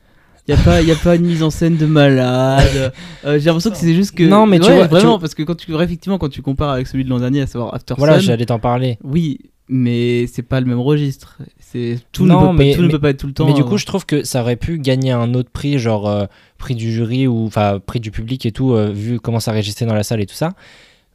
Y 0.48 0.52
a 0.52 0.56
pas, 0.56 0.80
y 0.80 0.90
a 0.90 0.96
pas 0.96 1.14
une 1.16 1.26
mise 1.26 1.42
en 1.42 1.50
scène 1.50 1.76
de 1.76 1.84
malade. 1.86 2.92
Euh, 3.24 3.38
J'ai 3.38 3.46
l'impression 3.46 3.70
que 3.70 3.76
c'est 3.76 3.94
juste 3.94 4.12
que. 4.16 4.22
Non, 4.22 4.46
mais 4.46 4.58
tu 4.60 4.70
vois- 4.72 4.86
vraiment 4.86 5.18
parce 5.18 5.34
que 5.34 5.42
quand 5.42 5.54
tu 5.56 5.74
effectivement 5.74 6.16
quand 6.18 6.28
tu 6.30 6.40
compares 6.40 6.70
avec 6.70 6.86
celui 6.86 7.04
de 7.04 7.10
l'an 7.10 7.18
dernier, 7.18 7.42
à 7.42 7.46
savoir 7.46 7.74
After 7.74 7.94
voilà, 7.98 8.18
j'allais 8.18 8.46
t'en 8.46 8.58
parler. 8.58 8.96
oui, 9.04 9.38
mais 9.68 10.26
c'est 10.26 10.42
pas 10.42 10.60
le 10.60 10.66
même 10.66 10.80
registre. 10.80 11.38
C'est 11.60 11.98
tout, 12.12 12.24
Non, 12.26 12.52
ne, 12.52 12.56
peut 12.58 12.64
mais- 12.64 12.70
pas, 12.70 12.76
tout 12.76 12.82
ne 12.82 12.88
peut 12.88 12.98
pas 12.98 13.10
être 13.10 13.18
tout 13.18 13.26
le 13.26 13.32
temps. 13.34 13.46
Mais 13.46 13.52
du 13.52 13.64
coup, 13.64 13.76
je 13.76 13.84
trouve 13.86 14.06
que 14.06 14.22
ça 14.24 14.40
aurait 14.40 14.56
pu 14.56 14.78
gagner 14.78 15.12
un 15.12 15.34
autre 15.34 15.50
prix, 15.50 15.78
genre 15.78 16.08
euh, 16.08 16.24
prix 16.56 16.74
du 16.74 16.90
jury 16.92 17.26
ou 17.26 17.44
enfin 17.46 17.78
prix 17.84 18.00
du 18.00 18.10
public 18.10 18.46
et 18.46 18.52
tout, 18.52 18.72
euh, 18.72 18.90
vu 18.90 19.20
comment 19.20 19.40
ça 19.40 19.52
régistrait 19.52 19.84
dans 19.86 19.94
la 19.94 20.02
salle 20.02 20.20
et 20.20 20.26
tout 20.26 20.34
ça. 20.34 20.54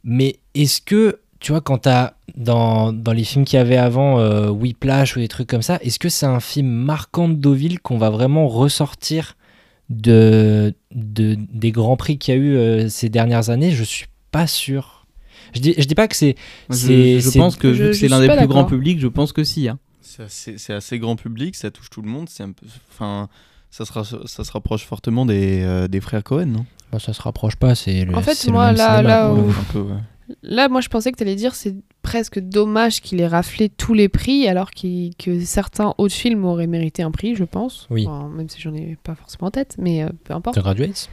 Mais 0.04 0.36
est-ce 0.54 0.80
que, 0.80 1.18
tu 1.40 1.50
vois, 1.52 1.60
quand 1.60 1.78
t'as 1.78 2.12
dans, 2.36 2.92
dans 2.92 3.12
les 3.12 3.24
films 3.24 3.44
qu'il 3.44 3.56
y 3.56 3.60
avait 3.60 3.76
avant, 3.76 4.18
euh, 4.20 4.48
Whiplash 4.50 5.16
ou 5.16 5.20
des 5.20 5.28
trucs 5.28 5.48
comme 5.48 5.62
ça, 5.62 5.78
est-ce 5.82 5.98
que 5.98 6.08
c'est 6.08 6.26
un 6.26 6.40
film 6.40 6.68
marquant 6.68 7.28
de 7.28 7.34
Deauville 7.34 7.80
qu'on 7.80 7.98
va 7.98 8.10
vraiment 8.10 8.46
ressortir 8.46 9.36
de, 9.90 10.72
de 10.94 11.36
des 11.52 11.72
grands 11.72 11.96
prix 11.96 12.16
qu'il 12.18 12.34
y 12.34 12.36
a 12.36 12.40
eu 12.40 12.56
euh, 12.56 12.88
ces 12.88 13.08
dernières 13.08 13.50
années? 13.50 13.72
Je 13.72 13.84
suis 13.84 14.06
pas 14.30 14.46
sûr. 14.46 15.03
Je 15.54 15.60
dis, 15.60 15.74
je 15.78 15.84
dis 15.86 15.94
pas 15.94 16.08
que 16.08 16.16
c'est. 16.16 16.34
je, 16.70 17.38
pense 17.38 17.56
que 17.56 17.72
Je- 17.72 17.82
vu 17.84 17.88
que 17.90 17.94
je 17.94 18.00
c'est 18.00 18.08
l'un 18.08 18.20
des 18.20 18.36
plus 18.36 18.46
grands 18.46 18.64
publics, 18.64 19.00
je 19.00 19.08
pense 19.08 19.32
que 19.32 19.44
si. 19.44 19.68
hein. 19.68 19.78
C'est 20.28 20.72
assez, 20.72 20.98
grand 20.98 21.16
public, 21.16 21.56
ça 21.56 21.70
touche 21.70 21.90
tout 21.90 22.02
le 22.02 22.08
monde. 22.08 22.28
C'est 22.28 22.42
un 22.42 22.52
peu, 22.52 22.66
enfin, 22.92 23.28
ça 23.70 23.84
se, 23.84 23.92
ra- 23.92 24.04
ça 24.26 24.44
se 24.44 24.52
rapproche 24.52 24.84
fortement 24.84 25.26
des, 25.26 25.62
euh, 25.62 25.88
des 25.88 26.00
frères 26.00 26.22
Cohen, 26.22 26.46
non? 26.46 26.66
Bon, 26.92 26.98
ça 27.00 27.12
se 27.12 27.22
rapproche 27.22 27.56
pas. 27.56 27.74
C'est 27.74 28.04
le- 28.04 28.14
En 28.14 28.22
fait, 28.22 28.44
le 28.46 28.52
moi, 28.52 28.66
même 28.68 28.76
là- 28.76 28.96
cinéma, 28.96 29.08
là 29.08 29.26
pour 29.28 29.36
le 29.36 29.42
où- 29.42 29.46
coup. 29.46 29.58
Un 29.60 29.72
peu, 29.72 29.80
ouais. 29.80 29.98
Là, 30.42 30.68
moi, 30.70 30.80
je 30.80 30.88
pensais 30.88 31.12
que 31.12 31.16
tu 31.18 31.22
allais 31.22 31.34
dire 31.34 31.54
c'est 31.54 31.74
presque 32.00 32.38
dommage 32.38 33.00
qu'il 33.02 33.20
ait 33.20 33.26
raflé 33.26 33.68
tous 33.68 33.92
les 33.92 34.08
prix, 34.08 34.46
alors 34.48 34.70
que 34.70 35.40
certains 35.44 35.94
autres 35.98 36.14
films 36.14 36.44
auraient 36.46 36.66
mérité 36.66 37.02
un 37.02 37.10
prix, 37.10 37.34
je 37.34 37.44
pense. 37.44 37.86
Oui. 37.90 38.06
Enfin, 38.06 38.28
même 38.28 38.48
si 38.48 38.60
j'en 38.60 38.72
ai 38.74 38.96
pas 39.02 39.14
forcément 39.16 39.48
en 39.48 39.50
tête, 39.50 39.74
mais 39.78 40.02
euh, 40.02 40.08
peu 40.24 40.32
importe. 40.32 40.56
The 40.56 40.60
Graduates 40.60 41.10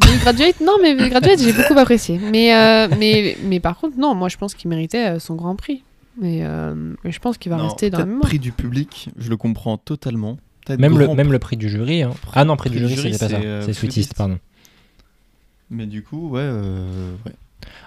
The 0.00 0.20
Graduate, 0.22 0.60
non, 0.60 0.76
mais 0.82 0.94
Graduate, 1.08 1.38
j'ai 1.40 1.52
beaucoup 1.52 1.78
apprécié. 1.78 2.18
Mais, 2.18 2.54
euh, 2.54 2.88
mais, 2.98 3.36
mais 3.44 3.60
par 3.60 3.76
contre, 3.78 3.96
non, 3.98 4.14
moi, 4.14 4.28
je 4.28 4.36
pense 4.36 4.54
qu'il 4.54 4.68
méritait 4.70 5.06
euh, 5.06 5.18
son 5.18 5.34
grand 5.34 5.56
prix. 5.56 5.82
Mais 6.20 6.44
euh, 6.44 6.94
je 7.04 7.18
pense 7.18 7.38
qu'il 7.38 7.50
va 7.50 7.56
Non, 7.58 7.64
rester 7.68 7.90
dans 7.90 7.98
peut-être 7.98 8.08
mémoire. 8.08 8.22
prix 8.28 8.38
du 8.38 8.52
public, 8.52 9.08
je 9.18 9.30
le 9.30 9.36
comprends 9.36 9.78
totalement. 9.78 10.38
Peut-être 10.64 10.80
Même 10.80 10.96
le, 10.98 11.04
grand 11.06 11.14
même 11.14 11.32
le 11.32 11.38
prix 11.38 11.56
du 11.56 11.68
jury. 11.68 12.02
hein. 12.02 12.12
Ah 12.32 12.44
non, 12.44 12.56
prix 12.56 12.70
du 12.70 12.76
Prix 12.76 12.86
du 12.86 12.94
jury, 12.94 13.02
jury, 13.08 13.12
c'était 13.14 13.26
pas 13.26 13.30
ça. 13.34 13.40
c'est, 13.40 13.46
euh, 13.46 13.60
C'est 13.62 13.72
Sweetest, 13.72 13.94
Sweetest. 13.94 14.14
pardon. 14.16 14.38
Mais 15.70 15.86
du 15.86 16.02
coup, 16.02 16.30
ouais, 16.30 16.40
euh, 16.42 17.14
ouais. 17.26 17.32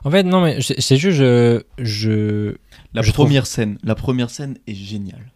En 0.04 0.12
fait, 0.12 0.24
non, 0.24 0.42
mais 0.42 0.62
c'est 0.62 0.80
c'est 0.82 0.98
juste, 0.98 1.18
je. 1.18 1.62
je... 1.78 2.56
La 2.94 3.02
Je 3.02 3.12
première 3.12 3.46
scène, 3.48 3.78
la 3.84 3.96
première 3.96 4.30
scène 4.30 4.58
est 4.68 4.74
géniale. 4.74 5.32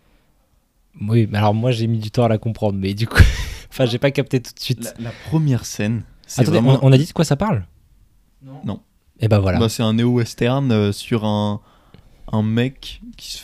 Oui, 1.00 1.28
mais 1.32 1.38
alors 1.38 1.54
moi, 1.54 1.72
j'ai 1.72 1.88
mis 1.88 2.00
du 2.00 2.12
temps 2.12 2.26
à 2.26 2.28
la 2.28 2.38
comprendre, 2.38 2.78
mais 2.80 2.94
du 2.94 3.08
coup. 3.08 3.22
enfin, 3.72 3.86
j'ai 3.86 3.98
pas 4.00 4.12
capté 4.12 4.42
tout 4.42 4.54
de 4.54 4.60
suite. 4.60 4.84
La, 5.00 5.06
la 5.06 5.12
première 5.30 5.66
scène, 5.66 6.04
Attendez, 6.38 6.60
vraiment. 6.60 6.80
on, 6.82 6.90
on 6.90 6.92
a 6.92 6.98
dit 6.98 7.06
de 7.06 7.12
quoi 7.14 7.26
ça 7.26 7.36
parle 7.36 7.66
Non. 8.66 8.80
Et 9.20 9.28
ben 9.28 9.40
voilà. 9.40 9.60
Bah, 9.60 9.70
c'est 9.70 9.84
un 9.84 9.94
néo-western 9.94 10.72
euh, 10.72 10.92
sur 10.92 11.26
un, 11.26 11.60
un 12.32 12.42
mec 12.42 13.02
qui 13.18 13.34
se. 13.34 13.44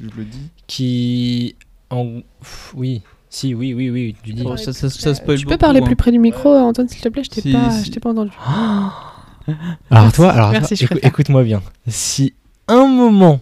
Je 0.00 0.08
le 0.16 0.24
dis. 0.24 0.48
Qui. 0.66 1.56
En... 1.90 2.20
Pff, 2.40 2.72
Oui. 2.76 3.02
Si, 3.30 3.54
oui, 3.54 3.74
oui, 3.74 3.90
oui, 3.90 4.16
tu 4.22 4.32
dis. 4.32 4.42
Oh, 4.46 4.56
ça, 4.56 4.72
ça, 4.72 4.88
ça 4.88 5.14
spoil 5.14 5.36
Tu 5.36 5.44
peux 5.44 5.50
beaucoup, 5.50 5.58
parler 5.58 5.80
hein. 5.80 5.84
plus 5.84 5.96
près 5.96 6.10
du 6.10 6.18
micro, 6.18 6.48
Antoine, 6.56 6.88
s'il 6.88 7.02
te 7.02 7.08
plaît? 7.10 7.22
Je 7.24 7.28
t'ai 7.28 7.40
Si, 7.42 7.52
pas, 7.52 7.70
si. 7.70 7.92
entendu. 8.04 8.30
Alors 9.90 10.12
toi, 10.12 10.30
alors 10.30 10.50
Merci, 10.50 10.76
toi, 10.76 10.96
écou- 10.96 11.06
écoute-moi 11.06 11.42
bien. 11.42 11.62
Si 11.86 12.34
un 12.68 12.86
moment 12.86 13.40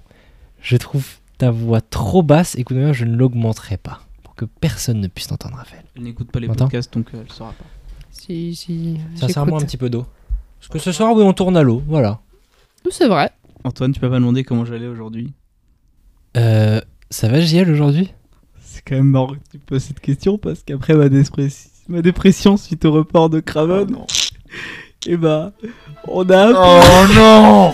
je 0.60 0.76
trouve 0.76 1.06
ta 1.38 1.50
voix 1.50 1.80
trop 1.80 2.22
basse 2.22 2.56
même, 2.70 2.92
je 2.92 3.04
ne 3.04 3.16
l'augmenterai 3.16 3.76
pas. 3.76 4.00
Pour 4.22 4.34
que 4.34 4.44
personne 4.44 5.00
ne 5.00 5.08
puisse 5.08 5.28
t'entendre, 5.28 5.56
Raphaël. 5.56 5.84
Elle 5.96 6.02
n'écoute 6.04 6.30
pas 6.30 6.40
les 6.40 6.48
podcasts, 6.48 6.92
donc 6.94 7.08
euh, 7.14 7.22
elle 7.24 7.32
saura 7.32 7.52
pas. 7.52 7.64
Si, 8.20 8.54
si. 8.56 8.98
Sincèrement, 9.14 9.56
un 9.56 9.58
j'écoute. 9.58 9.66
petit 9.70 9.76
peu 9.76 9.90
d'eau. 9.90 10.06
Parce 10.58 10.68
que 10.68 10.78
ce 10.78 10.92
soir, 10.92 11.12
oui, 11.14 11.22
on 11.22 11.32
tourne 11.32 11.56
à 11.56 11.62
l'eau, 11.62 11.82
voilà. 11.86 12.20
C'est 12.90 13.08
vrai. 13.08 13.30
Antoine, 13.64 13.92
tu 13.92 14.00
peux 14.00 14.08
pas 14.08 14.16
demander 14.16 14.44
comment 14.44 14.64
j'allais 14.64 14.86
aujourd'hui? 14.86 15.32
Euh, 16.36 16.80
ça 17.10 17.28
va, 17.28 17.40
JL, 17.40 17.70
aujourd'hui? 17.70 18.12
C'est 18.60 18.82
quand 18.82 18.94
même 18.96 19.06
marrant 19.10 19.28
que 19.34 19.38
tu 19.50 19.58
poses 19.58 19.84
cette 19.84 20.00
question 20.00 20.38
parce 20.38 20.62
qu'après 20.62 20.94
ma, 20.94 21.08
ma 21.88 22.02
dépression 22.02 22.56
suite 22.56 22.84
au 22.84 22.92
report 22.92 23.30
de 23.30 23.40
Craven, 23.40 23.96
et 25.06 25.16
bah, 25.16 25.52
on 26.08 26.28
a 26.30 26.40
appris, 26.42 26.88
Oh 26.90 27.14
non 27.14 27.72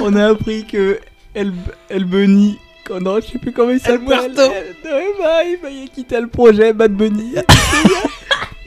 on 0.02 0.16
a 0.16 0.26
appris 0.30 0.64
que 0.66 0.98
El, 1.34 1.52
El 1.88 2.04
Bunny, 2.04 2.58
quand- 2.86 3.00
non, 3.00 3.16
je 3.20 3.32
sais 3.32 3.38
plus 3.38 3.52
comment 3.52 3.70
il 3.70 3.80
s'appelle. 3.80 4.02
Muerto. 4.06 4.40
El- 4.40 4.92
ouais, 4.92 5.14
bah, 5.20 5.44
il 5.44 5.58
va 5.62 5.70
y 5.70 5.88
quitter 5.88 6.20
le 6.20 6.28
projet, 6.28 6.72
Bad 6.72 6.92
Bunny. 6.92 7.34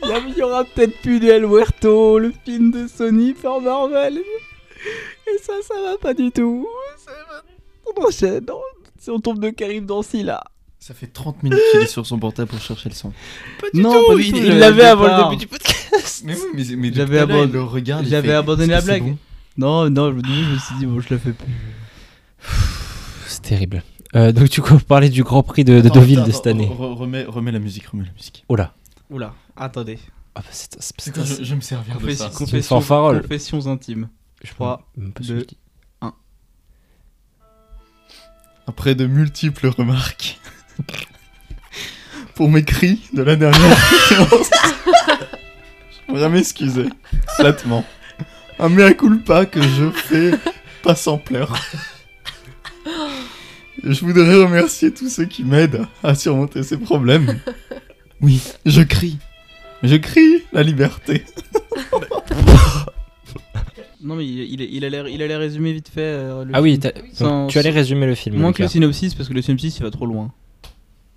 Il 0.03 0.35
y 0.37 0.41
aura 0.43 0.63
peut-être 0.63 0.97
plus 1.01 1.19
de 1.19 1.27
El 1.27 1.47
Muerto, 1.47 2.19
le 2.19 2.31
film 2.45 2.71
de 2.71 2.87
Sony 2.87 3.33
for 3.33 3.61
Marvel. 3.61 4.17
Et 4.17 5.37
ça, 5.43 5.53
ça 5.67 5.73
va 5.81 5.97
pas 5.97 6.13
du 6.13 6.31
tout. 6.31 6.67
On 7.85 8.05
enchaîne. 8.05 8.45
On, 8.51 8.59
si 8.99 9.09
on 9.09 9.19
tombe 9.19 9.39
de 9.39 9.49
Karim 9.49 9.85
Dancy 9.85 10.23
là. 10.23 10.43
Ça 10.79 10.93
fait 10.93 11.07
30 11.07 11.43
minutes 11.43 11.59
qu'il 11.71 11.81
est 11.81 11.87
sur 11.87 12.05
son 12.05 12.17
portable 12.19 12.49
pour 12.49 12.59
chercher 12.61 12.89
le 12.89 12.95
son. 12.95 13.11
non, 13.73 13.91
tout, 13.91 14.07
pas 14.07 14.15
du 14.15 14.21
il- 14.21 14.31
tout, 14.31 14.37
il 14.37 14.57
l'avait 14.59 14.85
avant 14.85 15.05
le 15.17 15.23
début 15.31 15.37
du 15.37 15.47
podcast. 15.47 16.21
Mais 16.25 16.35
oui, 16.35 16.41
mais, 16.53 16.63
mais 16.77 16.93
J'avais 16.93 17.19
abandonné- 17.19 17.79
il 17.79 18.03
le 18.03 18.09
j'avais 18.09 18.33
abandonné 18.33 18.67
la 18.67 18.81
blague. 18.81 19.03
bon 19.03 19.17
Non, 19.57 19.89
non, 19.89 20.11
je, 20.13 20.19
je 20.25 20.53
me 20.53 20.57
suis 20.59 20.75
dit, 20.79 20.85
bon, 20.85 20.99
je 21.01 21.07
le 21.09 21.17
fais 21.17 21.31
plus. 21.31 21.47
C'est 23.27 23.41
terrible. 23.41 23.83
Euh, 24.15 24.31
donc, 24.31 24.49
du 24.49 24.61
coup, 24.61 24.75
on 24.75 24.79
parlait 24.79 25.09
du 25.09 25.23
Grand 25.23 25.43
Prix 25.43 25.63
de, 25.65 25.81
Deauville 25.81 26.19
attends, 26.19 26.27
de 26.27 26.31
cette 26.31 26.47
année. 26.47 26.67
re- 26.67 26.93
remets, 26.95 27.25
remets 27.25 27.51
la 27.51 27.59
musique, 27.59 27.87
remets 27.87 28.05
la 28.05 28.11
musique. 28.13 28.45
Oh 28.47 28.55
là. 28.55 28.73
Oula, 29.09 29.33
attendez. 29.55 29.99
Ah 30.35 30.41
bah, 30.41 30.47
c'est 30.51 30.75
je, 31.23 31.43
je 31.43 31.49
vais 31.49 31.55
me 31.55 31.61
servir 31.61 31.95
de 31.95 31.99
Confession- 32.01 32.29
ça. 32.29 32.37
confessions, 32.37 32.81
intimes. 33.67 34.09
Je 34.43 34.51
que 35.15 35.23
je 35.23 35.33
dis. 35.35 35.57
Après 38.69 38.95
de 38.95 39.05
multiples 39.07 39.67
remarques 39.67 40.39
pour 42.35 42.49
mes 42.51 42.65
cris 42.65 43.01
de 43.13 43.23
la 43.23 43.37
dernière 43.37 43.77
séance, 44.09 44.49
j'aimerais 46.07 46.29
m'excuser 46.29 46.89
platement. 47.37 47.85
Un 48.59 48.67
mea 48.69 48.93
culpa 48.93 49.45
que 49.45 49.61
je 49.61 49.89
fais 49.91 50.31
pas 50.83 50.95
sans 50.95 51.17
pleurs. 51.17 51.55
Je 53.83 54.01
voudrais 54.05 54.35
remercier 54.43 54.93
tous 54.93 55.09
ceux 55.09 55.25
qui 55.25 55.45
m'aident 55.45 55.85
à 56.03 56.13
surmonter 56.13 56.61
ces 56.63 56.77
problèmes. 56.77 57.39
Oui, 58.21 58.41
je 58.65 58.81
crie. 58.81 59.17
Je 59.83 59.95
crie 59.95 60.43
la 60.53 60.63
liberté. 60.63 61.23
Non, 64.01 64.15
mais 64.15 64.25
il, 64.25 64.39
il, 64.53 64.61
il 64.61 64.85
allait, 64.85 65.11
il 65.13 65.21
allait 65.21 65.35
résumer 65.35 65.73
vite 65.73 65.89
fait. 65.89 66.01
euh, 66.01 66.45
le 66.45 66.51
Ah 66.55 66.61
oui, 66.61 66.71
film. 66.71 66.81
t'as- 66.81 66.91
donc, 66.93 67.05
Sans- 67.13 67.47
tu 67.47 67.57
allais 67.59 67.71
résumer 67.71 68.05
le 68.05 68.15
film. 68.15 68.37
Moins 68.37 68.53
que 68.53 68.59
le 68.59 68.65
Lucas. 68.65 68.73
synopsis, 68.73 69.13
parce 69.15 69.27
que 69.27 69.33
le 69.33 69.41
synopsis 69.41 69.77
il 69.77 69.83
va 69.83 69.91
trop 69.91 70.05
loin. 70.05 70.31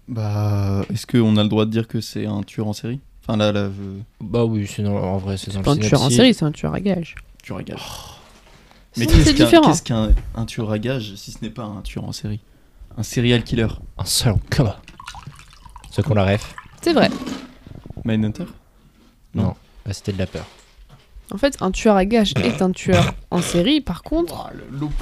Bah, 0.09 0.83
est-ce 0.93 1.07
qu'on 1.07 1.37
a 1.37 1.43
le 1.43 1.49
droit 1.49 1.67
de 1.67 1.71
dire 1.71 1.87
que 1.87 2.01
c'est 2.01 2.27
un 2.27 2.43
tueur 2.43 2.67
en 2.67 2.73
série? 2.73 2.99
Enfin 3.23 3.37
là, 3.37 3.53
là, 3.53 3.69
je- 3.71 4.01
Bah 4.27 4.45
oui, 4.45 4.67
c'est 4.67 4.83
dans- 4.83 4.97
en 4.97 5.19
vrai, 5.19 5.37
c'est 5.37 5.53
dans 5.55 5.63
Pas 5.63 5.75
le 5.75 5.81
un 5.85 5.89
tueur 5.89 6.01
en 6.01 6.05
synopsis. 6.09 6.17
série, 6.17 6.35
c'est 6.35 6.45
un 6.45 6.53
tueur 6.53 6.75
à 6.75 6.81
gage. 6.81 7.15
tueur 7.43 7.59
à 7.59 7.63
gage. 7.63 7.79
Si, 8.93 9.01
Mais 9.01 9.07
c'est 9.07 9.13
qu'est-ce 9.13 9.25
qu'un 9.37 9.45
différent. 9.45 9.69
qu'est-ce 9.69 9.83
qu'un 9.83 10.11
un 10.35 10.45
tueur 10.47 10.71
à 10.73 10.79
gage 10.79 11.15
si 11.15 11.31
ce 11.31 11.39
n'est 11.43 11.51
pas 11.51 11.65
un 11.65 11.81
tueur 11.83 12.05
en 12.05 12.13
série? 12.13 12.41
Un 12.97 13.03
serial 13.05 13.45
killer 13.45 13.69
Un 13.99 14.05
seul 14.05 14.35
killer. 14.51 14.71
Ceux 15.93 16.03
qu'on 16.03 16.15
la 16.15 16.25
ref? 16.25 16.55
C'est 16.83 16.93
vrai. 16.93 17.11
Mindhunter? 18.05 18.45
Non, 19.35 19.55
bah, 19.87 19.93
c'était 19.93 20.13
de 20.13 20.19
la 20.19 20.27
peur. 20.27 20.47
En 21.33 21.39
fait, 21.39 21.57
un 21.61 21.71
tueur 21.71 21.95
à 21.97 22.05
gage 22.05 22.33
est 22.43 22.61
un 22.63 22.73
tueur 22.73 23.15
en 23.31 23.41
série. 23.41 23.81
Par 23.81 24.03
contre, 24.03 24.51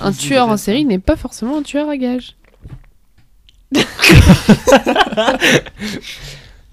un 0.01 0.13
tueur 0.13 0.49
en 0.49 0.57
série 0.59 0.85
n'est 0.85 0.99
pas 0.99 1.17
forcément 1.17 1.59
un 1.59 1.63
tueur 1.63 1.89
à 1.89 1.97
gage. 1.97 2.37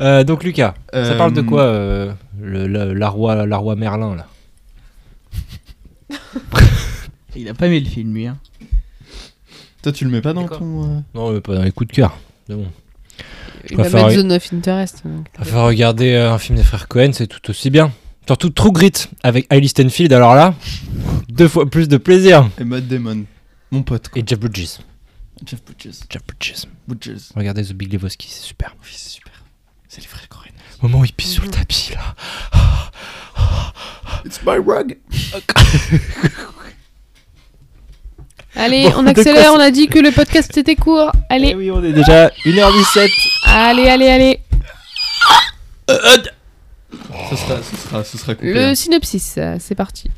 Euh, 0.01 0.25
donc 0.25 0.43
Lucas, 0.43 0.73
ça 0.91 0.97
Euh, 0.99 1.17
parle 1.17 1.31
de 1.31 1.39
quoi 1.41 1.61
euh, 1.61 2.11
le, 2.41 2.67
le- 2.67 2.93
la, 2.93 3.07
roi, 3.07 3.45
la 3.45 3.55
roi 3.55 3.77
Merlin 3.77 4.13
là? 4.17 4.27
Il 7.37 7.47
a 7.47 7.53
pas 7.53 7.67
aimé 7.67 7.79
le 7.79 7.85
film, 7.89 8.13
lui. 8.13 8.27
Hein. 8.27 8.37
Toi, 9.81 9.93
tu 9.93 10.03
le 10.03 10.11
mets 10.11 10.19
pas 10.19 10.33
dans 10.33 10.41
D'accord. 10.41 10.59
ton. 10.59 10.83
euh, 10.83 10.99
Non, 11.13 11.31
mais 11.31 11.39
pas 11.39 11.55
dans 11.55 11.63
les 11.63 11.71
coups 11.71 11.89
de 11.91 11.95
cœur. 11.95 12.17
C'est 12.45 12.55
bon. 12.55 12.67
Il 13.69 13.77
va 13.77 13.83
préfère- 13.83 14.07
mettre 14.07 14.19
Zone 14.19 14.31
of 14.31 14.53
Interest. 14.53 15.01
donc. 15.05 15.25
À 15.39 15.43
faire 15.45 15.63
regarder 15.63 16.13
euh, 16.13 16.33
un 16.33 16.37
film 16.37 16.57
des 16.57 16.63
frères 16.63 16.87
Cohen, 16.87 17.11
c'est 17.13 17.27
tout 17.27 17.49
aussi 17.49 17.69
bien. 17.69 17.91
Surtout 18.27 18.49
True 18.49 18.71
Grit 18.71 18.91
avec 19.23 19.45
Hailey 19.51 19.67
Stenfield, 19.67 20.11
alors 20.13 20.35
là, 20.35 20.53
deux 21.29 21.47
fois 21.47 21.69
plus 21.69 21.87
de 21.87 21.97
plaisir. 21.97 22.49
Et 22.59 22.63
Matt 22.63 22.87
Damon, 22.87 23.25
mon 23.71 23.83
pote. 23.83 24.09
quoi. 24.09 24.19
Et 24.21 24.23
Jeff 24.25 24.39
Bridges. 24.39 24.79
Jeff 25.45 25.61
Bridges. 25.63 25.95
Jeff 26.09 26.21
Bridges. 26.25 26.65
Bridges. 26.87 27.21
Regardez 27.35 27.63
The 27.63 27.73
Big 27.73 27.91
Lebowski, 27.93 28.27
c'est 28.29 28.41
super. 28.45 28.75
Oui, 28.81 28.89
c'est 28.93 29.09
super. 29.09 29.33
C'est 29.87 30.01
les 30.01 30.07
frères 30.07 30.27
Cohen. 30.29 30.41
Moment 30.81 30.99
où 30.99 31.05
il 31.05 31.13
pisse 31.13 31.31
sur 31.33 31.43
le 31.43 31.49
tapis 31.49 31.91
là. 31.93 32.15
It's 34.25 34.41
my 34.45 34.57
rug. 34.57 34.97
Allez, 38.55 38.89
Bon, 38.89 38.99
on 38.99 39.07
accélère. 39.07 39.53
On 39.53 39.59
a 39.59 39.71
dit 39.71 39.87
que 39.87 39.99
le 39.99 40.11
podcast 40.11 40.55
était 40.57 40.75
court. 40.75 41.11
Allez, 41.29 41.55
oui, 41.55 41.71
on 41.71 41.83
est 41.83 41.93
déjà 41.93 42.29
1h17. 42.45 43.09
allez, 43.45 43.87
allez, 43.87 44.07
allez. 44.07 44.39
Ce 45.89 47.35
sera, 47.35 47.61
ce 47.61 47.75
sera, 47.75 48.03
ce 48.03 48.17
sera 48.17 48.35
coupé, 48.35 48.53
Le 48.53 48.65
hein. 48.67 48.75
synopsis, 48.75 49.35
euh, 49.37 49.57
c'est 49.59 49.75
parti. 49.75 50.09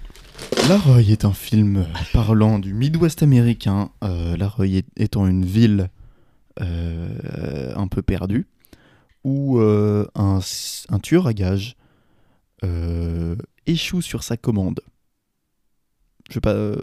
Larroy 0.70 1.02
est 1.12 1.26
un 1.26 1.34
film 1.34 1.78
euh, 1.78 1.84
parlant 2.14 2.60
du 2.60 2.74
Midwest 2.74 3.24
américain, 3.24 3.90
euh, 4.04 4.36
est- 4.64 4.86
étant 4.98 5.26
une 5.28 5.46
ville 5.46 5.90
euh, 6.62 7.74
un 7.76 7.88
peu 7.88 8.02
perdue, 8.02 8.46
où 9.24 9.60
euh, 9.60 10.06
un, 10.16 10.40
un 10.90 11.00
tueur 11.00 11.28
à 11.28 11.34
gages 11.34 11.76
euh, 12.64 13.36
échoue 13.66 14.02
sur 14.02 14.24
sa 14.24 14.38
commande. 14.38 14.82
Je 16.30 16.36
sais 16.36 16.42
pas, 16.42 16.52
euh, 16.54 16.76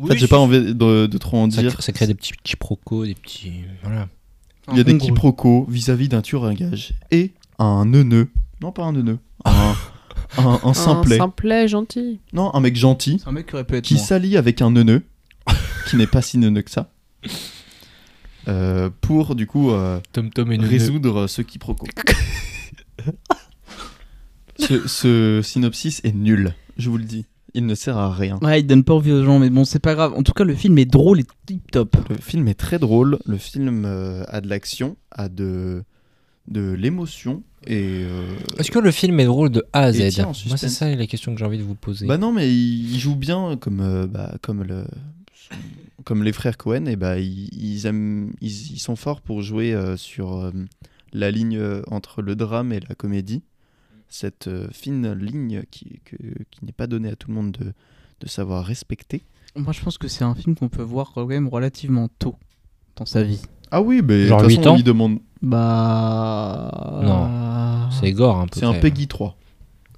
En 0.00 0.06
fait, 0.06 0.16
j'ai 0.16 0.26
pas 0.28 0.38
envie 0.38 0.74
de, 0.74 1.06
de 1.06 1.18
trop 1.18 1.38
en 1.38 1.48
dire. 1.48 1.80
ça 1.82 1.92
crée 1.92 2.06
des 2.06 2.14
petits 2.14 2.32
quiproquos, 2.42 3.04
des 3.04 3.14
petits. 3.14 3.64
Voilà. 3.82 4.08
Il 4.70 4.76
y 4.78 4.80
a 4.80 4.84
des 4.84 4.96
quiproquos 4.96 5.66
vis-à-vis 5.68 6.08
d'un 6.08 6.22
tueur 6.22 6.44
à 6.44 6.54
gages 6.54 6.94
et 7.10 7.32
un 7.58 7.84
neuneu. 7.84 8.30
Non, 8.60 8.72
pas 8.72 8.84
un 8.84 8.92
neuneu. 8.92 9.18
Un, 9.44 9.74
un, 10.38 10.60
un 10.62 10.72
simplet. 10.74 11.16
Un 11.16 11.24
simplet 11.24 11.68
gentil. 11.68 12.20
Non, 12.32 12.54
un 12.54 12.60
mec 12.60 12.76
gentil 12.76 13.18
C'est 13.20 13.28
un 13.28 13.32
mec 13.32 13.46
qui 13.48 13.54
aurait 13.54 13.64
pu 13.64 13.76
être 13.76 13.84
qui 13.84 13.94
moi. 13.94 14.02
s'allie 14.02 14.36
avec 14.36 14.62
un 14.62 14.70
neuneu, 14.70 15.02
qui 15.88 15.96
n'est 15.96 16.06
pas 16.06 16.22
si 16.22 16.38
neuneu 16.38 16.62
que 16.62 16.70
ça, 16.70 16.90
euh, 18.48 18.88
pour 19.00 19.34
du 19.34 19.46
coup 19.46 19.70
euh, 19.72 20.00
Tom 20.12 20.30
Tom 20.30 20.50
et 20.52 20.56
résoudre 20.58 21.26
ce 21.26 21.42
quiproquo. 21.42 21.86
ce, 24.58 24.86
ce 24.86 25.40
synopsis 25.42 26.00
est 26.04 26.12
nul, 26.14 26.54
je 26.76 26.88
vous 26.88 26.98
le 26.98 27.04
dis. 27.04 27.26
Il 27.54 27.66
ne 27.66 27.74
sert 27.74 27.98
à 27.98 28.10
rien. 28.12 28.38
Ouais, 28.42 28.60
il 28.60 28.66
donne 28.66 28.82
pas 28.82 28.94
envie 28.94 29.12
aux 29.12 29.24
gens, 29.24 29.38
mais 29.38 29.50
bon, 29.50 29.64
c'est 29.66 29.78
pas 29.78 29.94
grave. 29.94 30.14
En 30.16 30.22
tout 30.22 30.32
cas, 30.32 30.44
le 30.44 30.54
film 30.54 30.78
est 30.78 30.86
drôle 30.86 31.20
et 31.20 31.24
tip 31.46 31.70
top. 31.70 31.96
Le 32.08 32.16
film 32.16 32.48
est 32.48 32.54
très 32.54 32.78
drôle, 32.78 33.18
le 33.26 33.36
film 33.36 33.84
euh, 33.84 34.24
a 34.28 34.40
de 34.40 34.48
l'action, 34.48 34.96
a 35.10 35.28
de, 35.28 35.84
de 36.48 36.72
l'émotion, 36.72 37.42
et... 37.66 38.04
euh, 38.04 38.34
Est-ce 38.58 38.70
que 38.70 38.78
le 38.78 38.90
film 38.90 39.20
est 39.20 39.26
drôle 39.26 39.50
de 39.50 39.62
A 39.74 39.82
à 39.82 39.92
Z 39.92 40.18
Moi, 40.48 40.56
c'est 40.56 40.68
ça 40.70 40.94
la 40.94 41.06
question 41.06 41.32
que 41.34 41.38
j'ai 41.38 41.44
envie 41.44 41.58
de 41.58 41.62
vous 41.62 41.74
poser. 41.74 42.06
Bah 42.06 42.16
non, 42.16 42.32
mais 42.32 42.50
il, 42.50 42.94
il 42.94 42.98
joue 42.98 43.16
bien 43.16 43.56
comme, 43.60 43.80
euh, 43.80 44.06
bah, 44.06 44.34
comme, 44.40 44.62
le, 44.64 44.84
comme 46.04 46.24
les 46.24 46.32
frères 46.32 46.56
Cohen. 46.56 46.86
Et 46.86 46.96
bah, 46.96 47.18
ils, 47.18 47.48
ils 47.52 47.84
aiment, 47.86 48.32
ils, 48.40 48.72
ils 48.72 48.80
sont 48.80 48.96
forts 48.96 49.20
pour 49.20 49.42
jouer 49.42 49.74
euh, 49.74 49.96
sur 49.98 50.38
euh, 50.38 50.50
la 51.12 51.30
ligne 51.30 51.60
entre 51.88 52.22
le 52.22 52.34
drame 52.34 52.72
et 52.72 52.80
la 52.80 52.94
comédie. 52.94 53.42
Cette 54.14 54.46
euh, 54.48 54.68
fine 54.72 55.12
ligne 55.14 55.62
qui, 55.70 56.00
que- 56.04 56.16
qui 56.50 56.64
n'est 56.66 56.72
pas 56.72 56.86
donnée 56.86 57.08
à 57.08 57.16
tout 57.16 57.28
le 57.28 57.34
monde 57.34 57.52
de, 57.52 57.72
de 58.20 58.28
savoir 58.28 58.62
respecter. 58.64 59.24
Moi, 59.56 59.72
je 59.72 59.80
pense 59.80 59.96
que 59.96 60.06
c'est 60.06 60.22
un 60.24 60.34
film 60.34 60.54
qu'on 60.54 60.68
peut 60.68 60.82
voir 60.82 61.12
quand 61.14 61.24
même 61.26 61.48
relativement 61.48 62.08
tôt 62.18 62.36
dans 62.96 63.06
sa 63.06 63.22
vie. 63.22 63.40
Ah 63.70 63.80
oui, 63.80 64.02
mais 64.04 64.26
Genre 64.26 64.38
de 64.40 64.44
toute 64.44 64.50
huit 64.52 64.56
façon, 64.58 64.70
ans 64.70 64.76
il 64.76 64.84
demande. 64.84 65.18
Bah. 65.40 67.00
Non. 67.02 67.90
C'est 67.90 68.12
gore 68.12 68.38
un 68.38 68.46
peu. 68.46 68.60
C'est 68.60 68.66
un. 68.66 68.74
Peggy 68.74 69.08
3. 69.08 69.36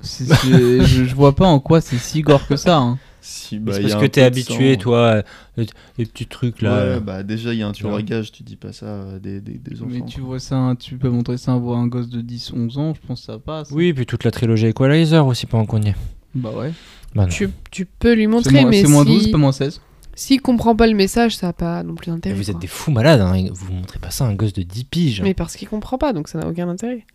C'est- 0.01 0.27
c'est- 0.27 0.85
je, 0.85 1.05
je 1.05 1.15
vois 1.15 1.35
pas 1.35 1.47
en 1.47 1.59
quoi 1.61 1.81
c'est 1.81 1.99
si 1.99 2.23
gore 2.23 2.47
que 2.47 2.57
ça. 2.57 2.79
hein. 2.79 2.99
Si, 3.27 3.59
bah, 3.59 3.73
parce 3.81 3.95
que 3.95 4.05
t'es 4.05 4.21
habitué, 4.21 4.75
sang. 4.75 4.81
toi, 4.81 5.23
les, 5.57 5.67
les 5.97 6.05
petits 6.05 6.27
trucs 6.27 6.61
là. 6.61 6.95
Ouais, 6.97 7.01
bah 7.01 7.23
déjà, 7.23 7.55
il 7.55 7.59
y 7.59 7.63
a 7.63 7.69
un 7.69 7.73
tueur 7.73 7.95
à 7.95 8.03
gage, 8.03 8.31
tu 8.33 8.43
dis 8.43 8.57
pas 8.57 8.73
ça 8.75 9.15
à 9.15 9.19
des, 9.19 9.41
des, 9.41 9.55
des 9.57 9.81
enfants. 9.81 9.91
Mais 9.91 10.03
tu 10.05 10.21
quoi. 10.21 10.29
vois 10.29 10.41
ça, 10.41 10.57
un- 10.57 10.75
tu 10.77 10.99
peux 10.99 11.09
montrer 11.09 11.39
ça 11.39 11.53
à 11.53 11.55
un 11.55 11.87
gosse 11.87 12.11
de 12.11 12.21
10-11 12.21 12.79
ans, 12.79 12.93
je 12.95 13.01
pense 13.07 13.21
que 13.21 13.27
ça 13.33 13.39
passe. 13.39 13.71
Oui, 13.71 13.95
puis 13.95 14.05
toute 14.05 14.25
la 14.25 14.31
trilogie 14.31 14.67
Equalizer 14.67 15.27
aussi 15.27 15.47
pendant 15.47 15.65
qu'on 15.65 15.81
y 15.81 15.89
est. 15.89 15.95
Bah 16.35 16.51
ouais. 16.51 16.73
Bah 17.15 17.23
non. 17.23 17.29
Tu, 17.31 17.49
tu 17.71 17.87
peux 17.87 18.13
lui 18.13 18.27
montrer, 18.27 18.61
moins, 18.61 18.71
mais 18.71 18.83
c'est 18.83 18.89
moins 18.89 19.05
si... 19.07 19.13
12, 19.13 19.31
pas 19.31 19.39
moins 19.39 19.53
16. 19.53 19.81
S'il 20.17 20.43
comprend 20.43 20.77
pas 20.77 20.87
le 20.87 20.95
message, 20.95 21.35
ça 21.37 21.47
n'a 21.47 21.53
pas 21.55 21.83
non 21.83 21.95
plus 21.95 22.11
Mais 22.11 22.17
d'intérêt. 22.17 22.35
vous 22.37 22.51
êtes 22.51 22.57
quoi. 22.57 22.61
des 22.61 22.67
fous 22.67 22.91
malades, 22.91 23.23
hein. 23.23 23.49
vous 23.53 23.73
montrez 23.73 23.99
pas 24.01 24.11
ça 24.11 24.27
à 24.27 24.29
un 24.29 24.35
gosse 24.35 24.53
de 24.53 24.63
10 24.63 24.85
piges. 24.85 25.23
Mais 25.23 25.33
parce 25.33 25.57
qu'il 25.57 25.67
comprend 25.67 25.97
pas, 25.97 26.13
donc 26.13 26.29
ça 26.29 26.39
n'a 26.39 26.47
aucun 26.47 26.69
intérêt. 26.69 27.07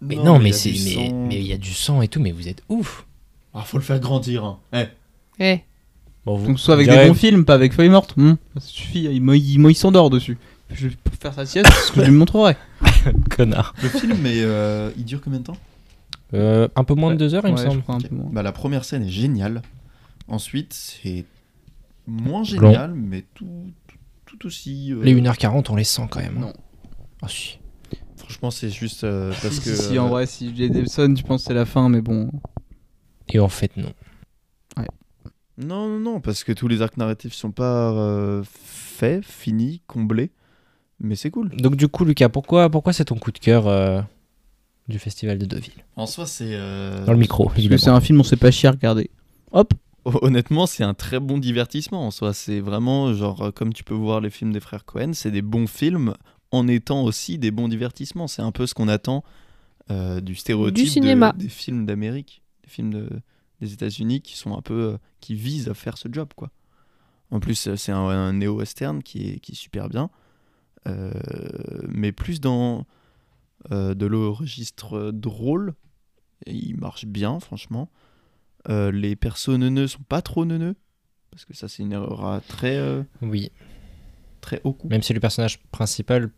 mais 0.00 0.14
non, 0.16 0.38
mais 0.38 0.50
il 0.50 0.52
y 0.52 0.54
a 0.54 0.56
c'est 0.56 0.70
du 0.70 0.84
mais 0.84 0.94
sang. 1.08 1.26
mais 1.28 1.34
il 1.40 1.46
y 1.46 1.52
a 1.52 1.58
du 1.58 1.72
sang 1.74 2.00
et 2.00 2.06
tout, 2.08 2.20
mais 2.20 2.30
vous 2.30 2.46
êtes 2.46 2.62
ouf. 2.68 3.06
Ah, 3.54 3.62
faut 3.62 3.78
le 3.78 3.82
faire 3.82 3.98
grandir. 3.98 4.44
Hein. 4.44 4.58
Eh, 4.72 4.84
Eh, 5.40 5.60
Bon, 6.26 6.36
vous, 6.36 6.46
Donc 6.48 6.60
soit 6.60 6.74
avec 6.74 6.88
des 6.88 7.06
bons 7.08 7.14
films, 7.14 7.44
pas 7.44 7.54
avec 7.54 7.72
feuilles 7.72 7.88
mortes. 7.88 8.14
Hmm, 8.16 8.34
ça 8.54 8.60
suffit, 8.60 9.04
il, 9.04 9.22
moi, 9.22 9.36
il, 9.36 9.58
moi, 9.58 9.70
il 9.70 9.74
s'endort 9.74 10.10
dessus. 10.10 10.36
Je 10.70 10.88
vais 10.88 10.94
faire 11.18 11.32
sa 11.32 11.46
sieste, 11.46 11.70
ce 11.72 11.92
que 11.92 12.00
je 12.04 12.10
lui 12.10 12.16
montrerai. 12.16 12.56
connard. 13.30 13.74
le 13.82 13.88
film, 13.88 14.18
mais 14.20 14.34
euh, 14.42 14.90
il 14.98 15.04
dure 15.06 15.20
combien 15.22 15.38
de 15.40 15.44
temps? 15.44 15.56
Euh, 16.34 16.68
un 16.76 16.84
peu 16.84 16.94
moins 16.94 17.12
de 17.14 17.18
deux 17.18 17.34
heures, 17.34 17.46
il 17.46 17.52
me 17.52 17.56
Ouais, 17.58 17.64
semble. 17.64 17.80
crois 17.82 17.94
un 17.94 17.98
Ok. 17.98 18.08
peu 18.10 18.14
moins. 18.14 18.28
Bah, 18.30 18.42
la 18.42 18.52
première 18.52 18.84
scène 18.84 19.04
est 19.04 19.08
géniale. 19.10 19.62
Ensuite, 20.26 20.74
c'est 20.74 21.24
moins 22.06 22.40
Long. 22.40 22.44
génial, 22.44 22.92
mais 22.92 23.24
tout, 23.34 23.46
tout, 23.86 23.96
tout 24.26 24.46
aussi. 24.46 24.92
euh, 24.92 25.02
Les 25.02 25.14
1h40, 25.14 25.66
on 25.70 25.76
les 25.76 25.84
sent 25.84 26.02
quand 26.10 26.20
même. 26.20 26.36
hein. 26.36 26.40
Non. 26.40 26.52
Ah 27.22 27.28
si. 27.28 27.58
Franchement, 28.18 28.50
c'est 28.50 28.68
juste 28.68 29.04
euh, 29.04 29.32
parce 29.40 29.54
si, 29.54 29.60
que. 29.62 29.74
si, 29.74 29.82
si, 29.82 29.98
en 29.98 30.04
euh, 30.06 30.10
vrai, 30.10 30.26
si 30.26 30.54
j'ai 30.54 30.68
Delson, 30.68 31.14
tu 31.14 31.22
penses 31.24 31.42
que 31.44 31.48
c'est 31.48 31.54
la 31.54 31.64
fin, 31.64 31.88
mais 31.88 32.02
bon. 32.02 32.30
Et 33.30 33.38
en 33.38 33.48
fait, 33.48 33.74
non. 33.78 33.92
Non, 35.58 35.88
non, 35.88 35.98
non, 35.98 36.20
parce 36.20 36.44
que 36.44 36.52
tous 36.52 36.68
les 36.68 36.82
arcs 36.82 36.96
narratifs 36.96 37.32
sont 37.34 37.50
pas 37.50 37.90
euh, 37.92 38.42
faits, 38.44 39.24
finis, 39.24 39.82
comblés. 39.86 40.30
Mais 41.00 41.16
c'est 41.16 41.30
cool. 41.30 41.50
Donc 41.56 41.76
du 41.76 41.88
coup, 41.88 42.04
Lucas, 42.04 42.28
pourquoi, 42.28 42.70
pourquoi 42.70 42.92
c'est 42.92 43.06
ton 43.06 43.16
coup 43.16 43.32
de 43.32 43.38
cœur 43.38 43.66
euh, 43.66 44.00
du 44.88 44.98
festival 44.98 45.38
de 45.38 45.46
Deauville? 45.46 45.84
En 45.96 46.06
soi, 46.06 46.26
c'est. 46.26 46.50
euh, 46.54 47.04
Dans 47.04 47.12
le 47.12 47.18
micro, 47.18 47.44
Parce 47.44 47.54
que 47.56 47.60
évidemment. 47.60 47.78
c'est 47.80 47.90
un 47.90 48.00
film, 48.00 48.20
on 48.20 48.24
sait 48.24 48.36
pas 48.36 48.50
chier 48.50 48.68
à 48.68 48.72
regarder. 48.72 49.10
Hop 49.52 49.74
Honnêtement, 50.04 50.66
c'est 50.66 50.84
un 50.84 50.94
très 50.94 51.20
bon 51.20 51.36
divertissement 51.38 52.06
en 52.06 52.10
soi. 52.10 52.32
C'est 52.32 52.60
vraiment, 52.60 53.12
genre, 53.12 53.42
euh, 53.42 53.50
comme 53.50 53.74
tu 53.74 53.84
peux 53.84 53.94
voir 53.94 54.20
les 54.20 54.30
films 54.30 54.52
des 54.52 54.60
frères 54.60 54.84
Cohen, 54.86 55.10
c'est 55.12 55.30
des 55.30 55.42
bons 55.42 55.66
films 55.66 56.14
en 56.50 56.66
étant 56.66 57.02
aussi 57.04 57.36
des 57.36 57.50
bons 57.50 57.68
divertissements. 57.68 58.26
C'est 58.26 58.40
un 58.42 58.52
peu 58.52 58.66
ce 58.66 58.72
qu'on 58.74 58.88
attend 58.88 59.22
euh, 59.90 60.20
du 60.20 60.34
stéréotype 60.34 60.84
de- 60.86 60.90
cinéma. 60.90 61.32
des 61.36 61.48
films 61.48 61.84
d'Amérique, 61.84 62.42
des 62.64 62.70
films 62.70 62.90
de- 62.94 63.08
des 63.60 63.72
États-Unis 63.72 64.20
qui 64.20 64.36
sont 64.36 64.56
un 64.56 64.62
peu. 64.62 64.92
euh, 64.94 64.98
qui 65.20 65.34
visent 65.34 65.68
à 65.68 65.74
faire 65.74 65.98
ce 65.98 66.08
job, 66.10 66.28
quoi. 66.36 66.50
En 67.30 67.40
plus, 67.40 67.66
euh, 67.68 67.76
c'est 67.76 67.92
un, 67.92 67.98
un 68.06 68.32
néo-western 68.34 69.02
qui 69.02 69.28
est, 69.30 69.40
qui 69.40 69.52
est 69.52 69.56
super 69.56 69.88
bien. 69.88 70.10
Euh, 70.86 71.12
mais 71.88 72.12
plus 72.12 72.40
dans 72.40 72.86
euh, 73.72 73.94
de 73.94 74.06
le 74.06 74.28
registre 74.28 75.10
drôle. 75.10 75.74
Et 76.46 76.54
il 76.54 76.76
marche 76.78 77.04
bien, 77.04 77.40
franchement. 77.40 77.90
Euh, 78.68 78.90
les 78.92 79.16
persos 79.16 79.48
neuneux 79.58 79.88
sont 79.88 80.02
pas 80.08 80.22
trop 80.22 80.44
neuneux. 80.44 80.76
Parce 81.30 81.44
que 81.44 81.54
ça, 81.54 81.68
c'est 81.68 81.82
une 81.82 81.92
erreur 81.92 82.24
à 82.24 82.40
très, 82.40 83.04
Oui, 83.20 83.50
très 84.40 84.60
haut 84.64 84.72
coup. 84.72 84.88
même 84.88 85.02
si 85.02 85.12
le 85.12 85.20
personnage 85.20 85.62
principal, 85.70 86.30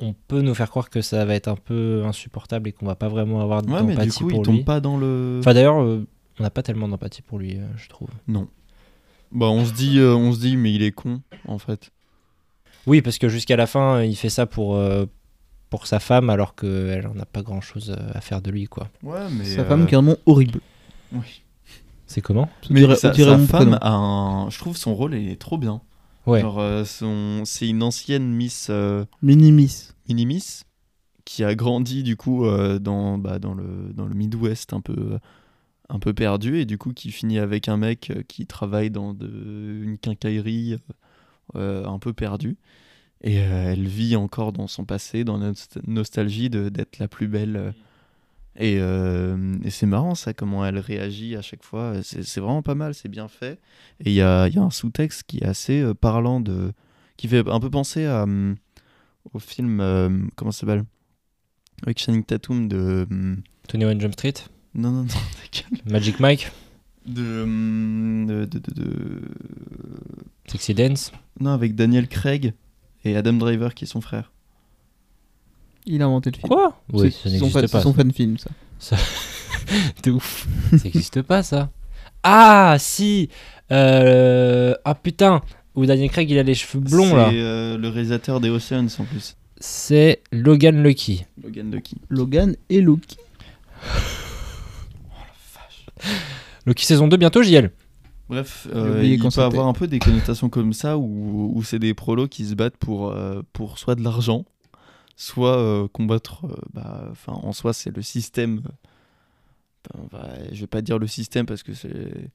on 0.00 0.14
peut 0.28 0.40
nous 0.40 0.54
faire 0.54 0.70
croire 0.70 0.90
que 0.90 1.00
ça 1.02 1.24
va 1.24 1.34
être 1.34 1.48
un 1.48 1.56
peu 1.56 2.02
insupportable 2.04 2.68
et 2.68 2.72
qu'on 2.72 2.86
va 2.86 2.94
pas 2.94 3.08
vraiment 3.08 3.40
avoir 3.40 3.62
Ouais, 3.66 3.82
mais 3.82 3.92
du 3.92 3.98
d'empathie 3.98 4.18
coup, 4.18 4.28
pour 4.28 4.38
il 4.40 4.44
tombe 4.44 4.56
lui. 4.56 4.64
pas 4.64 4.80
dans 4.80 4.96
le. 4.96 5.36
Enfin 5.40 5.54
d'ailleurs, 5.54 5.82
euh, 5.82 6.06
on 6.38 6.42
n'a 6.42 6.50
pas 6.50 6.62
tellement 6.62 6.88
d'empathie 6.88 7.22
pour 7.22 7.38
lui, 7.38 7.56
euh, 7.58 7.66
je 7.76 7.88
trouve. 7.88 8.08
non. 8.28 8.48
Bah, 9.32 9.46
on 9.46 9.64
se 9.64 9.72
dit, 9.72 10.00
euh, 10.00 10.12
on 10.16 10.32
se 10.32 10.40
dit, 10.40 10.56
mais 10.56 10.72
il 10.72 10.82
est 10.82 10.90
con, 10.90 11.20
en 11.46 11.58
fait. 11.60 11.92
Oui, 12.88 13.00
parce 13.00 13.16
que 13.18 13.28
jusqu'à 13.28 13.54
la 13.56 13.68
fin, 13.68 14.02
il 14.02 14.16
fait 14.16 14.28
ça 14.28 14.44
pour, 14.46 14.74
euh, 14.74 15.06
pour 15.68 15.86
sa 15.86 16.00
femme, 16.00 16.30
alors 16.30 16.56
qu'elle 16.56 17.06
en 17.06 17.16
a 17.20 17.26
pas 17.26 17.42
grand-chose 17.42 17.94
euh, 17.96 18.10
à 18.12 18.20
faire 18.20 18.42
de 18.42 18.50
lui, 18.50 18.64
quoi. 18.66 18.88
Ouais, 19.04 19.20
mais. 19.30 19.44
Sa 19.44 19.60
euh, 19.60 19.64
femme 19.66 19.86
qui 19.86 19.94
est 19.94 19.98
vraiment 19.98 20.16
horrible. 20.26 20.60
oui. 21.12 21.42
C'est 22.06 22.22
comment? 22.22 22.48
On 22.68 22.74
Mais 22.74 22.80
dirait- 22.80 22.96
sa, 22.96 23.10
on 23.10 23.12
dirait 23.12 23.30
sa 23.30 23.36
mon 23.36 23.46
femme 23.46 23.78
a 23.80 23.92
un. 23.92 24.50
Je 24.50 24.58
trouve 24.58 24.76
son 24.76 24.96
rôle, 24.96 25.14
il 25.14 25.30
est 25.30 25.40
trop 25.40 25.58
bien. 25.58 25.80
Ouais. 26.26 26.40
Genre, 26.40 26.58
euh, 26.60 26.84
son... 26.84 27.42
c'est 27.44 27.68
une 27.68 27.82
ancienne 27.82 28.30
Miss. 28.32 28.68
euh, 28.70 29.04
Minimis. 29.22 29.88
Minimis 30.08 30.62
qui 31.24 31.44
a 31.44 31.54
grandi 31.54 32.02
du 32.02 32.16
coup 32.16 32.44
euh, 32.44 32.78
dans, 32.78 33.16
bah, 33.18 33.38
dans, 33.38 33.54
le, 33.54 33.92
dans 33.94 34.06
le 34.06 34.14
Midwest 34.14 34.72
un 34.72 34.80
peu, 34.80 35.18
un 35.88 35.98
peu 35.98 36.12
perdu 36.12 36.58
et 36.58 36.64
du 36.64 36.76
coup 36.76 36.92
qui 36.92 37.10
finit 37.12 37.38
avec 37.38 37.68
un 37.68 37.76
mec 37.76 38.10
euh, 38.10 38.22
qui 38.26 38.46
travaille 38.46 38.90
dans 38.90 39.14
de, 39.14 39.28
une 39.82 39.96
quincaillerie 39.98 40.78
euh, 41.56 41.84
un 41.86 41.98
peu 41.98 42.12
perdue 42.12 42.56
et 43.22 43.38
euh, 43.40 43.72
elle 43.72 43.86
vit 43.86 44.16
encore 44.16 44.52
dans 44.52 44.66
son 44.66 44.84
passé, 44.84 45.24
dans 45.24 45.36
la 45.38 45.52
nost- 45.52 45.78
nostalgie 45.86 46.50
de- 46.50 46.68
d'être 46.68 46.98
la 46.98 47.06
plus 47.06 47.28
belle. 47.28 47.56
euh. 47.56 47.72
Et 48.60 48.76
euh, 48.78 49.56
et 49.64 49.70
c'est 49.70 49.86
marrant 49.86 50.14
ça, 50.14 50.32
comment 50.34 50.64
elle 50.64 50.78
réagit 50.78 51.34
à 51.36 51.42
chaque 51.42 51.62
fois. 51.64 51.94
C'est 52.02 52.38
vraiment 52.40 52.62
pas 52.62 52.74
mal, 52.74 52.94
c'est 52.94 53.08
bien 53.08 53.26
fait. 53.28 53.58
Et 54.04 54.10
il 54.10 54.12
y 54.12 54.22
a, 54.22 54.46
il 54.48 54.54
y 54.54 54.58
a 54.58 54.62
un 54.62 54.70
sous-texte 54.70 55.24
qui 55.26 55.38
est 55.38 55.46
assez 55.46 55.80
euh, 55.80 55.94
parlant, 55.94 56.40
de, 56.40 56.72
qui 57.16 57.26
fait 57.28 57.48
un 57.48 57.60
peu 57.60 57.70
penser 57.70 58.04
à, 58.06 58.22
hum, 58.24 58.56
au 59.32 59.38
film, 59.38 59.80
euh, 59.80 60.08
comment 60.36 60.52
ça 60.52 60.60
s'appelle? 60.60 60.84
Avec 61.82 61.98
Channing 61.98 62.24
Tatum 62.24 62.68
de... 62.68 63.06
hum, 63.10 63.42
21 63.72 63.98
Jump 63.98 64.12
Street? 64.12 64.34
Non, 64.74 64.90
non, 64.90 65.02
non. 65.04 65.08
Magic 65.92 66.20
Mike? 66.20 66.50
De, 67.06 67.42
hum, 67.42 68.26
de, 68.26 68.44
de, 68.44 68.58
de- 68.58 68.74
de- 68.74 69.22
Sexy 70.46 70.74
Dance? 70.74 71.12
Non, 71.40 71.50
avec 71.50 71.74
Daniel 71.74 72.08
Craig 72.08 72.52
et 73.04 73.16
Adam 73.16 73.32
Driver 73.32 73.74
qui 73.74 73.84
est 73.84 73.88
son 73.88 74.00
frère. 74.00 74.32
Il 75.92 76.02
a 76.02 76.06
inventé 76.06 76.30
le 76.30 76.36
film. 76.36 76.48
Quoi 76.48 76.80
Oui, 76.92 77.10
C'est 77.22 77.30
ça 77.30 77.38
son, 77.38 77.44
n'existe 77.46 77.52
fan- 77.52 77.62
pas. 77.68 77.78
c'est 77.78 77.82
son 77.82 77.94
fan 77.94 78.12
film, 78.12 78.36
ça. 78.78 78.96
De 80.04 80.10
ouf. 80.12 80.46
ça 80.70 80.76
n'existe 80.84 81.22
pas, 81.22 81.42
ça. 81.42 81.70
Ah, 82.22 82.76
si 82.78 83.28
euh... 83.72 84.74
Ah 84.84 84.94
putain 84.94 85.42
Où 85.74 85.84
Daniel 85.86 86.10
Craig, 86.10 86.30
il 86.30 86.38
a 86.38 86.42
les 86.42 86.54
cheveux 86.54 86.82
blonds, 86.82 87.14
là. 87.14 87.28
C'est 87.30 87.40
euh, 87.40 87.76
le 87.78 87.88
réalisateur 87.88 88.40
des 88.40 88.50
Oceans 88.50 88.86
en 88.98 89.04
plus. 89.04 89.36
C'est 89.58 90.20
Logan 90.32 90.82
Lucky. 90.82 91.24
Logan 91.42 91.70
Lucky. 91.70 91.96
Logan 92.08 92.56
et 92.70 92.80
Loki. 92.80 93.16
Loki 96.66 96.84
saison 96.86 97.08
2, 97.08 97.16
bientôt, 97.16 97.42
JL. 97.42 97.70
Bref, 98.28 98.68
euh, 98.74 99.00
il 99.04 99.18
peut 99.18 99.42
avoir 99.42 99.66
un 99.66 99.72
peu 99.72 99.88
des 99.88 99.98
connotations 99.98 100.48
comme 100.48 100.72
ça 100.72 100.96
où, 100.96 101.52
où 101.54 101.62
c'est 101.64 101.78
des 101.80 101.94
prolos 101.94 102.28
qui 102.28 102.44
se 102.46 102.54
battent 102.54 102.76
pour, 102.76 103.10
euh, 103.10 103.42
pour 103.52 103.78
soit 103.78 103.96
de 103.96 104.04
l'argent, 104.04 104.44
soit 105.20 105.58
euh, 105.58 105.88
combattre. 105.88 106.46
euh, 106.46 106.56
bah, 106.72 107.08
Enfin, 107.10 107.32
en 107.34 107.52
soi, 107.52 107.72
c'est 107.74 107.94
le 107.94 108.02
système. 108.02 108.62
enfin, 109.94 110.06
bah, 110.10 110.28
je 110.52 110.60
vais 110.60 110.66
pas 110.66 110.80
dire 110.82 110.98
le 110.98 111.06
système 111.06 111.46
parce 111.46 111.62
que 111.62 111.74
c'est 111.74 112.30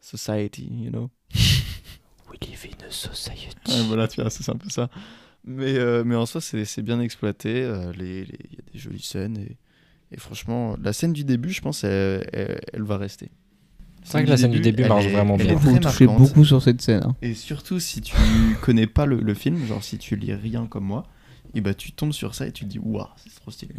society, 0.00 0.68
you 0.70 0.90
know. 0.90 1.10
We 2.30 2.38
live 2.48 2.66
in 2.80 2.86
a 2.86 2.90
society. 2.90 3.48
Ouais, 3.68 3.82
voilà, 3.88 4.06
tu 4.06 4.20
vois, 4.20 4.30
c'est 4.30 4.48
un 4.48 4.56
peu 4.56 4.70
ça. 4.70 4.88
Mais, 5.44 5.74
euh, 5.76 6.04
mais 6.04 6.14
en 6.14 6.26
soi, 6.26 6.40
c'est 6.40 6.64
c'est 6.64 6.82
bien 6.82 7.00
exploité. 7.00 7.62
euh, 7.62 7.92
les- 7.92 8.24
les- 8.24 8.38
Il 8.50 8.56
y 8.56 8.58
a 8.58 8.72
des 8.72 8.78
jolies 8.78 9.02
scènes. 9.02 9.38
Et, 9.38 9.56
et 10.12 10.16
franchement, 10.18 10.76
la 10.80 10.92
scène 10.92 11.12
du 11.12 11.24
début, 11.24 11.50
je 11.50 11.60
pense, 11.60 11.82
elle, 11.82 12.28
elle- 12.32 12.60
elle 12.72 12.82
va 12.82 12.96
rester. 12.98 13.30
C'est 14.02 14.12
vrai 14.12 14.24
que 14.24 14.30
la 14.30 14.36
scène 14.36 14.52
du 14.52 14.60
début 14.60 14.84
marche 14.84 15.06
est- 15.06 15.12
vraiment 15.12 15.36
bien. 15.36 15.54
Vous 15.54 15.78
touchez 15.78 16.06
beaucoup 16.06 16.44
sur 16.44 16.62
cette 16.62 16.80
scène. 16.80 17.02
hein. 17.04 17.16
Et 17.22 17.34
surtout, 17.34 17.80
si 17.80 18.00
tu 18.00 18.14
connais 18.62 18.86
pas 18.86 19.06
le, 19.06 19.16
le 19.20 19.34
film, 19.34 19.66
genre 19.66 19.82
si 19.82 19.98
tu 19.98 20.14
lis 20.16 20.32
rien 20.34 20.66
comme 20.66 20.84
moi, 20.84 21.04
et 21.54 21.60
bah 21.60 21.74
tu 21.74 21.92
tombes 21.92 22.12
sur 22.12 22.34
ça 22.34 22.46
et 22.46 22.52
tu 22.52 22.64
te 22.64 22.70
dis, 22.70 22.78
waouh, 22.78 23.06
c'est 23.16 23.34
trop 23.40 23.50
stylé. 23.50 23.74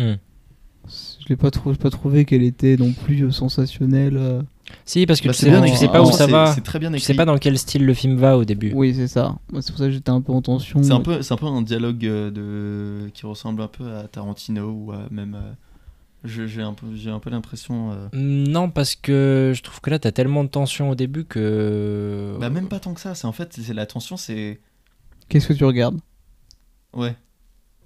Je 0.88 1.27
l'ai 1.30 1.35
pas, 1.35 1.52
pas 1.52 1.89
trouvé 1.91 2.26
qu'elle 2.26 2.41
était 2.43 2.76
non 2.76 2.91
plus 2.91 3.23
euh, 3.23 3.31
sensationnelle. 3.31 4.18
euh. 4.18 4.41
Si, 4.85 5.06
parce 5.06 5.22
que 5.22 5.27
Bah, 5.27 5.34
tu 5.34 5.39
c'est 5.41 5.45
sais, 5.45 5.52
bien 5.52 5.61
tu 5.69 5.76
sais 5.76 5.88
pas 5.89 6.02
En 6.02 6.07
où 6.10 6.11
ça 6.11 6.26
va. 6.27 6.53
C'est 6.56 6.61
très 6.61 6.80
bien 6.80 6.91
Tu 6.91 6.99
sais 6.99 7.14
pas 7.14 7.26
dans 7.26 7.38
quel 7.38 7.57
style 7.60 7.85
le 7.85 7.93
film 7.93 8.18
va 8.18 8.35
au 8.38 8.45
début. 8.45 8.72
Oui, 8.73 8.93
c'est 8.95 9.07
ça. 9.07 9.38
Moi, 9.52 9.61
C'est 9.61 9.72
pour 9.72 9.77
ça 9.80 9.85
que 9.85 9.91
j'étais 9.91 10.10
un 10.10 10.22
peu 10.22 10.31
en 10.34 10.41
tension. 10.41 10.81
C'est 10.81 10.91
un 10.93 11.02
peu, 11.02 11.22
c'est 11.22 11.34
un 11.34 11.38
peu 11.38 11.45
un 11.45 11.61
dialogue 11.61 12.06
euh, 12.06 12.31
de 12.31 13.10
qui 13.10 13.26
ressemble 13.27 13.61
un 13.61 13.68
peu 13.68 13.95
à 13.95 14.07
Tarantino 14.07 14.72
ou 14.72 14.91
à 14.91 15.07
même. 15.11 15.38
je- 16.23 16.48
J'ai 16.48 16.61
un 16.64 16.73
peu, 16.73 16.88
j'ai 16.95 17.11
un 17.11 17.19
peu 17.19 17.30
l'impression. 17.30 17.91
euh, 17.91 18.07
Non, 18.14 18.69
parce 18.72 18.95
que 18.95 19.53
je 19.56 19.61
trouve 19.61 19.81
que 19.81 19.91
là, 19.91 19.99
t'as 19.99 20.11
tellement 20.11 20.43
de 20.43 20.49
tension 20.49 20.89
au 20.89 20.95
début 20.95 21.26
que. 21.26 22.38
Bah 22.39 22.49
même 22.49 22.68
pas 22.69 22.80
tant 22.80 22.93
que 22.95 23.02
ça. 23.02 23.14
C'est 23.14 23.27
en 23.27 23.31
fait, 23.34 23.53
c'est 23.61 23.73
la 23.76 23.85
tension, 23.85 24.18
c'est 24.18 24.60
Qu'est-ce 25.30 25.48
que 25.49 25.53
tu 25.53 25.64
regardes? 25.64 25.99
Ouais. 26.93 27.15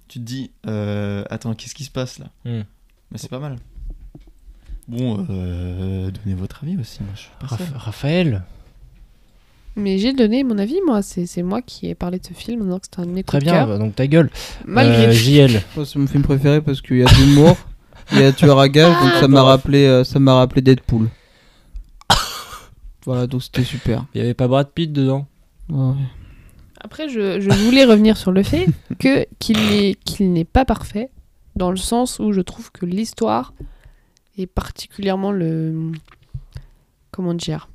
Tu 0.08 0.18
te 0.20 0.24
dis, 0.24 0.50
euh, 0.66 1.24
attends, 1.30 1.54
qu'est-ce 1.54 1.74
qui 1.74 1.84
se 1.84 1.90
passe 1.90 2.18
là 2.18 2.26
Hmm. 2.44 2.62
Mais 3.10 3.18
c'est 3.18 3.30
pas 3.30 3.38
mal. 3.40 3.56
Bon, 4.88 5.26
euh, 5.30 6.10
donnez 6.10 6.36
votre 6.36 6.62
avis 6.62 6.76
aussi. 6.78 7.00
Moi, 7.02 7.12
je. 7.16 7.46
Raph- 7.46 7.74
Raphaël 7.76 8.42
Mais 9.74 9.98
j'ai 9.98 10.12
donné 10.12 10.44
mon 10.44 10.58
avis, 10.58 10.78
moi. 10.86 11.02
C'est 11.02 11.26
c'est 11.26 11.42
moi 11.42 11.60
qui 11.60 11.88
ai 11.88 11.94
parlé 11.96 12.18
de 12.20 12.26
ce 12.26 12.32
film 12.34 12.68
que 12.78 12.84
c'était 12.84 13.00
un 13.00 13.06
de 13.06 13.10
mes 13.10 13.24
Très 13.24 13.40
bien, 13.40 13.66
bah, 13.66 13.78
donc 13.78 13.96
ta 13.96 14.06
gueule. 14.06 14.30
Malgré 14.64 15.06
Euh, 15.08 15.12
JL. 15.12 15.60
C'est 15.84 15.96
mon 15.96 16.06
film 16.06 16.22
préféré 16.22 16.60
parce 16.60 16.80
qu'il 16.80 16.98
y 16.98 17.02
a 17.02 17.06
de 17.06 17.14
l'humour, 17.16 17.56
il 18.12 18.20
y 18.20 18.22
a 18.24 18.32
tueur 18.32 18.58
à 18.60 18.68
gage, 18.68 18.94
donc 19.02 19.12
ça 19.20 19.26
m'a 19.28 19.42
rappelé, 19.42 19.86
euh, 19.86 20.04
ça 20.04 20.18
m'a 20.20 20.34
rappelé 20.34 20.62
Deadpool. 20.62 21.08
voilà, 23.04 23.26
donc 23.26 23.42
c'était 23.42 23.64
super. 23.64 24.04
Il 24.14 24.18
y 24.20 24.20
avait 24.24 24.34
pas 24.34 24.48
Brad 24.48 24.68
Pitt 24.70 24.92
dedans? 24.92 25.26
Ouais. 25.68 25.94
Après, 26.80 27.08
je, 27.08 27.40
je 27.40 27.50
voulais 27.64 27.84
revenir 27.84 28.16
sur 28.16 28.32
le 28.32 28.42
fait 28.42 28.66
que 28.98 29.26
qu'il 29.38 30.32
n'est 30.32 30.44
pas 30.44 30.64
parfait, 30.64 31.10
dans 31.56 31.70
le 31.70 31.76
sens 31.76 32.18
où 32.18 32.32
je 32.32 32.40
trouve 32.40 32.70
que 32.70 32.86
l'histoire 32.86 33.54
est 34.38 34.46
particulièrement 34.46 35.32
le 35.32 35.92
comment 37.10 37.34
dire 37.34 37.70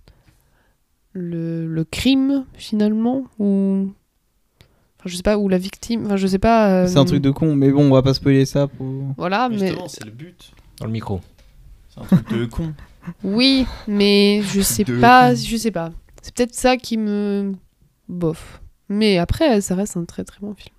le, 1.14 1.84
crime 1.90 2.46
finalement 2.54 3.26
ou 3.40 3.92
enfin 5.00 5.10
je 5.10 5.16
sais 5.16 5.24
pas 5.24 5.38
ou 5.38 5.50
la 5.50 5.58
victime 5.58 6.06
enfin 6.06 6.16
je 6.16 6.28
sais 6.28 6.40
pas 6.40 6.84
euh, 6.84 6.88
C'est 6.88 6.98
un 6.98 7.06
truc 7.06 7.22
de 7.22 7.32
con, 7.32 7.56
mais 7.56 7.72
bon, 7.72 7.86
on 7.86 7.94
va 7.94 8.04
pas 8.04 8.14
spoiler 8.14 8.46
ça 8.46 8.68
pour. 8.68 8.88
voilà 9.18 9.50
mais 9.50 9.58
Justement, 9.58 9.88
c'est 9.88 10.06
le 10.06 10.12
but. 10.12 10.52
Dans 10.80 10.86
le 10.86 10.92
micro. 10.92 11.20
C'est 11.90 12.02
un 12.02 12.06
truc 12.06 12.30
de 12.30 12.46
con. 12.46 12.74
oui 13.24 13.66
mais 13.88 14.42
je 14.44 14.62
sais 14.62 14.84
De 14.84 15.00
pas 15.00 15.32
con. 15.32 15.42
je 15.44 15.58
sais 15.58 15.72
pas 15.72 15.92
c'est 16.22 16.34
peut-être 16.36 16.54
ça 16.54 16.78
qui 16.78 16.98
me 16.98 17.54
bof 18.08 18.61
mais 18.92 19.18
après 19.18 19.62
ça 19.62 19.76
reste 19.76 19.98
un 19.98 20.06
très 20.06 20.24
très 20.24 20.40
bon 20.42 20.54
film 20.54 20.74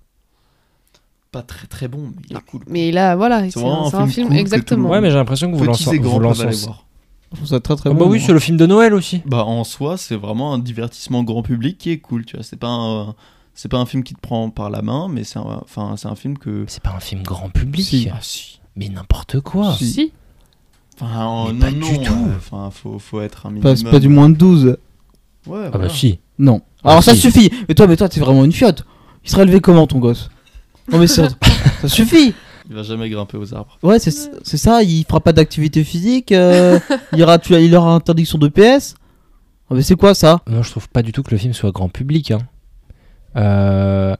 Pas 1.31 1.41
très 1.41 1.67
très 1.67 1.87
bon, 1.87 2.11
mais 2.15 2.21
il 2.29 2.37
est 2.37 2.41
cool. 2.41 2.61
mais 2.67 2.91
là 2.91 3.15
voilà 3.15 3.49
c'est 3.49 3.59
un, 3.63 3.65
un 3.65 3.89
film 3.89 4.09
film 4.09 4.27
cool 4.29 4.37
exactement 4.37 4.89
Ouais, 4.89 5.01
mais 5.01 5.09
j'ai 5.09 5.15
l'impression 5.17 5.51
que 5.51 5.55
vous 5.57 5.63
lancez 5.65 5.97
lancez- 5.97 6.65
voir. 6.65 6.85
Je 7.31 7.37
trouve 7.37 7.47
ça 7.47 7.59
très 7.59 7.75
très 7.75 7.89
Ah 7.89 7.93
bon. 7.93 7.99
bah 8.01 8.05
oui, 8.05 8.19
moi. 8.19 8.27
c'est 8.27 8.33
le 8.33 8.39
film 8.39 8.57
de 8.57 8.67
Noël 8.67 8.93
aussi. 8.93 9.23
Bah 9.25 9.43
en 9.43 9.63
soi, 9.63 9.97
c'est 9.97 10.15
vraiment 10.15 10.53
un 10.53 10.59
divertissement 10.59 11.23
grand 11.23 11.41
public 11.41 11.79
qui 11.79 11.89
est 11.89 11.97
cool, 11.97 12.25
tu 12.25 12.35
vois. 12.37 12.43
C'est 12.43 12.57
pas 12.59 12.67
un, 12.69 13.15
c'est 13.55 13.69
pas 13.69 13.79
un 13.79 13.87
film 13.87 14.03
qui 14.03 14.13
te 14.13 14.19
prend 14.21 14.51
par 14.51 14.69
la 14.69 14.83
main, 14.83 15.07
mais 15.09 15.23
c'est 15.23 15.39
un, 15.39 15.59
enfin, 15.63 15.95
c'est 15.97 16.07
un 16.07 16.13
film 16.15 16.37
que. 16.37 16.65
C'est 16.67 16.83
pas 16.83 16.91
un 16.95 16.99
film 16.99 17.23
grand 17.23 17.49
public. 17.49 17.83
Si. 17.83 18.07
Ah 18.13 18.19
si. 18.21 18.59
Mais 18.75 18.87
n'importe 18.89 19.39
quoi. 19.39 19.73
Si. 19.73 19.87
si 19.91 20.11
Enfin, 21.01 21.45
Mais 21.47 21.53
non, 21.53 21.59
pas 21.59 21.71
non, 21.71 21.87
du 21.87 21.99
tout. 22.05 22.27
Enfin, 22.37 22.69
faut, 22.69 22.99
faut 22.99 23.19
être 23.21 23.47
un 23.47 23.49
minimum. 23.49 23.81
Pas, 23.83 23.91
pas 23.91 23.99
du 23.99 24.09
moins 24.09 24.29
de 24.29 24.35
12. 24.35 24.77
Ouais, 25.47 25.69
Ah 25.73 25.77
bah 25.79 25.89
si. 25.89 26.19
Non. 26.37 26.61
Ah, 26.83 26.91
Alors 26.91 27.03
ça 27.03 27.15
suffit. 27.15 27.51
Mais 27.67 27.75
toi, 27.75 27.87
mais 27.87 27.95
toi, 27.95 28.09
t'es 28.09 28.19
vraiment 28.19 28.43
une 28.45 28.51
fiotte. 28.51 28.83
Il 29.23 29.29
serait 29.29 29.43
élevé 29.43 29.59
comment 29.61 29.87
ton 29.87 29.99
gosse? 29.99 30.29
Non 30.91 30.97
mais 30.99 31.07
c'est- 31.07 31.27
ça 31.81 31.87
suffit. 31.87 32.33
Il 32.69 32.75
va 32.75 32.83
jamais 32.83 33.09
grimper 33.09 33.37
aux 33.37 33.53
arbres. 33.53 33.77
Ouais, 33.83 33.99
c'est 33.99 34.11
c'est 34.43 34.57
ça. 34.57 34.83
Il 34.83 35.03
fera 35.05 35.19
pas 35.19 35.33
d'activité 35.33 35.83
physique. 35.83 36.31
euh, 36.31 36.79
il 37.13 37.21
aura, 37.23 37.37
tu, 37.39 37.53
il 37.55 37.75
aura 37.75 37.93
interdiction 37.93 38.37
de 38.37 38.47
PS. 38.47 38.95
Ah 39.69 39.75
mais 39.75 39.81
c'est 39.81 39.95
quoi 39.95 40.13
ça? 40.13 40.41
Non, 40.49 40.61
je 40.63 40.71
trouve 40.71 40.89
pas 40.89 41.01
du 41.01 41.11
tout 41.13 41.23
que 41.23 41.31
le 41.31 41.37
film 41.37 41.53
soit 41.53 41.71
grand 41.71 41.89
public. 41.89 42.31
hein. 42.31 42.39
Euh, 43.37 44.15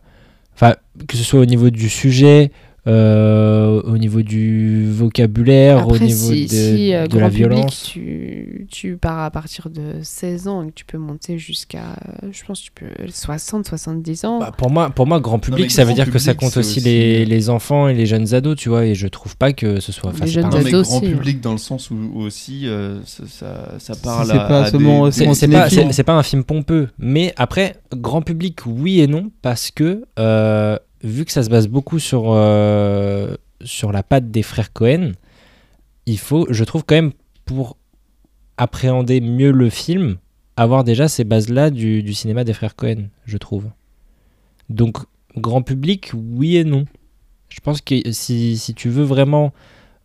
Enfin, 0.55 0.75
que 1.07 1.17
ce 1.17 1.23
soit 1.23 1.39
au 1.39 1.45
niveau 1.45 1.69
du 1.71 1.89
sujet, 1.89 2.51
euh, 2.85 3.81
au 3.83 3.97
niveau 3.97 4.21
du 4.21 4.91
vocabulaire, 4.91 5.87
au 5.87 5.97
niveau 5.97 6.33
si, 6.33 6.43
de, 6.45 6.49
si, 6.51 6.93
euh, 6.93 7.07
de 7.07 7.17
la 7.19 7.29
public, 7.29 7.47
violence. 7.47 7.83
tu, 7.91 8.67
tu 8.71 8.97
pars 8.97 9.19
à 9.19 9.31
partir 9.31 9.69
de 9.69 9.93
16 10.01 10.47
ans 10.47 10.63
et 10.63 10.67
que 10.67 10.73
tu 10.73 10.85
peux 10.85 10.97
monter 10.97 11.37
jusqu'à, 11.37 11.95
euh, 12.23 12.27
je 12.31 12.43
pense, 12.45 12.61
tu 12.61 12.71
peux 12.71 12.87
60, 13.09 13.65
70 13.67 14.25
ans. 14.25 14.39
Bah, 14.39 14.51
pour, 14.57 14.69
moi, 14.69 14.89
pour 14.89 15.07
moi, 15.07 15.19
grand 15.19 15.39
public, 15.39 15.71
ça 15.71 15.85
veut 15.85 15.93
dire 15.93 16.11
que 16.11 16.19
ça 16.19 16.33
compte 16.33 16.57
aussi, 16.57 16.79
aussi- 16.79 16.81
Les, 16.81 17.25
les 17.25 17.49
enfants 17.49 17.87
et 17.87 17.93
les 17.93 18.05
jeunes 18.05 18.33
ados, 18.33 18.57
tu 18.57 18.69
vois, 18.69 18.85
et 18.85 18.95
je 18.95 19.07
trouve 19.07 19.37
pas 19.37 19.53
que 19.53 19.79
ce 19.79 19.91
soit. 19.91 20.09
enfin, 20.09 20.25
Les 20.25 20.25
pas 20.25 20.27
jeunes 20.41 20.49
Non, 20.49 20.59
mais 20.63 20.71
grand 20.71 20.79
aussi, 20.81 20.97
hein. 20.97 20.99
public 21.11 21.41
dans 21.41 21.53
le 21.53 21.57
sens 21.57 21.89
où, 21.89 21.95
où 22.13 22.21
aussi 22.21 22.67
euh, 22.67 22.99
ça, 23.05 23.75
ça, 23.79 23.95
parle 23.95 24.27
c'est 24.27 24.33
à, 24.33 24.39
pas 24.47 24.63
à 24.63 24.71
seulement- 24.71 25.05
des- 25.05 25.11
c'est 25.13 25.25
pas, 25.25 25.33
cinéphile. 25.35 25.69
c'est- 25.87 25.93
c'est 25.93 26.03
pas 26.03 26.13
un 26.15 26.23
film 26.23 26.43
pompeux, 26.43 26.89
mais 26.97 27.33
après, 27.37 27.75
grand 27.95 28.21
public, 28.21 28.59
oui 28.65 28.99
et 29.01 29.07
non, 29.07 29.31
parce 29.41 29.71
que 29.71 30.03
euh, 30.19 30.77
vu 31.03 31.25
que 31.25 31.31
ça 31.31 31.43
se 31.43 31.49
base 31.49 31.67
beaucoup 31.67 31.99
sur, 31.99 32.23
euh, 32.27 33.35
sur 33.63 33.91
la 33.91 34.03
patte 34.03 34.31
des 34.31 34.43
frères 34.43 34.71
Cohen, 34.73 35.11
il 36.05 36.17
faut, 36.17 36.47
je 36.49 36.63
trouve 36.63 36.83
quand 36.85 36.95
même, 36.95 37.11
pour 37.45 37.77
appréhender 38.57 39.19
mieux 39.21 39.51
le 39.51 39.69
film, 39.69 40.17
avoir 40.55 40.83
déjà 40.83 41.07
ces 41.07 41.23
bases-là 41.23 41.69
du, 41.69 42.03
du 42.03 42.13
cinéma 42.13 42.43
des 42.43 42.53
frères 42.53 42.75
Cohen, 42.75 43.07
je 43.25 43.37
trouve. 43.37 43.65
Donc, 44.69 44.97
grand 45.35 45.61
public, 45.61 46.11
oui 46.13 46.57
et 46.57 46.63
non. 46.63 46.85
Je 47.49 47.59
pense 47.59 47.81
que 47.81 48.11
si, 48.11 48.57
si 48.57 48.73
tu 48.73 48.89
veux 48.89 49.03
vraiment 49.03 49.51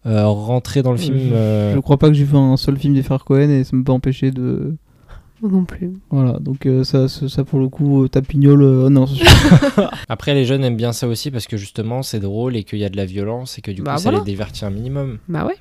euh, 0.07 0.27
rentrer 0.27 0.83
dans 0.83 0.93
le 0.93 0.99
film... 0.99 1.19
Je- 1.19 1.35
euh, 1.35 1.75
Je 1.75 1.81
crois 1.81 1.99
pas 1.99 2.09
que 2.09 2.15
j'ai 2.15 2.25
vu 2.25 2.37
un 2.37 2.57
seul 2.57 2.79
film 2.79 2.95
des 2.95 3.03
frères 3.03 3.25
Cohen 3.25 3.49
et 3.51 3.65
ça 3.65 3.77
m'a 3.77 3.85
pas 3.85 3.93
empêché 3.93 4.31
de. 4.31 4.77
Moi 5.41 5.51
non 5.53 5.65
plus. 5.65 5.93
Voilà, 6.11 6.39
donc 6.41 6.67
euh, 6.67 6.83
ça, 6.85 7.09
ça, 7.09 7.29
ça, 7.29 7.45
pour 7.45 7.61
le 7.61 7.69
coup, 7.69 8.05
euh, 8.05 8.09
tapignol, 8.09 8.63
euh, 8.63 8.89
non. 8.89 9.07
c'est- 9.07 9.25
Après, 10.09 10.35
les 10.35 10.45
jeunes 10.45 10.65
aiment 10.65 10.77
bien 10.77 10.93
ça 10.93 11.07
aussi 11.07 11.31
parce 11.31 11.47
que 11.47 11.57
justement, 11.57 12.03
c'est 12.03 12.19
drôle 12.21 12.57
et 12.57 12.65
qu'il 12.65 12.79
y 12.81 12.85
a 12.85 12.89
de 12.89 12.97
la 12.97 13.05
violence 13.07 13.59
et 13.59 13.63
que 13.63 13.71
du 13.71 13.83
Bah, 13.83 13.95
coup, 13.95 14.01
ça 14.03 14.11
les 14.11 14.21
divertit 14.23 14.65
un 14.65 14.71
minimum. 14.71 15.19
Bah 15.29 15.47
ouais. 15.47 15.55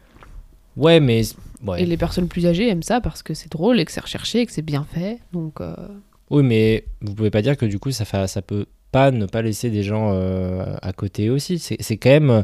Ouais, 0.75 0.99
mais. 0.99 1.21
Ouais. 1.65 1.81
Et 1.81 1.85
les 1.85 1.97
personnes 1.97 2.27
plus 2.27 2.45
âgées 2.45 2.69
aiment 2.69 2.83
ça 2.83 3.01
parce 3.01 3.23
que 3.23 3.33
c'est 3.33 3.51
drôle 3.51 3.79
et 3.79 3.85
que 3.85 3.91
c'est 3.91 4.01
recherché 4.01 4.41
et 4.41 4.45
que 4.45 4.51
c'est 4.51 4.61
bien 4.61 4.85
fait. 4.93 5.19
Donc, 5.33 5.59
euh, 5.61 5.75
Oui, 6.29 6.43
mais 6.43 6.85
vous 7.01 7.13
pouvez 7.15 7.31
pas 7.31 7.41
dire 7.41 7.57
que 7.57 7.65
du 7.65 7.79
coup, 7.79 7.91
ça, 7.91 8.05
fait, 8.05 8.27
ça 8.27 8.41
peut 8.41 8.65
pas 8.91 9.11
ne 9.11 9.25
pas 9.25 9.41
laisser 9.41 9.69
des 9.69 9.83
gens 9.83 10.11
euh, 10.13 10.75
à 10.81 10.93
côté 10.93 11.29
aussi. 11.29 11.59
C'est 11.59 11.77
c'est 11.79 11.97
quand 11.97 12.09
même. 12.09 12.43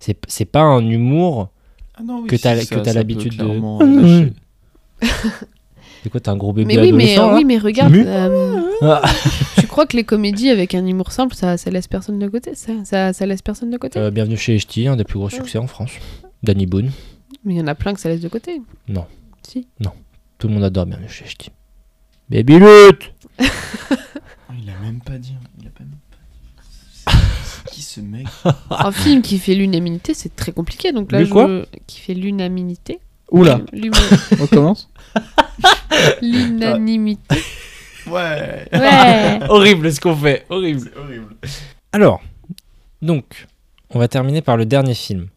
C'est 0.00 0.18
c'est 0.28 0.44
pas 0.44 0.62
un 0.62 0.84
humour. 0.86 1.50
Ah 1.96 2.02
non, 2.02 2.20
oui, 2.22 2.26
que 2.28 2.36
si, 2.36 2.42
ça 2.42 2.54
peut 2.54 2.92
l'habitude 2.92 3.36
de- 3.36 3.44
C'est 6.04 6.10
quoi, 6.10 6.20
t'as 6.20 6.32
un 6.32 6.36
gros 6.36 6.52
bébé 6.52 6.66
Mais 6.76 6.82
oui, 6.82 6.92
mais, 6.92 7.18
oui, 7.18 7.46
mais 7.46 7.56
regarde, 7.56 7.94
euh, 7.94 8.60
Ah. 8.82 9.00
tu 9.58 9.66
crois 9.66 9.86
que 9.86 9.96
les 9.96 10.04
comédies 10.04 10.50
avec 10.50 10.74
un 10.74 10.84
humour 10.84 11.10
simple, 11.12 11.34
ça, 11.34 11.56
ça 11.56 11.70
laisse 11.70 11.88
personne 11.88 12.18
de 12.18 12.28
côté 12.28 12.54
ça, 12.54 12.72
ça, 12.84 13.14
ça 13.14 13.24
laisse 13.24 13.40
personne 13.40 13.70
de 13.70 13.78
côté 13.78 13.98
Euh, 13.98 14.10
Bienvenue 14.10 14.36
chez 14.36 14.54
Echti, 14.54 14.86
un 14.86 14.96
des 14.96 15.04
plus 15.04 15.18
gros 15.18 15.30
succès 15.30 15.56
en 15.56 15.66
France. 15.66 15.92
Danny 16.42 16.66
Boone. 16.66 16.90
Mais 17.46 17.54
il 17.54 17.56
y 17.56 17.60
en 17.62 17.66
a 17.68 17.74
plein 17.74 17.94
que 17.94 18.00
ça 18.00 18.10
laisse 18.10 18.20
de 18.20 18.28
côté. 18.28 18.60
Non. 18.86 19.06
Si. 19.48 19.66
Tout 20.36 20.48
le 20.48 20.52
monde 20.52 20.64
adore 20.64 20.84
Bienvenue 20.84 21.08
chez 21.08 21.24
Echti. 21.24 21.50
Baby 22.28 22.58
Ah, 23.38 24.52
il 24.62 24.68
a 24.68 24.78
même 24.84 25.00
pas 25.00 25.16
dit. 25.16 25.32
Il 25.58 25.66
a 25.66 25.70
pas 25.70 25.84
même 25.84 25.96
pas 26.10 27.12
dit. 27.14 27.18
C'est 27.46 27.70
qui 27.72 27.80
ce 27.80 28.00
mec? 28.02 28.26
Un 28.68 28.92
film 28.92 29.22
qui 29.22 29.38
fait 29.38 29.54
l'unanimité, 29.54 30.12
c'est 30.12 30.36
très 30.36 30.52
compliqué. 30.52 30.92
Donc 30.92 31.12
là, 31.12 31.20
Le 31.20 31.24
je... 31.24 31.30
quoi 31.30 31.48
Qui 31.86 32.00
fait 32.00 32.12
l'unanimité. 32.12 33.00
Oula, 33.30 33.60
on 34.40 34.46
commence 34.46 34.88
L'unanimité. 36.22 37.36
Ouais. 38.06 38.68
Ouais. 38.72 39.38
Horrible 39.48 39.92
ce 39.92 40.00
qu'on 40.00 40.16
fait, 40.16 40.44
horrible. 40.50 40.90
Horrible. 40.96 41.36
Alors, 41.92 42.22
donc, 43.00 43.46
on 43.90 43.98
va 43.98 44.08
terminer 44.08 44.42
par 44.42 44.56
le 44.56 44.66
dernier 44.66 44.94
film. 44.94 45.28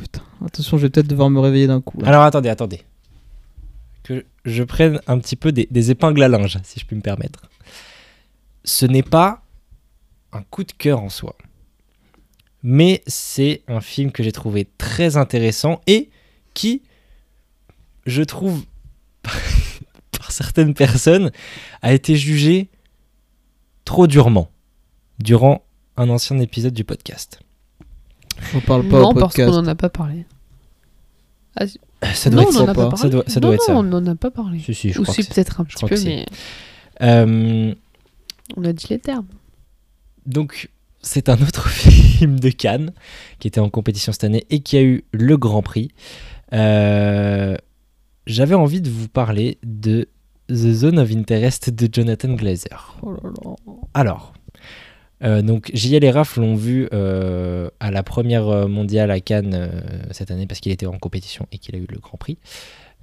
Putain, 0.00 0.22
attention, 0.44 0.76
je 0.76 0.82
vais 0.82 0.90
peut-être 0.90 1.06
devoir 1.06 1.30
me 1.30 1.38
réveiller 1.40 1.66
d'un 1.66 1.80
coup. 1.80 2.00
là. 2.00 2.08
Alors 2.08 2.22
attendez, 2.22 2.48
attendez. 2.48 2.82
Que 4.02 4.24
je 4.44 4.62
prenne 4.62 5.00
un 5.06 5.18
petit 5.18 5.36
peu 5.36 5.52
des, 5.52 5.68
des 5.70 5.90
épingles 5.90 6.22
à 6.22 6.28
linge, 6.28 6.58
si 6.64 6.80
je 6.80 6.84
puis 6.86 6.96
me 6.96 7.00
permettre. 7.00 7.42
Ce 8.64 8.86
n'est 8.86 9.02
pas 9.02 9.42
un 10.32 10.42
coup 10.42 10.64
de 10.64 10.72
cœur 10.72 11.00
en 11.00 11.08
soi. 11.08 11.36
Mais 12.62 13.02
c'est 13.06 13.62
un 13.68 13.80
film 13.80 14.10
que 14.10 14.22
j'ai 14.22 14.32
trouvé 14.32 14.66
très 14.78 15.16
intéressant 15.16 15.80
et 15.86 16.10
qui, 16.54 16.82
je 18.06 18.22
trouve, 18.22 18.64
par 19.22 20.30
certaines 20.30 20.74
personnes, 20.74 21.30
a 21.82 21.92
été 21.92 22.16
jugé 22.16 22.68
trop 23.84 24.06
durement 24.06 24.50
durant 25.18 25.62
un 25.96 26.08
ancien 26.10 26.38
épisode 26.38 26.74
du 26.74 26.84
podcast. 26.84 27.40
On 28.54 28.60
parle 28.60 28.86
pas 28.88 29.00
non, 29.00 29.10
au 29.10 29.14
parce 29.14 29.34
podcast. 29.34 29.50
qu'on 29.50 29.56
en 29.58 29.66
a 29.66 29.74
pas 29.74 29.88
parlé. 29.88 30.26
Ah, 31.56 31.66
si- 31.66 31.80
Ça 32.14 32.28
doit 32.30 32.42
non, 32.42 32.48
être 32.50 32.56
on 32.56 32.62
en 32.62 32.64
ça. 32.66 32.70
a 32.70 32.74
pas 32.74 32.74
pas. 32.74 32.88
parlé. 32.90 33.02
Ça 33.02 33.08
doit- 33.08 33.24
ça 33.26 33.34
non, 33.40 33.40
doit 33.48 33.54
être 33.54 33.60
non, 33.60 33.66
ça. 33.66 33.76
on 33.76 33.82
n'en 33.82 34.06
a 34.06 34.14
pas 34.14 34.30
parlé. 34.30 34.58
Si, 34.60 34.74
si, 34.74 34.92
je 34.92 35.00
Ou 35.00 35.04
si, 35.06 35.24
peut-être 35.24 35.60
un 35.60 35.64
je 35.64 35.74
petit 35.74 35.76
crois 35.76 35.88
peu, 35.88 36.04
mais 36.04 36.26
Euh, 37.02 37.74
on 38.56 38.64
a 38.64 38.72
dit 38.72 38.86
les 38.90 38.98
termes. 38.98 39.26
Donc, 40.26 40.68
c'est 41.00 41.28
un 41.30 41.40
autre 41.40 41.68
film 41.70 42.38
de 42.38 42.50
Cannes 42.50 42.92
qui 43.38 43.48
était 43.48 43.60
en 43.60 43.70
compétition 43.70 44.12
cette 44.12 44.24
année 44.24 44.46
et 44.50 44.60
qui 44.60 44.76
a 44.76 44.82
eu 44.82 45.04
le 45.12 45.36
Grand 45.38 45.62
Prix. 45.62 45.90
Euh, 46.52 47.56
J'avais 48.26 48.54
envie 48.54 48.80
de 48.80 48.90
vous 48.90 49.08
parler 49.08 49.58
de 49.62 50.08
The 50.48 50.72
Zone 50.72 50.98
of 50.98 51.10
Interest 51.12 51.70
de 51.70 51.88
Jonathan 51.92 52.34
Glazer. 52.34 52.98
Oh. 53.02 53.56
Alors, 53.94 54.34
euh, 55.24 55.42
donc 55.42 55.70
JL 55.72 56.04
et 56.04 56.10
Raph 56.10 56.36
l'ont 56.36 56.56
vu 56.56 56.88
euh, 56.92 57.70
à 57.80 57.90
la 57.90 58.02
première 58.02 58.48
euh, 58.48 58.68
mondiale 58.68 59.10
à 59.10 59.20
Cannes 59.20 59.54
euh, 59.54 59.80
cette 60.10 60.30
année 60.30 60.46
parce 60.46 60.60
qu'il 60.60 60.72
était 60.72 60.86
en 60.86 60.98
compétition 60.98 61.46
et 61.52 61.58
qu'il 61.58 61.74
a 61.74 61.78
eu 61.78 61.86
le 61.88 61.98
Grand 61.98 62.18
Prix. 62.18 62.38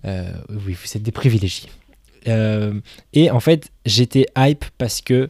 Oui, 0.06 0.74
vous 0.74 0.98
êtes 0.98 1.02
des 1.02 1.14
privilégiés. 1.14 1.70
Et 2.26 3.32
en 3.32 3.40
fait, 3.40 3.72
j'étais 3.86 4.26
hype 4.38 4.66
parce 4.78 5.02
que 5.02 5.30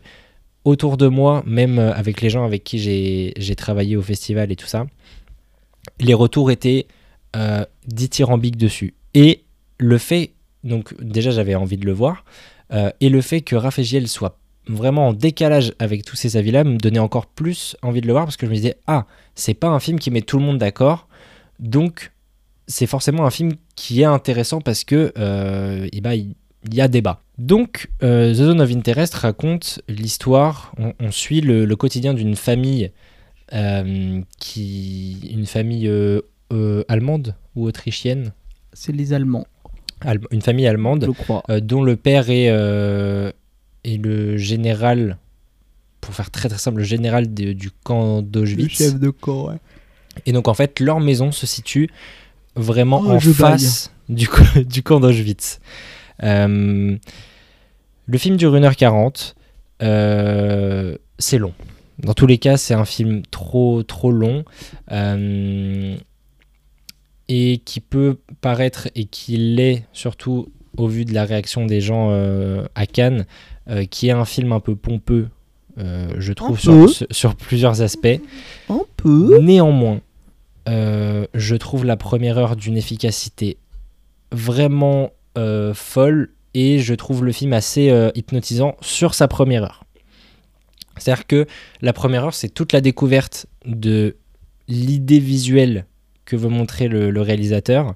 autour 0.65 0.97
de 0.97 1.07
moi, 1.07 1.43
même 1.45 1.77
avec 1.77 2.21
les 2.21 2.31
gens 2.31 2.43
avec 2.43 2.63
qui 2.63 2.79
j'ai 2.79 3.55
travaillé 3.55 3.95
au 3.95 4.01
festival 4.01 4.51
et 4.51 4.55
tout 4.55 4.65
ça, 4.65 4.87
les 5.99 6.15
retours 6.15 6.49
étaient 6.49 6.87
dithyrambiques 7.85 8.57
dessus. 8.57 8.95
Et 9.13 9.42
le 9.77 9.97
fait, 9.97 10.33
donc 10.63 10.93
déjà 11.01 11.31
j'avais 11.31 11.55
envie 11.55 11.77
de 11.77 11.85
le 11.85 11.91
voir, 11.91 12.23
euh, 12.71 12.91
et 13.01 13.09
le 13.09 13.21
fait 13.21 13.41
que 13.41 13.55
Raph 13.55 13.79
et 13.79 13.83
JL 13.83 14.07
soient 14.07 14.37
vraiment 14.67 15.09
en 15.09 15.13
décalage 15.13 15.73
avec 15.79 16.05
tous 16.05 16.15
ces 16.15 16.37
avis-là 16.37 16.63
me 16.63 16.77
donnait 16.77 16.99
encore 16.99 17.27
plus 17.27 17.75
envie 17.81 17.99
de 17.99 18.07
le 18.07 18.13
voir 18.13 18.23
parce 18.23 18.37
que 18.37 18.45
je 18.45 18.51
me 18.51 18.55
disais 18.55 18.77
ah 18.87 19.05
c'est 19.35 19.53
pas 19.53 19.67
un 19.67 19.81
film 19.81 19.99
qui 19.99 20.09
met 20.09 20.21
tout 20.21 20.37
le 20.37 20.45
monde 20.45 20.57
d'accord 20.57 21.09
donc 21.59 22.11
c'est 22.67 22.85
forcément 22.85 23.25
un 23.25 23.29
film 23.29 23.51
qui 23.75 24.01
est 24.01 24.05
intéressant 24.05 24.61
parce 24.61 24.85
que 24.85 25.11
euh, 25.17 25.89
eh 25.91 25.99
ben, 25.99 26.13
il 26.13 26.73
y 26.73 26.79
a 26.79 26.87
débat. 26.87 27.21
Donc, 27.37 27.89
euh, 28.03 28.31
The 28.31 28.37
Zone 28.37 28.61
of 28.61 28.71
Interest 28.71 29.13
raconte 29.15 29.81
l'histoire, 29.89 30.73
on, 30.77 31.11
suit 31.11 31.41
le, 31.41 31.75
quotidien 31.75 32.13
d'une 32.13 32.37
famille, 32.37 32.91
qui, 34.39 35.29
une 35.29 35.45
famille 35.45 35.91
allemande 36.87 37.35
ou 37.55 37.65
autrichienne, 37.65 38.31
C'est 38.71 38.93
les 38.93 39.11
Allemands, 39.11 39.41
Allem- 39.41 39.52
une 40.31 40.41
famille 40.41 40.67
allemande, 40.67 41.05
je 41.07 41.11
crois. 41.11 41.43
euh, 41.49 41.59
dont 41.59 41.84
le 41.84 41.95
père 41.95 42.30
est, 42.30 42.49
euh, 42.49 43.31
est 43.84 43.97
le 44.03 44.38
général, 44.38 45.17
pour 46.01 46.13
faire 46.13 46.30
très 46.31 46.49
très 46.49 46.57
simple, 46.57 46.80
le 46.80 46.84
général 46.84 47.34
de- 47.34 47.53
du 47.53 47.71
camp 47.84 48.17
Le 48.17 48.21
d'Auschwitz. 48.23 48.77
chef 48.77 48.99
de 48.99 49.09
corps, 49.09 49.49
ouais. 49.49 49.57
Et 50.25 50.31
donc 50.31 50.47
en 50.47 50.53
fait, 50.53 50.80
leur 50.80 50.99
maison 50.99 51.31
se 51.31 51.45
situe 51.47 51.89
vraiment 52.55 53.01
Oh, 53.05 53.11
en 53.11 53.19
face 53.19 53.91
du 54.09 54.84
camp 54.84 54.99
d'Auschwitz. 54.99 55.59
Euh, 56.23 56.95
le 58.05 58.17
film 58.17 58.35
dure 58.38 58.53
1h40. 58.53 59.34
euh, 59.81 60.95
c'est 61.19 61.38
long. 61.38 61.53
Dans 61.99 62.13
tous 62.13 62.27
les 62.27 62.38
cas, 62.38 62.57
c'est 62.57 62.73
un 62.73 62.85
film 62.85 63.21
trop 63.31 63.81
trop 63.84 64.11
long. 64.11 64.43
Et 67.29 67.61
qui 67.65 67.79
peut 67.79 68.17
paraître, 68.41 68.89
et 68.95 69.05
qui 69.05 69.37
l'est 69.37 69.85
surtout 69.93 70.49
au 70.77 70.87
vu 70.87 71.05
de 71.05 71.13
la 71.13 71.25
réaction 71.25 71.65
des 71.65 71.81
gens 71.81 72.09
euh, 72.11 72.65
à 72.75 72.85
Cannes, 72.85 73.25
euh, 73.69 73.85
qui 73.85 74.07
est 74.07 74.11
un 74.11 74.25
film 74.25 74.51
un 74.51 74.59
peu 74.59 74.75
pompeux, 74.75 75.27
euh, 75.77 76.07
je 76.17 76.33
trouve, 76.33 76.59
sur, 76.59 77.35
plusieurs 77.35 77.81
aspects. 77.81 78.19
Un 78.69 78.81
peu. 78.97 79.39
Néanmoins, 79.39 80.01
je 80.67 81.55
trouve 81.55 81.85
la 81.85 81.97
première 81.97 82.37
heure 82.37 82.55
d'une 82.55 82.77
efficacité 82.77 83.57
vraiment 84.31 85.11
folle 85.73 86.29
et 86.53 86.79
je 86.79 86.93
trouve 86.93 87.23
le 87.25 87.31
film 87.31 87.53
assez 87.53 87.91
hypnotisant 88.15 88.75
sur 88.81 89.13
sa 89.13 89.27
première 89.27 89.63
heure. 89.63 89.83
C'est-à-dire 90.97 91.25
que 91.25 91.47
la 91.81 91.91
première 91.91 92.25
heure, 92.25 92.33
c'est 92.33 92.49
toute 92.49 92.71
la 92.71 92.81
découverte 92.81 93.47
de 93.65 94.15
l'idée 94.67 95.19
visuelle 95.19 95.85
que 96.25 96.35
veut 96.35 96.49
montrer 96.49 96.87
le, 96.87 97.21
réalisateur, 97.21 97.95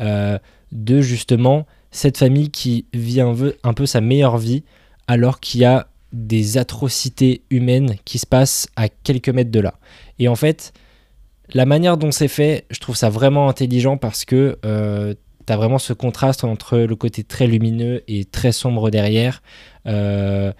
euh, 0.00 0.38
de 0.72 1.00
justement 1.00 1.66
cette 1.90 2.18
famille 2.18 2.50
qui 2.50 2.86
vit 2.92 3.20
un 3.20 3.34
peu, 3.74 3.86
sa 3.86 4.00
meilleure 4.00 4.38
vie 4.38 4.64
alors 5.06 5.40
qu'il 5.40 5.60
y 5.60 5.64
a 5.64 5.86
des 6.12 6.58
atrocités 6.58 7.42
humaines 7.50 7.96
qui 8.04 8.18
se 8.18 8.26
passent 8.26 8.68
à 8.76 8.88
quelques 8.88 9.28
mètres 9.28 9.50
de 9.50 9.60
là. 9.60 9.74
Et 10.18 10.28
en 10.28 10.34
fait, 10.34 10.72
la 11.52 11.66
manière 11.66 11.96
dont 11.96 12.10
c'est 12.10 12.28
fait, 12.28 12.66
je 12.70 12.80
trouve 12.80 12.96
ça 12.96 13.10
vraiment 13.10 13.48
intelligent 13.48 13.96
parce 13.96 14.24
que 14.24 14.58
euh, 14.64 15.14
tu 15.46 15.52
as 15.52 15.56
vraiment 15.56 15.78
ce 15.78 15.92
contraste 15.92 16.44
entre 16.44 16.78
le 16.78 16.96
côté 16.96 17.22
très 17.22 17.46
lumineux 17.46 18.02
et 18.08 18.24
très 18.24 18.52
sombre 18.52 18.90
derrière. 18.90 19.42
Euh, 19.86 20.52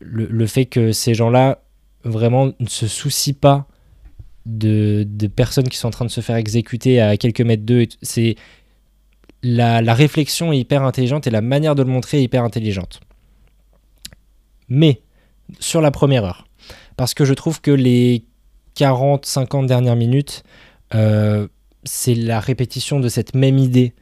le 0.00 0.46
fait 0.46 0.66
que 0.66 0.92
ces 0.92 1.14
gens-là 1.14 1.62
vraiment 2.04 2.52
ne 2.58 2.68
se 2.68 2.86
soucient 2.86 3.34
pas 3.38 3.66
de, 4.46 5.06
personnes 5.34 5.68
qui 5.68 5.76
sont 5.78 5.88
en 5.88 5.92
train 5.92 6.04
de 6.04 6.10
se 6.10 6.20
faire 6.20 6.36
exécuter 6.36 7.00
à 7.00 7.16
quelques 7.16 7.40
mètres 7.40 7.64
d'eux. 7.64 7.86
C'est 8.02 8.36
la, 9.42 9.94
réflexion 9.94 10.52
est 10.52 10.58
hyper 10.58 10.82
intelligente 10.82 11.26
et 11.26 11.30
la 11.30 11.40
manière 11.40 11.74
de 11.74 11.82
le 11.82 11.90
montrer 11.90 12.18
est 12.18 12.22
hyper 12.22 12.44
intelligente. 12.44 13.00
Mais 14.68 15.02
sur 15.60 15.80
la 15.80 15.90
première 15.90 16.24
heure, 16.24 16.46
parce 16.96 17.14
que 17.14 17.24
je 17.24 17.34
trouve 17.34 17.60
que 17.60 17.70
les 17.70 18.24
40-50 18.76 19.66
dernières 19.66 19.96
minutes, 19.96 20.42
euh, 20.94 21.48
c'est 21.84 22.14
la 22.14 22.40
répétition 22.40 23.00
de 23.00 23.08
cette 23.08 23.34
même 23.34 23.58
idée 23.58 23.94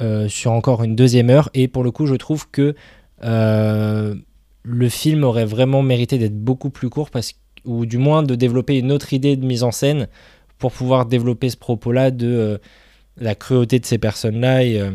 euh, 0.00 0.28
sur 0.28 0.52
encore 0.52 0.82
une 0.82 0.96
deuxième 0.96 1.30
heure. 1.30 1.50
Et 1.54 1.68
pour 1.68 1.84
le 1.84 1.90
coup, 1.90 2.06
je 2.06 2.14
trouve 2.14 2.50
que 2.50 2.74
euh, 3.22 4.14
le 4.62 4.88
film 4.88 5.22
aurait 5.22 5.44
vraiment 5.44 5.82
mérité 5.82 6.18
d'être 6.18 6.38
beaucoup 6.38 6.70
plus 6.70 6.90
court, 6.90 7.10
parce, 7.10 7.34
ou 7.64 7.86
du 7.86 7.98
moins 7.98 8.22
de 8.22 8.34
développer 8.34 8.78
une 8.78 8.92
autre 8.92 9.12
idée 9.12 9.36
de 9.36 9.44
mise 9.44 9.62
en 9.62 9.70
scène 9.70 10.08
pour 10.58 10.72
pouvoir 10.72 11.06
développer 11.06 11.50
ce 11.50 11.56
propos-là 11.56 12.10
de 12.10 12.26
euh, 12.26 12.58
la 13.16 13.34
cruauté 13.34 13.78
de 13.80 13.84
ces 13.84 13.98
personnes-là 13.98 14.62
et 14.62 14.80
euh, 14.80 14.92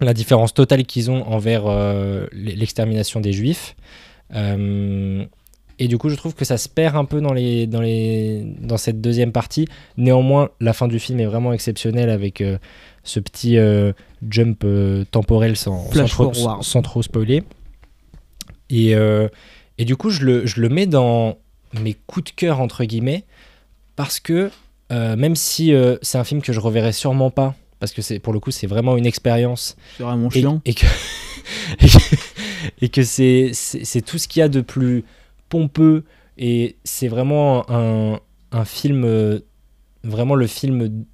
la 0.00 0.12
différence 0.12 0.52
totale 0.52 0.84
qu'ils 0.84 1.10
ont 1.10 1.26
envers 1.26 1.64
euh, 1.66 2.26
l'extermination 2.32 3.20
des 3.20 3.32
juifs. 3.32 3.76
Et 5.80 5.88
du 5.88 5.98
coup, 5.98 6.08
je 6.08 6.14
trouve 6.16 6.34
que 6.34 6.44
ça 6.44 6.56
se 6.56 6.68
perd 6.68 6.96
un 6.96 7.04
peu 7.04 7.20
dans, 7.20 7.32
les, 7.32 7.66
dans, 7.66 7.80
les, 7.80 8.42
dans 8.60 8.76
cette 8.76 9.00
deuxième 9.00 9.32
partie. 9.32 9.66
Néanmoins, 9.96 10.50
la 10.60 10.72
fin 10.72 10.86
du 10.86 10.98
film 10.98 11.18
est 11.18 11.26
vraiment 11.26 11.52
exceptionnelle 11.52 12.10
avec 12.10 12.42
ce 13.02 13.20
petit 13.20 13.56
jump 14.28 14.64
temporel 15.10 15.56
sans, 15.56 15.90
sans, 15.92 16.04
trop, 16.06 16.32
forward. 16.32 16.62
sans 16.62 16.82
trop 16.82 17.02
spoiler. 17.02 17.42
Et, 18.70 18.94
et 19.78 19.84
du 19.84 19.96
coup, 19.96 20.10
je 20.10 20.24
le, 20.24 20.46
je 20.46 20.60
le 20.60 20.68
mets 20.68 20.86
dans 20.86 21.38
mes 21.80 21.94
coups 22.06 22.32
de 22.32 22.36
cœur, 22.36 22.60
entre 22.60 22.84
guillemets, 22.84 23.24
parce 23.96 24.20
que 24.20 24.50
euh, 24.92 25.16
même 25.16 25.34
si 25.36 25.72
euh, 25.74 25.96
c'est 26.02 26.18
un 26.18 26.24
film 26.24 26.42
que 26.42 26.52
je 26.52 26.60
reverrai 26.60 26.92
sûrement 26.92 27.30
pas, 27.30 27.54
parce 27.80 27.92
que 27.92 28.02
c'est 28.02 28.18
pour 28.18 28.32
le 28.32 28.40
coup, 28.40 28.50
c'est 28.50 28.66
vraiment 28.66 28.96
une 28.96 29.06
expérience 29.06 29.76
C'est 29.96 30.02
vraiment 30.04 30.28
et, 30.28 30.40
chiant. 30.40 30.60
et 30.64 30.74
que, 30.74 30.86
et 32.80 32.88
que, 32.88 33.02
c'est, 33.02 33.50
c'est, 33.52 34.02
tout 34.02 34.18
ce 34.18 34.28
qu'il 34.28 34.40
y 34.40 34.42
a 34.42 34.48
de 34.48 34.60
plus 34.60 35.04
pompeux 35.48 36.04
et 36.38 36.76
c'est 36.84 37.08
vraiment 37.08 37.68
un, 37.70 38.20
un 38.52 38.64
film, 38.64 39.04
euh, 39.04 39.40
vraiment 40.02 40.34
le 40.34 40.46
film 40.46 41.04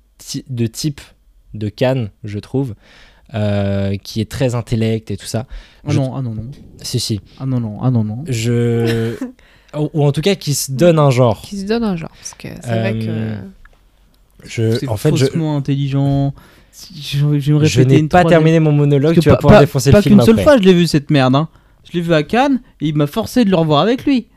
de 0.49 0.67
type 0.67 1.01
de 1.55 1.69
Cannes, 1.69 2.11
je 2.25 2.39
trouve, 2.39 2.75
euh, 3.35 3.97
qui 3.97 4.21
est 4.21 4.31
très 4.31 4.55
intellect 4.55 5.11
et 5.11 5.17
tout 5.17 5.27
ça. 5.27 5.47
Ah 5.85 5.91
je- 5.91 5.99
non, 5.99 6.15
ah 6.15 6.23
non, 6.23 6.35
non. 6.35 6.51
Si, 6.83 7.01
si. 7.01 7.21
Ah 7.39 7.47
non, 7.47 7.61
non, 7.61 7.79
ah 7.83 7.91
non, 7.91 8.05
non. 8.05 8.25
Je. 8.27 9.17
ou, 9.79 9.91
ou 9.95 10.05
en 10.05 10.13
tout 10.13 10.21
cas, 10.21 10.35
qui 10.35 10.55
se 10.55 10.73
donne 10.73 10.99
un 10.99 11.11
genre. 11.11 11.43
Qui 11.43 11.59
se 11.61 11.67
donne 11.67 11.85
un 11.85 11.97
genre. 11.97 12.11
Parce 12.11 12.35
que 12.35 12.49
c'est 12.63 12.79
vrai 12.79 12.93
que. 12.99 13.05
Euh, 13.09 13.41
Je, 14.45 14.77
C'est 14.79 14.89
en 14.89 14.97
fait, 14.97 15.15
je, 15.17 15.27
faussement 15.27 15.57
intelligent. 15.57 16.33
Je, 16.95 17.19
je 17.39 17.53
vais 17.53 17.59
me 17.59 17.65
je 17.65 17.81
n'ai 17.83 17.99
une 17.99 18.09
pas 18.09 18.25
terminé 18.25 18.59
mon 18.61 18.73
monologue, 18.73 19.19
tu 19.21 19.29
vas 19.29 19.35
pas- 19.37 19.41
pouvoir 19.41 19.59
pas- 19.61 19.65
défoncer 19.67 19.91
pas 19.91 19.99
le 19.99 20.03
film 20.03 20.17
qu'une 20.17 20.25
seule 20.25 20.41
fois, 20.43 20.57
je 20.57 20.63
l'ai 20.63 20.73
vu 20.73 20.87
cette 20.87 21.11
merde. 21.11 21.35
Hein. 21.35 21.49
Je 21.85 21.93
l'ai 21.93 22.01
vu 22.01 22.15
à 22.15 22.23
Cannes 22.23 22.61
et 22.81 22.89
il 22.89 22.97
m'a 22.97 23.07
forcé 23.07 23.45
de 23.45 23.51
le 23.51 23.57
revoir 23.57 23.81
avec 23.81 24.05
lui. 24.07 24.29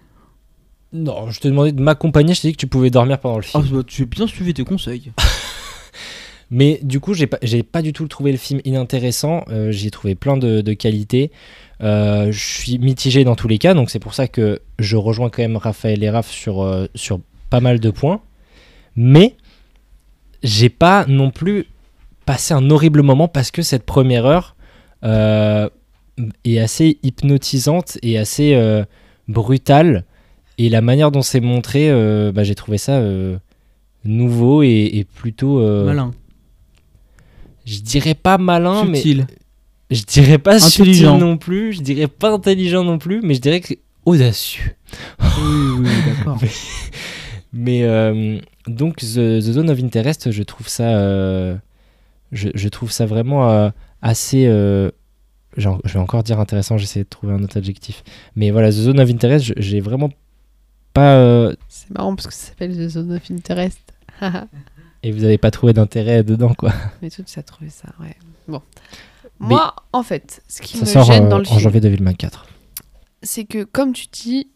Non, 0.92 1.30
je 1.32 1.40
te 1.40 1.48
demandais 1.48 1.72
de 1.72 1.82
m'accompagner, 1.82 2.34
je 2.34 2.42
t'ai 2.42 2.48
dit 2.50 2.54
que 2.54 2.60
tu 2.60 2.68
pouvais 2.68 2.90
dormir 2.90 3.20
pendant 3.20 3.38
le 3.38 3.44
Ah, 3.54 3.62
film. 3.62 3.78
bah, 3.78 3.84
tu 3.86 4.04
as 4.04 4.06
bien 4.06 4.28
suivi 4.28 4.54
tes 4.54 4.64
conseils. 4.64 5.12
Mais 6.52 6.80
du 6.84 7.00
coup, 7.00 7.14
j'ai 7.14 7.28
pas, 7.28 7.38
j'ai 7.42 7.64
pas 7.64 7.82
du 7.82 7.94
tout 7.94 8.08
trouvé 8.08 8.32
le 8.32 8.38
film 8.38 8.62
inintéressant. 8.66 9.44
Euh, 9.50 9.72
J'y 9.72 9.88
ai 9.88 9.92
trouvé 9.92 10.16
plein 10.16 10.38
de, 10.38 10.74
qualités. 10.74 11.32
Euh, 11.82 12.32
je 12.32 12.40
suis 12.40 12.78
mitigé 12.80 13.24
dans 13.24 13.36
tous 13.36 13.48
les 13.48 13.58
cas, 13.58 13.74
donc 13.74 13.90
c'est 13.90 14.00
pour 14.00 14.14
ça 14.14 14.28
que 14.28 14.60
je 14.80 14.96
rejoins 14.96 15.30
quand 15.30 15.42
même 15.42 15.58
Raphaël 15.58 16.04
et 16.04 16.10
Raph 16.10 16.30
sur, 16.30 16.62
euh, 16.62 16.86
pas 17.50 17.60
mal 17.60 17.80
de 17.80 17.90
points. 17.90 18.22
Mais 18.96 19.36
j'ai 20.44 20.70
pas 20.70 21.06
non 21.08 21.32
plus 21.32 21.66
passé 22.26 22.54
un 22.54 22.70
horrible 22.70 23.02
moment 23.02 23.28
parce 23.28 23.52
que 23.52 23.62
cette 23.62 23.84
première 23.84 24.26
heure 24.26 24.56
est 25.04 26.60
assez 26.60 27.00
hypnotisante 27.04 27.98
et 28.02 28.18
assez 28.18 28.56
brutale. 29.28 30.06
Et 30.60 30.70
la 30.70 30.82
manière 30.82 31.12
dont 31.12 31.24
c'est 31.24 31.42
montré, 31.42 31.90
bah, 32.32 32.44
j'ai 32.44 32.56
trouvé 32.56 32.78
ça 32.78 33.02
nouveau 34.06 34.64
et, 34.64 34.90
et 34.94 35.04
plutôt. 35.04 35.60
euh, 35.60 35.86
Malin, 35.86 36.12
je 37.66 37.80
dirais 37.80 38.16
pas 38.16 38.38
malin, 38.38 38.86
mais 38.86 38.96
subtil. 39.02 39.28
je 39.92 40.04
dirais 40.04 40.38
pas 40.38 40.60
subtil 40.60 40.82
Intelligent. 40.82 41.18
non 41.18 41.38
plus. 41.38 41.74
Je 41.74 41.82
dirais 41.82 42.08
pas 42.08 42.32
intelligent 42.32 42.84
non 42.84 42.98
plus, 42.98 43.22
mais 43.24 43.34
je 43.36 43.42
dirais 43.42 43.60
que 43.62 43.68
c'est 43.70 43.80
audacieux. 44.06 44.76
oui, 45.20 45.70
oui, 45.80 45.90
d'accord. 46.06 46.40
Mais 47.56 47.84
euh, 47.84 48.40
donc 48.68 48.96
The, 48.98 49.38
The 49.40 49.42
Zone 49.42 49.70
of 49.70 49.80
Interest, 49.80 50.32
je 50.32 50.42
trouve 50.42 50.68
ça, 50.68 50.98
euh, 50.98 51.56
je, 52.32 52.50
je 52.56 52.68
trouve 52.68 52.92
ça 52.92 53.06
vraiment 53.06 53.48
euh, 53.48 53.70
assez. 54.02 54.46
euh, 54.48 54.90
genre, 55.56 55.80
je 55.86 55.94
vais 55.94 56.00
encore 56.00 56.24
dire 56.24 56.40
intéressant. 56.40 56.80
J'essaie 56.80 57.04
de 57.04 57.10
trouver 57.10 57.34
un 57.34 57.44
autre 57.44 57.56
adjectif. 57.58 58.04
Mais 58.36 58.50
voilà, 58.50 58.70
The 58.70 58.74
Zone 58.74 59.00
of 59.00 59.08
Interest, 59.08 59.54
j'ai 59.58 59.82
vraiment 59.82 60.10
pas. 60.94 61.18
euh, 61.18 61.54
C'est 61.70 61.92
marrant 61.92 62.16
parce 62.16 62.26
que 62.28 62.34
ça 62.34 62.48
s'appelle 62.48 62.76
The 62.76 62.90
Zone 62.90 63.14
of 63.14 63.30
Interest. 63.30 63.80
et 65.04 65.12
vous 65.12 65.24
avez 65.24 65.38
pas 65.38 65.52
trouvé 65.52 65.74
d'intérêt 65.74 66.24
dedans, 66.24 66.54
quoi. 66.54 66.72
Mais 67.02 67.10
tout 67.10 67.24
ça 67.26 67.44
trouvé 67.44 67.70
ça, 67.70 67.90
ouais. 68.00 68.16
Bon. 68.48 68.62
Mais- 69.40 69.48
Moi, 69.50 69.76
en 69.92 70.04
fait, 70.04 70.42
ce 70.48 70.62
qui 70.62 70.78
me 70.80 70.86
sort 70.86 71.04
gêne 71.04 71.26
euh, 71.26 71.30
dans 71.30 71.38
le 71.38 71.44
en 71.44 71.50
film, 71.50 71.60
janvier 71.60 71.82
2024. 71.82 72.46
c'est 73.24 73.46
que 73.46 73.64
comme 73.64 73.94
tu 73.94 74.08
dis, 74.12 74.48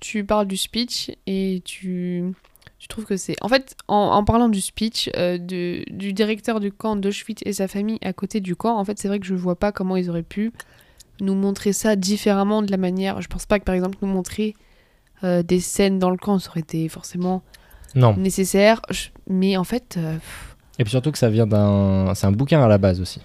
tu 0.00 0.24
parles 0.24 0.46
du 0.46 0.56
speech 0.56 1.10
et 1.26 1.62
tu, 1.64 2.24
tu 2.78 2.88
trouves 2.88 3.04
que 3.04 3.16
c'est... 3.16 3.36
En 3.40 3.48
fait, 3.48 3.76
en, 3.88 3.96
en 3.96 4.24
parlant 4.24 4.48
du 4.48 4.60
speech, 4.60 5.10
euh, 5.16 5.38
de, 5.38 5.84
du 5.90 6.12
directeur 6.12 6.58
du 6.60 6.72
camp 6.72 6.96
d'Auschwitz 6.96 7.42
et 7.46 7.52
sa 7.52 7.68
famille 7.68 7.98
à 8.02 8.12
côté 8.12 8.40
du 8.40 8.56
camp, 8.56 8.76
en 8.76 8.84
fait, 8.84 8.98
c'est 8.98 9.08
vrai 9.08 9.18
que 9.20 9.26
je 9.26 9.34
vois 9.34 9.56
pas 9.56 9.70
comment 9.72 9.96
ils 9.96 10.10
auraient 10.10 10.22
pu 10.24 10.52
nous 11.20 11.34
montrer 11.34 11.72
ça 11.72 11.94
différemment 11.96 12.62
de 12.62 12.70
la 12.70 12.76
manière... 12.78 13.20
Je 13.22 13.28
pense 13.28 13.46
pas 13.46 13.58
que, 13.60 13.64
par 13.64 13.74
exemple, 13.76 13.98
nous 14.02 14.08
montrer 14.08 14.54
euh, 15.24 15.42
des 15.44 15.60
scènes 15.60 15.98
dans 16.00 16.10
le 16.10 16.16
camp, 16.16 16.38
ça 16.40 16.50
aurait 16.50 16.60
été 16.60 16.88
forcément 16.88 17.42
Non. 17.94 18.16
nécessaire. 18.16 18.82
Je- 18.90 19.08
Mais 19.28 19.56
en 19.56 19.64
fait... 19.64 19.96
euh, 19.96 20.16
Et 20.78 20.84
puis 20.84 20.90
surtout 20.90 21.12
que 21.12 21.18
ça 21.18 21.30
vient 21.30 21.46
d'un. 21.46 22.14
C'est 22.14 22.26
un 22.26 22.32
bouquin 22.32 22.62
à 22.62 22.68
la 22.68 22.78
base 22.78 23.00
aussi. 23.00 23.20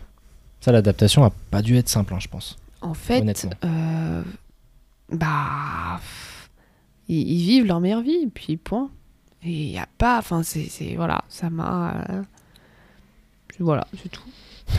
Ça, 0.59 0.71
l'adaptation 0.71 1.23
a 1.23 1.31
pas 1.51 1.61
dû 1.61 1.77
être 1.77 1.89
simple, 1.89 2.13
hein, 2.13 2.19
je 2.19 2.27
pense. 2.27 2.57
En 2.81 2.93
fait, 2.93 3.47
euh, 3.63 4.21
bah, 5.11 5.99
ils, 7.07 7.29
ils 7.31 7.41
vivent 7.45 7.65
leur 7.65 7.79
meilleure 7.79 8.01
vie, 8.01 8.23
et 8.23 8.27
puis 8.27 8.57
point. 8.57 8.89
Et 9.43 9.51
il 9.51 9.69
n'y 9.71 9.79
a 9.79 9.87
pas, 9.97 10.17
enfin, 10.17 10.43
c'est, 10.43 10.95
voilà, 10.95 11.23
ça 11.29 11.49
m'a. 11.49 12.05
euh, 12.09 12.21
voilà, 13.59 13.87
c'est 14.01 14.09
tout. 14.09 14.23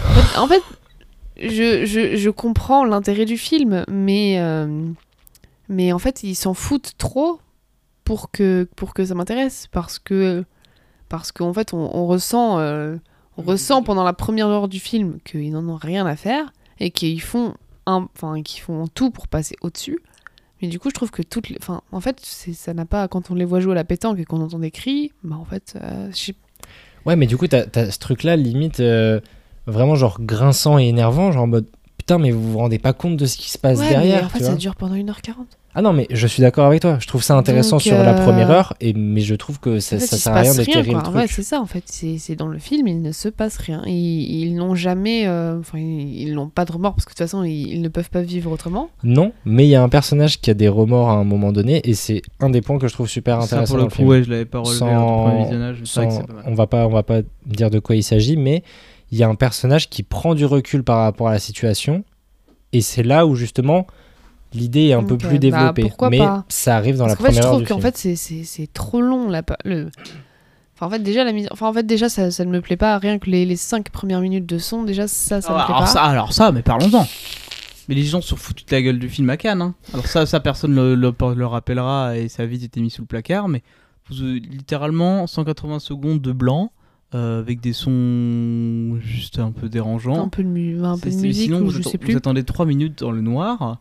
En 0.04 0.12
fait, 0.14 0.38
en 0.38 0.46
fait, 0.48 0.62
je, 1.40 1.84
je, 1.86 2.16
je 2.16 2.30
comprends 2.30 2.84
l'intérêt 2.84 3.24
du 3.24 3.38
film, 3.38 3.84
mais 3.88 4.36
euh, 4.40 4.90
Mais 5.68 5.92
en 5.92 5.98
fait, 5.98 6.22
ils 6.22 6.34
s'en 6.34 6.54
foutent 6.54 6.92
trop 6.98 7.40
pour 8.04 8.30
que, 8.30 8.68
pour 8.76 8.94
que 8.94 9.04
ça 9.04 9.14
m'intéresse. 9.14 9.68
Parce 9.70 9.98
que, 9.98 10.44
parce 11.08 11.32
qu'en 11.32 11.52
fait, 11.52 11.72
on, 11.74 11.94
on 11.96 12.06
ressent, 12.06 12.58
euh, 12.58 12.96
on 13.36 13.42
ressent 13.42 13.82
pendant 13.82 14.04
la 14.04 14.12
première 14.12 14.48
heure 14.48 14.68
du 14.68 14.80
film 14.80 15.18
qu'ils 15.24 15.52
n'en 15.52 15.66
ont 15.68 15.76
rien 15.76 16.06
à 16.06 16.16
faire 16.16 16.52
et 16.80 16.90
qu'ils 16.90 17.20
font, 17.22 17.54
un, 17.86 18.08
enfin, 18.14 18.42
qu'ils 18.42 18.62
font 18.62 18.86
tout 18.88 19.10
pour 19.10 19.28
passer 19.28 19.56
au-dessus. 19.62 19.98
Mais 20.60 20.68
du 20.68 20.78
coup, 20.80 20.90
je 20.90 20.94
trouve 20.94 21.10
que 21.10 21.22
toutes 21.22 21.48
les. 21.50 21.56
Enfin, 21.60 21.82
en 21.92 22.00
fait, 22.00 22.20
ça 22.20 22.74
n'a 22.74 22.84
pas. 22.84 23.06
Quand 23.08 23.30
on 23.30 23.34
les 23.34 23.44
voit 23.44 23.60
jouer 23.60 23.72
à 23.72 23.76
la 23.76 23.84
pétanque 23.84 24.18
et 24.18 24.24
qu'on 24.24 24.40
entend 24.40 24.58
des 24.58 24.70
cris, 24.72 25.12
bah 25.22 25.36
en 25.36 25.44
fait, 25.44 25.78
euh, 25.82 26.10
Ouais, 27.06 27.14
mais 27.16 27.26
du 27.26 27.36
coup, 27.36 27.46
t'as 27.46 27.64
as 27.76 27.90
ce 27.92 27.98
truc-là, 28.00 28.34
limite, 28.36 28.80
euh, 28.80 29.20
vraiment 29.66 29.94
genre 29.94 30.20
grinçant 30.20 30.78
et 30.78 30.86
énervant, 30.88 31.30
genre 31.32 31.44
en 31.44 31.46
mode 31.46 31.66
putain, 31.96 32.18
mais 32.18 32.32
vous 32.32 32.52
vous 32.52 32.58
rendez 32.58 32.78
pas 32.78 32.92
compte 32.92 33.16
de 33.16 33.24
ce 33.26 33.36
qui 33.36 33.50
se 33.50 33.58
passe 33.58 33.78
Ouais, 33.78 33.88
derrière. 33.88 34.18
mais 34.20 34.24
en 34.26 34.28
fait, 34.28 34.38
tu 34.40 34.44
ça 34.44 34.54
dure 34.56 34.74
pendant 34.74 34.96
1h40. 34.96 35.34
Ah 35.74 35.82
non, 35.82 35.92
mais 35.92 36.06
je 36.10 36.26
suis 36.26 36.40
d'accord 36.40 36.66
avec 36.66 36.80
toi. 36.80 36.96
Je 36.98 37.06
trouve 37.06 37.22
ça 37.22 37.36
intéressant 37.36 37.76
Donc, 37.76 37.82
sur 37.82 37.96
la 37.98 38.18
euh, 38.18 38.24
première 38.24 38.50
heure, 38.50 38.74
et, 38.80 38.94
mais 38.94 39.20
je 39.20 39.34
trouve 39.36 39.60
que 39.60 39.78
ça, 39.80 39.96
En 39.96 39.98
fait, 40.00 40.06
ça 40.06 40.16
sert 40.16 40.32
à 40.32 40.40
rien 40.40 40.44
passe 40.50 40.56
d'étirer 40.56 40.92
le 40.92 41.02
truc. 41.02 41.14
Ouais, 41.14 41.26
c'est 41.28 41.42
ça 41.42 41.60
en 41.60 41.66
fait. 41.66 41.84
C'est 41.86 42.18
c'est 42.18 42.34
dans 42.34 42.48
le 42.48 42.58
film, 42.58 42.88
il 42.88 43.00
ne 43.02 43.12
se 43.12 43.28
passe 43.28 43.58
rien. 43.58 43.82
Ils 43.86 44.40
ils 44.42 44.54
n'ont 44.56 44.74
jamais. 44.74 45.26
euh, 45.28 45.58
Enfin, 45.60 45.78
ils 45.78 46.22
ils 46.22 46.34
n'ont 46.34 46.48
pas 46.48 46.64
de 46.64 46.72
remords 46.72 46.94
parce 46.94 47.04
que 47.04 47.10
de 47.10 47.14
toute 47.14 47.18
façon, 47.26 47.44
ils, 47.44 47.68
ils 47.74 47.82
ne 47.82 47.88
peuvent 47.88 48.10
pas 48.10 48.22
vivre 48.22 48.50
autrement. 48.50 48.88
non, 49.04 49.32
mais 49.44 49.66
il 49.66 49.70
y 49.70 49.76
a 49.76 49.82
un 49.82 49.88
personnage 49.88 50.40
qui 50.40 50.50
a 50.50 50.54
des 50.54 50.68
remords 50.68 51.10
à 51.10 51.14
un 51.14 51.24
moment 51.24 51.52
donné, 51.52 51.80
et 51.88 51.94
c'est 51.94 52.22
un 52.40 52.50
des 52.50 52.60
points 52.62 52.78
que 52.78 52.88
je 52.88 52.94
trouve 52.94 53.08
super 53.08 53.40
Ça, 53.42 53.56
intéressant 53.56 53.74
pour 53.74 53.76
dans 53.76 53.84
le 53.84 53.84
le 53.84 53.90
coup, 53.90 53.96
film. 53.98 54.08
ouais, 54.08 54.22
je 54.24 54.30
l'avais 54.30 54.44
pas 54.46 54.58
relevé 54.60 54.72
du 54.74 54.78
Sans- 54.80 55.22
premier 55.24 55.42
visionnage. 55.42 55.76
sans- 55.84 56.10
c'est 56.10 56.26
pas 56.26 56.32
mal. 56.32 56.44
on 56.46 56.54
va 56.54 56.66
pas 56.66 56.86
on 56.86 56.90
va 56.90 57.02
pas 57.04 57.20
dire 57.46 57.70
de 57.70 57.78
quoi 57.78 57.94
il 57.94 58.02
s'agit 58.02 58.36
mais 58.36 58.62
il 59.12 59.18
y 59.18 59.22
a 59.22 59.28
un 59.28 59.34
personnage 59.36 59.88
qui 59.90 60.02
prend 60.02 60.34
du 60.34 60.44
recul 60.44 60.82
par 60.82 60.98
rapport 60.98 61.28
à 61.28 61.32
la 61.32 61.38
situation 61.38 62.04
et 62.72 62.80
c'est 62.80 63.02
là 63.02 63.26
où 63.26 63.34
justement 63.36 63.86
l'idée 64.54 64.86
est 64.86 64.92
un 64.94 65.04
peu 65.04 65.16
plus 65.18 65.32
bah, 65.32 65.38
développée 65.38 65.92
mais 66.10 66.18
pas 66.18 66.44
ça 66.48 66.76
arrive 66.76 66.96
dans 66.96 67.06
Parce 67.06 67.12
la 67.12 67.16
qu'en 67.16 67.24
fait, 67.24 67.32
je 67.32 67.38
première 67.40 67.44
heure 67.46 67.50
trouve 67.52 67.62
du 67.62 67.68
qu'en 67.68 67.74
film 67.80 67.86
fait, 67.86 67.96
c'est- 67.96 68.16
c'est 68.16 68.44
c'est 68.44 68.72
trop 68.72 69.00
long. 69.00 69.28
La, 69.28 69.42
le... 69.64 69.90
Enfin, 70.74 70.86
en 70.86 70.90
fait, 70.90 71.00
déjà, 71.00 71.24
la 71.24 71.32
mise... 71.32 71.48
enfin, 71.50 71.66
en 71.68 71.72
fait, 71.72 71.82
déjà 71.84 72.08
ça, 72.08 72.30
ça 72.30 72.44
ne 72.44 72.50
me 72.52 72.60
plaît 72.60 72.76
pas. 72.76 72.96
Rien 72.98 73.18
que 73.18 73.28
les, 73.28 73.44
les 73.44 73.56
5 73.56 73.90
premières 73.90 74.20
minutes 74.20 74.46
de 74.46 74.58
son, 74.58 74.84
déjà, 74.84 75.08
ça, 75.08 75.40
ça 75.40 75.48
Ah, 75.50 75.52
me 75.52 75.64
plaît 75.64 75.74
alors, 75.74 75.80
pas. 75.80 75.86
ça, 75.86 76.02
alors 76.04 76.32
ça, 76.32 76.52
mais 76.52 76.62
parlons-en. 76.62 77.06
Mais 77.88 77.94
les 77.94 78.04
gens 78.04 78.20
se 78.20 78.34
foutent 78.34 78.56
toute 78.58 78.70
la 78.70 78.80
gueule 78.82 78.98
du 78.98 79.08
film 79.08 79.28
à 79.30 79.36
Cannes. 79.36 79.60
hein. 79.62 79.74
Alors 79.92 80.06
ça, 80.06 80.24
ça 80.26 80.40
personne 80.40 80.74
le, 80.74 80.94
le, 80.94 81.12
le 81.34 81.46
rappellera 81.46 82.16
et 82.16 82.28
ça 82.28 82.42
a 82.42 82.46
vite 82.46 82.62
été 82.62 82.80
mis 82.80 82.90
sous 82.90 83.02
le 83.02 83.06
placard. 83.06 83.48
Mais 83.48 83.62
vous, 84.08 84.22
euh, 84.22 84.34
littéralement 84.50 85.26
180 85.26 85.78
secondes 85.80 86.20
de 86.20 86.32
blanc 86.32 86.70
euh, 87.14 87.40
avec 87.40 87.60
des 87.60 87.72
sons 87.72 88.98
juste 89.00 89.38
un 89.38 89.50
peu 89.52 89.68
dérangeants. 89.68 90.26
Un 90.26 90.28
peu 90.28 90.42
de, 90.44 90.48
mu- 90.48 90.84
un 90.84 90.98
peu 90.98 91.10
de 91.10 91.14
musique 91.16 91.44
sinon, 91.46 91.60
ou 91.60 91.64
vous, 91.64 91.70
je 91.70 91.82
sais 91.82 91.92
vous 91.92 91.98
plus. 91.98 92.16
attendez 92.16 92.44
3 92.44 92.66
minutes 92.66 93.00
dans 93.00 93.10
le 93.10 93.20
noir. 93.22 93.78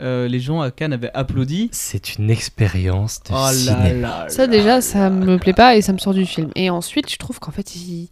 Euh, 0.00 0.28
les 0.28 0.38
gens 0.40 0.60
à 0.60 0.70
Cannes 0.70 0.92
avaient 0.92 1.10
applaudi. 1.14 1.68
c'est 1.72 2.16
une 2.16 2.30
expérience 2.30 3.20
de 3.24 3.30
Oh 3.30 3.34
là 3.34 3.52
cinéma 3.52 3.92
là. 3.94 4.26
Ça, 4.28 4.46
déjà, 4.46 4.66
là 4.66 4.80
ça 4.80 5.10
me 5.10 5.38
plaît 5.38 5.52
pas 5.54 5.76
et 5.76 5.82
ça 5.82 5.92
me 5.92 5.98
sort 5.98 6.14
du 6.14 6.24
film. 6.26 6.50
Et 6.54 6.70
ensuite, 6.70 7.10
je 7.10 7.16
trouve 7.16 7.40
qu'en 7.40 7.50
fait, 7.50 7.74
il... 7.76 8.08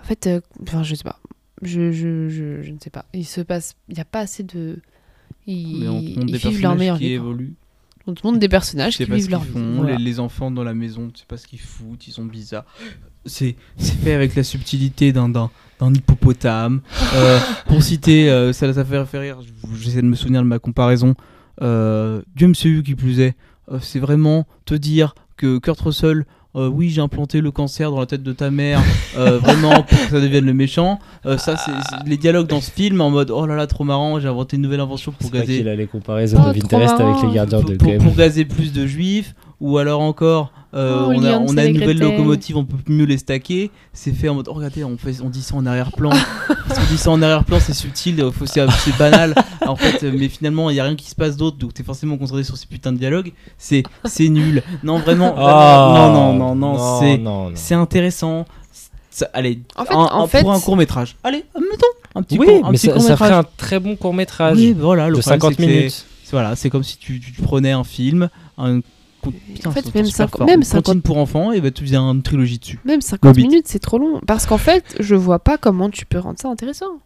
En 0.00 0.04
fait, 0.06 0.26
euh, 0.26 0.40
enfin, 0.62 0.82
je 0.82 0.94
sais 0.94 1.04
pas. 1.04 1.18
Je, 1.62 1.90
je, 1.92 2.28
je, 2.28 2.62
je 2.62 2.70
ne 2.70 2.78
sais 2.82 2.90
pas. 2.90 3.04
Il 3.12 3.26
se 3.26 3.40
passe... 3.40 3.76
Il 3.88 3.94
n'y 3.94 4.00
a 4.00 4.04
pas 4.04 4.20
assez 4.20 4.42
de... 4.42 4.78
Ils, 5.46 5.80
Mais 5.80 5.88
on 5.88 6.00
te 6.00 6.06
montre 6.08 6.20
ils 6.20 6.26
des 6.26 6.32
vivent 6.32 6.42
leur 6.42 6.50
personnages 6.50 6.78
meilleure 6.78 6.98
qui 6.98 7.04
vie. 7.04 7.12
évoluent. 7.12 7.54
On 8.06 8.14
te 8.14 8.26
montre 8.26 8.38
des 8.38 8.48
personnages 8.48 8.96
qui 8.96 9.04
pas 9.06 9.14
vivent 9.16 9.30
leur 9.30 9.42
vie. 9.42 9.52
font, 9.52 9.74
Voilà. 9.76 9.96
les, 9.96 10.04
les 10.04 10.20
enfants 10.20 10.50
dans 10.50 10.64
la 10.64 10.74
maison, 10.74 11.10
tu 11.12 11.20
sais 11.20 11.26
pas 11.26 11.36
ce 11.36 11.46
qu'ils 11.46 11.60
foutent, 11.60 12.06
ils 12.06 12.12
sont 12.12 12.24
bizarres. 12.24 12.64
C'est 13.24 13.56
c'est 13.76 13.96
fait 13.96 14.14
avec 14.14 14.34
la 14.36 14.44
subtilité 14.44 15.12
d'un 15.12 15.28
d'un 15.80 15.92
hippopotame. 15.92 16.80
Euh, 17.14 17.38
pour 17.66 17.82
citer, 17.82 18.30
euh, 18.30 18.52
ça, 18.52 18.72
ça 18.72 18.84
fait 18.84 19.04
fait 19.06 19.18
rire, 19.18 19.38
j'essaie 19.80 20.02
de 20.02 20.06
me 20.06 20.14
souvenir 20.16 20.42
de 20.42 20.46
ma 20.46 20.58
comparaison. 20.58 21.14
Euh, 21.62 22.22
Dieu 22.34 22.48
MCU 22.48 22.82
qui 22.84 22.94
plus 22.94 23.20
est, 23.20 23.34
euh, 23.72 23.78
c'est 23.80 23.98
vraiment 23.98 24.46
te 24.64 24.74
dire 24.74 25.14
que 25.36 25.58
Kurt 25.58 25.80
Russell, 25.80 26.24
euh, 26.54 26.68
oui 26.68 26.88
j'ai 26.88 27.00
implanté 27.02 27.40
le 27.42 27.50
cancer 27.50 27.90
dans 27.90 28.00
la 28.00 28.06
tête 28.06 28.22
de 28.22 28.32
ta 28.32 28.50
mère, 28.50 28.80
euh, 29.18 29.38
vraiment 29.42 29.82
pour 29.82 29.98
que 29.98 30.08
ça 30.10 30.20
devienne 30.20 30.44
le 30.46 30.54
méchant. 30.54 30.98
Euh, 31.26 31.36
ça 31.38 31.56
c'est 31.56 31.72
les 32.08 32.16
dialogues 32.16 32.46
dans 32.46 32.60
ce 32.62 32.70
film 32.70 33.00
en 33.02 33.10
mode 33.10 33.30
oh 33.30 33.44
là 33.46 33.56
là 33.56 33.66
trop 33.66 33.84
marrant, 33.84 34.18
j'ai 34.20 34.28
inventé 34.28 34.56
une 34.56 34.62
nouvelle 34.62 34.80
invention 34.80 35.12
pour 35.12 35.30
gazer 35.30 35.58
qu'il 35.58 35.68
a 35.68 35.74
les 35.76 35.86
comparaisons 35.86 36.38
Oh, 36.42 36.52
de 36.52 36.58
trop 36.58 36.68
Pinterest 36.68 37.00
avec 37.00 37.22
les 37.28 37.34
gardiens 37.34 37.60
pour, 37.60 37.70
de 37.70 37.76
pour- 37.76 37.88
Game 37.88 38.02
pour 38.02 38.14
gazer 38.14 38.44
plus 38.46 38.72
de 38.72 38.86
juifs 38.86 39.34
ou 39.60 39.78
alors 39.78 40.00
encore 40.00 40.52
euh, 40.74 41.04
Oh, 41.06 41.12
on, 41.14 41.24
a, 41.24 41.38
on 41.38 41.56
a 41.56 41.64
une 41.64 41.78
nouvelle 41.80 41.98
locomotive 41.98 42.56
on 42.58 42.64
peut 42.64 42.76
mieux 42.88 43.04
les 43.06 43.16
stacker. 43.18 43.70
C'est 43.94 44.12
fait 44.12 44.28
en 44.28 44.34
mode 44.34 44.48
oh 44.48 44.52
regardez 44.52 44.84
on, 44.84 44.98
fait, 44.98 45.20
on 45.22 45.30
dit 45.30 45.40
ça 45.42 45.54
en 45.54 45.64
arrière-plan. 45.64 46.10
Parce 46.68 46.80
qu'on 46.80 46.86
dit 46.86 46.98
ça 46.98 47.10
en 47.10 47.22
arrière-plan 47.22 47.58
c'est 47.60 47.72
subtil 47.72 48.20
euh, 48.20 48.30
faut- 48.30 48.44
c'est 48.46 48.66
banal. 48.98 49.34
En 49.66 49.74
fait 49.76 50.02
mais 50.02 50.28
finalement 50.28 50.68
il 50.70 50.76
y 50.76 50.80
a 50.80 50.84
rien 50.84 50.94
qui 50.96 51.08
se 51.08 51.14
passe 51.14 51.36
d'autre 51.36 51.56
donc 51.56 51.72
t'es 51.74 51.82
forcément 51.82 52.16
concentré 52.18 52.44
sur 52.44 52.56
ces 52.56 52.66
putains 52.66 52.92
de 52.92 52.98
dialogues. 52.98 53.32
C'est 53.56 53.82
c'est 54.04 54.28
nul. 54.28 54.62
Non 54.82 54.98
vraiment, 54.98 55.34
Oh, 55.36 55.40
non 55.40 56.12
non 56.12 56.34
non 56.34 56.54
non 56.54 57.00
c'est 57.00 57.16
non, 57.18 57.50
c'est 57.54 57.74
intéressant. 57.74 58.44
Ça- 59.10 59.30
allez 59.32 59.60
En 59.76 59.84
fait- 59.86 59.94
un- 59.94 59.96
en 59.96 60.24
un- 60.24 60.26
fait- 60.26 60.40
pour 60.42 60.52
un 60.52 60.60
court 60.60 60.76
métrage. 60.76 61.16
Allez 61.24 61.44
mettons 61.54 61.86
un 62.14 62.22
petit 62.22 62.38
oui 62.38 62.46
court, 62.46 62.66
un 62.66 62.70
mais 62.72 62.76
petit 62.78 62.86
ça, 62.88 62.92
ça 62.92 62.98
court-métrage. 62.98 63.28
ferait 63.28 63.38
un 63.38 63.44
très 63.56 63.78
bon 63.80 63.96
court 63.96 64.12
métrage 64.14 64.56
oui 64.58 64.74
voilà 64.78 65.08
le 65.08 65.16
de 65.16 65.20
problème, 65.20 65.40
50 65.40 65.50
c'est 65.52 65.56
que 65.56 65.62
c'est- 65.62 65.68
minutes. 65.76 65.90
c'est- 66.24 66.30
Voilà, 66.32 66.56
c'est 66.56 66.68
comme 66.70 66.82
si 66.84 66.98
tu, 66.98 67.18
tu 67.20 67.32
prenais 67.40 67.72
un 67.72 67.84
film, 67.84 68.28
un. 68.58 68.80
Putain, 69.32 69.68
En 69.70 69.72
fait, 69.72 69.94
même 69.94 70.04
super 70.06 70.28
cinq- 70.28 70.36
fort. 70.38 70.46
même 70.46 70.60
Une 70.60 70.66
comptine 70.66 70.82
50 70.84 71.02
pour 71.02 71.18
enfants 71.18 71.52
et 71.52 71.60
bah, 71.60 71.70
tu 71.70 71.84
faisais 71.84 71.96
une 71.96 72.22
trilogie 72.22 72.58
dessus. 72.58 72.78
Même 72.84 73.00
50 73.00 73.30
Hobbit. 73.30 73.42
minutes, 73.48 73.68
c'est 73.68 73.78
trop 73.78 73.98
long. 73.98 74.20
Parce 74.26 74.46
qu'en 74.46 74.58
fait, 74.58 74.96
je 75.00 75.14
vois 75.14 75.38
pas 75.38 75.58
comment 75.58 75.90
tu 75.90 76.06
peux 76.06 76.18
rendre 76.18 76.38
ça 76.38 76.48
intéressant. 76.48 77.00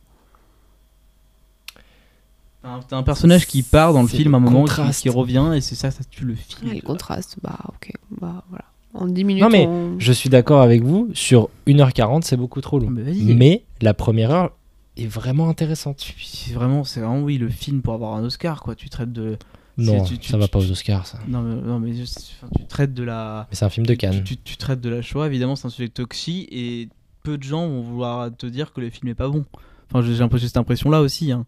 T'as 2.62 2.96
un 2.96 3.02
personnage 3.02 3.46
qui 3.46 3.62
part 3.62 3.94
dans 3.94 4.02
le 4.02 4.08
film 4.08 4.34
à 4.34 4.36
un 4.36 4.40
le 4.40 4.44
moment, 4.44 4.64
qui, 4.64 4.70
contraste. 4.74 5.00
qui 5.02 5.08
revient 5.08 5.52
et 5.56 5.60
c'est 5.62 5.74
ça, 5.74 5.90
ça 5.90 6.04
tue 6.10 6.24
le 6.26 6.34
Ah, 6.38 6.42
film. 6.60 6.72
les 6.72 6.80
contrastes, 6.82 7.36
bah 7.42 7.58
ok. 7.68 7.92
Bah 8.20 8.44
voilà. 8.50 8.64
En 8.92 9.06
10 9.06 9.24
minutes, 9.24 9.42
Non, 9.42 9.48
mais 9.48 9.66
on- 9.66 9.98
je 9.98 10.12
suis 10.12 10.28
d'accord 10.28 10.60
avec 10.60 10.82
vous 10.82 11.08
sur 11.14 11.48
1h40 11.66 12.24
c'est 12.24 12.36
beaucoup 12.36 12.60
trop 12.60 12.78
long 12.78 12.88
Ah, 12.90 12.92
mais 12.92 13.02
vas-y. 13.02 13.34
mais 13.34 13.64
la 13.80 13.94
première 13.94 14.30
heure 14.32 14.50
est 14.98 15.06
vraiment 15.06 15.48
intéressante 15.48 16.04
C'est 16.22 16.52
vraiment, 16.52 16.84
c'est 16.84 17.00
vraiment, 17.00 17.20
oui, 17.22 17.38
le 17.38 17.48
film 17.48 17.80
pour 17.80 17.94
avoir 17.94 18.14
un 18.14 18.24
Oscar, 18.24 18.62
quoi. 18.62 18.74
Tu 18.74 18.90
traites 18.90 19.12
de. 19.12 19.38
Non 19.84 20.04
tu- 20.04 20.18
tu- 20.18 20.28
ça 20.30 20.38
va 20.38 20.48
pas 20.48 20.58
aux 20.58 20.70
Oscars 20.70 21.06
ça 21.06 21.18
Non, 21.28 21.42
mais, 21.42 21.54
non, 21.62 21.78
mais 21.78 21.94
juste- 21.94 22.32
enfin, 22.42 22.50
tu 22.56 22.64
traites 22.66 22.94
de 22.94 23.02
la. 23.02 23.46
mais 23.50 23.56
c'est 23.56 23.64
un 23.64 23.70
film 23.70 23.86
de 23.86 23.94
Cannes 23.94 24.22
Tu, 24.24 24.36
tu- 24.36 24.56
traites 24.56 24.80
de 24.80 24.88
la 24.90 25.02
Shoah, 25.02 25.26
évidemment, 25.26 25.56
c'est 25.56 25.66
un 25.66 25.70
sujet 25.70 25.88
toxique 25.88 26.48
et 26.52 26.88
peu 27.22 27.36
de 27.38 27.42
gens 27.42 27.68
vont 27.68 27.82
vouloir 27.82 28.34
te 28.36 28.46
dire 28.46 28.72
que 28.72 28.80
le 28.80 28.90
film 28.90 29.08
est 29.08 29.14
pas 29.14 29.28
bon. 29.28 29.44
Enfin, 29.92 30.06
j'ai 30.06 30.16
cette 30.46 30.56
impression-là 30.56 31.00
aussi. 31.00 31.32
hein. 31.32 31.44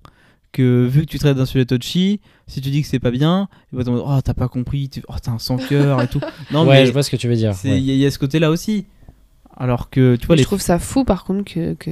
Que 0.53 0.85
vu 0.87 1.01
que 1.03 1.07
tu 1.07 1.19
traites 1.19 1.37
d'un 1.39 1.47
sujet 1.47 1.65
touchy, 1.65 2.21
si 2.47 2.61
tu 2.61 2.69
dis 2.69 2.83
que 2.83 2.89
c'est 2.89 2.99
pas 2.99 3.11
bien, 3.11 3.49
ils 3.73 3.79
vont 3.79 3.85
te 3.85 3.89
dire 3.89 4.05
Oh, 4.07 4.21
t'as 4.23 4.35
pas 4.35 4.49
compris, 4.49 4.91
tu... 4.91 5.03
oh, 5.09 5.15
t'as 5.23 5.31
un 5.31 5.39
sans 5.39 5.57
cœur 5.57 6.03
et 6.03 6.09
tout. 6.09 6.21
Non, 6.53 6.67
ouais 6.67 6.81
mais 6.83 6.87
je 6.87 6.93
vois 6.93 7.03
ce 7.03 7.11
que 7.11 7.17
tu 7.17 7.27
veux 7.27 7.37
dire 7.37 7.55
c'est- 7.55 7.69
il 7.69 7.73
ouais. 7.73 7.81
y, 7.81 7.91
a- 7.91 7.95
il 7.95 8.01
y 8.01 8.05
a 8.07 8.11
ce 8.11 8.19
côté-là 8.19 8.51
aussi. 8.51 8.85
Alors 9.57 9.91
que, 9.91 10.17
tu 10.17 10.27
vois, 10.27 10.37
je 10.37 10.41
les... 10.41 10.45
trouve 10.45 10.61
ça 10.61 10.79
fou 10.79 11.05
par 11.05 11.25
contre 11.25 11.45
que, 11.45 11.75
que... 11.75 11.91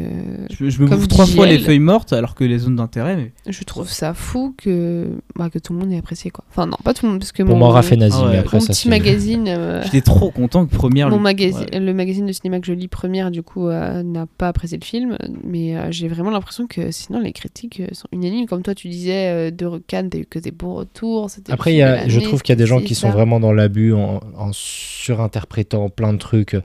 je, 0.50 0.70
je 0.70 0.82
me 0.82 0.88
comme 0.88 0.98
bouffe 0.98 1.08
trois 1.08 1.26
fois 1.26 1.46
les 1.46 1.58
feuilles 1.58 1.78
mortes 1.78 2.12
alors 2.12 2.34
que 2.34 2.44
les 2.44 2.58
zones 2.58 2.76
d'intérêt. 2.76 3.16
Mais... 3.16 3.32
je 3.52 3.62
trouve 3.64 3.88
ça 3.88 4.14
fou 4.14 4.54
que 4.56 5.08
bah, 5.36 5.50
que 5.50 5.58
tout 5.58 5.72
le 5.72 5.78
monde 5.78 5.92
ait 5.92 5.98
apprécié 5.98 6.30
quoi. 6.30 6.44
Enfin 6.50 6.66
non, 6.66 6.76
pas 6.82 6.94
tout 6.94 7.04
le 7.06 7.12
monde 7.12 7.20
parce 7.20 7.32
que 7.32 7.42
pour 7.42 7.56
mon, 7.56 7.66
moi 7.70 7.80
Ah 7.80 7.80
ouais. 7.90 7.96
mais 8.32 8.38
après 8.38 8.56
mon 8.58 8.64
ça 8.64 8.72
petit 8.72 8.88
magazine 8.88 9.44
euh, 9.48 9.82
J'étais 9.84 10.00
trop 10.00 10.30
content 10.30 10.66
que 10.66 10.74
première. 10.74 11.10
mon 11.10 11.16
le- 11.16 11.22
magazine 11.22 11.66
ouais. 11.72 11.80
le 11.80 11.92
magazine 11.94 12.26
de 12.26 12.32
cinéma 12.32 12.60
que 12.60 12.66
je 12.66 12.72
lis 12.72 12.88
première 12.88 13.30
du 13.30 13.42
coup 13.42 13.68
euh, 13.68 14.02
n'a 14.02 14.26
pas 14.26 14.48
apprécié 14.48 14.78
le 14.78 14.84
film 14.84 15.18
mais 15.44 15.76
euh, 15.76 15.88
j'ai 15.90 16.08
vraiment 16.08 16.30
l'impression 16.30 16.66
que 16.66 16.90
sinon 16.90 17.20
les 17.20 17.32
critiques 17.32 17.80
euh, 17.80 17.88
sont 17.92 18.08
unanimes 18.12 18.46
comme 18.46 18.62
toi 18.62 18.74
tu 18.74 18.88
disais 18.88 19.28
euh, 19.28 19.50
de 19.50 19.82
Cannes 19.86 20.08
t'as 20.10 20.18
eu 20.18 20.26
que 20.26 20.38
des 20.38 20.50
bons 20.50 20.74
retours 20.74 21.28
Après, 21.50 21.74
y 21.74 21.82
a, 21.82 22.08
je 22.08 22.20
trouve 22.20 22.42
qu'il 22.42 22.52
y 22.52 22.56
a 22.56 22.56
des 22.56 22.66
gens 22.66 22.80
qui 22.80 22.94
sont 22.94 23.10
vraiment 23.10 23.38
dans 23.40 23.52
l'abus 23.52 23.92
en, 23.92 24.20
en 24.36 24.50
surinterprétant 24.52 25.88
plein 25.88 26.12
de 26.12 26.18
trucs, 26.18 26.56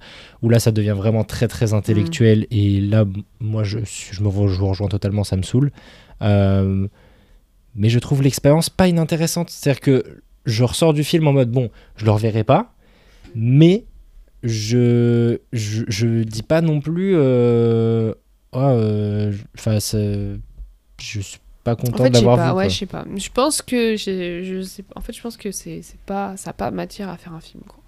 où 0.42 0.50
là, 0.50 0.60
ça 0.60 0.72
devient 0.72 0.85
vraiment 0.94 1.24
très, 1.24 1.48
très 1.48 1.74
intellectuel. 1.74 2.46
Et 2.52 2.80
là, 2.82 3.06
moi, 3.40 3.64
je, 3.64 3.80
je 4.12 4.22
me 4.22 4.28
re- 4.30 4.48
je 4.48 4.60
vous 4.60 4.68
rejoins 4.68 4.88
totalement, 4.88 5.24
ça 5.24 5.36
me 5.38 5.42
saoule. 5.44 5.72
Euh, 6.22 6.88
mais 7.76 7.90
je 7.90 8.00
trouve 8.00 8.22
l'expérience 8.22 8.70
pas 8.70 8.88
inintéressante. 8.88 9.50
C'est-à-dire 9.50 9.82
que 9.82 10.04
je 10.46 10.64
ressors 10.64 10.94
du 10.94 11.04
film 11.04 11.28
en 11.28 11.34
mode, 11.34 11.50
bon, 11.52 11.70
je 11.98 12.06
le 12.06 12.12
reverrai 12.12 12.44
pas, 12.44 12.74
mais 13.34 13.86
je, 14.44 15.40
je, 15.54 15.84
je 15.88 16.24
dis 16.24 16.44
pas 16.44 16.62
non 16.62 16.80
plus, 16.82 17.14
euh, 17.16 18.14
Ah, 18.54 18.70
euh, 18.72 19.32
je- 19.56 19.80
c'est- 19.80 20.38
suis 21.00 21.40
pas 21.64 21.74
En 21.74 21.76
content 21.76 22.04
fait, 22.04 22.10
je 22.10 22.20
sais 22.20 22.26
d'avoir 22.26 22.38
vu. 22.54 22.58
ouais, 22.60 22.70
je 22.70 22.76
sais 22.78 22.86
pas. 22.86 23.06
Je 23.18 23.30
pense 23.34 23.62
que 23.62 23.98
je 23.98 24.62
sais. 24.64 24.84
En 24.96 25.02
fait, 25.02 25.12
je 25.14 25.22
pense 25.22 25.36
que 25.36 25.52
c'est 25.52 25.82
c'est 25.82 26.00
pas 26.06 26.38
ça 26.38 26.52
a 26.52 26.54
pas 26.54 26.70
matière 26.72 27.10
à 27.10 27.18
faire 27.18 27.34
un 27.34 27.42
film 27.42 27.64
quoi. 27.68 27.80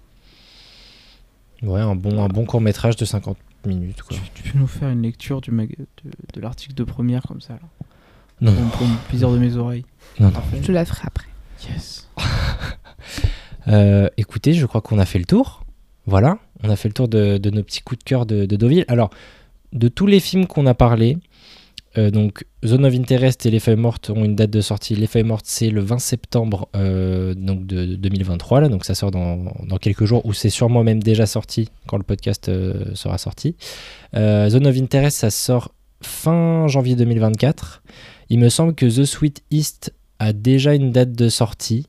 Ouais, 1.62 1.80
un 1.80 1.94
bon, 1.96 2.22
un 2.22 2.28
bon 2.28 2.44
court 2.44 2.60
métrage 2.60 2.96
de 2.96 3.04
50 3.04 3.36
minutes. 3.66 4.02
Quoi. 4.02 4.16
Tu, 4.34 4.42
tu 4.42 4.52
peux 4.52 4.58
nous 4.58 4.66
faire 4.66 4.88
une 4.90 5.02
lecture 5.02 5.40
du 5.40 5.50
mag... 5.50 5.68
de, 5.76 6.10
de 6.34 6.40
l'article 6.40 6.74
de 6.74 6.84
première 6.84 7.22
comme 7.22 7.40
ça 7.40 7.54
là 7.54 7.60
Non, 8.40 8.52
pour, 8.54 8.70
pour 8.78 8.86
le 8.86 9.08
plaisir 9.08 9.30
de 9.30 9.38
mes 9.38 9.56
oreilles. 9.56 9.84
non, 10.20 10.28
non. 10.30 10.40
Je 10.54 10.66
te 10.66 10.72
la 10.72 10.84
ferai 10.84 11.02
après. 11.06 11.26
Yes. 11.68 12.08
Euh, 13.66 14.08
écoutez, 14.16 14.54
je 14.54 14.64
crois 14.64 14.80
qu'on 14.80 14.98
a 14.98 15.04
fait 15.04 15.18
le 15.18 15.26
tour. 15.26 15.64
Voilà, 16.06 16.38
on 16.62 16.70
a 16.70 16.76
fait 16.76 16.88
le 16.88 16.94
tour 16.94 17.06
de, 17.06 17.36
de 17.36 17.50
nos 17.50 17.62
petits 17.62 17.82
coups 17.82 17.98
de 17.98 18.04
cœur 18.04 18.24
de, 18.24 18.46
de 18.46 18.56
Deauville. 18.56 18.86
Alors, 18.88 19.10
de 19.74 19.88
tous 19.88 20.06
les 20.06 20.20
films 20.20 20.46
qu'on 20.46 20.64
a 20.64 20.72
parlé, 20.72 21.18
Euh, 21.98 22.10
donc 22.10 22.44
Zone 22.64 22.86
of 22.86 22.94
Interest 22.94 23.44
et 23.44 23.50
Les 23.50 23.60
Feuilles 23.60 23.76
Mortes 23.76 24.10
ont 24.10 24.24
une 24.24 24.36
date 24.36 24.50
de 24.50 24.60
sortie. 24.60 24.94
Les 24.94 25.06
Feuilles 25.06 25.24
Mortes, 25.24 25.46
c'est 25.46 25.70
le 25.70 25.80
20 25.80 25.98
septembre 25.98 26.68
euh, 26.76 27.34
donc 27.34 27.66
de, 27.66 27.84
de 27.86 27.96
2023, 27.96 28.60
là, 28.60 28.68
donc 28.68 28.84
ça 28.84 28.94
sort 28.94 29.10
dans, 29.10 29.52
quelques 29.80 30.04
jours, 30.04 30.24
ou 30.24 30.32
c'est 30.32 30.50
sûrement 30.50 30.84
même 30.84 31.02
déjà 31.02 31.26
sorti 31.26 31.68
quand 31.86 31.96
le 31.96 32.04
podcast 32.04 32.48
euh, 32.48 32.94
sera 32.94 33.18
sorti. 33.18 33.56
Zone 34.14 34.66
of 34.66 34.76
Interest, 34.76 35.16
ça 35.16 35.30
sort 35.30 35.74
fin 36.00 36.66
janvier 36.68 36.94
2024. 36.94 37.82
Il 38.30 38.38
me 38.38 38.48
semble 38.48 38.74
que 38.74 38.86
The 38.86 39.04
Sweet 39.04 39.42
East 39.50 39.92
a 40.18 40.32
déjà 40.32 40.74
une 40.74 40.92
date 40.92 41.12
de 41.12 41.28
sortie. 41.28 41.86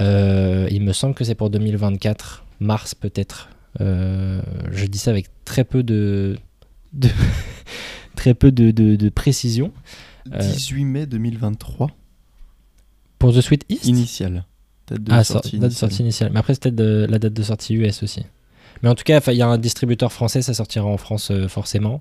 Il 0.00 0.80
me 0.82 0.92
semble 0.92 1.14
que 1.14 1.24
c'est 1.24 1.34
pour 1.34 1.50
2024, 1.50 2.44
mars 2.60 2.94
peut-être. 2.94 3.48
Je 3.80 4.86
dis 4.86 4.98
ça 4.98 5.10
avec 5.10 5.26
très 5.44 5.64
peu 5.64 5.82
de 5.82 6.36
très 8.24 8.32
peu 8.34 8.50
de, 8.50 8.70
de- 8.70 8.96
de 8.96 9.08
précision. 9.10 9.70
Euh. 10.32 10.38
18 10.38 10.84
mai 10.86 11.04
2023, 11.06 11.90
Pour 13.18 13.34
The 13.34 13.42
Sweet 13.42 13.66
East 13.68 13.84
initial. 13.86 14.44
Date 14.88 15.02
de 15.04 15.12
Ah, 15.12 15.24
sortie 15.24 15.52
date 15.52 15.60
de 15.60 15.66
initiale. 15.66 15.90
sortie 15.90 16.02
initiale. 16.02 16.30
Mais 16.32 16.38
après, 16.40 16.54
c'est 16.54 16.62
peut-être 16.62 16.74
de- 16.76 17.06
la 17.08 17.18
date 17.18 17.34
de 17.34 17.42
sortie 17.42 17.74
US 17.74 18.02
aussi. 18.02 18.22
Mais 18.82 18.88
en 18.88 18.94
tout 18.94 19.04
cas, 19.04 19.20
il 19.28 19.34
y 19.36 19.42
a 19.42 19.46
un 19.46 19.58
distributeur 19.58 20.10
français, 20.12 20.40
ça 20.40 20.54
sortira 20.54 20.86
en 20.86 20.96
France 20.96 21.30
euh, 21.30 21.48
forcément. 21.48 22.00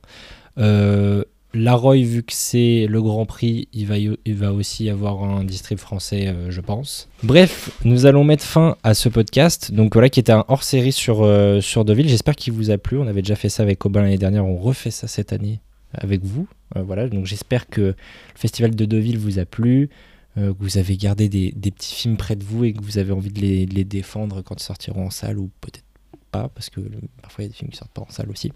Euh, 0.58 1.24
Laroy, 1.54 1.98
vu 2.04 2.24
que 2.24 2.32
c'est 2.34 2.88
le 2.90 3.02
Grand 3.02 3.26
Prix, 3.26 3.68
il 3.74 3.86
va, 3.86 3.98
il 3.98 4.36
va 4.36 4.54
aussi 4.54 4.90
avoir 4.90 5.24
un 5.24 5.44
distrib 5.44 5.78
français, 5.78 6.28
euh, 6.28 6.50
je 6.50 6.62
pense. 6.62 7.10
Bref, 7.24 7.70
nous 7.84 8.06
allons 8.06 8.24
mettre 8.24 8.44
fin 8.46 8.76
à 8.84 8.94
ce 8.94 9.08
podcast. 9.10 9.72
Donc 9.74 9.94
voilà, 9.94 10.10
qui 10.10 10.20
était 10.22 10.32
un 10.32 10.46
hors-série 10.48 10.92
sur, 10.94 11.24
euh, 11.24 11.60
sur 11.62 11.84
Deauville. 11.86 12.08
J'espère 12.10 12.36
qu'il 12.38 12.54
vous 12.54 12.72
a 12.72 12.78
plu. 12.78 12.98
On 12.98 13.08
avait 13.08 13.22
déjà 13.22 13.36
fait 13.36 13.50
ça 13.50 13.64
avec 13.64 13.86
Aubin 13.86 14.02
l'année 14.02 14.18
dernière. 14.18 14.46
On 14.46 14.56
refait 14.58 14.92
ça 14.92 15.08
cette 15.08 15.32
année 15.34 15.60
avec 15.94 16.24
vous. 16.24 16.48
Euh, 16.76 16.84
voilà, 16.84 17.08
donc 17.08 17.26
j'espère 17.26 17.68
que 17.68 17.82
le 17.82 17.96
festival 18.36 18.76
de 18.76 18.86
Deauville 18.86 19.18
vous 19.18 19.40
a 19.40 19.46
plu. 19.46 19.90
euh, 20.38 20.52
que 20.54 20.58
vous 20.60 20.80
avez 20.80 20.98
gardé 20.98 21.30
des, 21.30 21.52
petits 21.52 21.94
films 21.94 22.18
près 22.18 22.36
de 22.36 22.44
vous 22.44 22.64
et 22.64 22.74
que 22.74 22.82
vous 22.82 22.98
avez 22.98 23.12
envie 23.12 23.32
de 23.32 23.40
les, 23.40 23.84
défendre 23.84 24.42
quand 24.42 24.60
ils 24.60 24.64
sortiront 24.64 25.06
en 25.06 25.10
salle 25.12 25.38
ou 25.38 25.52
peut-être 25.62 25.86
pas, 26.32 26.50
parce 26.50 26.72
que 26.72 26.82
parfois 27.22 27.44
il 27.44 27.48
y 27.48 27.50
a 27.50 27.52
des 27.52 27.56
films 27.56 27.70
qui 27.70 27.78
sortent 27.78 27.92
pas 27.92 28.02
en 28.02 28.10
salle 28.10 28.32
aussi. 28.32 28.52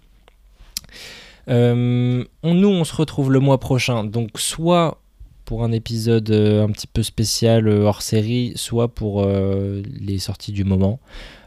Euh, 1.48 2.24
nous, 2.42 2.68
on 2.68 2.84
se 2.84 2.94
retrouve 2.94 3.30
le 3.30 3.38
mois 3.38 3.60
prochain, 3.60 4.04
donc 4.04 4.40
soit 4.40 5.00
pour 5.44 5.62
un 5.64 5.70
épisode 5.72 6.30
un 6.30 6.68
petit 6.70 6.88
peu 6.88 7.02
spécial 7.02 7.68
hors 7.68 8.02
série, 8.02 8.52
soit 8.56 8.88
pour 8.88 9.26
les 9.26 10.18
sorties 10.18 10.52
du 10.52 10.64
moment. 10.64 10.98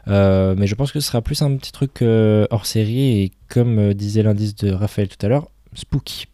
Mais 0.06 0.66
je 0.66 0.74
pense 0.74 0.90
que 0.90 0.98
ce 0.98 1.06
sera 1.06 1.20
plus 1.20 1.40
un 1.42 1.56
petit 1.56 1.70
truc 1.70 2.02
hors 2.02 2.66
série 2.66 3.22
et 3.22 3.32
comme 3.48 3.94
disait 3.94 4.24
l'indice 4.24 4.56
de 4.56 4.72
Raphaël 4.72 5.08
tout 5.08 5.24
à 5.24 5.28
l'heure, 5.28 5.51
spooky. 5.74 6.26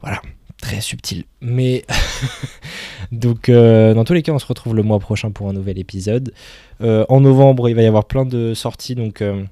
Voilà, 0.00 0.20
très 0.60 0.80
subtil. 0.80 1.24
Mais 1.40 1.84
donc 3.12 3.48
euh, 3.48 3.94
dans 3.94 4.04
tous 4.04 4.14
les 4.14 4.22
cas, 4.22 4.32
on 4.32 4.38
se 4.38 4.46
retrouve 4.46 4.74
le 4.74 4.82
mois 4.82 4.98
prochain 4.98 5.30
pour 5.30 5.48
un 5.48 5.52
nouvel 5.52 5.78
épisode. 5.78 6.32
Euh, 6.80 7.04
en 7.08 7.20
novembre, 7.20 7.68
il 7.68 7.74
va 7.74 7.82
y 7.82 7.86
avoir 7.86 8.06
plein 8.06 8.24
de 8.24 8.54
sorties, 8.54 8.94
donc 8.94 9.22
euh, 9.22 9.44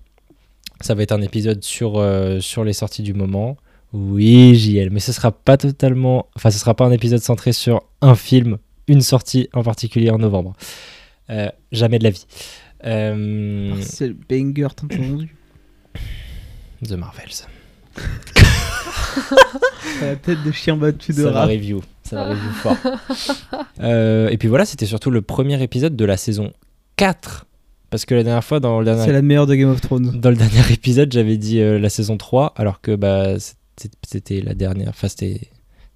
ça 0.81 0.95
va 0.95 1.03
être 1.03 1.13
un 1.13 1.23
épisode 1.23 1.63
sur, 1.63 2.03
sur 2.41 2.65
les 2.65 2.73
sorties 2.73 3.03
du 3.03 3.15
moment. 3.15 3.57
Oui, 3.93 4.55
JL, 4.55 4.91
mais 4.91 5.01
ce 5.01 5.13
sera 5.13 5.33
pas 5.33 5.57
totalement. 5.57 6.27
Enfin, 6.37 6.51
ce 6.51 6.59
sera 6.59 6.75
pas 6.75 6.85
un 6.85 6.93
épisode 6.93 7.21
centré 7.21 7.53
sur 7.53 7.83
un 8.01 8.15
film, 8.15 8.59
une 8.87 9.01
sortie 9.01 9.49
en 9.53 9.63
particulier 9.63 10.11
en 10.11 10.19
novembre. 10.19 10.55
Jamais 11.71 11.99
de 11.99 12.05
la 12.05 12.11
vie. 12.11 12.27
C'est 12.83 14.09
le 14.09 14.17
banger, 14.29 14.69
t'as 14.75 14.85
entendu? 14.85 15.37
The 16.83 16.93
Marvels. 16.93 17.47
La 20.03 20.17
tête 20.17 20.43
de 20.45 20.53
chien 20.53 20.77
battu 20.77 21.13
de 21.13 21.23
Ça 21.25 21.31
va 21.31 21.41
rat. 21.41 21.47
review. 21.47 21.83
Ça 22.05 22.17
va 22.17 22.25
review 22.31 22.51
fort. 22.63 22.77
Euh, 23.83 24.29
et 24.29 24.37
puis 24.37 24.49
voilà, 24.49 24.67
c'était 24.67 24.85
surtout 24.87 25.11
le 25.11 25.23
premier 25.23 25.63
épisode 25.63 25.97
de 25.97 26.05
la 26.05 26.17
saison 26.19 26.53
4. 26.97 27.47
Parce 27.89 28.05
que 28.05 28.15
la 28.15 28.23
dernière 28.23 28.45
fois, 28.45 28.61
dans 28.61 28.79
le 28.79 28.85
dernier, 28.85 29.05
C'est 29.07 29.13
la 29.13 29.23
meilleure 29.23 29.47
de 29.47 29.55
Game 29.55 29.71
of 29.71 29.81
Thrones. 29.81 30.21
dans 30.21 30.29
le 30.31 30.37
dernier 30.37 30.61
épisode, 30.73 31.11
j'avais 31.13 31.37
dit 31.39 31.61
euh, 31.61 31.79
la 31.79 31.89
saison 31.89 32.17
3, 32.19 32.53
alors 32.57 32.81
que 32.83 32.95
bah, 32.95 33.37
c'était- 34.07 34.43
la 34.43 34.53
dernière. 34.55 34.91
Enfin, 34.91 35.09
c'était 35.09 35.41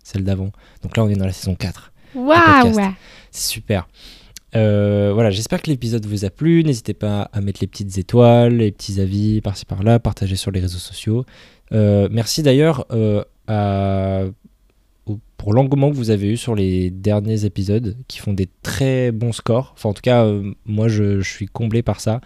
celle 0.03 0.25
d'avant. 0.25 0.51
Donc 0.83 0.97
là, 0.97 1.05
on 1.05 1.09
est 1.11 1.15
dans 1.17 1.27
la 1.27 1.33
saison 1.33 1.55
4. 1.55 1.93
Waouh. 2.15 2.73
C'est 3.31 3.53
super. 3.53 3.87
Euh, 4.57 5.11
voilà, 5.13 5.31
j'espère 5.31 5.63
que 5.63 5.71
l'épisode 5.71 6.07
vous 6.07 6.25
a 6.25 6.31
plu. 6.31 6.63
N'hésitez 6.65 6.95
pas 6.95 7.29
à 7.33 7.41
mettre 7.41 7.61
les 7.61 7.67
petites 7.67 7.99
étoiles, 7.99 8.57
les 8.57 8.73
petits 8.73 9.01
avis 9.01 9.41
par-ci 9.41 9.65
par-là, 9.65 9.99
partager 9.99 10.37
sur 10.37 10.51
les 10.51 10.61
réseaux 10.61 10.79
sociaux. 10.79 11.25
Euh, 11.73 12.09
merci 12.11 12.43
d'ailleurs 12.43 12.87
euh, 12.93 14.31
pour 15.37 15.53
l'engouement 15.53 15.91
que 15.91 15.97
vous 15.97 16.11
avez 16.11 16.33
eu 16.33 16.37
sur 16.37 16.55
les 16.55 16.91
derniers 16.91 17.45
épisodes 17.45 17.97
qui 18.07 18.19
font 18.19 18.33
des 18.33 18.49
très 18.63 19.11
bons 19.11 19.33
scores. 19.33 19.73
Enfin, 19.77 19.89
en 19.91 19.95
tout 19.95 20.03
cas, 20.03 20.27
moi 20.67 20.89
je, 20.89 21.21
suis 21.21 21.47
comblé 21.47 21.83
par 21.83 22.01
ça. 22.01 22.21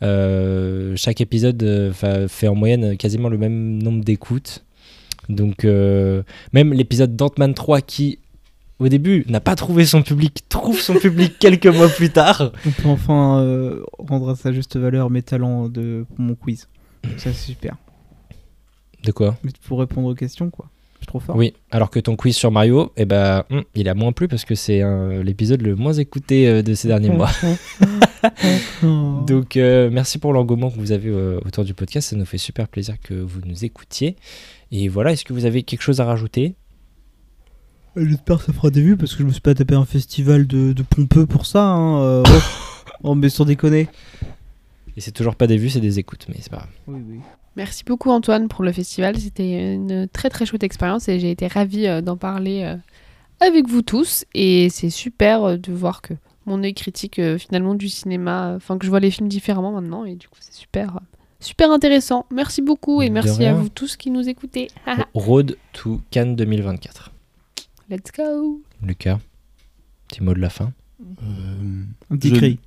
Chaque 0.00 1.20
épisode 1.20 1.92
fa- 1.92 2.28
fait 2.28 2.48
en 2.48 2.54
moyenne 2.54 2.96
quasiment 2.96 3.28
le 3.28 3.38
même 3.38 3.80
nombre 3.82 4.04
d'écoutes. 4.04 4.64
Donc, 5.28 5.64
même 5.64 6.72
l'épisode 6.72 7.14
d'Ant-Man 7.14 7.54
3 7.54 7.80
qui, 7.82 8.18
au 8.78 8.88
début, 8.88 9.24
n'a 9.28 9.40
pas 9.40 9.56
trouvé 9.56 9.84
son 9.84 10.02
public, 10.02 10.44
trouve 10.48 10.80
son 10.80 10.94
public 10.94 11.36
quelques 11.40 11.66
mois 11.66 11.88
plus 11.88 12.10
tard. 12.10 12.52
On 12.66 12.70
peut 12.70 12.88
enfin 12.88 13.40
euh, 13.40 13.82
rendre 13.98 14.30
à 14.30 14.36
sa 14.36 14.52
juste 14.52 14.76
valeur 14.76 15.10
mes 15.10 15.22
talents 15.22 15.68
de, 15.68 16.04
pour 16.08 16.20
mon 16.20 16.34
quiz. 16.34 16.68
Donc 17.04 17.18
ça, 17.18 17.32
c'est 17.32 17.52
super. 17.52 17.76
De 19.04 19.12
quoi 19.12 19.36
Mais 19.44 19.52
pour 19.66 19.80
répondre 19.80 20.08
aux 20.08 20.14
questions, 20.14 20.50
quoi. 20.50 20.66
Je 20.98 21.04
suis 21.04 21.06
trop 21.06 21.20
fort. 21.20 21.36
Oui, 21.36 21.54
alors 21.70 21.90
que 21.90 22.00
ton 22.00 22.16
quiz 22.16 22.34
sur 22.34 22.50
Mario, 22.50 22.92
eh 22.96 23.04
ben, 23.04 23.44
hum, 23.50 23.62
il 23.74 23.88
a 23.88 23.94
moins 23.94 24.12
plu 24.12 24.26
parce 24.26 24.44
que 24.44 24.56
c'est 24.56 24.82
euh, 24.82 25.22
l'épisode 25.22 25.62
le 25.62 25.76
moins 25.76 25.92
écouté 25.92 26.48
euh, 26.48 26.62
de 26.62 26.74
ces 26.74 26.88
derniers 26.88 27.10
mois. 27.10 27.30
Donc, 29.26 29.56
euh, 29.56 29.90
merci 29.92 30.18
pour 30.18 30.32
l'engouement 30.32 30.70
que 30.70 30.78
vous 30.78 30.90
avez 30.90 31.10
autour 31.44 31.64
du 31.64 31.74
podcast. 31.74 32.10
Ça 32.10 32.16
nous 32.16 32.24
fait 32.24 32.38
super 32.38 32.66
plaisir 32.66 32.96
que 33.00 33.14
vous 33.14 33.40
nous 33.46 33.64
écoutiez. 33.64 34.16
Et 34.72 34.88
voilà, 34.88 35.12
est-ce 35.12 35.24
que 35.24 35.32
vous 35.32 35.44
avez 35.44 35.62
quelque 35.62 35.82
chose 35.82 36.00
à 36.00 36.04
rajouter? 36.04 36.54
J'espère 37.96 38.38
que 38.38 38.44
ça 38.44 38.52
fera 38.52 38.70
des 38.70 38.82
vues 38.82 38.96
parce 38.96 39.12
que 39.14 39.18
je 39.22 39.24
me 39.24 39.32
suis 39.32 39.40
pas 39.40 39.54
tapé 39.54 39.74
un 39.74 39.84
festival 39.84 40.46
de, 40.46 40.72
de 40.72 40.82
pompeux 40.82 41.26
pour 41.26 41.46
ça. 41.46 41.64
Hein. 41.64 42.00
euh, 42.02 42.22
oh, 43.02 43.14
mais 43.14 43.28
sans 43.28 43.44
déconner. 43.44 43.88
Et 44.96 45.00
c'est 45.00 45.12
toujours 45.12 45.36
pas 45.36 45.46
des 45.46 45.56
vues, 45.56 45.70
c'est 45.70 45.80
des 45.80 45.98
écoutes, 45.98 46.26
mais 46.28 46.36
c'est 46.40 46.50
pas 46.50 46.58
grave. 46.58 46.70
Oui, 46.86 47.00
oui. 47.08 47.20
Merci 47.56 47.84
beaucoup 47.84 48.10
Antoine 48.10 48.48
pour 48.48 48.64
le 48.64 48.72
festival. 48.72 49.18
C'était 49.18 49.74
une 49.74 50.06
très 50.08 50.30
très 50.30 50.46
chouette 50.46 50.62
expérience 50.62 51.08
et 51.08 51.18
j'ai 51.18 51.30
été 51.30 51.46
ravie 51.48 51.86
euh, 51.86 52.00
d'en 52.00 52.16
parler 52.16 52.62
euh, 52.62 52.76
avec 53.40 53.68
vous 53.68 53.82
tous. 53.82 54.24
Et 54.34 54.68
c'est 54.70 54.90
super 54.90 55.44
euh, 55.44 55.56
de 55.56 55.72
voir 55.72 56.02
que 56.02 56.14
mon 56.46 56.62
œil 56.62 56.74
critique 56.74 57.18
euh, 57.18 57.38
finalement 57.38 57.74
du 57.74 57.88
cinéma, 57.88 58.54
enfin 58.56 58.78
que 58.78 58.84
je 58.84 58.90
vois 58.90 59.00
les 59.00 59.10
films 59.10 59.28
différemment 59.28 59.72
maintenant 59.72 60.04
et 60.04 60.14
du 60.14 60.28
coup 60.28 60.38
c'est 60.40 60.54
super 60.54 60.96
euh, 60.96 61.00
super 61.40 61.70
intéressant. 61.70 62.26
Merci 62.32 62.62
beaucoup 62.62 63.02
et 63.02 63.08
De 63.08 63.14
merci 63.14 63.44
à 63.44 63.54
vous 63.54 63.68
tous 63.68 63.96
qui 63.96 64.10
nous 64.10 64.28
écoutez. 64.28 64.68
Road 65.14 65.56
to 65.72 66.00
Cannes 66.10 66.36
2024. 66.36 67.12
Let's 67.90 68.10
go. 68.16 68.60
Lucas, 68.82 69.18
petit 70.08 70.22
mot 70.22 70.34
de 70.34 70.40
la 70.40 70.50
fin. 70.50 70.72
Euh, 71.22 71.82
Un 72.10 72.16
petit 72.16 72.30
Je- 72.30 72.34
cri. 72.36 72.58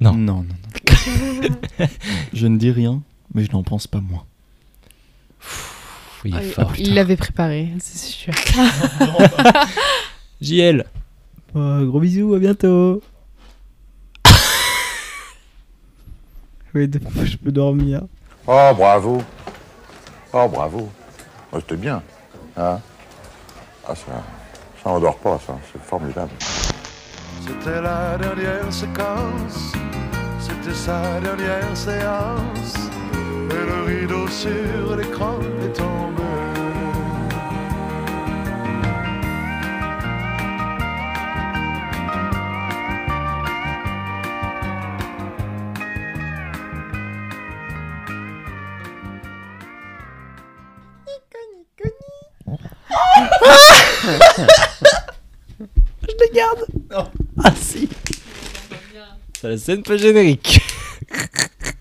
Non. 0.00 0.12
Non, 0.14 0.42
non, 0.42 0.44
non. 0.44 1.56
je 2.32 2.46
ne 2.46 2.56
dis 2.58 2.70
rien, 2.70 3.02
mais 3.34 3.44
je 3.44 3.52
n'en 3.52 3.62
pense 3.62 3.86
pas 3.86 4.00
moins. 4.00 4.24
Pff, 5.40 6.22
il 6.26 6.36
est 6.36 6.42
fort. 6.50 6.72
Il 6.78 6.94
l'avait 6.94 7.16
préparé, 7.16 7.70
c'est 7.80 7.98
sûr. 7.98 8.34
JL, 10.40 10.84
Oh, 11.54 11.80
gros 11.86 11.98
bisous, 11.98 12.34
à 12.34 12.38
bientôt. 12.38 13.02
oui, 16.74 16.86
de- 16.86 17.00
je 17.24 17.36
peux 17.36 17.50
dormir. 17.50 18.02
Oh, 18.46 18.70
bravo. 18.76 19.20
Oh, 20.32 20.48
bravo. 20.48 20.88
Oh, 21.52 21.58
C'était 21.58 21.76
bien. 21.76 22.02
Hein? 22.56 22.80
Ah, 23.90 23.96
ça, 23.96 24.22
ça 24.82 24.90
endort 24.90 25.16
pas, 25.16 25.38
ça. 25.44 25.58
C'est 25.72 25.82
formidable. 25.82 26.30
C'était 27.40 27.80
la 27.80 28.16
dernière 28.18 28.72
séquence, 28.72 29.72
c'était 30.38 30.74
sa 30.74 31.20
dernière 31.20 31.76
séance, 31.76 32.74
et 33.50 33.66
le 33.66 33.82
rideau 33.86 34.28
sur 34.28 34.96
l'écran 34.96 35.38
est 35.64 35.72
tombé. 35.72 36.20
Je 56.02 56.14
les 56.18 56.30
garde 56.34 56.64
Non. 56.90 57.10
Ah 57.44 57.52
si. 57.54 57.88
C'est 59.40 59.48
la 59.48 59.58
scène 59.58 59.82
pas 59.82 59.96
générique. 59.96 60.60